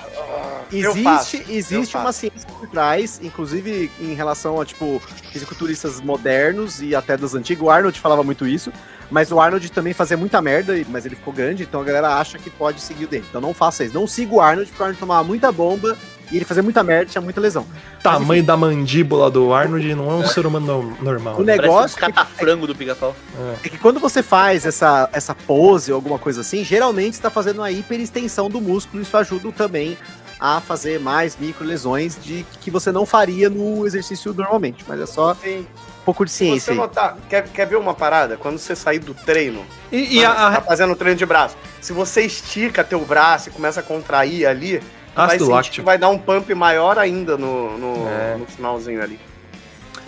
Existe, 0.71 1.03
faço, 1.03 1.37
existe 1.49 1.97
uma 1.97 2.11
ciência 2.11 2.47
por 2.47 2.67
trás, 2.67 3.19
inclusive 3.21 3.91
em 3.99 4.13
relação 4.15 4.59
a, 4.59 4.65
tipo, 4.65 4.99
fisiculturistas 5.31 6.01
modernos 6.01 6.81
e 6.81 6.95
até 6.95 7.15
dos 7.15 7.35
antigos. 7.35 7.67
O 7.67 7.69
Arnold 7.69 7.99
falava 7.99 8.23
muito 8.23 8.47
isso, 8.47 8.73
mas 9.11 9.31
o 9.31 9.39
Arnold 9.39 9.71
também 9.71 9.93
fazia 9.93 10.17
muita 10.17 10.41
merda, 10.41 10.77
e- 10.77 10.85
mas 10.89 11.05
ele 11.05 11.15
ficou 11.15 11.33
grande, 11.33 11.63
então 11.63 11.81
a 11.81 11.83
galera 11.83 12.15
acha 12.15 12.37
que 12.37 12.49
pode 12.49 12.81
seguir 12.81 13.05
o 13.05 13.07
dele. 13.07 13.25
Então 13.29 13.39
não 13.41 13.53
faça 13.53 13.83
isso. 13.83 13.93
Não 13.93 14.07
siga 14.07 14.33
o 14.33 14.41
Arnold, 14.41 14.69
porque 14.69 14.81
o 14.81 14.85
Arnold 14.85 14.99
tomava 14.99 15.23
muita 15.23 15.51
bomba 15.51 15.97
e 16.31 16.37
ele 16.37 16.45
fazia 16.45 16.63
muita 16.63 16.83
merda, 16.83 17.05
tinha 17.11 17.21
muita 17.21 17.39
lesão. 17.39 17.65
Tamanho 18.01 18.43
da 18.43 18.57
mandíbula 18.57 19.29
do 19.29 19.53
Arnold 19.53 19.93
não 19.95 20.09
é 20.11 20.15
um 20.15 20.25
ser 20.27 20.45
humano 20.45 20.65
no- 20.97 21.03
normal. 21.03 21.35
O 21.39 21.43
né? 21.43 21.55
Parece 21.55 21.73
negócio 21.73 21.97
um 21.97 21.99
catafrango 21.99 22.65
do 22.67 22.75
pica-pau. 22.75 23.15
É 23.63 23.69
que 23.69 23.77
quando 23.77 23.99
você 23.99 24.23
faz 24.23 24.65
essa, 24.65 25.09
essa 25.13 25.35
pose 25.35 25.91
ou 25.91 25.95
alguma 25.95 26.17
coisa 26.17 26.41
assim, 26.41 26.63
geralmente 26.63 27.13
está 27.13 27.29
fazendo 27.29 27.59
uma 27.59 27.69
hiperextensão 27.71 28.49
do 28.49 28.59
músculo, 28.59 29.03
isso 29.03 29.15
ajuda 29.15 29.51
também 29.51 29.97
a 30.39 30.59
fazer 30.59 30.99
mais 30.99 31.37
micro 31.39 31.63
lesões 31.65 32.17
de 32.21 32.45
que 32.59 32.69
você 32.71 32.91
não 32.91 33.05
faria 33.05 33.49
no 33.49 33.85
exercício 33.85 34.33
normalmente, 34.33 34.83
mas 34.87 34.99
é 34.99 35.05
só 35.05 35.33
Sim. 35.35 35.65
Um 36.03 36.05
pouco 36.05 36.25
de 36.25 36.31
Se 36.31 36.37
ciência 36.39 36.73
você 36.73 36.79
notar, 36.79 37.17
quer, 37.29 37.47
quer 37.47 37.65
ver 37.65 37.77
uma 37.77 37.93
parada? 37.93 38.35
Quando 38.35 38.57
você 38.57 38.75
sair 38.75 38.99
do 38.99 39.13
treino, 39.13 39.65
E, 39.89 40.17
e 40.19 40.25
a, 40.25 40.33
tá 40.33 40.61
fazendo 40.61 40.95
treino 40.95 41.17
de 41.17 41.25
braço, 41.25 41.55
se 41.79 41.93
você 41.93 42.23
estica 42.23 42.83
teu 42.83 42.99
braço 43.05 43.47
e 43.47 43.51
começa 43.53 43.79
a 43.79 43.83
contrair 43.83 44.45
ali, 44.45 44.81
vai 45.15 45.39
sentir 45.39 45.81
vai 45.81 45.97
dar 45.97 46.09
um 46.09 46.17
pump 46.17 46.53
maior 46.53 46.99
ainda 46.99 47.37
no, 47.37 47.77
no, 47.77 48.07
É. 48.09 48.35
no 48.37 48.45
finalzinho 48.45 49.01
ali. 49.01 49.17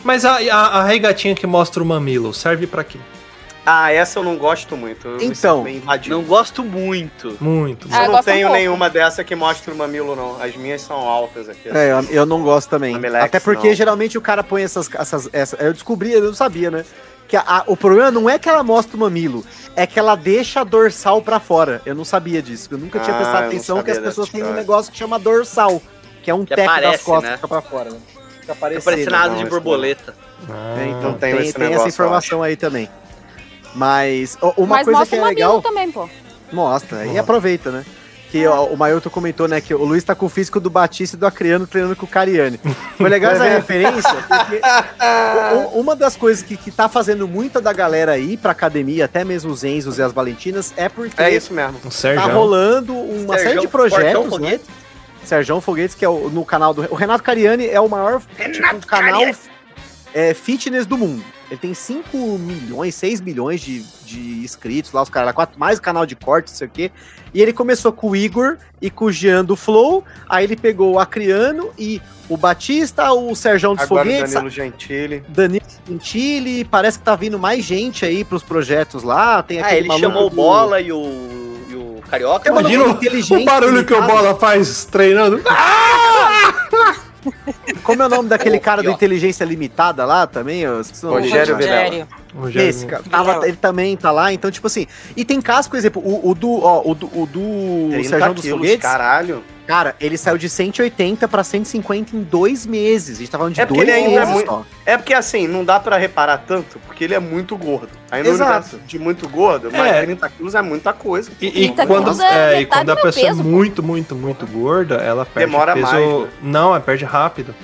Mas 0.03 0.25
a, 0.25 0.37
a, 0.37 0.79
a 0.79 0.83
regatinha 0.83 1.33
que 1.33 1.47
mostra 1.47 1.81
o 1.81 1.85
mamilo 1.85 2.33
serve 2.33 2.67
pra 2.67 2.83
quê? 2.83 2.99
Ah, 3.65 3.91
essa 3.91 4.19
eu 4.19 4.23
não 4.23 4.37
gosto 4.37 4.77
muito. 4.77 5.07
Eu 5.07 5.21
Então. 5.21 5.65
Não 6.07 6.21
gosto 6.21 6.63
muito. 6.63 7.35
Muito. 7.41 7.87
Ah, 7.91 8.05
eu 8.05 8.11
não 8.11 8.19
um 8.19 8.23
tenho 8.23 8.47
pouco. 8.47 8.57
nenhuma 8.61 8.89
dessa 8.89 9.23
que 9.23 9.33
mostra 9.35 9.73
o 9.73 9.77
mamilo, 9.77 10.15
não. 10.15 10.39
As 10.41 10.55
minhas 10.55 10.81
são 10.81 10.97
altas 10.97 11.49
aqui. 11.49 11.69
É, 11.69 11.91
eu, 11.91 12.03
eu 12.11 12.25
não 12.25 12.43
gosto 12.43 12.69
também. 12.69 12.95
Até 13.19 13.39
porque 13.39 13.69
não. 13.69 13.73
geralmente 13.75 14.17
o 14.17 14.21
cara 14.21 14.43
põe 14.43 14.61
essas, 14.63 14.87
essas, 14.93 15.29
essa- 15.33 15.55
Eu 15.57 15.73
descobri, 15.73 16.11
eu 16.13 16.21
não 16.21 16.33
sabia, 16.33 16.69
né? 16.69 16.85
Que 17.27 17.35
a- 17.35 17.43
a- 17.43 17.63
o 17.65 17.75
problema 17.75 18.11
não 18.11 18.29
é 18.29 18.37
que 18.37 18.47
ela 18.47 18.63
mostra 18.63 18.95
o 18.95 18.99
mamilo, 18.99 19.43
é 19.75 19.87
que 19.87 19.97
ela 19.97 20.15
deixa 20.15 20.61
a 20.61 20.63
dorsal 20.63 21.23
pra 21.23 21.39
fora. 21.39 21.81
Eu 21.87 21.95
não 21.95 22.05
sabia 22.05 22.41
disso. 22.43 22.69
Eu 22.71 22.77
nunca 22.77 22.99
tinha 22.99 23.15
Ah, 23.15 23.17
prestado 23.17 23.37
eu 23.37 23.41
não 23.41 23.47
atenção 23.47 23.81
que 23.81 23.89
as 23.89 23.97
pessoas 23.97 24.29
têm 24.29 24.43
um 24.43 24.53
negócio 24.53 24.91
que 24.91 24.97
chama 24.97 25.17
dorsal, 25.17 25.81
que 26.21 26.29
é 26.29 26.35
um 26.35 26.45
Que 26.45 26.53
teco 26.55 26.67
das 26.67 26.77
aparece, 26.77 27.03
costas 27.03 27.23
né? 27.23 27.29
que 27.31 27.35
fica 27.37 27.47
pra 27.47 27.61
fora. 27.63 27.89
Né? 27.89 27.97
Fica 28.41 28.53
Tá 28.53 28.55
parecendo 28.61 29.15
asa 29.15 29.29
não, 29.29 29.37
de 29.43 29.45
borboleta. 29.49 30.13
Ah, 30.47 30.75
É, 30.79 30.85
então 30.89 31.01
Não 31.01 31.13
tenho 31.17 31.37
tem, 31.37 31.45
esse 31.45 31.53
tem 31.55 31.63
essa 31.63 31.71
negócio, 31.71 31.87
informação 31.89 32.43
aí 32.43 32.55
também. 32.55 32.87
Mas 33.75 34.37
uma 34.57 34.67
Mas 34.67 34.85
coisa 34.85 34.99
mostra 34.99 35.17
que 35.17 35.23
o 35.23 35.25
é 35.25 35.29
legal. 35.29 35.61
também, 35.61 35.91
pô. 35.91 36.09
Mostra, 36.51 37.05
e 37.05 37.17
aproveita, 37.17 37.69
né? 37.69 37.85
Que 38.31 38.45
ó, 38.47 38.65
o 38.65 38.75
Mailton 38.75 39.09
comentou, 39.09 39.47
né, 39.47 39.61
que 39.61 39.73
o 39.73 39.83
Luiz 39.85 40.03
tá 40.03 40.13
com 40.15 40.25
o 40.25 40.29
físico 40.29 40.59
do 40.59 40.69
Batista 40.69 41.15
e 41.15 41.19
do 41.19 41.25
Acriano 41.25 41.65
treinando 41.67 41.95
com 41.95 42.05
o 42.05 42.09
Cariani. 42.09 42.59
Foi 42.97 43.09
legal 43.09 43.31
essa 43.31 43.43
referência, 43.47 44.13
porque 44.27 44.61
uma 45.73 45.95
das 45.95 46.17
coisas 46.17 46.43
que, 46.43 46.57
que 46.57 46.71
tá 46.71 46.89
fazendo 46.89 47.27
muita 47.27 47.61
da 47.61 47.71
galera 47.71 48.13
aí 48.13 48.35
pra 48.35 48.51
academia, 48.51 49.05
até 49.05 49.23
mesmo 49.23 49.51
os 49.51 49.63
Enzos 49.63 49.99
e 49.99 50.01
as 50.01 50.11
Valentinas, 50.11 50.73
é 50.75 50.89
porque 50.89 51.21
É 51.21 51.33
isso 51.33 51.53
mesmo. 51.53 51.79
Tá 51.79 51.91
Sérgio. 51.91 52.31
rolando 52.31 52.93
uma 52.93 53.37
série 53.37 53.59
de 53.61 53.67
projetos, 53.67 54.39
né? 54.39 54.59
Foguetes, 55.61 55.95
que 55.95 56.03
é 56.05 56.09
o, 56.09 56.29
no 56.29 56.43
canal 56.45 56.73
do. 56.73 56.81
O 56.91 56.95
Renato 56.95 57.23
Cariani 57.23 57.67
é 57.67 57.79
o 57.79 57.87
maior 57.89 58.21
tipo, 58.51 58.85
canal 58.85 59.21
é, 60.13 60.33
fitness 60.33 60.85
do 60.85 60.97
mundo. 60.97 61.23
Ele 61.49 61.59
tem 61.59 61.73
5 61.75 62.17
milhões, 62.39 62.95
6 62.95 63.21
milhões 63.21 63.61
de, 63.61 63.83
de 64.03 64.19
inscritos 64.43 64.91
lá, 64.91 65.03
os 65.03 65.09
caras 65.09 65.27
lá, 65.27 65.33
quatro, 65.33 65.59
mais 65.59 65.77
o 65.77 65.81
canal 65.81 66.03
de 66.05 66.15
corte, 66.15 66.49
não 66.49 66.57
sei 66.57 66.67
o 66.67 66.69
quê. 66.71 66.91
E 67.33 67.41
ele 67.41 67.53
começou 67.53 67.91
com 67.93 68.09
o 68.09 68.15
Igor 68.15 68.57
e 68.81 68.89
com 68.89 69.05
o 69.05 69.11
Jean 69.11 69.45
do 69.45 69.55
Flow. 69.55 70.03
Aí 70.27 70.43
ele 70.43 70.55
pegou 70.55 70.93
o 70.93 70.99
Acriano 70.99 71.69
e 71.77 72.01
o 72.27 72.35
Batista, 72.35 73.11
o 73.13 73.35
Serjão 73.35 73.75
dos 73.75 73.83
Agora 73.83 74.01
o 74.01 74.05
Foguetes, 74.05 74.33
Danilo 74.33 74.49
Gentili. 74.49 75.23
Danilo 75.29 75.65
Gentili. 75.87 76.65
Parece 76.65 76.97
que 76.97 77.05
tá 77.05 77.15
vindo 77.15 77.37
mais 77.37 77.63
gente 77.63 78.03
aí 78.05 78.23
pros 78.23 78.41
projetos 78.41 79.03
lá. 79.03 79.43
Tem 79.43 79.59
Ah, 79.61 79.65
aquele 79.67 79.81
ele 79.81 79.87
maluco 79.89 80.07
chamou 80.07 80.25
o 80.25 80.29
do- 80.31 80.35
Bola 80.35 80.81
e 80.81 80.91
o, 80.91 80.97
e 81.69 81.75
o 81.75 82.01
Carioca. 82.09 82.49
Imagina 82.49 82.85
inteligente 82.87 83.43
o 83.43 83.45
barulho 83.45 83.85
que 83.85 83.93
o. 83.93 84.01
Bola 84.01 84.33
faz 84.35 84.85
treinando. 84.85 85.39
Como 87.83 88.01
é 88.01 88.05
o 88.05 88.09
nome 88.09 88.29
daquele 88.29 88.59
cara 88.59 88.81
do. 88.81 88.89
Inteligência 88.91 89.43
Limitada 89.45 90.05
lá 90.05 90.25
também? 90.27 90.63
Rogério 91.21 91.55
Vilela. 91.57 92.07
Esse, 92.67 92.85
cara, 92.85 93.03
tava- 93.09 93.47
ele 93.47 93.57
também 93.57 93.95
tá 93.95 94.11
lá, 94.11 94.31
então, 94.33 94.51
tipo 94.51 94.67
assim. 94.67 94.87
E 95.15 95.23
tem 95.23 95.41
casos, 95.41 95.67
por 95.67 95.77
exemplo, 95.77 96.01
o, 96.05 96.29
o 96.29 96.35
do. 96.35 96.51
Ó, 96.63 96.81
o 96.89 96.93
do, 96.95 97.05
o 97.07 97.25
do 97.25 97.89
30 97.91 98.09
Sérgio 98.09 98.33
dos 98.33 98.43
Foguetes. 98.57 98.81
caralho. 98.81 99.43
Cara, 99.67 99.95
ele 99.99 100.15
saiu 100.17 100.37
de 100.37 100.47
180 100.47 101.27
pra 101.27 101.43
150 101.43 102.15
em 102.15 102.21
dois 102.21 102.65
meses. 102.67 103.17
A 103.17 103.19
gente 103.19 103.31
tá 103.31 103.37
falando 103.37 103.53
de 103.55 103.61
É 103.61 103.65
dois 103.65 103.81
ele 103.81 103.91
ainda 103.91 104.11
é 104.11 104.19
meses 104.19 104.33
muito- 104.33 104.47
só. 104.51 104.65
É 104.85 104.95
porque 104.95 105.13
assim, 105.13 105.47
não 105.47 105.65
dá 105.65 105.79
pra 105.79 105.97
reparar 105.97 106.37
tanto, 106.37 106.77
porque 106.85 107.03
ele 107.03 107.15
é 107.15 107.19
muito 107.19 107.57
gordo. 107.57 107.89
Aí 108.11 108.21
no 108.21 108.29
Exato. 108.29 108.77
de 108.85 108.99
muito 108.99 109.27
gordo, 109.27 109.69
É. 109.73 109.77
mas 109.77 110.05
30 110.05 110.29
quilos 110.29 110.53
é 110.53 110.61
muita 110.61 110.93
coisa. 110.93 111.31
E, 111.41 111.47
e 111.47 111.51
30 111.51 111.87
quando, 111.87 112.21
é 112.21 112.57
é, 112.57 112.61
e 112.61 112.65
quando 112.67 112.89
a 112.91 112.95
pessoa 112.95 113.25
peso, 113.27 113.41
é 113.41 113.43
muito, 113.43 113.81
muito, 113.81 114.15
muito 114.15 114.45
gorda, 114.45 114.95
ela 114.95 115.25
perde 115.25 115.49
Demora 115.51 115.73
peso. 115.73 115.87
mais, 115.91 116.05
né? 116.21 116.27
Não, 116.43 116.75
é 116.75 116.79
perde 116.79 117.03
rápido. 117.05 117.55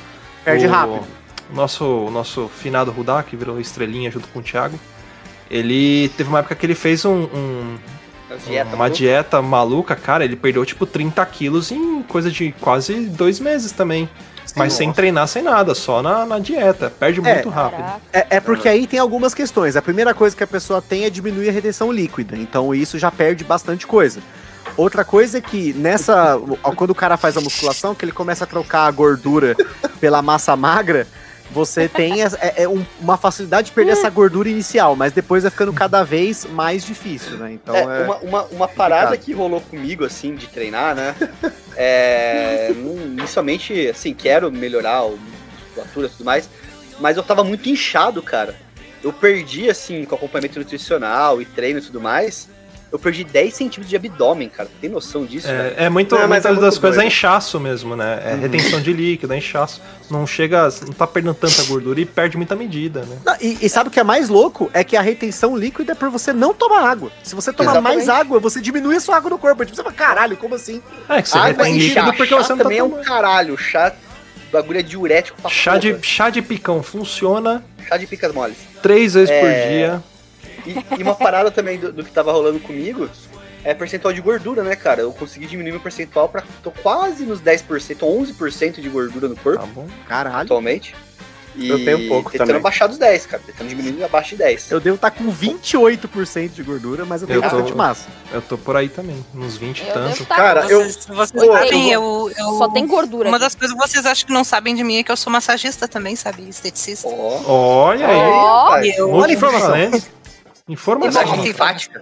Perde 0.44 0.66
O- 0.66 0.70
rápido. 0.72 1.04
O 1.52 1.56
nosso, 1.56 1.86
o 1.86 2.10
nosso 2.10 2.48
finado 2.50 2.90
Rudá, 2.92 3.22
que 3.22 3.36
virou 3.36 3.60
estrelinha 3.60 4.10
junto 4.10 4.28
com 4.30 4.40
o 4.40 4.42
Thiago, 4.42 4.80
ele 5.50 6.10
teve 6.18 6.30
uma 6.30 6.40
época 6.40 6.56
que 6.56 6.66
ele 6.66 6.76
fez 6.76 7.04
um, 7.06 7.24
um- 7.26 7.78
As 8.34 8.46
dietas, 8.46 8.74
uma 8.74 8.90
dieta 8.90 9.42
maluca, 9.42 9.96
cara. 9.96 10.24
Ele 10.24 10.36
perdeu 10.36 10.66
tipo 10.66 10.86
30 10.86 11.26
quilos 11.26 11.72
em 11.72 12.02
coisa 12.04 12.32
de 12.32 12.54
quase 12.60 12.94
dois 13.08 13.40
meses 13.40 13.72
também. 13.72 14.10
Mas 14.56 14.74
sem 14.74 14.92
treinar, 14.92 15.28
sem 15.28 15.42
nada, 15.44 15.74
só 15.74 16.02
na, 16.02 16.26
na 16.26 16.40
dieta. 16.40 16.92
Perde 17.00 17.22
É. 17.24 17.34
muito 17.36 17.50
rápido. 17.50 18.02
É, 18.12 18.28
é 18.32 18.40
porque 18.40 18.68
aí 18.68 18.86
tem 18.86 19.00
algumas 19.00 19.34
questões. 19.34 19.76
A 19.78 19.82
primeira 19.82 20.14
coisa 20.14 20.36
que 20.36 20.44
a 20.44 20.48
pessoa 20.48 20.82
tem 20.82 21.06
é 21.06 21.10
diminuir 21.10 21.48
a 21.50 21.52
retenção 21.52 21.92
líquida. 21.92 22.36
Então 22.36 22.74
isso 22.76 23.00
já 23.00 23.10
perde 23.10 23.44
bastante 23.44 23.88
coisa. 23.88 24.20
Outra 24.76 25.06
coisa 25.06 25.38
é 25.38 25.42
que 25.42 25.74
nessa. 25.74 26.38
Quando 26.76 26.90
o 26.92 26.96
cara 26.96 27.16
faz 27.18 27.38
a 27.38 27.42
musculação, 27.42 27.96
que 27.96 28.04
ele 28.04 28.12
começa 28.12 28.44
a 28.44 28.48
trocar 28.48 28.88
a 28.88 28.92
gordura 28.92 29.56
pela 30.02 30.22
massa 30.22 30.56
magra, 30.56 31.08
você 31.52 31.88
tem 31.88 32.22
é- 32.24 32.30
é 32.64 32.68
um- 32.68 32.86
uma 33.00 33.18
facilidade 33.18 33.68
de 33.68 33.74
perder 33.74 33.92
essa 33.92 34.10
gordura 34.10 34.48
inicial, 34.50 34.96
mas 34.96 35.12
depois 35.14 35.44
vai 35.44 35.52
ficando 35.52 35.74
cada 35.74 36.04
vez 36.04 36.46
mais 36.46 36.84
difícil, 36.86 37.38
né? 37.38 37.52
Então 37.54 37.76
É, 37.76 37.82
é. 37.82 38.04
uma, 38.06 38.18
uma, 38.18 38.44
uma 38.46 38.68
parada 38.68 39.16
que 39.18 39.34
rolou 39.34 39.60
comigo, 39.62 40.06
assim, 40.06 40.34
de 40.36 40.48
treinar, 40.48 40.96
né? 40.96 41.16
É. 41.76 42.72
não- 42.76 43.02
Inicialmente, 43.22 43.88
assim, 43.90 44.14
quero 44.14 44.52
melhorar 44.52 45.00
a 45.00 45.10
musculatura 45.10 46.08
e 46.08 46.10
tudo 46.10 46.26
mais, 46.26 46.50
mas 47.00 47.18
eu 47.18 47.24
tava 47.24 47.44
muito 47.44 47.68
inchado, 47.70 48.22
cara. 48.22 48.56
Eu 49.04 49.12
perdi, 49.12 49.70
assim, 49.70 50.06
com 50.06 50.16
acompanhamento 50.16 50.60
nutricional 50.60 51.42
e 51.42 51.46
treino 51.46 51.80
e 51.80 51.82
tudo 51.82 52.00
mais, 52.00 52.48
eu 52.92 53.00
perdi 53.00 53.24
10 53.24 53.54
centímetros 53.54 53.90
de 53.90 53.96
abdômen, 53.96 54.50
cara. 54.50 54.70
Tem 54.82 54.90
noção 54.90 55.26
disso? 55.26 55.48
É, 55.50 55.86
é 55.86 55.90
muito, 55.90 56.14
Não, 56.14 56.22
mas 56.28 56.44
muitas 56.44 56.46
é 56.46 56.54
das 56.56 56.62
muito 56.62 56.82
coisas 56.82 56.98
é 56.98 57.02
doido. 57.02 57.08
inchaço 57.08 57.60
mesmo, 57.60 57.96
né? 57.96 58.22
É 58.26 58.36
retenção 58.36 58.82
de 58.82 58.92
líquido, 58.92 59.34
é 59.34 59.38
inchaço. 59.38 59.82
Não 60.10 60.28
chega, 60.28 60.68
não 60.86 60.94
tá 60.94 61.08
perdendo 61.08 61.34
tanta 61.36 61.64
gordura 61.64 62.02
e 62.02 62.06
perde 62.06 62.36
muita 62.36 62.56
medida, 62.56 63.04
né? 63.04 63.18
Não, 63.26 63.36
e, 63.40 63.58
e 63.62 63.70
sabe 63.70 63.88
o 63.88 63.92
que 63.92 64.00
é 64.00 64.04
mais 64.04 64.28
louco? 64.28 64.70
É 64.74 64.84
que 64.84 64.98
a 64.98 65.02
retenção 65.02 65.56
líquida 65.56 65.94
é 65.94 65.96
por 65.96 66.10
você 66.10 66.34
não 66.34 66.54
tomar 66.54 66.82
água. 66.90 67.12
Se 67.24 67.34
você 67.34 67.54
tomar 67.54 67.72
Exatamente. 67.72 67.96
mais 67.98 68.10
água, 68.10 68.40
você 68.40 68.60
diminui 68.60 68.98
a 68.98 69.00
sua 69.00 69.16
água 69.16 69.30
no 69.30 69.38
corpo. 69.38 69.64
Tipo, 69.64 69.76
você 69.78 69.84
fala, 69.84 69.96
caralho, 69.96 70.36
como 70.36 70.56
assim? 70.56 70.82
É 71.08 71.22
que 71.22 71.30
você 71.30 71.38
Água 71.38 71.64
retém 71.64 71.78
líquido 71.78 71.94
chá. 71.94 72.14
porque 72.14 72.28
chá 72.36 72.44
você 72.44 72.50
não 72.50 72.58
tá 72.58 72.64
também 72.64 72.78
é 72.80 72.84
um 72.84 73.02
caralho. 73.04 73.58
Chá, 73.58 73.94
bagulho 74.52 74.80
é 74.80 74.84
diurético 74.84 75.42
pra 75.42 75.50
Chá 75.50 75.78
de, 75.78 75.96
chá 76.02 76.30
de 76.30 76.42
picão 76.42 76.84
funciona 76.84 77.64
Chá 77.88 77.96
de 77.96 78.06
picas 78.06 78.34
moles. 78.34 78.58
três 78.82 79.14
vezes 79.14 79.30
É. 79.30 79.40
por 79.40 79.70
dia. 79.72 80.04
E, 80.66 81.00
e 81.00 81.04
uma 81.04 81.16
parada 81.16 81.50
também 81.52 81.78
do, 81.80 81.92
do 81.92 82.04
que 82.04 82.12
tava 82.12 82.32
rolando 82.32 82.60
comigo 82.60 83.10
é 83.64 83.74
percentual 83.74 84.14
de 84.14 84.22
gordura, 84.22 84.64
né, 84.64 84.76
cara? 84.76 85.02
Eu 85.02 85.12
consegui 85.14 85.46
diminuir 85.46 85.72
meu 85.72 85.80
percentual 85.82 86.28
pra. 86.30 86.44
tô 86.64 86.72
quase 86.72 87.24
nos 87.24 87.40
10%, 87.42 87.98
11% 88.00 88.82
de 88.82 88.90
gordura 88.90 89.28
no 89.28 89.36
corpo 89.36 89.60
Tá 89.60 89.66
bom. 89.68 89.88
Caralho. 90.08 90.38
atualmente. 90.38 90.96
E 91.54 91.68
Eu 91.68 91.84
tenho 91.84 92.08
pouco 92.08 92.32
tentando 92.32 92.48
também. 92.48 92.62
baixar 92.62 92.88
dos 92.88 92.98
10, 92.98 93.26
cara. 93.26 93.44
Tentando 93.46 93.68
diminuir 93.68 94.06
abaixo 94.06 94.30
de 94.30 94.38
10. 94.38 94.72
Eu 94.72 94.80
devo 94.80 94.96
estar 94.96 95.12
com 95.12 95.26
28% 95.30 96.50
de 96.54 96.64
gordura, 96.64 97.04
mas 97.06 97.22
eu 97.22 97.28
tenho 97.28 97.40
Eu 97.40 97.42
tô- 97.50 97.50
bastante 97.58 97.76
massa. 97.76 98.08
Eu 98.32 98.42
tô 98.42 98.58
por 98.58 98.78
aí 98.78 98.88
também, 98.88 99.24
uns 99.36 99.58
20 99.58 99.82
e 99.82 99.88
Eu 99.88 99.94
tanto. 99.94 100.26
tá- 100.26 100.36
Cara, 100.38 100.62
eu. 100.72 100.80
Vocês, 100.80 101.06
vocês 101.06 101.32
Pô, 101.46 101.52
sabem, 101.52 101.92
eu 101.92 102.02
eu, 102.02 102.32
eu- 102.38 102.58
Só 102.58 102.70
tem 102.70 102.88
gordura. 102.88 103.28
Uma 103.28 103.36
aqui. 103.36 103.44
das 103.46 103.56
coisas 103.56 103.76
que 103.78 103.88
vocês 103.90 104.06
acham 104.06 104.26
que 104.28 104.32
não 104.34 104.46
sabem 104.46 104.74
de 104.74 104.82
mim 104.84 105.00
é 105.00 105.04
que 105.04 105.12
eu 105.12 105.18
sou 105.18 105.32
massagista 105.32 105.90
também, 105.90 106.16
sabe? 106.16 106.48
Esteticista. 106.48 107.10
Ó. 107.10 107.42
Olha 107.46 108.08
aí. 108.08 108.94
Eu- 108.96 109.12
Olha 109.12 109.32
a 109.32 109.34
informação. 109.34 109.76
Informação. 110.72 111.22
Mensagem 111.24 111.50
enfática. 111.50 112.02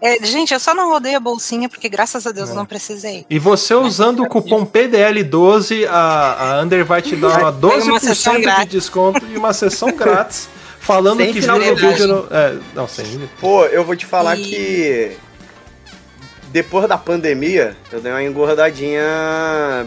É, 0.00 0.24
gente, 0.24 0.54
eu 0.54 0.60
só 0.60 0.74
não 0.74 0.90
rodei 0.90 1.14
a 1.16 1.20
bolsinha 1.20 1.68
porque 1.68 1.88
graças 1.88 2.24
a 2.26 2.30
Deus 2.30 2.50
eu 2.50 2.54
Não. 2.54 2.64
precisei. 2.66 3.26
E 3.28 3.36
você 3.38 3.74
usando 3.74 4.22
o 4.22 4.28
cupom 4.28 4.64
PDL12, 4.64 5.86
a, 5.88 6.58
a 6.58 6.62
Under 6.62 6.84
vai 6.84 7.02
te 7.02 7.16
dar 7.16 7.38
uma 7.40 7.52
Tem 7.70 7.82
uma 7.90 7.98
sessão 7.98 8.34
12% 8.34 8.36
de 8.36 8.42
grátis. 8.42 8.68
desconto 8.68 9.26
e 9.26 9.36
uma 9.36 9.52
sessão 9.52 9.90
grátis. 9.96 10.48
Falando 10.78 11.18
Sem 11.18 11.32
que 11.32 11.40
viu 11.40 11.52
no 11.52 11.60
finalidade. 11.60 11.92
vídeo. 11.94 12.06
No, 12.06 12.28
é, 12.30 12.58
não, 12.74 12.86
sem. 12.86 13.28
Pô, 13.40 13.64
eu 13.66 13.84
vou 13.84 13.96
te 13.96 14.06
falar 14.06 14.36
E- 14.38 14.42
que. 14.44 15.16
Depois 16.50 16.88
da 16.88 16.96
pandemia, 16.96 17.76
eu 17.92 18.00
dei 18.00 18.10
uma 18.10 18.22
engordadinha 18.22 19.02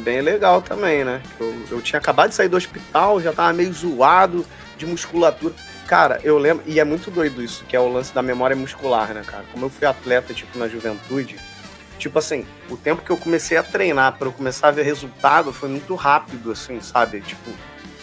bem 0.02 0.22
legal 0.22 0.62
também, 0.62 1.04
né? 1.04 1.22
Eu, 1.40 1.56
eu 1.72 1.82
tinha 1.82 1.98
acabado 1.98 2.30
de 2.30 2.36
sair 2.36 2.50
do 2.50 2.58
hospital, 2.58 3.20
já 3.20 3.34
tava 3.34 3.52
meio 3.54 3.74
zoado 3.74 4.46
de 4.78 4.86
musculatura. 4.86 5.56
Cara, 5.92 6.22
eu 6.24 6.38
lembro, 6.38 6.64
e 6.66 6.80
é 6.80 6.86
muito 6.86 7.12
doido 7.12 7.44
isso, 7.44 7.66
que 7.66 7.76
é 7.76 7.80
o 7.82 7.92
lance 7.92 8.16
da 8.16 8.22
memória 8.22 8.56
muscular, 8.56 9.14
né, 9.14 9.24
cara? 9.28 9.44
Como 9.52 9.66
eu 9.66 9.70
fui 9.70 9.86
atleta, 9.86 10.34
tipo, 10.34 10.58
na 10.58 10.66
juventude, 10.66 11.38
tipo 12.00 12.18
assim, 12.18 12.46
o 12.70 12.78
tempo 12.78 13.02
que 13.02 13.12
eu 13.12 13.18
comecei 13.18 13.58
a 13.58 13.64
treinar 13.64 14.14
pra 14.18 14.30
eu 14.30 14.32
começar 14.32 14.70
a 14.70 14.72
ver 14.72 14.84
resultado 14.84 15.52
foi 15.52 15.68
muito 15.68 15.94
rápido, 15.96 16.50
assim, 16.54 16.80
sabe? 16.80 17.20
Tipo, 17.20 17.52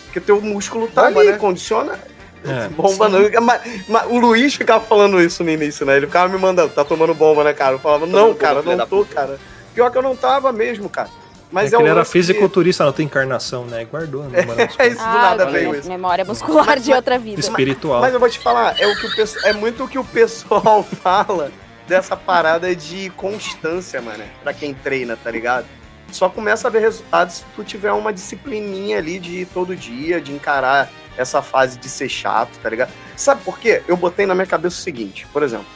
porque 0.04 0.20
teu 0.20 0.38
músculo 0.38 0.86
tá 0.88 1.06
Bomba, 1.06 1.20
ali, 1.20 1.30
né? 1.30 1.38
condiciona. 1.38 1.98
É. 2.44 2.68
Bomba 2.76 3.08
não. 3.08 3.20
Mas, 3.40 3.88
mas 3.88 4.06
o 4.10 4.18
Luiz 4.18 4.54
ficava 4.54 4.84
falando 4.84 5.18
isso 5.18 5.42
no 5.42 5.48
início, 5.48 5.86
né? 5.86 5.96
Ele 5.96 6.08
ficava 6.08 6.30
me 6.30 6.38
mandando, 6.38 6.74
tá 6.74 6.84
tomando 6.84 7.14
bomba, 7.14 7.42
né, 7.42 7.54
cara? 7.54 7.76
Eu 7.76 7.78
falava, 7.78 8.04
não, 8.04 8.34
Tomando 8.34 8.36
cara, 8.36 8.60
não 8.60 8.86
tô, 8.86 9.02
cara. 9.06 9.40
Pior 9.74 9.90
que 9.90 9.96
eu 9.96 10.02
não 10.02 10.14
tava 10.14 10.52
mesmo, 10.52 10.90
cara. 10.90 11.08
Mas 11.50 11.64
é 11.64 11.66
é, 11.66 11.70
que 11.70 11.76
um 11.76 11.80
ele 11.80 11.88
era 11.90 11.98
lance 12.00 12.12
que- 12.12 12.18
fisiculturista 12.18 12.84
na 12.84 12.92
tua 12.92 13.04
encarnação, 13.04 13.64
né? 13.64 13.84
Guardou, 13.84 14.24
né? 14.24 14.40
É 14.78 14.86
isso 14.88 14.96
do 14.96 15.02
Ah, 15.02 15.12
nada 15.36 15.46
veio 15.46 15.74
isso. 15.74 15.88
memória 15.88 16.24
muscular 16.24 16.78
de 16.78 16.92
outra 16.92 17.18
vida. 17.18 17.40
espiritual. 17.40 18.00
Mas 18.00 18.12
eu 18.12 18.20
vou 18.20 18.28
te 18.28 18.38
falar, 18.38 18.78
é, 18.78 18.86
o 18.86 18.94
que 19.00 19.06
o 19.06 19.16
pesso- 19.16 19.38
é 19.46 19.52
muito 19.52 19.84
o 19.84 19.88
que 19.88 19.98
o 19.98 20.04
pessoal 20.04 20.82
fala 21.02 21.50
dessa 21.86 22.14
parada 22.16 22.74
de 22.76 23.08
constância, 23.16 24.00
mano. 24.02 24.22
Pra 24.42 24.52
quem 24.52 24.74
treina, 24.74 25.16
tá 25.16 25.30
ligado? 25.30 25.64
Só 26.12 26.28
começa 26.28 26.68
a 26.68 26.70
ver 26.70 26.80
resultados 26.80 27.36
se 27.36 27.44
tu 27.56 27.64
tiver 27.64 27.92
uma 27.92 28.12
disciplininha 28.12 28.98
ali 28.98 29.18
de 29.18 29.40
ir 29.40 29.46
todo 29.46 29.74
dia, 29.76 30.20
de 30.20 30.32
encarar 30.32 30.90
essa 31.16 31.40
fase 31.42 31.78
de 31.78 31.88
ser 31.88 32.08
chato, 32.08 32.50
tá 32.62 32.68
ligado? 32.70 32.90
Sabe 33.16 33.42
por 33.42 33.58
quê? 33.58 33.82
Eu 33.88 33.96
botei 33.96 34.24
na 34.24 34.34
minha 34.34 34.46
cabeça 34.46 34.76
o 34.76 34.80
seguinte, 34.80 35.26
por 35.32 35.42
exemplo. 35.42 35.66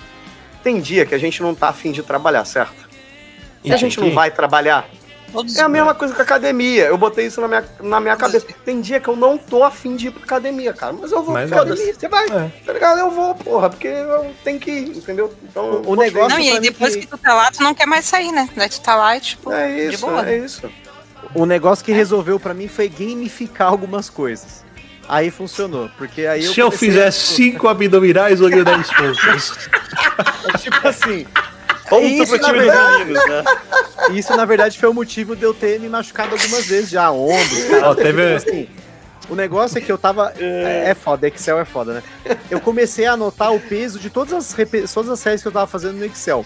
Tem 0.63 0.81
dia 0.81 1.05
que 1.05 1.15
a 1.15 1.19
gente 1.19 1.43
não 1.43 1.55
tá 1.55 1.69
afim 1.69 1.93
de 1.93 2.03
trabalhar, 2.03 2.45
certo? 2.45 2.89
E 3.65 3.73
a 3.73 3.77
gente 3.77 3.99
não 4.01 4.11
vai 4.13 4.31
trabalhar. 4.31 4.87
Todos 5.33 5.57
É 5.57 5.63
a 5.63 5.69
mesma 5.69 5.95
coisa 5.95 6.15
com 6.15 6.21
a 6.21 6.25
academia. 6.25 6.85
Eu 6.85 6.99
botei 6.99 7.27
isso 7.27 7.41
na 7.41 7.49
minha, 7.49 7.65
na 7.81 8.01
minha 8.01 8.17
cabeça. 8.17 8.47
Tem 8.65 8.81
dia 8.81 9.01
que 9.01 9.09
eu 9.09 9.17
não 9.17 9.39
tô 9.39 9.65
afim 9.65 9.97
de 9.97 10.09
ir 10.09 10.11
pra 10.11 10.23
academia, 10.25 10.73
cara. 10.73 10.93
Mas 10.93 11.11
eu 11.11 11.23
vou 11.23 11.33
Mas 11.33 11.49
pra 11.49 11.63
academia. 11.63 11.95
Você 11.95 12.09
vai, 12.09 12.27
É. 12.27 12.51
tá 12.67 12.73
ligado? 12.73 12.99
Eu 12.99 13.11
vou, 13.11 13.35
porra, 13.35 13.71
porque 13.71 13.89
eu 13.89 14.35
tenho 14.45 14.61
que 14.61 14.71
ir, 14.71 14.97
entendeu? 14.97 15.33
Então, 15.43 15.83
O- 15.87 15.97
negócio- 15.97 16.29
Não, 16.31 16.39
e 16.39 16.51
aí 16.51 16.61
depois 16.61 16.95
que- 16.95 17.03
que 17.03 17.07
tu 17.07 17.17
tá 17.19 17.35
lá, 17.35 17.51
tu 17.51 17.63
não 17.63 17.75
quer 17.75 17.87
mais 17.87 18.05
sair, 18.05 18.31
né? 18.33 18.49
Daí 18.57 18.69
tu 18.69 18.81
tá 18.81 18.95
lá 18.95 19.17
e 19.17 19.21
tipo. 19.21 19.51
É 19.53 19.89
de 19.89 19.95
isso, 19.95 20.07
boa. 20.07 20.29
é 20.29 20.37
isso. 20.39 20.71
O 21.35 21.47
negócio 21.47 21.83
que 21.85 21.93
resolveu 21.93 22.39
pra 22.39 22.53
mim 22.53 22.69
foi 22.69 22.89
gamificar 22.89 23.69
algumas 23.69 24.11
coisas. 24.11 24.63
Aí 25.09 25.31
funcionou, 25.31 25.91
porque 25.99 26.27
aí 26.27 26.45
eu 26.45 26.53
Se 26.53 26.61
eu 26.61 26.67
comecei 26.67 26.89
a- 26.89 26.93
fizer 26.93 27.11
5 27.11 27.69
abdominais, 27.69 28.41
eu 28.41 28.49
ganho 28.51 28.65
10 28.65 28.87
pontos. 28.93 29.69
É 30.55 30.59
tipo 30.59 30.89
assim, 30.89 31.27
Ponto 31.89 32.07
Isso, 32.07 32.39
pro 32.39 32.47
time 32.47 32.59
dos 32.61 32.75
meninos, 32.99 33.27
né? 33.29 33.45
Isso 34.13 34.37
na 34.37 34.45
verdade 34.45 34.79
foi 34.79 34.89
o 34.89 34.95
motivo 34.95 35.35
de 35.37 35.43
eu 35.45 35.55
ter 35.55 35.79
me 35.81 35.89
machucado 35.89 36.33
algumas 36.35 36.67
vezes 36.67 36.91
já, 36.91 37.11
ombros, 37.11 37.65
cara. 37.71 37.91
Ó, 37.91 37.95
teve- 37.95 38.35
assim, 38.35 38.69
o 39.29 39.35
negócio 39.35 39.79
é 39.79 39.81
que 39.81 39.91
eu 39.91 39.97
tava. 39.99 40.33
É, 40.39 40.91
é 40.91 40.95
foda, 40.95 41.27
Excel 41.29 41.59
é 41.59 41.65
foda, 41.65 41.95
né? 41.95 42.37
Eu 42.51 42.61
comecei 42.61 43.07
a 43.07 43.13
anotar 43.13 43.53
o 43.55 43.61
peso 43.61 43.99
de 43.99 44.11
todas 44.11 44.33
as, 44.33 44.53
repe- 44.53 44.85
todas 44.93 45.11
as 45.11 45.21
séries 45.21 45.41
que 45.43 45.49
eu 45.49 45.53
tava 45.53 45.67
fazendo 45.67 45.95
no 45.97 46.05
Excel. 46.05 46.45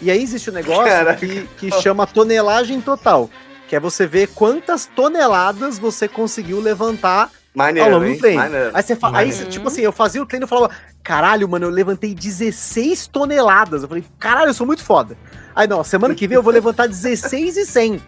E 0.00 0.10
aí 0.10 0.22
existe 0.22 0.50
um 0.50 0.52
negócio 0.52 0.84
Caraca. 0.84 1.18
que, 1.26 1.46
que 1.58 1.70
chama 1.80 2.06
tonelagem 2.06 2.80
total. 2.80 3.28
Que 3.68 3.76
é 3.76 3.80
você 3.80 4.06
ver 4.06 4.28
quantas 4.28 4.84
toneladas 4.84 5.78
você 5.78 6.06
conseguiu 6.08 6.60
levantar 6.60 7.30
Maneiro, 7.54 7.86
ao 7.88 7.94
longo 7.94 8.06
hein? 8.06 8.14
do 8.14 8.20
treino. 8.20 8.42
Maneiro. 8.42 8.70
Aí 8.72 8.82
você 8.82 8.96
fala, 8.96 9.18
aí, 9.18 9.28
Maneiro. 9.28 9.50
tipo 9.50 9.68
assim, 9.68 9.82
eu 9.82 9.92
fazia 9.92 10.22
o 10.22 10.26
treino 10.26 10.46
e 10.46 10.48
falava, 10.48 10.70
caralho, 11.02 11.48
mano, 11.48 11.66
eu 11.66 11.70
levantei 11.70 12.14
16 12.14 13.06
toneladas. 13.08 13.82
Eu 13.82 13.88
falei, 13.88 14.04
caralho, 14.18 14.48
eu 14.50 14.54
sou 14.54 14.66
muito 14.66 14.82
foda. 14.82 15.16
Aí 15.54 15.66
não, 15.66 15.84
semana 15.84 16.14
que 16.14 16.26
vem 16.26 16.36
eu 16.36 16.42
vou 16.42 16.52
levantar 16.52 16.86
16 16.86 17.56
e 17.58 17.66
100. 17.66 18.02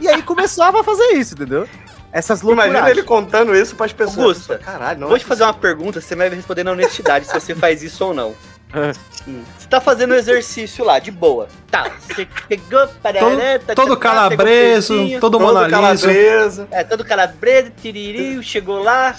E 0.00 0.08
aí 0.08 0.22
começava 0.22 0.80
a 0.80 0.84
fazer 0.84 1.14
isso, 1.14 1.34
entendeu? 1.34 1.66
Essas 2.12 2.42
loucuras. 2.42 2.68
Imagina 2.68 2.90
ele 2.90 3.02
contando 3.02 3.54
isso 3.54 3.74
pras 3.76 3.92
pessoas. 3.92 4.50
Augusto, 4.50 4.58
Caralho, 4.58 5.00
não. 5.00 5.08
Vou 5.08 5.16
é 5.16 5.20
te 5.20 5.24
fazer 5.24 5.44
uma 5.44 5.54
pergunta, 5.54 6.00
você 6.00 6.14
vai 6.14 6.28
responder 6.28 6.64
na 6.64 6.72
honestidade 6.72 7.26
se 7.26 7.32
você 7.32 7.54
faz 7.54 7.82
isso 7.82 8.04
ou 8.04 8.12
não. 8.12 8.34
Você 8.72 9.68
tá 9.68 9.80
fazendo 9.80 10.12
um 10.12 10.16
exercício 10.16 10.84
lá, 10.84 10.98
de 10.98 11.10
boa. 11.10 11.48
Tá, 11.70 11.90
você 12.00 12.26
pegou, 12.48 12.86
parará, 13.02 13.58
tá, 13.58 13.74
Todo 13.74 13.88
tá, 13.90 13.96
tá, 13.96 14.00
calabreso, 14.00 14.94
todo 14.94 15.20
Todo 15.20 15.40
monaliso. 15.40 15.70
calabresa, 16.06 16.68
É, 16.70 16.84
todo 16.84 17.04
calabreso, 17.04 17.72
tiririu, 17.82 18.42
chegou 18.42 18.82
lá. 18.82 19.16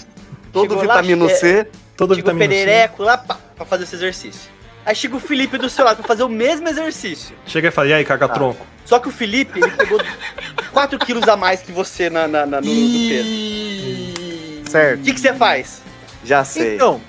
todo 0.52 0.70
chegou 0.70 0.84
lá, 0.84 1.00
vitamina 1.00 1.26
é, 1.30 1.34
C. 1.34 1.68
Todo 1.96 2.14
Chega 2.14 2.30
o 2.30 2.32
vitamina 2.34 2.44
C. 2.54 2.58
perereco 2.64 3.02
lá 3.02 3.18
pá, 3.18 3.38
pra 3.56 3.64
fazer 3.66 3.84
esse 3.84 3.94
exercício. 3.94 4.50
Aí 4.84 4.94
chega 4.96 5.14
o 5.14 5.20
Felipe 5.20 5.56
do 5.58 5.70
seu 5.70 5.84
lado 5.84 5.98
pra 5.98 6.06
fazer 6.08 6.24
o 6.24 6.28
mesmo 6.28 6.68
exercício. 6.68 7.36
Chega 7.46 7.68
e 7.68 7.70
fala, 7.70 7.88
e 7.88 7.92
aí, 7.92 8.04
caga 8.04 8.28
tronco? 8.28 8.66
Só 8.84 8.98
que 8.98 9.08
o 9.08 9.12
Felipe, 9.12 9.60
ele 9.60 9.70
pegou 9.70 10.00
4 10.72 10.98
quilos 10.98 11.28
a 11.28 11.36
mais 11.36 11.60
que 11.62 11.70
você 11.70 12.10
na, 12.10 12.26
na- 12.26 12.44
na- 12.46 12.60
no, 12.60 12.66
no 12.66 13.08
peso. 13.08 14.70
Certo. 14.70 15.00
O 15.00 15.02
que, 15.04 15.12
que 15.14 15.20
você 15.20 15.32
faz? 15.34 15.82
Já 16.24 16.44
sei. 16.44 16.74
Então, 16.74 17.00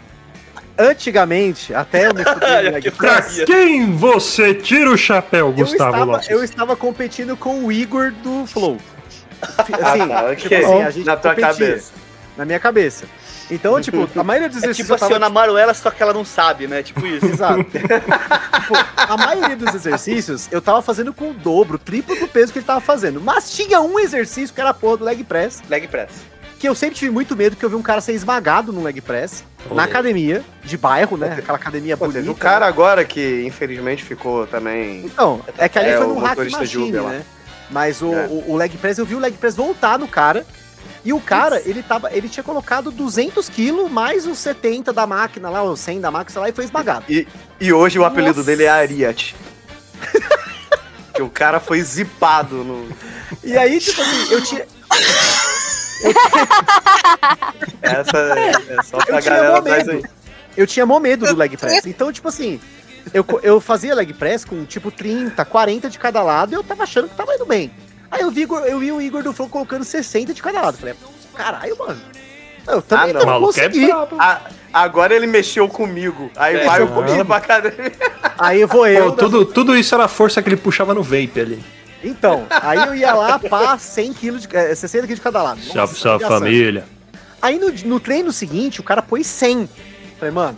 antigamente, 0.78 1.74
até 1.74 2.07
eu 2.07 2.13
me 2.13 2.24
fudi 2.24 2.39
no 2.45 2.71
leg 2.71 2.91
Pra 2.91 3.21
quem 3.45 3.95
você 3.95 4.53
tira 4.53 4.89
o 4.89 4.97
chapéu, 4.97 5.47
eu 5.47 5.53
Gustavo 5.53 5.91
estava, 5.91 6.03
Lopes? 6.05 6.30
eu 6.30 6.43
estava 6.43 6.76
competindo 6.76 7.36
com 7.38 7.63
o 7.65 7.71
Igor 7.71 8.11
do 8.24 8.45
Flow. 8.45 8.78
Assim, 9.57 9.74
Ah, 9.74 10.07
tá, 10.07 10.24
ok. 10.26 10.36
tipo 10.38 10.55
assim, 10.55 10.82
a 10.84 10.89
gente 10.89 11.05
Na 11.05 11.17
tua 11.17 11.32
competia, 11.36 11.53
cabeça. 11.67 11.91
Na 12.38 12.45
minha 12.45 12.59
cabeça. 12.59 13.05
Então, 13.51 13.80
tipo, 13.82 14.09
a 14.17 14.24
maioria 14.24 14.47
dos 14.47 14.55
É 14.57 14.59
exercícios 14.67 14.78
tipo 14.88 14.91
eu 14.93 14.95
assim, 14.95 15.01
tava 15.05 15.15
eu 15.15 15.19
namoro 15.19 15.57
ela, 15.57 15.74
só 15.74 15.91
que 15.91 16.01
ela 16.01 16.13
não 16.13 16.24
sabe, 16.24 16.65
né? 16.65 16.82
Tipo 16.82 17.05
isso. 17.05 17.26
Exato. 17.26 17.65
Tipo, 18.63 18.76
a 18.95 19.17
maioria 19.17 19.57
dos 19.57 19.76
exercícios 19.76 20.47
eu 20.49 20.61
tava 20.61 20.82
fazendo 20.82 21.13
com 21.13 21.32
o 21.32 21.34
dobro, 21.34 21.76
o 21.76 21.78
triplo 21.78 22.15
do 22.15 22.30
peso 22.30 22.53
que 22.53 22.59
ele 22.59 22.65
tava 22.65 22.80
fazendo. 22.80 23.19
Mas 23.19 23.51
tinha 23.53 23.82
um 23.82 23.99
exercício 23.99 24.55
que 24.55 24.61
era 24.61 24.69
a 24.69 24.74
porra 24.74 24.95
do 24.97 25.03
leg 25.03 25.21
press, 25.26 25.61
Leg 25.69 25.86
press. 25.89 26.11
Que 26.64 26.70
eu 26.70 26.74
sempre 26.74 26.95
tive 26.95 27.11
muito 27.11 27.36
medo 27.36 27.57
que 27.57 27.66
eu 27.66 27.70
vi 27.70 27.76
um 27.76 27.82
cara 27.82 27.99
ser 27.99 28.14
esmagado 28.14 28.72
no 28.72 28.82
leg 28.82 29.01
press, 29.01 29.43
na 29.70 29.84
academia, 29.84 30.41
de 30.64 30.78
bairro, 30.78 31.18
né? 31.18 31.36
Aquela 31.38 31.57
academia 31.57 31.97
Pô, 31.97 32.05
bonita. 32.07 32.32
o 32.32 32.34
cara 32.34 32.66
agora 32.66 33.03
que 33.03 33.43
infelizmente 33.45 34.01
ficou 34.01 34.47
também. 34.47 35.03
Então, 35.03 35.41
é 35.57 35.68
que 35.68 35.78
ali 35.78 35.89
É, 35.89 35.97
foi 35.97 36.07
no 36.07 36.20
hack 36.20 36.38
machine, 36.51 36.91
né? 36.93 37.26
Mas 37.70 38.01
o, 38.01 38.14
É. 38.14 38.28
o, 38.28 38.51
o 38.51 38.55
leg 38.55 38.78
press, 38.78 38.97
eu 38.97 39.05
vi 39.05 39.14
o 39.14 39.20
leg 39.20 39.34
press 39.36 39.57
voltar 39.57 39.99
no 39.99 40.07
cara. 40.07 40.45
E 41.03 41.11
o 41.11 41.20
cara, 41.20 41.61
ele 41.66 41.84
tava, 41.84 42.09
ele 42.14 42.30
tinha 42.30 42.45
colocado 42.45 42.91
200 42.91 43.49
quilos 43.49 43.91
mais 43.91 44.26
os 44.26 44.38
70 44.38 44.93
da 44.93 45.05
máquina 45.05 45.49
lá, 45.49 45.64
os 45.66 45.82
100 45.82 45.99
da 45.99 46.11
máquina 46.11 46.32
sei 46.32 46.41
lá, 46.43 46.47
e 46.47 46.53
foi 46.53 46.64
esmagado. 46.64 47.03
E 47.59 47.74
hoje 47.74 47.99
o 47.99 48.05
apelido 48.05 48.41
dele 48.41 48.64
é 48.64 48.70
Ariat. 48.70 49.36
que 51.14 51.22
o 51.22 51.30
cara 51.30 51.59
foi 51.59 51.82
zipado 51.84 52.64
no. 52.64 52.88
E 53.43 53.57
aí, 53.57 53.82
tipo 53.82 54.01
assim, 54.01 54.32
eu 54.32 54.41
tinha, 54.41 54.66
Essa 57.82 58.18
é 58.18 58.84
só 58.84 58.97
pra 58.97 59.18
Eu 59.18 59.22
tinha 59.22 59.36
galera 59.36 59.58
atrás 59.58 59.88
medo. 59.88 59.97
aí. 60.06 60.12
eu 60.58 60.68
tinha 60.68 60.86
mó 60.86 60.99
medo 60.99 61.26
do 61.26 61.36
leg 61.36 61.56
press. 61.58 61.86
Então, 61.86 62.12
tipo 62.12 62.28
assim, 62.28 62.60
eu, 63.14 63.26
eu 63.41 63.60
fazia 63.62 63.95
leg 63.95 64.14
press 64.14 64.45
com 64.45 64.64
tipo 64.66 64.91
30, 64.91 65.43
40 65.45 65.89
de 65.89 65.99
cada 65.99 66.22
lado 66.22 66.51
e 66.51 66.56
eu 66.56 66.64
tava 66.64 66.84
achando 66.84 67.08
que 67.10 67.16
tava 67.16 67.34
indo 67.34 67.45
bem. 67.45 67.72
Aí 68.12 68.22
eu 68.22 68.30
vi, 68.32 68.43
eu 68.43 68.80
vi 68.80 68.91
o 68.91 69.01
Igor 69.01 69.24
do 69.24 69.34
Flow 69.34 69.49
colocando 69.49 69.84
60 69.84 70.34
de 70.34 70.41
cada 70.41 70.62
lado. 70.62 70.78
Falei, 70.78 70.93
caralho, 71.36 71.78
mano. 71.78 71.99
Eu 72.66 72.82
também 72.82 73.10
Ah, 73.10 73.14
não, 73.14 73.26
não, 73.26 73.38
é 73.38 73.39
consegui. 73.41 73.86
brabo. 73.88 74.16
A- 74.20 74.41
agora 74.72 75.14
ele 75.14 75.28
mexeu 75.28 75.68
comigo. 75.68 76.32
Aí 76.36 76.58
É, 76.58 76.66
vai 76.66 76.82
eu 76.82 76.88
comigo 76.88 77.26
pra 77.26 77.38
academia. 77.38 77.91
Aí 78.38 78.64
vou 78.66 78.88
eu. 78.88 79.08
Pô, 79.12 79.18
tudo, 79.18 79.45
tudo 79.45 79.76
isso 79.76 79.93
era 79.93 80.06
a 80.06 80.08
força 80.08 80.41
que 80.41 80.47
ele 80.47 80.56
puxava 80.56 80.93
no 80.93 81.04
vape 81.04 81.39
ali. 81.41 81.64
Então, 82.04 82.45
aí 82.49 82.80
eu 82.80 82.95
ia 82.95 83.14
lá, 83.14 83.39
pá, 83.39 83.78
100 83.78 84.14
quilos, 84.14 84.41
de, 84.41 84.56
eh, 84.56 84.76
60 84.76 85.04
quilos 85.08 85.20
de 85.20 85.24
cada 85.24 85.41
lado. 85.41 85.62
Nossa, 85.74 85.95
sua 85.95 86.20
família. 86.20 86.86
Aí 87.41 87.58
no, 87.58 87.72
no 87.72 87.99
treino 87.99 88.32
seguinte, 88.32 88.80
o 88.80 88.84
cara 88.84 89.01
pôs 89.01 89.26
100. 89.26 89.70
Falei, 90.20 90.34
mano, 90.34 90.58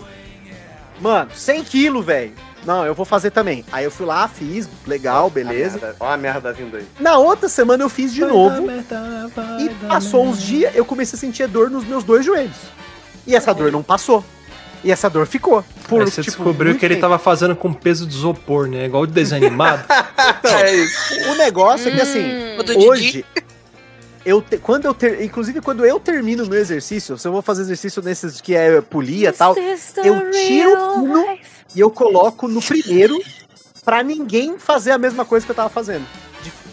mano, 1.00 1.30
100 1.34 1.64
quilos, 1.64 2.06
velho. 2.06 2.34
Não, 2.66 2.86
eu 2.86 2.96
vou 2.96 3.06
fazer 3.06 3.30
também. 3.30 3.64
Aí 3.72 3.86
eu 3.86 3.92
fui 3.92 4.06
lá, 4.08 4.28
fiz, 4.28 4.68
legal, 4.88 5.30
beleza. 5.30 5.78
Ó 5.78 5.78
a 5.78 5.82
merda, 5.82 5.96
ó 6.00 6.12
a 6.12 6.18
merda 6.18 6.54
vindo 6.54 6.78
aí. 6.78 6.88
Na 7.00 7.18
outra 7.18 7.48
semana 7.48 7.84
eu 7.84 7.90
fiz 7.90 8.12
de 8.12 8.22
novo. 8.22 8.64
E 9.60 9.70
passou 9.88 10.26
uns 10.26 10.42
dias, 10.42 10.76
eu 10.76 10.84
comecei 10.84 11.16
a 11.16 11.20
sentir 11.20 11.48
dor 11.48 11.70
nos 11.70 11.86
meus 11.86 12.04
dois 12.04 12.26
joelhos. 12.26 12.58
E 13.28 13.36
essa 13.36 13.54
dor 13.54 13.72
não 13.72 13.84
passou. 13.84 14.24
E 14.84 14.92
essa 14.92 15.10
dor 15.10 15.26
ficou. 15.26 15.64
Por, 15.88 16.02
Aí 16.02 16.08
você 16.08 16.22
tipo, 16.22 16.38
descobriu 16.38 16.78
que 16.78 16.86
ele 16.86 16.98
tava 16.98 17.18
fazendo 17.18 17.56
com 17.56 17.74
peso 17.74 18.06
de 18.06 18.16
isopor, 18.16 18.68
né? 18.68 18.86
Igual 18.86 19.06
de 19.06 19.14
desenho 19.14 19.46
animado. 19.46 19.86
é 20.44 20.76
isso. 20.76 21.30
O 21.32 21.36
negócio 21.36 21.90
é 21.90 21.92
que 21.92 22.02
assim, 22.02 22.24
Didi. 22.66 22.88
hoje. 22.88 23.26
Eu 24.26 24.42
te- 24.42 24.58
quando 24.58 24.86
eu 24.86 24.94
ter, 24.94 25.24
inclusive 25.24 25.62
quando 25.62 25.86
eu 25.86 26.00
termino 26.00 26.46
no 26.46 26.56
exercício, 26.56 27.16
se 27.16 27.28
eu 27.28 27.32
vou 27.32 27.44
fazer 27.44 27.62
exercício 27.62 28.02
nesses 28.02 28.42
que 28.42 28.56
é 28.56 28.82
polia 28.82 29.30
e 29.30 29.32
tal, 29.32 29.56
eu 30.04 30.32
tiro 30.32 30.98
um 30.98 31.38
e 31.76 31.80
eu 31.80 31.92
coloco 31.92 32.48
no 32.48 32.60
primeiro 32.60 33.16
pra 33.84 34.02
ninguém 34.02 34.58
fazer 34.58 34.92
a 34.92 34.98
mesma 34.98 35.24
coisa 35.26 35.46
que 35.46 35.52
eu 35.52 35.56
tava 35.56 35.70
fazendo. 35.70 36.06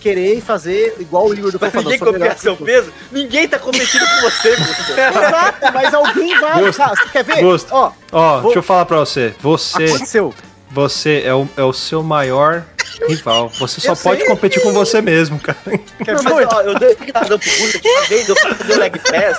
Querer 0.02 0.40
fazer 0.40 0.96
igual 0.98 1.26
o 1.28 1.32
Igor 1.34 1.52
do 1.52 1.58
Pra 1.60 1.70
Fofão, 1.70 1.84
ninguém 1.84 1.98
copiar 2.00 2.36
seu 2.36 2.56
tu. 2.56 2.64
peso, 2.64 2.92
ninguém 3.12 3.46
tá 3.46 3.56
competindo 3.58 4.00
com 4.04 4.20
você. 4.28 4.48
Exato, 4.98 5.72
mas 5.72 5.94
alguém 5.94 6.40
vai. 6.40 6.60
Gosto. 6.60 6.82
Você 6.88 7.08
quer 7.12 7.24
ver? 7.24 7.40
Gosto. 7.40 7.68
Ó, 7.72 7.92
Ó, 8.10 8.32
Vou- 8.34 8.42
deixa 8.42 8.58
eu 8.58 8.62
falar 8.64 8.84
pra 8.84 8.98
você. 8.98 9.32
Você, 9.40 9.84
aconteceu. 9.84 10.34
você 10.70 11.22
é 11.24 11.32
o, 11.32 11.48
é 11.56 11.62
o 11.62 11.72
seu 11.72 12.02
maior 12.02 12.64
rival. 13.08 13.48
Você 13.60 13.80
só 13.80 13.92
Eu 13.92 13.96
pode 13.96 14.20
sei. 14.20 14.28
competir 14.28 14.62
com 14.62 14.72
você 14.72 15.00
mesmo, 15.00 15.38
cara. 15.38 15.56
Quer 16.04 16.14
Não, 16.16 16.22
ver? 16.36 16.46
mas 16.46 16.48
ó, 16.52 16.60
eu 16.62 16.78
dei 16.78 16.96
razão 17.14 17.38
pro 17.38 17.50
Gusta 17.58 17.78
que 17.78 17.88
uma 17.88 18.02
vez 18.02 18.28
eu 18.28 18.36
fui 18.36 18.54
fazer 18.54 18.72
o 18.72 18.78
leg 18.80 18.98
press 18.98 19.38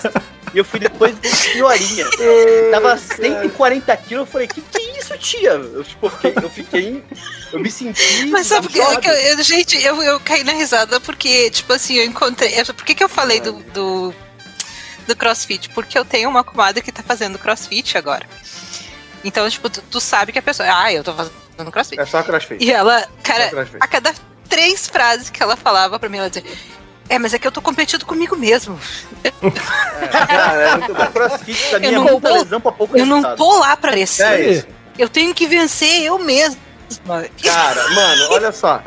e 0.54 0.58
eu 0.58 0.66
fui 0.66 0.80
depois 0.80 1.20
de 1.20 1.28
senhorinha. 1.30 2.06
Tava 2.72 2.98
140 2.98 3.98
quilos, 3.98 4.26
eu 4.28 4.32
falei, 4.32 4.48
que 4.48 4.62
que 4.62 4.78
é 4.78 5.00
isso, 5.00 5.18
tia? 5.18 5.52
Eu, 5.52 5.84
tipo, 5.84 6.06
eu 6.06 6.10
fiquei, 6.12 6.34
eu 6.44 6.50
fiquei, 6.50 7.04
eu 7.52 7.60
me 7.60 7.72
senti... 7.72 8.26
Mas 8.28 8.48
sabe 8.48 8.68
que, 8.68 8.78
baixado. 8.78 9.02
que 9.02 9.08
eu- 9.10 9.14
eu- 9.14 9.44
gente, 9.44 9.82
eu, 9.84 10.02
eu 10.04 10.20
caí 10.20 10.44
na 10.44 10.54
risada 10.54 11.00
porque, 11.00 11.50
tipo 11.50 11.74
assim, 11.74 11.96
eu 11.96 12.06
encontrei. 12.06 12.54
eu- 12.60 12.66
Por 12.74 12.86
que, 12.86 12.96
que 12.96 13.04
eu 13.04 13.10
falei 13.10 13.40
do, 13.42 13.54
do, 13.74 14.14
do 15.08 15.16
crossfit? 15.16 15.70
Porque 15.70 15.98
eu 15.98 16.06
tenho 16.06 16.30
uma 16.30 16.44
comadre 16.44 16.82
que 16.84 16.92
tá 16.92 17.02
fazendo 17.04 17.40
crossfit 17.40 17.98
agora. 17.98 18.26
Então, 19.24 19.50
tipo, 19.50 19.70
tu, 19.70 19.82
tu 19.90 20.00
sabe 20.02 20.32
que 20.34 20.40
a 20.40 20.42
pessoa. 20.42 20.68
Ah, 20.70 20.92
eu 20.92 21.04
tô 21.04 21.14
fazendo 21.14 21.72
crossfit. 21.72 22.00
É 22.00 22.06
só 22.06 22.22
crossfit. 22.24 22.64
E 22.64 22.72
ela, 22.72 23.08
cara, 23.24 23.50
a 23.80 23.88
cada 23.88 24.14
três 24.50 24.88
frases 24.88 25.30
que 25.30 25.42
ela 25.42 25.56
falava 25.56 25.98
pra 25.98 26.10
mim, 26.10 26.18
ela 26.18 26.30
dizia. 26.30 26.44
É, 27.10 27.20
mas 27.20 27.34
é 27.34 27.40
que 27.40 27.46
eu 27.46 27.52
tô 27.52 27.62
competindo 27.62 28.06
comigo 28.06 28.36
mesmo. 28.36 28.80
Cara, 30.28 30.84
é. 30.84 31.08
Crossfit 31.12 31.70
pra 31.70 31.80
mim 31.80 31.88
Eu 31.88 31.92
é 31.92 32.12
não 32.12 32.20
lesão 32.20 32.62
pra 32.62 32.72
pouco 32.72 32.98
Eu 32.98 33.06
não 33.06 33.36
tô 33.36 33.60
lá 33.60 33.76
pra 33.78 33.90
aparecer. 33.90 34.24
É 34.26 34.50
isso. 34.52 34.68
Eu 34.98 35.10
tenho 35.10 35.34
que 35.34 35.46
vencer 35.46 36.04
eu 36.04 36.18
mesmo. 36.20 36.58
Cara, 37.44 37.90
mano, 37.90 38.28
olha 38.32 38.52
só. 38.52 38.82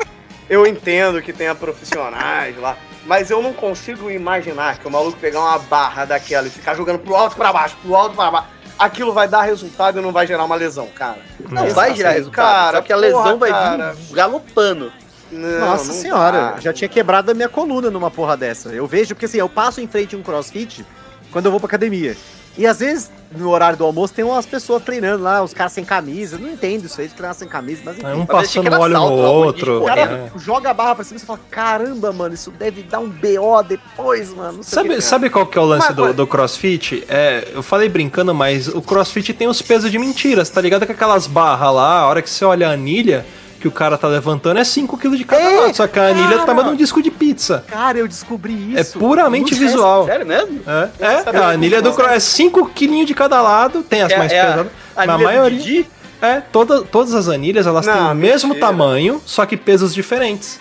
Eu 0.49 0.65
entendo 0.65 1.21
que 1.21 1.33
tenha 1.33 1.53
profissionais 1.53 2.57
lá, 2.57 2.77
mas 3.05 3.29
eu 3.29 3.41
não 3.41 3.53
consigo 3.53 4.09
imaginar 4.09 4.77
que 4.77 4.87
o 4.87 4.91
maluco 4.91 5.17
pegar 5.19 5.41
uma 5.41 5.59
barra 5.59 6.05
daquela 6.05 6.47
e 6.47 6.49
ficar 6.49 6.73
jogando 6.73 6.99
pro 6.99 7.15
alto 7.15 7.33
e 7.33 7.35
pra 7.35 7.51
baixo, 7.51 7.75
pro 7.81 7.95
alto 7.95 8.13
e 8.13 8.15
pra 8.15 8.31
baixo. 8.31 8.47
Aquilo 8.79 9.11
vai 9.11 9.27
dar 9.27 9.41
resultado 9.41 9.99
e 9.99 10.01
não 10.01 10.11
vai 10.11 10.25
gerar 10.25 10.45
uma 10.45 10.55
lesão, 10.55 10.87
cara. 10.87 11.17
Não 11.49 11.65
Não, 11.65 11.73
vai 11.73 11.93
gerar 11.95 12.11
resultado, 12.11 12.35
cara, 12.35 12.77
só 12.77 12.83
que 12.83 12.93
a 12.93 12.95
lesão 12.95 13.23
porra, 13.23 13.37
vai 13.37 13.49
cara. 13.49 13.93
vir 13.93 14.13
galopando. 14.13 14.93
Não, 15.31 15.59
Nossa 15.59 15.87
não 15.87 15.93
senhora, 15.93 16.53
dá. 16.53 16.59
já 16.59 16.73
tinha 16.73 16.87
quebrado 16.87 17.31
a 17.31 17.33
minha 17.33 17.49
coluna 17.49 17.89
numa 17.91 18.09
porra 18.09 18.37
dessa. 18.37 18.69
Eu 18.69 18.87
vejo, 18.87 19.13
porque 19.15 19.25
assim, 19.25 19.37
eu 19.37 19.49
passo 19.49 19.81
em 19.81 19.87
frente 19.87 20.15
a 20.15 20.17
um 20.17 20.23
crossfit 20.23 20.85
quando 21.31 21.45
eu 21.45 21.51
vou 21.51 21.59
pra 21.59 21.67
academia. 21.67 22.15
E 22.57 22.65
às 22.65 22.79
vezes, 22.79 23.11
no 23.37 23.51
horário 23.51 23.77
do 23.77 23.83
almoço, 23.83 24.15
tem 24.15 24.25
umas 24.25 24.45
pessoas 24.47 24.81
treinando 24.81 25.21
lá, 25.23 25.43
os 25.43 25.53
caras 25.53 25.73
sem 25.73 25.85
camisa. 25.85 26.37
Eu 26.37 26.39
não 26.39 26.49
entendo 26.49 26.85
isso 26.85 26.99
aí 26.99 27.07
de 27.07 27.13
treinar 27.13 27.35
sem 27.35 27.47
camisa, 27.47 27.81
mas 27.85 27.97
enfim. 27.97 28.07
É 28.07 28.15
um 28.15 28.25
passando 28.25 28.65
era 28.65 28.79
óleo 28.79 28.93
no 28.95 29.15
lá, 29.15 29.29
outro. 29.29 29.83
O 29.83 29.85
cara 29.85 30.05
né? 30.07 30.31
joga 30.37 30.71
a 30.71 30.73
barra 30.73 30.95
pra 30.95 31.03
cima 31.03 31.17
e 31.17 31.19
você 31.19 31.25
fala, 31.27 31.39
caramba, 31.51 32.11
mano, 32.11 32.33
isso 32.33 32.49
deve 32.49 32.81
dar 32.81 32.97
um 32.97 33.09
BO 33.09 33.61
depois, 33.67 34.33
mano. 34.33 34.57
Não 34.57 34.63
sei 34.63 34.71
o 34.71 34.75
Sabe, 34.81 34.95
que. 34.95 35.01
sabe 35.01 35.29
qual 35.29 35.45
que 35.45 35.55
é 35.55 35.61
o 35.61 35.65
lance 35.65 35.85
Mas, 35.87 35.95
do, 35.95 36.13
do 36.15 36.25
crossfit? 36.25 37.05
É, 37.07 37.47
eu 37.53 37.61
falei 37.61 37.89
brincando, 37.89 38.33
mas 38.33 38.67
o 38.67 38.81
crossfit 38.81 39.35
tem 39.35 39.47
os 39.47 39.61
pesos 39.61 39.91
de 39.91 39.99
mentiras, 39.99 40.49
tá 40.49 40.59
ligado? 40.59 40.87
Com 40.87 40.93
aquelas 40.93 41.27
barras 41.27 41.75
lá, 41.75 41.99
a 41.99 42.07
hora 42.07 42.23
que 42.23 42.29
você 42.29 42.43
olha 42.43 42.69
a 42.69 42.71
anilha 42.71 43.23
que 43.59 43.67
o 43.67 43.71
cara 43.71 43.97
tá 43.97 44.07
levantando 44.07 44.59
é 44.59 44.63
5kg 44.63 45.15
de 45.17 45.23
cada 45.23 45.41
É, 45.41 45.59
lado, 45.61 45.75
só 45.75 45.87
que 45.87 45.99
a 45.99 46.07
anilha 46.07 46.39
tá 46.39 46.53
mandando 46.53 46.73
um 46.73 46.75
disco 46.77 47.01
de 47.01 47.09
pizza. 47.11 47.63
Cara, 47.67 47.97
eu 47.97 48.07
descobri 48.07 48.73
É 48.75 48.81
isso. 48.81 48.99
puramente 48.99 49.53
No 49.53 49.59
visual. 49.59 50.05
Sério 50.05 50.25
mesmo? 50.25 50.61
É, 50.67 50.89
é, 50.99 51.37
a 51.39 51.49
anilha 51.49 51.81
do 51.81 51.89
disso. 51.89 52.01
cross 52.01 52.11
é 52.15 52.19
5 52.19 52.69
quilinhos 52.69 53.07
de 53.07 53.13
cada 53.13 53.41
lado, 53.41 53.81
tem 53.83 54.01
as 54.01 54.11
É- 54.11 54.17
mais 54.17 54.31
é 54.31 54.41
pesadas, 54.41 54.67
A 54.95 55.03
a 55.03 55.05
do 55.17 55.23
maioria... 55.23 55.85
É, 56.19 56.41
toda, 56.51 56.81
todas 56.81 57.13
as 57.13 57.27
anilhas, 57.27 57.67
elas 57.67 57.85
têm 57.85 57.93
Não, 57.93 58.11
o 58.11 58.15
mesmo 58.15 58.49
mentira. 58.49 58.67
tamanho, 58.67 59.21
só 59.23 59.45
que 59.45 59.55
pesos 59.55 59.93
diferentes. 59.93 60.59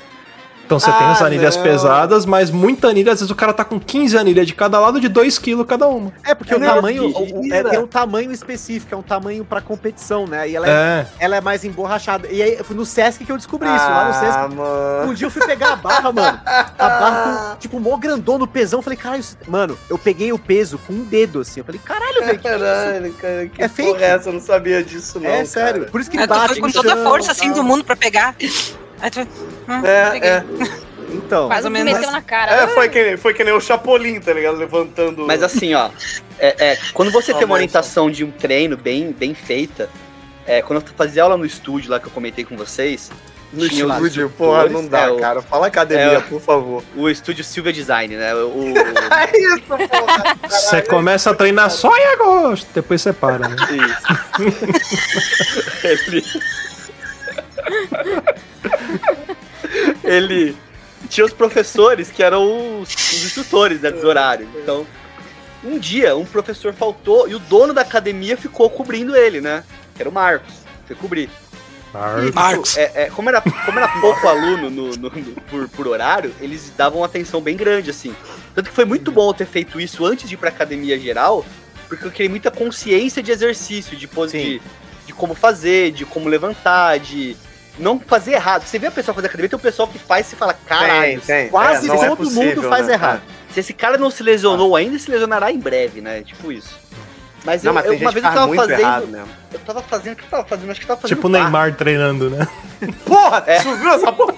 Então 0.66 0.80
você 0.80 0.90
tem 0.90 1.06
Ah, 1.06 1.12
as 1.12 1.22
anilhas 1.22 1.56
não. 1.56 1.62
pesadas, 1.62 2.26
mas 2.26 2.51
muita 2.51 2.88
anilha, 2.88 3.12
às 3.12 3.20
vezes 3.20 3.30
o 3.30 3.34
cara 3.36 3.52
tá 3.52 3.64
com 3.64 3.78
15 3.78 4.18
anilhas 4.18 4.47
de 4.47 4.52
cada 4.55 4.80
lado 4.80 5.01
de 5.01 5.09
2 5.09 5.38
kg 5.38 5.64
cada 5.64 5.86
uma. 5.86 6.12
É, 6.24 6.34
porque 6.34 6.52
É 6.52 6.56
o 6.56 6.60
tamanho 6.60 7.12
é, 7.52 7.62
tem 7.62 7.78
um 7.78 7.86
tamanho 7.86 8.32
específico, 8.32 8.93
é 8.93 8.98
um 8.98 9.02
tamanho 9.02 9.44
pra 9.44 9.60
competição, 9.60 10.26
né? 10.26 10.48
E 10.48 10.56
ela 10.56 10.66
é, 10.68 10.70
É. 10.70 11.06
ela 11.20 11.36
é 11.36 11.40
mais 11.40 11.64
emborrachada. 11.64 12.26
E 12.28 12.43
aí, 12.43 12.56
foi 12.64 12.74
no 12.74 12.84
Sesc 12.84 13.24
que 13.24 13.30
eu 13.30 13.36
descobri 13.36 13.68
isso. 13.68 13.84
Lá 13.84 14.09
no 14.09 14.12
Sesc, 14.14 14.26
Ah, 14.38 14.48
mano. 14.48 15.10
Um 15.10 15.14
dia 15.14 15.26
eu 15.26 15.30
fui 15.30 15.47
pegar 15.47 15.74
a 15.74 15.76
barra, 15.76 16.10
mano. 16.12 16.40
A 16.44 16.88
barra 16.88 17.51
com, 17.52 17.56
tipo, 17.59 17.78
mó 17.78 17.97
grandão 17.97 18.36
no 18.36 18.47
pesão. 18.47 18.80
Eu 18.80 18.82
falei, 18.82 18.97
caralho, 18.98 19.20
isso- 19.20 19.36
mano, 19.47 19.78
eu 19.88 19.97
peguei 19.97 20.32
o 20.32 20.38
peso 20.38 20.78
com 20.84 20.93
um 20.93 21.05
dedo, 21.05 21.40
assim. 21.40 21.60
Eu 21.60 21.64
falei, 21.64 21.80
caralho, 21.84 22.24
velho, 22.26 22.38
que 22.40 22.48
é? 22.48 22.51
Caralho, 22.59 23.12
cara, 23.14 23.47
que 23.47 23.62
É 23.62 23.68
fake. 23.68 24.02
é 24.02 24.06
essa? 24.09 24.28
Eu 24.30 24.32
não 24.32 24.40
sabia 24.40 24.82
disso, 24.82 25.20
não. 25.20 25.30
É 25.30 25.44
sério. 25.44 25.80
cara. 25.82 25.93
Por 25.93 26.01
isso 26.01 26.10
que 26.10 26.18
tu 26.18 26.26
bate 26.26 26.48
foi 26.55 26.60
com 26.60 26.70
toda 26.72 26.93
a 26.94 26.97
força 27.05 27.30
assim 27.30 27.52
do 27.52 27.62
mundo 27.62 27.84
pra 27.84 27.94
pegar. 27.94 28.34
Aí 29.01 29.10
tu. 29.10 29.20
hum, 29.20 29.85
É, 29.85 30.18
é. 30.28 30.44
Então, 31.09 31.48
Mais 31.48 31.64
ou 31.64 31.70
Me 31.70 31.78
menos. 31.85 31.94
meteu 32.01 32.10
na 32.12 32.20
cara. 32.20 32.51
É, 32.52 32.66
foi 32.66 32.89
que, 32.89 33.02
nem- 33.02 33.16
foi 33.16 33.32
que 33.32 33.44
nem 33.44 33.55
o 33.55 33.60
Chapolin, 33.60 34.18
tá 34.20 34.32
ligado? 34.32 34.56
Levantando. 34.59 35.24
Mas 35.24 35.40
assim, 35.40 35.73
ó, 35.73 35.89
é, 36.39 36.73
é, 36.73 36.78
quando 36.93 37.12
você 37.12 37.32
tem 37.32 37.44
uma 37.44 37.55
orientação 37.55 38.10
de 38.10 38.24
um 38.24 38.31
treino 38.32 38.77
bem, 38.77 39.12
bem 39.12 39.32
feita, 39.32 39.89
é, 40.44 40.60
quando 40.62 40.82
eu 40.82 40.86
fazia 40.97 41.23
aula 41.23 41.36
no 41.36 41.47
estúdio 41.47 41.90
lá 41.93 42.01
que 42.01 42.06
eu 42.06 42.10
comentei 42.10 42.44
com 42.44 42.56
vocês, 42.56 43.10
No 43.52 43.68
Tinha 43.68 43.86
estúdio, 43.86 44.28
porra, 44.36 44.68
não 44.68 44.85
dá, 44.86 45.02
é, 45.02 45.09
o- 45.10 45.16
cara. 45.18 45.40
Fala 45.40 45.68
academia, 45.68 46.18
é, 46.18 46.20
por 46.20 46.40
favor. 46.40 46.82
O 46.97 47.09
estúdio 47.09 47.44
Silvia 47.44 47.73
Design, 47.73 48.16
né? 48.16 48.35
O, 48.35 48.74
É 49.14 49.39
isso, 49.39 49.60
porra. 49.68 50.36
Você 50.51 50.82
começa 50.82 51.31
a 51.31 51.35
treinar 51.35 51.70
só 51.70 51.97
em 51.97 52.06
agosto, 52.14 52.66
depois 52.74 53.01
você 53.01 53.12
para, 53.12 53.48
né? 53.48 53.56
Isso. 53.70 55.06
ele... 60.05 60.56
tinha 61.09 61.24
os 61.24 61.32
professores 61.32 62.10
que 62.10 62.22
eram 62.22 62.80
os, 62.80 62.88
os 62.94 63.24
instrutores 63.24 63.80
né, 63.80 63.90
dos 63.90 64.05
horários. 64.05 64.48
Então, 64.56 64.86
um 65.64 65.78
dia, 65.78 66.16
um 66.16 66.24
professor 66.24 66.72
faltou 66.72 67.28
e 67.28 67.34
o 67.34 67.38
dono 67.38 67.72
da 67.72 67.80
academia 67.82 68.36
ficou 68.36 68.68
cobrindo 68.70 69.16
ele, 69.16 69.40
né? 69.40 69.64
Que 69.94 70.02
era 70.02 70.09
o 70.09 70.12
Marcos. 70.12 70.52
Foi 70.86 70.94
cobrir. 70.97 71.28
E, 72.22 72.26
tipo, 72.26 72.34
Marcos. 72.34 72.76
é- 72.76 72.93
é, 72.94 73.10
como, 73.10 73.28
era, 73.28 73.40
como 73.40 73.78
era 73.78 73.88
pouco 74.01 74.28
aluno 74.28 74.68
no, 74.70 74.88
no- 74.97 75.10
no- 75.10 75.40
por, 75.48 75.68
por 75.70 75.88
horário, 75.88 76.32
eles 76.40 76.72
davam 76.76 77.01
uma 77.01 77.06
atenção 77.06 77.40
bem 77.40 77.56
grande, 77.56 77.90
assim. 77.90 78.14
Tanto 78.55 78.68
que 78.68 78.74
foi 78.76 78.84
muito 78.84 79.10
bom 79.10 79.28
eu 79.30 79.34
ter 79.34 79.47
feito 79.47 79.80
isso 79.80 80.05
antes 80.05 80.28
de 80.28 80.34
ir 80.34 80.38
pra 80.38 80.51
academia 80.51 80.98
geral, 80.98 81.44
porque 81.88 82.05
eu 82.06 82.10
criei 82.10 82.28
muita 82.28 82.51
consciência 82.51 83.22
de 83.22 83.30
exercício, 83.32 83.97
de, 83.97 84.06
de, 84.06 84.60
de 85.06 85.12
como 85.14 85.34
fazer, 85.34 85.90
de 85.93 86.05
como 86.05 86.28
levantar, 86.28 86.98
de 86.98 87.36
não 87.78 87.98
fazer 88.01 88.32
errado. 88.32 88.65
Você 88.66 88.78
vê 88.78 88.86
a 88.86 88.90
pessoa 88.90 89.15
fazer 89.15 89.27
academia, 89.28 89.48
tem 89.48 89.59
um 89.59 89.62
pessoal 89.62 89.86
que 89.89 89.98
faz 89.98 90.27
e 90.27 90.31
você 90.31 90.36
fala, 90.36 90.55
caralho, 90.66 91.20
Tem, 91.20 91.43
tem. 91.43 91.48
Quase 91.48 91.90
É, 91.90 91.94
é 91.94 92.09
todo 92.09 92.16
possível, 92.19 92.43
mundo 92.57 92.69
faz 92.69 92.86
né, 92.86 92.93
errado. 92.94 93.23
se 93.53 93.61
esse 93.61 93.73
cara 93.74 93.97
não 93.98 94.11
se 94.11 94.23
lesionou 94.23 94.74
ainda, 94.77 94.98
se 94.98 95.11
lesionará 95.11 95.51
em 95.53 95.59
breve, 95.59 96.01
né? 96.01 96.23
Tipo 96.23 96.51
isso. 96.53 96.78
Mas, 97.44 97.62
Não, 97.62 97.70
eu, 97.70 97.74
mas 97.74 97.86
eu- 97.86 97.93
uma 97.98 98.11
vez 98.11 98.24
eu 98.24 98.32
tava 98.32 98.55
fazendo. 98.57 99.28
Eu 99.53 99.59
tava 99.61 99.82
fazendo. 99.82 100.12
O 100.15 100.16
que 100.16 100.24
eu 100.24 100.28
tava 100.31 100.44
fazendo? 100.48 100.70
Acho 100.70 100.81
que 100.81 100.85
eu 100.85 100.89
tava 100.89 101.01
fazendo. 101.01 101.16
Tipo 101.16 101.28
o. 101.28 101.31
Neymar 101.31 101.74
treinando, 101.77 102.28
né? 102.31 102.48
Porra, 103.07 103.44
É. 103.47 103.61
tu 103.62 103.74
viu 103.77 103.90
essa 103.93 104.11
porra? 104.12 104.35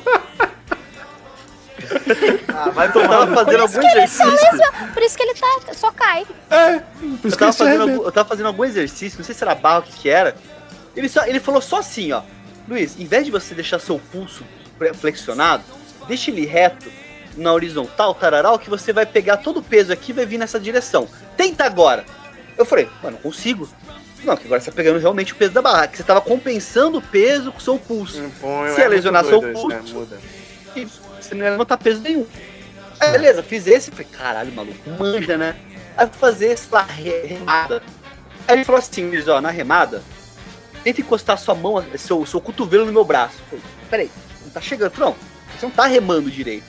ah, 2.55 2.71
vai 2.71 2.87
Eu 2.89 2.93
tava 2.93 3.35
fazendo 3.35 3.61
algum 3.63 3.81
exercício. 3.89 4.73
Por 4.93 5.03
isso 5.03 5.17
que 5.17 5.23
ele 5.23 5.35
tá, 5.35 5.61
só 5.75 5.91
cai. 5.93 6.27
É, 6.51 6.79
por 6.79 7.05
Eu 7.05 7.15
isso 7.25 7.31
que 7.31 7.37
tava, 7.39 7.53
fazendo, 7.53 7.83
algum- 7.83 8.05
eu 8.05 8.13
tava 8.13 8.29
fazendo 8.29 8.47
algum 8.47 8.65
exercício, 8.65 9.19
não 9.19 9.25
sei 9.25 9.35
se 9.35 9.43
era 9.43 9.55
barra, 9.55 9.79
o 9.79 9.83
que 9.83 9.93
que 9.93 10.09
era. 10.11 10.37
Ele, 10.97 11.09
só, 11.09 11.25
ele 11.25 11.41
falou 11.41 11.61
só 11.61 11.79
assim, 11.79 12.13
ó. 12.13 12.23
Luiz, 12.69 12.99
em 12.99 13.07
vez 13.07 13.25
de 13.25 13.31
você 13.31 13.55
deixar 13.55 13.79
seu 13.79 13.99
pulso 13.99 14.45
flexionado, 14.95 15.65
deixa 16.07 16.31
ele 16.31 16.45
reto 16.47 16.91
na 17.37 17.53
horizontal, 17.53 18.15
tararau, 18.15 18.59
que 18.59 18.69
você 18.69 18.93
vai 18.93 19.07
pegar 19.07 19.39
todo 19.39 19.59
o 19.59 19.63
peso 19.63 19.93
aqui 19.93 20.11
e 20.11 20.15
vai 20.15 20.27
vir 20.27 20.39
nessa 20.39 20.59
direção. 20.61 21.09
Tenta 21.37 21.65
agora. 21.65 22.05
Eu 22.57 22.65
falei, 22.65 22.89
mano, 23.03 23.17
não 23.17 23.23
consigo. 23.23 23.69
Não, 24.25 24.37
que 24.37 24.47
agora 24.47 24.61
você 24.61 24.71
tá 24.71 24.75
pegando 24.77 24.99
realmente 24.99 25.33
o 25.33 25.37
peso 25.37 25.53
da 25.53 25.63
barra, 25.63 25.87
que 25.87 25.97
você 25.97 26.03
tava 26.03 26.21
compensando 26.21 26.99
o 26.99 27.03
peso 27.03 27.53
com 27.53 27.59
o 27.59 27.61
seu 27.61 27.79
pulso. 27.79 28.21
Põe, 28.41 28.71
Se 28.71 28.83
é 28.83 28.89
lesionar 28.89 29.25
seu 29.25 29.41
pulso. 29.41 29.69
né? 29.69 29.83
Muda. 29.93 30.19
Você 31.21 31.35
não 31.35 31.45
ia 31.45 31.51
levantar 31.53 31.77
peso 31.79 32.01
nenhum. 32.03 32.27
Aí, 33.01 33.13
beleza, 33.13 33.43
fiz 33.45 33.67
esse. 33.69 33.91
Falei, 33.93 34.07
caralho, 34.11 34.53
maluco, 34.53 34.91
manja, 34.99 35.37
né? 35.39 35.55
Aí 35.97 36.09
fazer 36.13 36.57
re- 36.89 37.27
remada. 37.27 37.81
Aí 38.49 38.57
ele 38.57 38.65
falou 38.65 38.81
assim, 38.81 39.09
Luiz, 39.09 39.29
ó, 39.29 39.41
na 39.41 39.51
remada, 39.51 40.03
tenta 40.89 41.01
encostar 41.03 41.39
sua 41.39 41.55
mão, 41.55 41.85
seu, 41.97 42.25
seu 42.25 42.41
cotovelo 42.41 42.87
no 42.87 42.93
meu 42.93 43.05
braço. 43.05 43.37
Eu 43.53 43.59
falei, 43.59 43.65
peraí, 43.91 44.11
não 44.45 44.51
tá 44.51 44.61
chegando. 44.61 44.91
Falei, 44.91 45.11
não, 45.11 45.17
você 45.59 45.67
não 45.67 45.71
tá 45.71 45.87
remando 45.87 46.31
direito. 46.31 46.65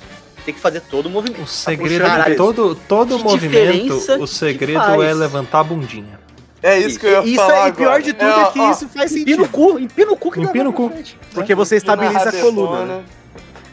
Tem 0.46 0.54
que 0.54 0.60
fazer 0.60 0.82
todo 0.82 1.06
o 1.06 1.10
movimento. 1.10 1.41
O 1.44 1.48
segredo 1.48 2.06
de 2.26 2.36
todo, 2.36 2.76
todo 2.76 3.18
que 3.18 3.24
movimento, 3.24 3.96
o 3.96 4.20
que 4.20 4.28
segredo 4.28 5.04
é 5.04 5.14
levantar 5.14 5.60
a 5.60 5.64
bundinha. 5.64 6.20
É 6.62 6.78
isso 6.78 7.00
que 7.00 7.06
eu 7.06 7.12
ia 7.12 7.24
Isso 7.24 7.36
falar 7.38 7.68
é, 7.68 7.70
e 7.70 7.74
pior 7.74 8.02
de 8.02 8.12
tudo 8.14 8.30
É, 8.30 8.41
é, 8.41 8.52
que 8.52 8.60
ó, 8.60 8.72
isso 8.72 8.90
faz 8.90 9.12
Empina 9.16 9.44
o 9.44 9.46
sentido. 9.46 9.50
cu, 9.50 9.80
empina 9.80 10.12
o 10.12 10.18
cu 10.18 10.32
que 10.32 10.40
Empina 10.41 10.70
o 10.70 10.74
cu. 10.74 10.90
frente. 10.90 11.18
Porque 11.34 11.56
você 11.56 11.78
estabiliza 11.78 12.28
a 12.30 12.32
coluna. 12.34 12.86
né? 12.86 13.04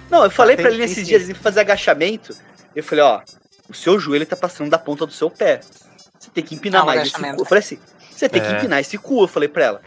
Não, 0.08 0.22
eu 0.22 0.30
falei 0.30 0.54
Tem- 0.54 0.64
pra 0.64 0.72
ele 0.72 0.80
nesses 0.82 1.04
dias, 1.04 1.22
ele 1.24 1.34
foi 1.34 1.42
fazer 1.42 1.60
agachamento. 1.60 2.36
Eu 2.76 2.84
falei, 2.84 3.02
ó, 3.04 3.20
o 3.68 3.74
seu 3.74 3.98
joelho 3.98 4.24
tá 4.24 4.36
passando 4.36 4.70
da 4.70 4.78
ponta 4.78 5.04
do 5.04 5.12
seu 5.12 5.28
pé. 5.28 5.60
Você 6.16 6.30
tem 6.32 6.44
que 6.44 6.54
empinar 6.54 6.82
Ah, 6.82 6.84
o 6.84 6.86
mais 6.86 7.00
esse 7.00 7.10
agachamento. 7.10 7.36
cu. 7.38 7.42
Eu 7.42 7.46
falei 7.46 7.64
assim, 7.64 7.78
você 8.14 8.28
tem 8.28 8.40
que 8.40 8.48
É. 8.48 8.52
empinar 8.56 8.78
esse 8.80 8.96
cu, 8.98 9.22
eu 9.24 9.28
falei 9.28 9.48
pra 9.48 9.64
ela. 9.64 9.80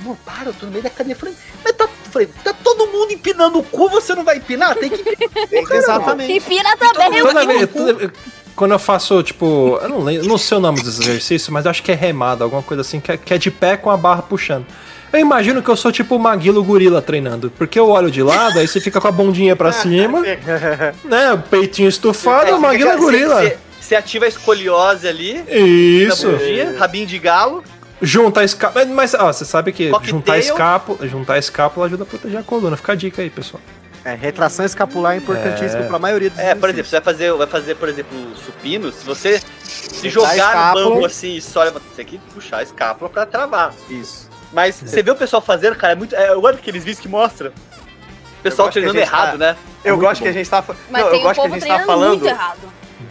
Amor, 0.00 0.16
para, 0.24 0.46
eu 0.46 0.54
tô 0.54 0.66
no 0.66 0.72
meio 0.72 0.82
da 0.82 0.88
academia. 0.88 1.14
Eu 1.14 1.18
falei, 1.20 1.34
mas 1.64 1.72
tá, 1.74 1.88
falei, 2.10 2.28
tá 2.42 2.52
todo 2.54 2.86
mundo 2.86 3.12
empinando 3.12 3.58
o 3.58 3.62
cu, 3.62 3.88
você 3.90 4.14
não 4.14 4.24
vai 4.24 4.36
empinar? 4.38 4.74
Tem 4.76 4.90
que. 4.90 5.02
Exatamente. 5.74 6.32
E 6.32 6.40
pira 6.40 6.76
também. 6.76 7.18
Eu- 7.18 7.26
Toda 7.26 7.42
eu- 7.42 7.46
vez, 7.46 7.70
toda- 7.70 8.12
quando 8.56 8.72
eu 8.72 8.78
faço, 8.78 9.22
tipo, 9.22 9.78
eu 9.82 9.88
não 9.88 10.00
lembro, 10.00 10.26
não 10.28 10.38
sei 10.38 10.56
o 10.58 10.60
nome 10.60 10.80
dos 10.82 10.98
exercícios, 11.00 11.48
mas 11.48 11.66
acho 11.66 11.82
que 11.82 11.90
é 11.92 11.94
remada, 11.94 12.44
alguma 12.44 12.62
coisa 12.62 12.80
assim, 12.82 13.00
que 13.00 13.12
é, 13.12 13.16
que 13.16 13.32
é 13.34 13.38
de 13.38 13.50
pé 13.50 13.76
com 13.76 13.90
a 13.90 13.96
barra 13.96 14.22
puxando. 14.22 14.66
Eu 15.12 15.20
imagino 15.20 15.62
que 15.62 15.68
eu 15.68 15.76
sou 15.76 15.92
tipo 15.92 16.16
o 16.16 16.18
Maguilo 16.18 16.62
Gorila 16.64 17.02
treinando, 17.02 17.50
porque 17.58 17.78
eu 17.78 17.88
olho 17.88 18.10
de 18.10 18.22
lado, 18.22 18.58
aí 18.58 18.66
você 18.66 18.80
fica 18.80 18.98
com 19.00 19.08
a 19.08 19.12
bundinha 19.12 19.54
pra 19.54 19.70
cima, 19.72 20.20
né, 21.04 21.32
o 21.34 21.38
peitinho 21.38 21.88
estufado, 21.88 22.48
É, 22.50 22.54
o 22.54 22.60
Maguilo 22.60 22.90
é 22.90 22.96
Gorila. 22.96 23.42
Você, 23.42 23.58
você 23.80 23.94
ativa 23.94 24.24
a 24.24 24.28
escoliose 24.28 25.06
ali, 25.08 25.42
Isso. 25.48 26.26
na 26.26 26.32
bundinha, 26.38 26.78
rabinho 26.78 27.06
de 27.06 27.18
galo. 27.18 27.62
Juntar 28.02 28.40
a 28.40 28.44
escápula. 28.44 28.84
Mas, 28.86 29.14
ó, 29.14 29.32
você 29.32 29.44
sabe 29.44 29.72
que 29.72 29.88
Cocktail. 29.90 30.10
juntar 30.10 30.32
a 30.34 30.38
escápula, 30.38 31.08
juntar 31.08 31.34
a 31.34 31.38
escápula 31.38 31.86
ajuda 31.86 32.02
a 32.02 32.06
proteger 32.06 32.40
a 32.40 32.42
coluna. 32.42 32.76
Fica 32.76 32.92
a 32.92 32.94
dica 32.96 33.22
aí, 33.22 33.30
pessoal. 33.30 33.62
É, 34.04 34.14
retração 34.14 34.64
escapular 34.66 35.14
é 35.14 35.18
importantíssimo 35.18 35.84
É. 35.84 35.86
pra 35.86 35.96
maioria 35.96 36.28
dos 36.28 36.38
É, 36.40 36.56
por 36.56 36.68
exemplo, 36.68 36.90
você 36.90 36.96
vai 36.96 37.04
fazer, 37.04 37.32
vai 37.34 37.46
fazer, 37.46 37.76
por 37.76 37.88
exemplo, 37.88 38.18
supino, 38.44 38.90
se 38.90 39.04
você 39.04 39.40
se 39.62 40.08
a 40.08 40.10
jogar 40.10 40.74
no 40.74 40.90
banco 40.94 41.06
assim 41.06 41.36
e 41.36 41.40
só 41.40 41.62
levanta, 41.62 41.84
você 41.88 42.02
tem 42.02 42.06
que 42.06 42.18
puxar 42.34 42.56
a 42.58 42.62
escápula 42.64 43.08
pra 43.08 43.24
travar. 43.24 43.72
Isso. 43.88 44.28
Mas 44.52 44.74
você 44.84 45.04
vê 45.04 45.12
o 45.12 45.14
pessoal 45.14 45.40
fazendo, 45.40 45.76
cara, 45.76 45.92
é 45.92 45.96
muito. 45.96 46.16
É, 46.16 46.32
eu 46.32 46.40
gosto 46.40 46.56
daqueles 46.56 46.82
vídeos 46.82 47.00
que 47.00 47.08
mostra. 47.08 47.50
O 47.50 48.42
pessoal 48.42 48.66
gosto 48.66 48.72
que 48.72 48.78
a 48.80 48.82
treinando 48.82 48.98
gente 48.98 49.08
tá- 49.10 49.16
errado, 49.24 49.38
né? 49.38 49.56
Eu 49.84 49.94
Muito 49.96 50.06
gosto 50.08 50.18
que 50.18 50.24
bom. 50.24 50.30
a 50.30 50.32
gente 50.32 50.50
tá 50.50 50.64
Não, 50.90 51.00
eu 51.00 51.10
tem 51.10 51.20
um 51.20 51.22
gosto 51.22 51.40
que 51.40 51.46
a 51.46 51.50
gente 51.50 51.60
tá 51.60 51.74
treinando 51.76 51.98
muito 52.08 52.20
falando. 52.24 52.26
errado. 52.26 52.58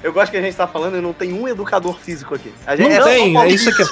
Eu 0.04 0.12
gosto 0.12 0.32
que 0.32 0.38
a 0.38 0.42
gente 0.42 0.56
tá 0.56 0.68
falando 0.68 0.98
e 0.98 1.02
não 1.02 1.14
tem 1.14 1.32
um 1.34 1.48
educador 1.48 1.98
físico 2.00 2.34
aqui. 2.36 2.54
A 2.66 2.76
Não 2.76 2.78
gente 2.90 3.04
tem, 3.04 3.38
é 3.38 3.48
isso 3.48 3.70
aqui. 3.70 3.84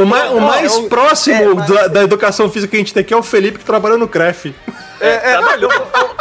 O 0.00 0.04
mais, 0.04 0.30
o 0.30 0.34
Não, 0.34 0.40
mais 0.40 0.72
é 0.72 0.76
o- 0.76 0.88
próximo 0.88 1.36
é, 1.42 1.54
mas- 1.54 1.66
da, 1.68 1.86
da 1.88 2.02
educação 2.02 2.50
física 2.50 2.70
que 2.70 2.76
a 2.76 2.80
gente 2.80 2.92
tem 2.92 3.00
aqui 3.02 3.14
é 3.14 3.16
o 3.16 3.22
Felipe 3.22 3.58
que 3.58 3.64
trabalha 3.64 3.96
no 3.96 4.06
CREF. 4.08 4.54
É, 5.00 5.32
é, 5.32 5.40
não, 5.40 5.52
eu- 5.54 5.70
eu- 5.70 6.14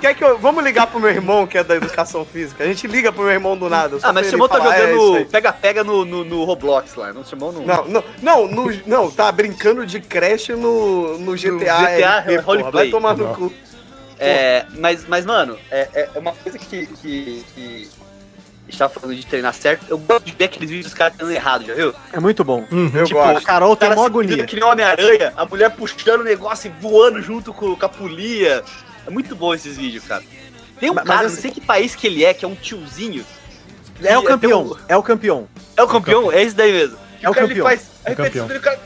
Quer 0.00 0.14
que 0.14 0.22
eu. 0.22 0.38
Vamos 0.38 0.62
ligar 0.62 0.86
pro 0.86 1.00
meu 1.00 1.10
irmão, 1.10 1.44
que 1.44 1.58
é 1.58 1.64
da 1.64 1.74
educação 1.74 2.24
física. 2.24 2.62
A 2.62 2.66
gente 2.68 2.86
liga 2.86 3.10
pro 3.10 3.22
meu 3.24 3.32
irmão 3.32 3.56
do 3.56 3.68
nada. 3.68 3.98
Ah, 4.00 4.12
mas 4.12 4.26
ele 4.26 4.30
chamou 4.30 4.48
tá 4.48 4.58
é 4.58 4.86
jogando 4.92 5.26
pega-pega 5.26 5.82
no, 5.82 6.04
no, 6.04 6.24
no 6.24 6.44
Roblox 6.44 6.94
lá, 6.94 7.12
não 7.12 7.24
no. 7.50 7.66
Não, 7.66 7.84
não, 7.84 8.04
não, 8.22 8.46
no- 8.46 8.80
não, 8.86 9.10
tá 9.10 9.32
brincando 9.32 9.84
de 9.84 9.98
creche 10.00 10.52
no, 10.54 11.18
no 11.18 11.34
GTA. 11.36 11.80
GTA 11.96 12.18
RP, 12.20 12.26
porra, 12.28 12.42
roleplay. 12.42 12.72
Vai 12.72 12.90
tomar 12.90 13.16
no 13.16 13.24
Não. 13.24 13.34
cu. 13.34 13.52
É, 14.20 14.66
mas, 14.76 15.04
mas, 15.08 15.26
mano, 15.26 15.58
é, 15.68 15.88
é- 15.92 16.08
é 16.14 16.18
uma 16.18 16.32
coisa 16.32 16.58
que, 16.58 16.86
que, 16.86 17.44
que 17.54 17.90
gente 18.70 18.78
tava 18.78 18.92
falando 18.92 19.14
de 19.16 19.26
treinar 19.26 19.54
certo. 19.54 19.86
Eu 19.88 19.98
gosto 19.98 20.24
de 20.26 20.32
ver 20.32 20.44
aqueles 20.44 20.68
vídeos 20.70 20.86
dos 20.86 20.94
caras 20.94 21.14
treinando 21.16 21.36
errado, 21.36 21.64
já 21.66 21.74
viu? 21.74 21.94
É 22.12 22.20
muito 22.20 22.44
bom. 22.44 22.64
Eu 22.94 23.04
Tipo, 23.04 23.20
A 23.20 23.32
gosto. 23.32 23.46
Carol 23.46 23.72
O 23.72 23.76
tem 23.76 23.90
uma 23.92 24.06
agonia. 24.06 24.44
que 24.46 24.56
nem 24.56 24.64
Homem-Aranha, 24.64 25.32
a 25.36 25.44
mulher 25.44 25.70
puxando 25.70 26.20
o 26.20 26.24
negócio 26.24 26.68
e 26.70 26.80
voando 26.82 27.20
junto 27.22 27.52
com, 27.52 27.74
com 27.74 27.86
a 27.86 27.88
polia. 27.88 28.62
É 29.06 29.10
muito 29.10 29.34
bom 29.34 29.54
esses 29.54 29.76
vídeos, 29.76 30.04
cara. 30.04 30.22
Tem 30.78 30.90
um 30.90 30.94
Mas- 30.94 31.04
cara, 31.04 31.22
mas 31.24 31.32
não 31.34 31.40
sei 31.40 31.50
que 31.50 31.60
país 31.60 31.94
que 31.96 32.06
ele 32.06 32.24
é, 32.24 32.32
que 32.34 32.44
é 32.44 32.48
um 32.48 32.54
tiozinho. 32.54 33.24
É 34.02 34.16
o 34.16 34.22
que 34.22 34.28
campeão. 34.28 34.62
um- 34.64 34.76
É 34.86 34.96
o 34.96 35.02
campeão. 35.02 35.48
É 35.76 35.82
o 35.82 35.88
campeão? 35.88 36.30
É 36.30 36.42
esse 36.42 36.54
daí 36.54 36.72
mesmo. 36.72 36.96
É 37.20 37.28
o 37.28 37.34
cara, 37.34 37.48
campeão. 37.48 37.66
Ele 37.68 37.76
faz 37.76 37.90
a 38.04 38.10
É 38.10 38.12
o 38.12 38.16
repetição 38.16 38.46
campeão. 38.46 38.46
dele, 38.46 38.58
o 38.58 38.62
cara, 38.62 38.80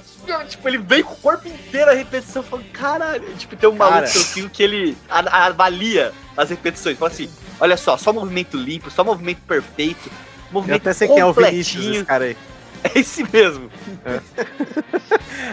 tipo, 0.48 0.68
ele 0.68 0.78
vem 0.78 1.02
com 1.02 1.12
o 1.14 1.16
corpo 1.16 1.48
inteiro 1.48 1.90
a 1.90 1.94
repetição, 1.94 2.42
falando, 2.42 2.66
caralho. 2.72 3.34
Tipo, 3.36 3.56
tem 3.56 3.68
um 3.68 3.74
maluco 3.74 4.00
Cara. 4.00 4.10
que 4.10 4.18
eu 4.18 4.22
sigo 4.22 4.48
que 4.50 4.62
ele 4.62 4.96
avalia 5.08 6.12
as 6.36 6.50
repetições. 6.50 6.98
Fala 6.98 7.10
assim, 7.10 7.30
olha 7.60 7.76
só, 7.76 7.96
só 7.96 8.12
movimento 8.12 8.56
limpo, 8.56 8.90
só 8.90 9.04
movimento 9.04 9.40
perfeito, 9.46 10.08
Eu 10.08 10.52
movimento 10.52 10.82
até 10.82 10.92
sei 10.92 11.08
quem 11.08 11.18
é 11.18 11.24
o 11.24 11.32
Vinícius, 11.32 11.86
esse 11.86 12.04
cara 12.04 12.24
aí. 12.24 12.36
É 12.84 12.98
esse 12.98 13.22
mesmo. 13.32 13.70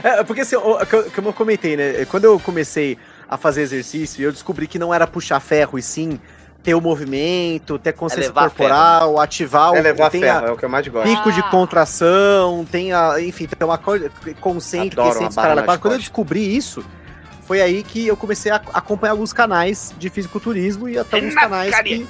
É, 0.01 0.23
porque 0.25 0.41
assim, 0.41 0.55
como 1.13 1.29
eu 1.29 1.33
comentei, 1.33 1.77
né? 1.77 2.03
Quando 2.05 2.23
eu 2.23 2.39
comecei 2.39 2.97
a 3.27 3.37
fazer 3.37 3.61
exercício, 3.61 4.23
eu 4.23 4.31
descobri 4.31 4.65
que 4.65 4.79
não 4.79 4.91
era 4.91 5.05
puxar 5.05 5.39
ferro, 5.39 5.77
e 5.77 5.81
sim 5.83 6.19
ter 6.61 6.75
o 6.75 6.81
movimento, 6.81 7.79
ter 7.79 7.93
consciência 7.93 8.29
levar 8.29 8.49
corporal, 8.49 9.19
ativar 9.19 9.73
É 9.75 9.79
o. 9.79 9.83
tem 10.11 10.21
ferro, 10.21 10.45
a 10.45 10.49
é 10.49 10.51
o 10.51 10.57
que 10.57 10.65
eu 10.65 10.69
mais 10.69 10.87
gosto. 10.87 11.07
pico 11.09 11.31
de 11.31 11.39
Ah. 11.39 11.43
contração, 11.43 12.65
tem 12.69 12.91
a. 12.93 13.21
Enfim, 13.21 13.47
tem 13.47 13.65
uma 13.67 13.77
coisa. 13.77 14.11
Barra 15.35 15.47
caralho. 15.47 15.67
nas 15.67 15.77
Quando 15.77 15.85
eu 15.85 15.89
costas. 15.91 15.99
descobri 15.99 16.55
isso, 16.55 16.83
foi 17.47 17.61
aí 17.61 17.81
que 17.83 18.05
eu 18.07 18.17
comecei 18.17 18.51
a 18.51 18.61
acompanhar 18.73 19.11
alguns 19.13 19.31
canais 19.33 19.93
de 19.97 20.09
fisiculturismo 20.09 20.87
e 20.89 20.97
até 20.97 21.15
alguns 21.17 21.33
canais 21.33 21.79
que, 21.81 22.07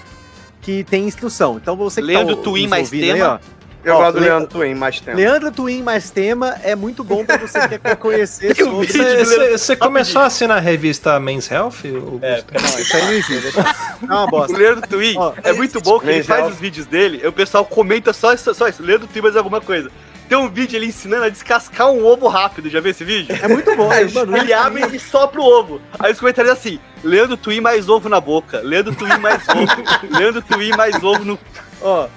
que 0.61 0.83
tem 0.83 1.05
instrução. 1.05 1.57
Então 1.57 1.75
você 1.77 2.01
que 2.01 2.07
Leandro 2.07 2.35
tá, 2.37 2.43
Twin 2.43 2.67
mais 2.67 2.87
ouvindo 2.87 3.01
tema. 3.13 3.15
Aí, 3.15 3.21
ó, 3.21 3.58
Eu 3.83 3.95
gosto 3.97 4.13
do 4.13 4.19
Le- 4.19 4.25
Leandro 4.25 4.47
Twin, 4.49 4.75
mais 4.75 4.99
tempo. 4.99 5.17
Leandro 5.17 5.51
Twin 5.51 5.81
mais 5.83 6.09
tema 6.11 6.57
é 6.63 6.75
muito 6.75 7.03
bom 7.03 7.23
pra 7.25 7.37
você 7.37 7.67
que 7.67 7.79
quer 7.79 7.95
conhecer 7.95 8.53
sobre. 8.57 8.87
vídeo 8.87 9.25
Você 9.25 9.57
você 9.57 9.75
começou 9.75 10.21
a 10.21 10.25
assinar 10.25 10.57
a 10.57 10.59
revista 10.59 11.19
Men's 11.19 11.49
Health? 11.49 11.75
Augusto? 11.85 12.21
Não, 12.53 12.79
isso 12.79 12.95
aí 12.97 13.03
não 13.05 13.11
existe. 13.13 13.53
É 14.01 14.05
uma 14.05 14.23
O 14.23 14.27
bosta. 14.27 14.57
Leandro 14.57 14.87
Twin 14.87 15.15
é 15.43 15.51
muito 15.53 15.81
bom 15.81 15.99
que 15.99 16.07
ele 16.09 16.23
faz 16.23 16.47
os 16.47 16.57
vídeos 16.57 16.85
dele, 16.85 17.19
e 17.23 17.27
o 17.27 17.33
pessoal 17.33 17.65
comenta 17.65 18.13
só 18.13 18.33
isso, 18.33 18.53
só 18.53 18.67
isso. 18.67 18.81
Leandro 18.81 19.07
Twin 19.07 19.21
mais 19.21 19.35
alguma 19.35 19.59
coisa. 19.59 19.91
tem 20.29 20.37
um 20.37 20.47
vídeo 20.49 20.77
ele 20.77 20.85
ensinando 20.85 21.25
a 21.25 21.29
descascar 21.29 21.89
um 21.91 22.05
ovo 22.05 22.27
rápido. 22.29 22.69
Já 22.69 22.79
viu 22.79 22.91
esse 22.91 23.03
vídeo? 23.03 23.37
É 23.41 23.47
muito 23.47 23.75
bom, 23.75 23.91
Aí, 23.91 24.09
mano. 24.13 24.37
ele 24.37 24.53
abre 24.53 24.85
e 24.95 24.99
sopra 24.99 25.41
o 25.41 25.43
ovo. 25.43 25.81
Aí 25.99 26.11
os 26.13 26.19
comentários 26.19 26.53
assim: 26.53 26.79
Leandro 27.03 27.35
Twin 27.35 27.59
mais 27.59 27.89
ovo 27.89 28.07
na 28.07 28.21
boca. 28.21 28.61
Leandro 28.61 28.95
Twin 28.95 29.17
mais 29.19 29.43
ovo. 29.49 29.67
Leandro 30.17 30.41
Twin 30.41 30.69
mais 30.77 30.95
ovo 31.03 31.25
no. 31.25 31.39
Ó, 31.81 32.07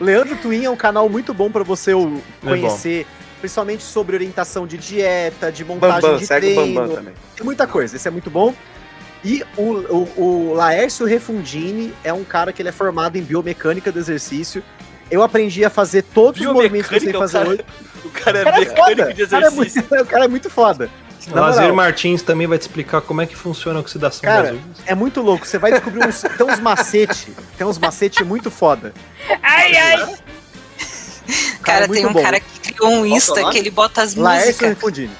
Leandro 0.00 0.36
Twin 0.36 0.64
é 0.64 0.70
um 0.70 0.76
canal 0.76 1.08
muito 1.08 1.32
bom 1.32 1.50
pra 1.50 1.62
você 1.62 1.94
o- 1.94 2.20
É 2.44 2.48
conhecer, 2.48 3.06
principalmente 3.40 3.82
sobre 3.82 4.16
orientação 4.16 4.66
de 4.66 4.76
dieta, 4.76 5.50
de 5.50 5.64
montagem 5.64 6.00
Bambam, 6.00 6.18
de 6.18 6.26
segue 6.26 6.50
o 6.50 6.54
treino. 6.54 6.74
Bambam 6.80 6.96
também. 6.96 7.14
Tem 7.34 7.44
muita 7.44 7.66
coisa, 7.66 7.96
esse 7.96 8.06
é 8.06 8.10
muito 8.10 8.30
bom. 8.30 8.54
E 9.24 9.42
o, 9.56 9.62
o, 9.62 10.12
o 10.50 10.54
Laércio 10.54 11.06
Refundini 11.06 11.92
é 12.04 12.12
um 12.12 12.22
cara 12.22 12.52
que 12.52 12.62
ele 12.62 12.68
é 12.68 12.72
formado 12.72 13.16
em 13.16 13.22
biomecânica 13.22 13.90
do 13.90 13.98
exercício. 13.98 14.62
Eu 15.10 15.22
aprendi 15.22 15.64
a 15.64 15.70
fazer 15.70 16.02
todos 16.02 16.40
os 16.40 16.46
movimentos 16.52 16.88
que 16.88 16.96
eu 16.96 17.00
sei 17.00 17.12
fazer 17.12 17.38
o 17.38 17.50
hoje. 17.50 17.64
O 18.04 18.10
cara 18.10 18.38
é 18.38 18.42
O 18.42 18.44
cara 18.44 18.56
é 18.56 18.60
mecânico 18.60 18.82
foda. 19.00 19.14
de 19.14 19.22
O 19.22 19.28
cara 19.28 19.44
é 19.44 19.48
exercício. 19.48 19.84
muito- 19.88 20.02
O 20.02 20.06
cara 20.06 20.24
é 20.24 20.28
muito 20.28 20.50
foda. 20.50 20.90
Na 21.28 21.40
Lazer 21.42 21.62
moral. 21.62 21.76
Martins 21.76 22.22
também 22.22 22.46
vai 22.46 22.56
te 22.58 22.62
explicar 22.62 23.00
como 23.00 23.20
é 23.20 23.26
que 23.26 23.34
funciona 23.36 23.78
a 23.78 23.82
oxidação 23.82 24.20
Cara, 24.22 24.42
das 24.42 24.52
unhas. 24.52 24.64
É 24.86 24.94
muito 24.94 25.20
louco. 25.20 25.46
Você 25.46 25.58
vai 25.58 25.72
descobrir 25.72 26.06
uns, 26.06 26.20
tem 26.36 26.46
uns 26.46 26.60
macete, 26.60 27.32
tem 27.58 27.66
uns 27.66 27.78
macete 27.78 28.22
muito 28.24 28.50
foda. 28.50 28.92
Ai, 29.42 29.76
ai. 29.76 30.14
Cara, 31.62 31.88
muito 31.88 32.00
tem 32.00 32.06
um 32.06 32.12
bom. 32.12 32.22
cara 32.22 32.38
que 32.38 32.72
criou 32.72 32.90
um 32.90 33.00
o 33.02 33.06
Insta 33.06 33.50
que 33.50 33.58
ele 33.58 33.70
bota 33.70 34.02
as 34.02 34.14
Laércio 34.14 34.68
músicas. 34.68 35.10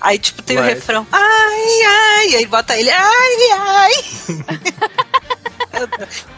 Aí, 0.00 0.18
tipo, 0.18 0.40
tem 0.42 0.56
o 0.56 0.60
Laércio. 0.60 0.78
refrão. 0.80 1.06
Ai, 1.10 1.82
ai. 1.86 2.28
E 2.30 2.36
aí 2.36 2.46
bota 2.46 2.76
ele. 2.76 2.90
Ai, 2.90 3.50
ai. 3.58 3.92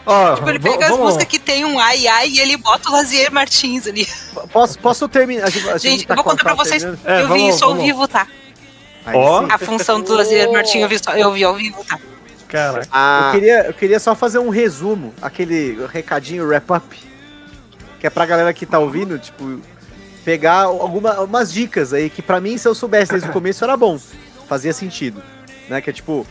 Ó, 0.05 0.35
Tipo, 0.35 0.49
ele 0.49 0.59
pega 0.59 0.87
as 0.87 0.97
músicas 0.97 1.27
que 1.27 1.39
tem 1.39 1.65
um 1.65 1.79
ai, 1.79 2.07
ai. 2.07 2.29
E 2.29 2.39
ele 2.39 2.57
bota 2.57 2.89
o 2.89 2.91
Lazier 2.91 3.31
Martins 3.31 3.87
ali. 3.87 4.07
Posso, 4.51 4.77
posso 4.79 5.07
terminar? 5.07 5.49
Gente, 5.51 5.79
Gente, 5.79 6.07
tá 6.07 6.13
eu 6.13 6.15
vou 6.15 6.23
contar 6.23 6.43
pra 6.43 6.53
vocês. 6.55 6.83
É, 6.83 6.87
eu 6.87 7.27
vi 7.27 7.27
vamos- 7.27 7.55
isso 7.55 7.63
ao 7.65 7.75
vivo, 7.75 8.07
tá? 8.07 8.27
Ó. 9.13 9.45
A 9.49 9.57
função 9.57 10.01
do 10.01 10.13
Lazier 10.13 10.51
Martins 10.51 10.81
eu 10.81 10.87
vi, 10.89 10.97
só- 11.03 11.15
eu 11.15 11.31
vi 11.31 11.43
ao 11.43 11.55
vivo, 11.55 11.83
tá? 11.83 11.99
Caraca. 12.47 12.87
Ah, 12.91 13.27
Eu 13.33 13.39
queria, 13.39 13.65
eu 13.67 13.73
queria 13.73 13.99
só 13.99 14.13
fazer 14.15 14.37
um 14.39 14.49
resumo, 14.49 15.13
aquele 15.21 15.77
recadinho 15.87 16.45
wrap-up, 16.47 16.85
que 17.99 18.05
é 18.07 18.09
pra 18.09 18.25
galera 18.25 18.53
que 18.53 18.65
tá 18.65 18.77
ouvindo, 18.79 19.17
tipo, 19.17 19.59
pegar 20.23 20.61
alguma, 20.63 21.13
algumas 21.15 21.51
dicas 21.51 21.93
aí, 21.93 22.09
que 22.09 22.21
pra 22.21 22.39
mim, 22.39 22.57
se 22.57 22.67
eu 22.67 22.75
soubesse 22.75 23.11
desde 23.11 23.27
o 23.29 23.33
começo, 23.33 23.63
era 23.63 23.75
bom, 23.75 23.99
fazia 24.47 24.71
sentido, 24.71 25.21
né, 25.67 25.81
que 25.81 25.89
é 25.89 25.93
tipo, 25.93 26.25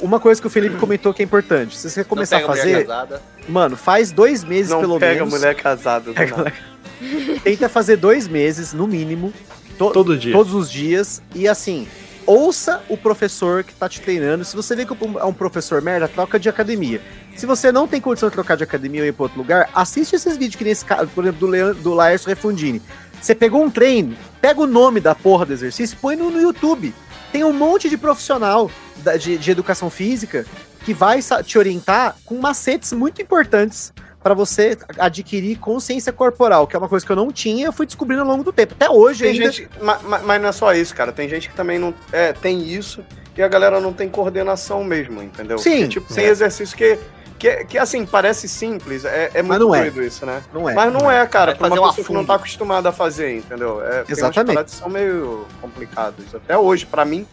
uma 0.00 0.20
coisa 0.20 0.40
que 0.40 0.46
o 0.46 0.50
Felipe 0.50 0.76
comentou 0.76 1.14
que 1.14 1.22
é 1.22 1.24
importante, 1.24 1.76
se 1.78 1.88
você 1.88 2.04
começar 2.04 2.36
a 2.36 2.40
pega 2.40 2.52
fazer, 2.52 2.86
mulher 2.86 3.20
mano, 3.48 3.76
faz 3.76 4.12
dois 4.12 4.44
meses 4.44 4.70
não 4.70 4.80
pelo 4.80 4.98
pega 5.00 5.24
menos, 5.24 5.30
mulher 5.40 5.54
casada. 5.54 6.12
Pega 6.12 6.36
nada. 6.36 6.52
tenta 7.42 7.68
fazer 7.68 7.96
dois 7.96 8.28
meses, 8.28 8.72
no 8.74 8.86
mínimo, 8.86 9.32
to- 9.78 9.90
Todo 9.92 10.16
dia. 10.16 10.32
todos 10.32 10.52
os 10.54 10.70
dias, 10.70 11.22
e 11.34 11.46
assim, 11.48 11.86
ouça 12.26 12.82
o 12.88 12.96
professor 12.96 13.62
que 13.64 13.72
tá 13.74 13.88
te 13.88 14.00
treinando. 14.00 14.44
Se 14.44 14.54
você 14.54 14.74
vê 14.76 14.84
que 14.84 14.92
é 14.92 15.24
um 15.24 15.32
professor 15.32 15.80
merda, 15.80 16.06
troca 16.08 16.38
de 16.38 16.48
academia. 16.48 17.00
Se 17.36 17.46
você 17.46 17.70
não 17.72 17.86
tem 17.86 18.00
condição 18.00 18.28
de 18.28 18.34
trocar 18.34 18.56
de 18.56 18.64
academia 18.64 19.00
ou 19.02 19.06
ir 19.06 19.12
pra 19.12 19.24
outro 19.24 19.38
lugar, 19.38 19.70
assiste 19.74 20.14
esses 20.16 20.36
vídeos 20.36 20.56
que 20.56 20.64
nesse 20.64 20.84
caso, 20.84 21.08
por 21.14 21.22
exemplo, 21.24 21.40
do, 21.40 21.46
Leandro, 21.46 21.82
do 21.82 21.94
Laércio 21.94 22.28
Refundini. 22.28 22.82
Você 23.20 23.34
pegou 23.34 23.62
um 23.64 23.70
treino, 23.70 24.16
pega 24.40 24.60
o 24.60 24.66
nome 24.66 25.00
da 25.00 25.14
porra 25.14 25.46
do 25.46 25.52
exercício 25.52 25.94
e 25.94 25.98
põe 25.98 26.16
no, 26.16 26.30
no 26.30 26.40
YouTube. 26.40 26.94
Tem 27.32 27.44
um 27.44 27.52
monte 27.52 27.88
de 27.88 27.96
profissional 27.96 28.70
da- 28.98 29.16
de, 29.16 29.38
de 29.38 29.50
educação 29.50 29.88
física 29.90 30.44
que 30.84 30.92
vai 30.94 31.20
te 31.44 31.58
orientar 31.58 32.16
com 32.24 32.38
macetes 32.38 32.92
muito 32.92 33.20
importantes 33.20 33.92
para 34.22 34.34
você 34.34 34.76
adquirir 34.98 35.58
consciência 35.58 36.12
corporal, 36.12 36.66
que 36.66 36.74
é 36.74 36.78
uma 36.78 36.88
coisa 36.88 37.04
que 37.06 37.12
eu 37.12 37.16
não 37.16 37.30
tinha, 37.32 37.66
eu 37.66 37.72
fui 37.72 37.86
descobrindo 37.86 38.22
ao 38.22 38.28
longo 38.28 38.42
do 38.44 38.52
tempo. 38.52 38.74
Até 38.74 38.90
hoje 38.90 39.22
Tem 39.24 39.32
ainda. 39.32 39.52
gente, 39.52 39.68
ma- 39.80 39.98
ma- 40.02 40.18
mas 40.18 40.42
não 40.42 40.48
é 40.48 40.52
só 40.52 40.72
isso, 40.74 40.94
cara. 40.94 41.12
Tem 41.12 41.28
gente 41.28 41.48
que 41.48 41.54
também 41.54 41.78
não 41.78 41.94
é, 42.12 42.32
tem 42.32 42.62
isso 42.62 43.04
e 43.36 43.42
a 43.42 43.48
galera 43.48 43.80
não 43.80 43.92
tem 43.92 44.08
coordenação 44.08 44.82
mesmo, 44.82 45.22
entendeu? 45.22 45.58
Sim. 45.58 45.70
Porque, 45.82 45.88
tipo, 45.88 46.12
tem 46.12 46.24
É. 46.24 46.28
exercício 46.28 46.76
que, 46.76 46.98
que, 47.38 47.64
que, 47.66 47.78
assim, 47.78 48.04
parece 48.04 48.48
simples, 48.48 49.04
é, 49.04 49.30
é 49.34 49.42
muito 49.42 49.60
não 49.60 49.72
é. 49.74 49.82
doido 49.82 50.02
isso, 50.02 50.26
né? 50.26 50.42
Não 50.52 50.68
é. 50.68 50.74
Mas 50.74 50.92
não 50.92 51.08
é, 51.10 51.24
cara, 51.24 51.54
Vai 51.54 51.70
pra 51.70 51.80
uma 51.80 51.86
um 51.86 51.90
pessoa 51.94 52.06
que 52.08 52.12
não 52.12 52.24
tá 52.24 52.34
acostumada 52.34 52.88
a 52.88 52.92
fazer, 52.92 53.36
entendeu? 53.36 53.80
É, 53.84 54.04
Exatamente. 54.08 54.54
paradas 54.54 54.72
que 54.74 54.78
são 54.80 54.88
meio 54.88 55.46
complicadas. 55.60 56.34
Até 56.34 56.58
hoje, 56.58 56.84
pra 56.84 57.04
mim, 57.04 57.24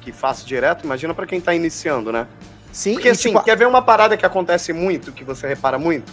que 0.00 0.10
faço 0.10 0.46
direto, 0.46 0.84
imagina 0.84 1.12
pra 1.12 1.26
quem 1.26 1.38
tá 1.38 1.54
iniciando, 1.54 2.10
né? 2.10 2.26
Sim, 2.72 2.94
Porque 2.94 3.08
e, 3.08 3.10
assim, 3.10 3.28
tipo, 3.32 3.42
quer 3.44 3.56
ver 3.56 3.66
uma 3.66 3.82
parada 3.82 4.16
que 4.16 4.24
acontece 4.24 4.72
muito, 4.72 5.12
que 5.12 5.22
você 5.24 5.46
repara 5.46 5.78
muito? 5.78 6.10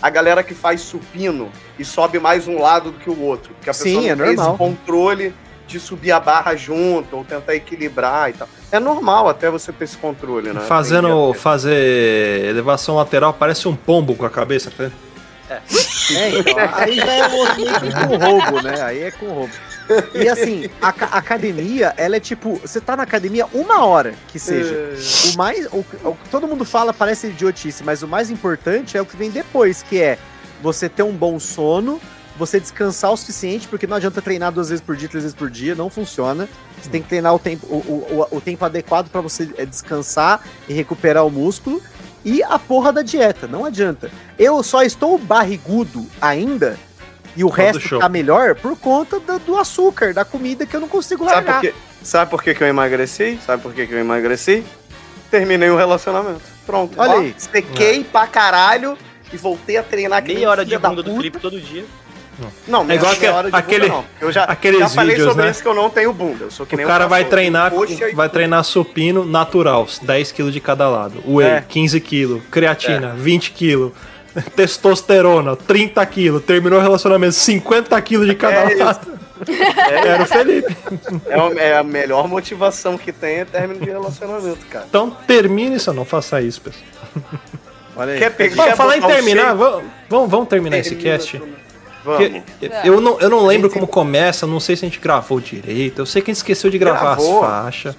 A 0.00 0.10
galera 0.10 0.42
que 0.42 0.54
faz 0.54 0.80
supino 0.80 1.50
e 1.78 1.84
sobe 1.84 2.18
mais 2.18 2.46
um 2.46 2.60
lado 2.60 2.90
do 2.92 2.98
que 2.98 3.10
o 3.10 3.20
outro. 3.20 3.52
Porque 3.54 3.70
a 3.70 3.72
Sim, 3.72 3.94
pessoa 3.96 4.06
é 4.12 4.14
não 4.14 4.24
tem 4.26 4.36
normal. 4.36 4.48
esse 4.54 4.58
controle 4.58 5.34
de 5.66 5.78
subir 5.78 6.12
a 6.12 6.20
barra 6.20 6.56
junto, 6.56 7.14
ou 7.16 7.24
tentar 7.24 7.54
equilibrar 7.54 8.30
e 8.30 8.32
tal. 8.32 8.48
É 8.72 8.78
normal 8.80 9.28
até 9.28 9.50
você 9.50 9.70
ter 9.70 9.84
esse 9.84 9.98
controle, 9.98 10.50
né? 10.52 10.60
Fazendo, 10.62 11.32
Tem 11.32 11.40
fazer 11.40 12.46
elevação 12.46 12.96
lateral, 12.96 13.34
parece 13.34 13.68
um 13.68 13.76
pombo 13.76 14.14
com 14.14 14.24
a 14.24 14.30
cabeça. 14.30 14.70
tá? 14.70 14.90
É, 15.50 16.30
então, 16.38 16.54
aí 16.74 16.96
já 16.96 17.12
é 17.12 17.26
um 17.28 17.36
movimento 17.36 18.08
com 18.08 18.16
roubo, 18.16 18.62
né? 18.62 18.80
Aí 18.82 19.02
é 19.02 19.10
com 19.10 19.26
roubo. 19.26 19.52
E 20.14 20.28
assim, 20.28 20.68
a 20.80 20.92
ca- 20.92 21.06
academia, 21.06 21.94
ela 21.96 22.16
é 22.16 22.20
tipo, 22.20 22.56
você 22.56 22.80
tá 22.80 22.96
na 22.96 23.02
academia 23.04 23.46
uma 23.54 23.84
hora 23.84 24.14
que 24.28 24.38
seja. 24.38 24.74
O 25.32 25.36
mais. 25.36 25.66
O, 25.66 25.84
o 26.04 26.14
que 26.14 26.28
todo 26.30 26.46
mundo 26.46 26.64
fala 26.64 26.92
parece 26.92 27.28
idiotice, 27.28 27.82
mas 27.84 28.02
o 28.02 28.08
mais 28.08 28.30
importante 28.30 28.96
é 28.96 29.02
o 29.02 29.06
que 29.06 29.16
vem 29.16 29.30
depois, 29.30 29.82
que 29.82 30.00
é 30.00 30.18
você 30.62 30.88
ter 30.88 31.02
um 31.02 31.12
bom 31.12 31.38
sono, 31.38 32.00
você 32.36 32.58
descansar 32.60 33.12
o 33.12 33.16
suficiente, 33.16 33.66
porque 33.68 33.86
não 33.86 33.96
adianta 33.96 34.20
treinar 34.20 34.52
duas 34.52 34.68
vezes 34.68 34.84
por 34.84 34.96
dia, 34.96 35.08
três 35.08 35.24
vezes 35.24 35.36
por 35.36 35.50
dia, 35.50 35.74
não 35.74 35.88
funciona. 35.88 36.48
Você 36.82 36.88
tem 36.90 37.02
que 37.02 37.08
treinar 37.08 37.34
o 37.34 37.38
tempo, 37.38 37.66
o, 37.66 37.76
o, 37.76 38.26
o- 38.32 38.36
o 38.36 38.40
tempo 38.40 38.64
adequado 38.64 39.08
para 39.08 39.20
você 39.20 39.48
é, 39.56 39.64
descansar 39.66 40.40
e 40.68 40.72
recuperar 40.72 41.24
o 41.26 41.30
músculo. 41.30 41.82
E 42.24 42.42
a 42.42 42.58
porra 42.58 42.92
da 42.92 43.00
dieta, 43.00 43.46
não 43.46 43.64
adianta. 43.64 44.10
Eu 44.38 44.62
só 44.62 44.82
estou 44.82 45.16
barrigudo 45.16 46.04
ainda, 46.20 46.76
e 47.36 47.44
o 47.44 47.48
resto 47.48 47.80
show. 47.80 47.98
tá 48.00 48.08
melhor 48.08 48.54
por 48.54 48.76
conta 48.78 49.18
do, 49.20 49.38
do 49.38 49.56
açúcar, 49.58 50.12
da 50.12 50.24
comida 50.24 50.66
que 50.66 50.74
eu 50.74 50.80
não 50.80 50.88
consigo 50.88 51.24
Sabe 51.24 51.42
por, 51.42 51.52
largar. 51.52 51.60
quê? 51.60 51.74
Sabe 52.02 52.30
por 52.30 52.42
que, 52.42 52.54
que 52.54 52.62
eu 52.62 52.66
emagreci? 52.68 53.38
Sabe 53.44 53.62
por 53.62 53.72
que, 53.72 53.86
que 53.86 53.92
eu 53.92 53.98
emagreci? 53.98 54.64
Terminei 55.30 55.68
o 55.70 55.76
relacionamento. 55.76 56.40
Pronto. 56.66 56.94
Olha 56.98 57.12
Ó, 57.16 57.18
aí. 57.20 57.34
Sequei 57.36 58.02
pra 58.04 58.26
caralho 58.26 58.96
e 59.32 59.36
voltei 59.36 59.76
a 59.76 59.82
treinar 59.82 60.22
que 60.22 60.28
nem 60.28 60.36
Meia 60.38 60.50
hora 60.50 60.64
de 60.64 60.76
bunda 60.78 61.02
do. 61.02 61.14
Felipe 61.16 61.38
todo 61.38 61.60
dia. 61.60 61.84
Não, 62.68 62.84
meia, 62.84 62.98
igual 62.98 63.12
meia 63.12 63.28
aque- 63.30 63.36
hora 63.36 63.50
de 63.50 63.56
aquele- 63.56 63.88
bunda, 63.88 63.94
não. 63.96 64.04
Eu 64.20 64.30
já, 64.32 64.44
aqueles 64.44 64.78
já 64.78 64.88
falei 64.88 65.16
vídeos, 65.16 65.28
sobre 65.30 65.44
né? 65.44 65.50
isso 65.50 65.60
que 65.60 65.68
eu 65.68 65.74
não 65.74 65.90
tenho 65.90 66.12
bunda. 66.12 66.44
Eu 66.44 66.50
sou 66.52 66.64
que 66.64 66.76
nem 66.76 66.84
O 66.84 66.88
cara 66.88 67.06
um 67.06 67.08
vai 67.08 67.24
treinar, 67.24 67.72
vai 68.14 68.28
treinar 68.28 68.62
supino 68.64 69.24
natural, 69.24 69.86
10 70.02 70.30
kg 70.32 70.50
de 70.52 70.60
cada 70.60 70.88
lado. 70.88 71.20
Whey, 71.26 71.46
É. 71.48 71.64
15 71.68 72.00
kg. 72.00 72.40
Creatina, 72.50 73.12
20 73.16 73.50
kg. 73.50 73.90
Testosterona, 74.56 75.56
30 75.56 76.04
kg. 76.06 76.40
Terminou 76.40 76.78
o 76.78 76.82
relacionamento, 76.82 77.32
50 77.34 78.00
kg 78.02 78.26
de 78.26 78.34
cada 78.34 78.70
É 78.72 78.74
lado. 78.76 79.18
Era 79.88 80.22
o 80.22 80.26
Felipe. 80.26 80.76
É, 81.26 81.34
a- 81.34 81.62
é 81.62 81.78
a 81.78 81.82
melhor 81.84 82.26
motivação 82.26 82.98
que 82.98 83.12
tem 83.12 83.36
é 83.36 83.44
término 83.44 83.78
de 83.80 83.86
relacionamento, 83.90 84.66
cara. 84.66 84.84
Então 84.88 85.10
termine 85.26 85.76
isso, 85.76 85.92
não 85.92 86.04
faça 86.04 86.40
isso, 86.42 86.60
pessoal. 86.60 86.84
Olha 87.96 88.14
aí. 88.14 88.18
Quer 88.18 88.30
pegar 88.30 88.54
Vamos 88.56 88.70
quer 88.70 88.76
falar 88.76 88.96
em 88.96 89.02
terminar, 89.02 89.54
vamos, 89.54 89.84
vamos, 90.08 90.30
vamos 90.30 90.48
terminar 90.48 90.78
esse 90.78 90.90
Termina 90.96 91.18
cast. 91.18 91.38
tudo. 91.38 91.52
Porque 92.04 92.42
Vamos. 92.68 92.84
eu 92.84 93.00
não, 93.00 93.20
eu 93.20 93.28
não 93.28 93.44
lembro 93.46 93.68
como 93.70 93.86
começa, 93.86 94.46
não 94.46 94.58
sei 94.60 94.76
se 94.76 94.84
a 94.84 94.88
gente 94.88 94.98
gravou 95.00 95.40
direito. 95.40 96.00
Eu 96.00 96.06
sei 96.06 96.22
que 96.22 96.30
a 96.30 96.34
gente 96.34 96.38
esqueceu 96.38 96.70
de 96.70 96.78
gravar 96.78 97.00
Gravou. 97.16 97.44
as 97.44 97.50
faixas. 97.50 97.96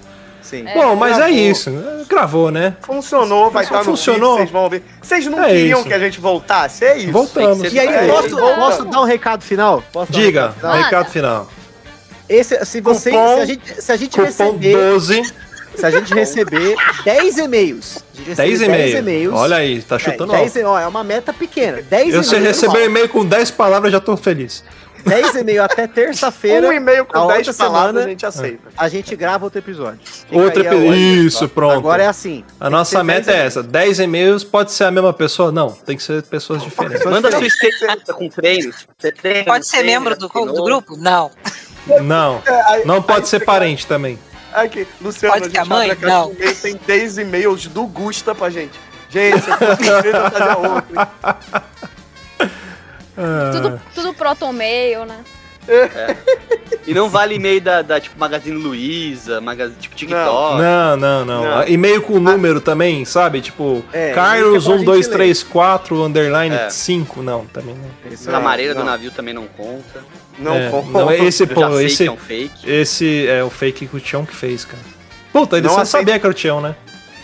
Sim. 0.50 0.64
Bom, 0.74 0.96
mas 0.96 1.12
é 1.12 1.16
gravou. 1.18 1.36
isso. 1.36 1.70
Gravou, 2.08 2.50
né? 2.50 2.74
Funcionou, 2.82 3.50
vai 3.50 3.64
Só 3.64 3.70
estar 3.70 3.78
no 3.78 3.96
funcionou. 3.96 4.36
vídeo, 4.38 4.38
vocês 4.38 4.50
vão 4.50 4.68
ver. 4.68 4.82
Vocês 5.00 5.26
não 5.26 5.44
É 5.44 5.48
queriam 5.48 5.78
isso. 5.78 5.88
que 5.88 5.94
a 5.94 5.98
gente 6.00 6.20
voltasse? 6.20 6.84
É 6.84 6.98
isso. 6.98 7.12
Voltamos. 7.12 7.72
E 7.72 7.78
aí, 7.78 7.86
É, 7.86 8.08
posso, 8.08 8.36
posso 8.36 8.84
dar 8.86 9.00
um 9.00 9.04
recado 9.04 9.44
final? 9.44 9.82
Posso 9.92 10.10
dar 10.12 10.18
um 10.18 10.22
Diga, 10.22 10.40
recado 10.48 10.60
final? 10.60 10.82
Recado 10.82 11.10
final. 11.10 11.48
Esse, 12.28 12.64
se 12.64 12.80
você, 12.80 13.10
Cupom- 13.10 13.34
se 13.36 13.40
a 13.40 13.44
gente, 13.46 13.82
se 13.82 13.92
a 13.92 13.96
gente 13.96 14.20
receber, 14.20 14.72
12, 14.76 15.34
se 15.74 15.86
a 15.86 15.90
gente 15.90 16.14
receber 16.14 16.74
10 17.04 17.38
e-mails, 17.38 17.98
a 18.12 18.16
gente 18.18 18.28
receber 18.28 18.56
10 18.56 18.68
10 18.68 18.94
e-mails. 18.96 19.34
Olha 19.34 19.56
aí, 19.56 19.82
tá 19.82 19.98
chutando 19.98 20.32
é, 20.32 20.36
alto. 20.36 20.52
10, 20.52 20.56
e- 20.56 20.64
ó, 20.64 20.78
é 20.78 20.86
uma 20.86 21.02
meta 21.04 21.32
pequena. 21.32 21.80
10 21.82 22.14
Eu 22.14 22.22
se 22.22 22.36
e-mails, 22.36 22.56
receber 22.60 22.82
um 22.82 22.86
e-mail 22.86 23.08
com 23.08 23.24
10 23.24 23.50
palavras, 23.50 23.90
já 23.92 24.00
tô 24.00 24.16
feliz. 24.16 24.62
10 25.04 25.34
e-mails 25.36 25.64
até 25.64 25.86
terça-feira, 25.86 26.68
Um 26.68 26.72
e-mail 26.72 27.04
com 27.04 27.16
a 27.18 27.26
10 27.34 27.48
outra 27.48 27.64
palavras 27.64 27.88
semana- 27.90 28.06
a 28.06 28.08
gente 28.10 28.26
aceita. 28.26 28.68
a 28.76 28.88
gente 28.88 29.16
grava 29.16 29.44
outro 29.44 29.58
episódio. 29.58 30.00
Fica 30.04 30.36
Outro 30.38 30.60
episódio. 30.60 30.94
Isso, 30.94 31.38
só. 31.38 31.48
pronto. 31.48 31.76
Agora 31.78 32.02
é 32.02 32.06
assim. 32.06 32.44
A 32.58 32.68
nossa 32.70 33.02
meta 33.04 33.26
10 33.32 33.38
é 33.38 33.46
essa. 33.46 33.62
10 33.62 34.00
e-mails 34.00 34.44
pode 34.44 34.72
ser 34.72 34.84
a 34.84 34.90
mesma 34.90 35.12
pessoa? 35.12 35.50
Não, 35.50 35.70
tem 35.70 35.96
que 35.96 36.02
ser 36.02 36.22
pessoas 36.24 36.62
diferentes. 36.62 37.04
Manda 37.04 37.30
sua 37.30 37.46
experiência 37.46 38.14
com 38.14 38.28
treinos. 38.28 38.86
Você 38.98 39.12
treina, 39.12 39.44
Pode 39.44 39.66
ser 39.66 39.82
membro 39.82 40.16
do, 40.16 40.28
do 40.28 40.62
grupo? 40.64 40.96
Não. 40.96 41.30
Não, 42.02 42.42
É, 42.46 42.84
não 42.84 43.00
pode 43.02 43.26
ser 43.28 43.40
parente 43.44 43.86
também. 43.86 44.18
Aqui, 44.52 44.86
Luciano, 45.00 45.34
Pode 45.34 45.46
a 45.48 45.50
ser 45.50 45.58
a 45.58 45.62
gente 45.62 45.70
mãe? 45.70 45.90
abre 45.92 46.06
a 46.06 46.08
Não. 46.08 46.32
e-mail, 46.32 46.56
tem 46.56 46.80
10 46.86 47.18
e-mails 47.18 47.66
do 47.68 47.86
Gusta 47.86 48.34
pra 48.34 48.50
gente. 48.50 48.78
Gente, 49.08 49.48
eu 49.48 49.56
fazia 49.56 50.56
outro. 50.58 50.90
Ah, 53.22 53.50
Tudo, 53.52 53.80
tudo 53.94 54.14
protomail, 54.14 55.04
né? 55.04 55.16
É. 55.68 56.16
E 56.86 56.94
não 56.94 57.08
vale 57.08 57.34
e-mail 57.36 57.60
da, 57.60 57.82
da, 57.82 58.00
tipo 58.00 58.18
Magazine 58.18 58.56
Luiza, 58.56 59.40
Magazine, 59.40 59.76
tipo 59.78 59.94
TikTok. 59.94 60.58
Não, 60.60 60.96
não, 60.96 61.24
não. 61.24 61.44
Não. 61.44 61.68
E-mail 61.68 62.00
com 62.02 62.18
número 62.18 62.60
também, 62.60 63.04
sabe? 63.04 63.40
Tipo, 63.40 63.84
É, 63.92 64.12
Carlos 64.12 64.64
fica 64.64 64.74
pra 64.74 64.82
1, 64.82 64.84
2, 64.84 64.98
gente 65.04 65.10
ler. 65.10 65.16
3, 65.18 65.42
4, 65.44 66.02
underline 66.02 66.54
É. 66.56 66.70
5. 66.70 67.22
Não, 67.22 67.44
também 67.46 67.74
não. 67.74 68.10
Isso 68.12 68.30
Na 68.30 68.38
é, 68.38 68.42
mareira 68.42 68.74
do 68.74 68.82
navio 68.82 69.10
também 69.10 69.34
não 69.34 69.46
conta. 69.46 70.00
Não, 70.38 70.54
É, 70.56 70.70
conta. 70.70 70.90
não, 70.90 71.12
esse, 71.12 71.42
Eu 71.42 71.48
já 71.48 71.54
pô, 71.54 71.76
sei 71.76 71.86
esse, 71.86 71.96
que 71.98 72.08
é 72.08 72.12
um 72.12 72.16
fake. 72.16 72.70
esse 72.70 73.26
é 73.28 73.44
o 73.44 73.50
fake 73.50 73.86
que 73.86 73.96
o 73.96 74.00
Tião 74.00 74.24
que 74.24 74.34
fez, 74.34 74.64
cara. 74.64 74.82
Puta, 75.32 75.58
ele 75.58 75.66
Não 75.68 75.74
não 75.74 75.82
aceita- 75.82 75.98
sabia 75.98 76.18
que 76.18 76.26
era 76.26 76.30
o 76.32 76.34
Tião, 76.34 76.60
né? 76.60 76.74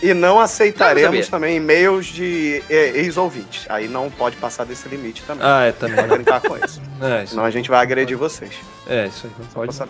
E 0.01 0.13
não 0.13 0.39
aceitaremos 0.39 1.25
Não, 1.25 1.31
também 1.31 1.57
e-mails 1.57 2.05
de 2.05 2.61
é, 2.69 2.89
ex-ouvintes. 2.99 3.65
Aí 3.67 3.87
não 3.87 4.11
pode 4.11 4.35
passar 4.37 4.63
desse 4.63 4.87
limite 4.87 5.23
também. 5.25 5.45
Ah, 5.47 5.63
é, 5.65 5.71
também. 5.71 5.95
Pode 5.95 6.07
né? 6.09 6.15
brincar 6.15 6.41
com 6.41 6.57
isso. 6.57 6.81
É, 6.99 7.23
isso, 7.23 7.31
Senão 7.31 7.45
a 7.45 7.51
gente 7.51 7.69
vai 7.69 7.79
agredir 7.79 8.17
vocês. 8.17 8.51
é, 8.87 9.05
isso 9.05 9.27
aí, 9.27 9.31
não 9.37 9.45
pode. 9.47 9.67
Passa- 9.67 9.87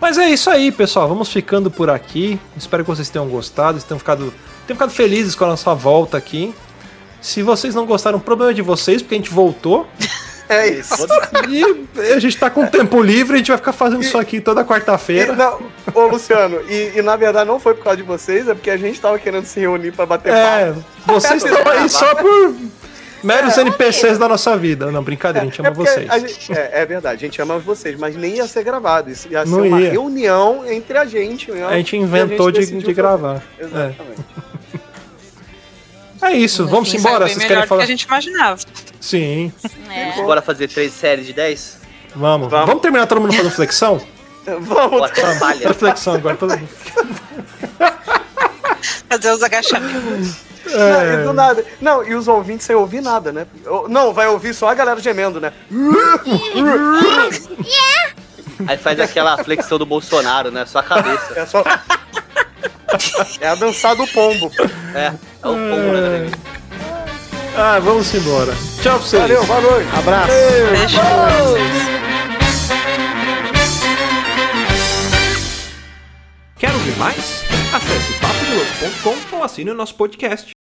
Mas 0.00 0.16
é 0.18 0.28
isso 0.30 0.48
aí, 0.48 0.72
pessoal. 0.72 1.06
Vamos 1.06 1.30
ficando 1.30 1.70
por 1.70 1.90
aqui. 1.90 2.40
Espero 2.56 2.82
que 2.82 2.88
vocês 2.90 3.10
tenham 3.10 3.28
gostado, 3.28 3.78
tenham 3.82 3.98
ficado, 3.98 4.32
tenham 4.66 4.76
ficado 4.76 4.90
felizes 4.90 5.34
com 5.34 5.44
a 5.44 5.48
nossa 5.48 5.74
volta 5.74 6.16
aqui. 6.16 6.54
Se 7.20 7.42
vocês 7.42 7.74
não 7.74 7.84
gostaram, 7.86 8.18
o 8.18 8.20
problema 8.20 8.52
é 8.52 8.54
de 8.54 8.62
vocês, 8.62 9.02
porque 9.02 9.14
a 9.14 9.18
gente 9.18 9.30
voltou. 9.30 9.86
É 10.48 10.68
isso. 10.68 11.06
E 11.48 12.12
a 12.12 12.18
gente 12.18 12.36
tá 12.36 12.50
com 12.50 12.66
tempo 12.66 13.00
livre, 13.02 13.34
a 13.34 13.38
gente 13.38 13.48
vai 13.48 13.56
ficar 13.58 13.72
fazendo 13.72 14.02
isso 14.02 14.18
aqui 14.18 14.40
toda 14.40 14.60
E, 14.60 14.64
quarta-feira. 14.64 15.34
não, 15.34 15.58
ô 15.94 16.06
Luciano, 16.06 16.60
e, 16.68 16.92
e 16.96 17.02
na 17.02 17.16
verdade 17.16 17.48
não 17.48 17.58
foi 17.58 17.74
por 17.74 17.84
causa 17.84 17.96
de 17.96 18.02
vocês, 18.02 18.46
é 18.48 18.54
porque 18.54 18.70
a 18.70 18.76
gente 18.76 19.00
tava 19.00 19.18
querendo 19.18 19.46
se 19.46 19.58
reunir 19.60 19.92
pra 19.92 20.04
bater 20.06 20.32
É, 20.32 20.66
papo. 20.72 20.84
vocês 21.06 21.42
estão 21.44 21.72
aí 21.72 21.88
só 21.88 22.14
por 22.14 22.54
meros 23.22 23.56
É, 23.56 23.62
NPCs 23.62 24.18
da 24.18 24.28
nossa 24.28 24.54
vida. 24.56 24.90
Não, 24.90 25.02
brincadeira, 25.02 25.46
a 25.46 25.50
gente 25.50 25.60
ama 25.60 25.72
porque 25.72 25.90
vocês. 25.90 26.10
a 26.10 26.18
gente- 26.18 26.52
é, 26.52 26.70
é 26.74 26.84
verdade, 26.86 27.24
a 27.24 27.28
gente 27.28 27.40
ama 27.40 27.58
vocês, 27.58 27.98
mas 27.98 28.14
nem 28.14 28.36
ia 28.36 28.46
ser 28.46 28.62
gravado. 28.64 29.10
Isso 29.10 29.26
ia 29.30 29.46
ser 29.46 29.50
Não 29.50 29.62
uma 29.66 29.80
ia. 29.80 29.90
reunião 29.92 30.62
entre 30.70 30.98
a 30.98 31.06
gente. 31.06 31.50
né? 31.50 31.64
A 31.66 31.76
gente 31.76 31.96
E 31.96 32.00
inventou 32.00 32.50
de, 32.50 32.58
decidiu 32.60 32.80
de 32.80 32.84
fazer. 32.86 32.94
gravar. 32.96 33.42
É. 33.58 33.64
Exatamente. 33.64 34.24
É 36.24 36.32
isso, 36.32 36.62
No 36.62 36.68
vamos 36.68 36.90
fim, 36.90 36.98
embora. 36.98 37.26
Vocês 37.28 37.44
querem 37.44 37.66
falar? 37.66 37.80
que 37.80 37.84
a 37.84 37.88
gente 37.88 38.02
imaginava. 38.02 38.58
Sim, 39.00 39.52
É. 39.90 40.12
Bora 40.22 40.42
fazer 40.42 40.68
três 40.68 40.92
séries 40.92 41.26
de 41.26 41.32
10? 41.32 41.78
vamos. 42.14 42.48
Vamos. 42.50 42.66
vamos. 42.66 42.82
terminar 42.82 43.06
todo 43.06 43.20
mundo 43.20 43.32
fazendo 43.34 43.52
flexão? 43.52 44.00
Vamos. 44.46 45.00
Bora, 45.00 45.74
flexão 45.74 46.14
agora. 46.14 46.36
Todo 46.36 46.56
mundo. 46.58 46.68
Fazer 49.08 49.30
os 49.32 49.42
agachamentos. 49.42 50.36
Não, 50.66 51.00
É. 51.00 51.14
e 51.14 51.24
do 51.24 51.32
nada. 51.32 51.64
Não, 51.80 52.04
e 52.04 52.14
os 52.14 52.28
ouvintes 52.28 52.66
sem 52.66 52.76
ouvir 52.76 53.00
nada, 53.00 53.32
né? 53.32 53.46
Não, 53.88 54.12
vai 54.12 54.26
ouvir 54.28 54.52
só 54.54 54.68
a 54.68 54.74
galera 54.74 55.00
gemendo, 55.00 55.40
né? 55.40 55.52
Aí 58.66 58.78
faz 58.78 58.98
aquela 59.00 59.42
flexão 59.42 59.78
do 59.78 59.86
Bolsonaro, 59.86 60.50
né? 60.50 60.64
Só 60.66 60.78
a 60.78 60.82
cabeça. 60.82 61.32
É 61.36 61.46
só. 61.46 61.62
É 63.40 63.48
a 63.48 63.54
dançar 63.54 63.94
do 63.96 64.06
pombo. 64.08 64.50
É, 64.94 65.06
é 65.06 65.48
o 65.48 65.54
pombo, 65.54 65.92
né? 65.92 66.30
Ah, 67.56 67.78
vamos 67.78 68.12
embora. 68.14 68.52
Tchau 68.82 68.98
pra 68.98 69.06
vocês. 69.08 69.22
Valeu, 69.22 69.44
boa 69.44 69.60
noite. 69.60 69.88
Abraço. 69.96 70.28
Beijo. 70.72 71.00
Quer 76.58 76.72
ouvir 76.72 76.96
mais? 76.96 77.44
Acesse 77.72 78.12
papodelouco.com 78.20 79.36
ou 79.36 79.44
assine 79.44 79.70
o 79.70 79.74
nosso 79.74 79.94
podcast. 79.94 80.53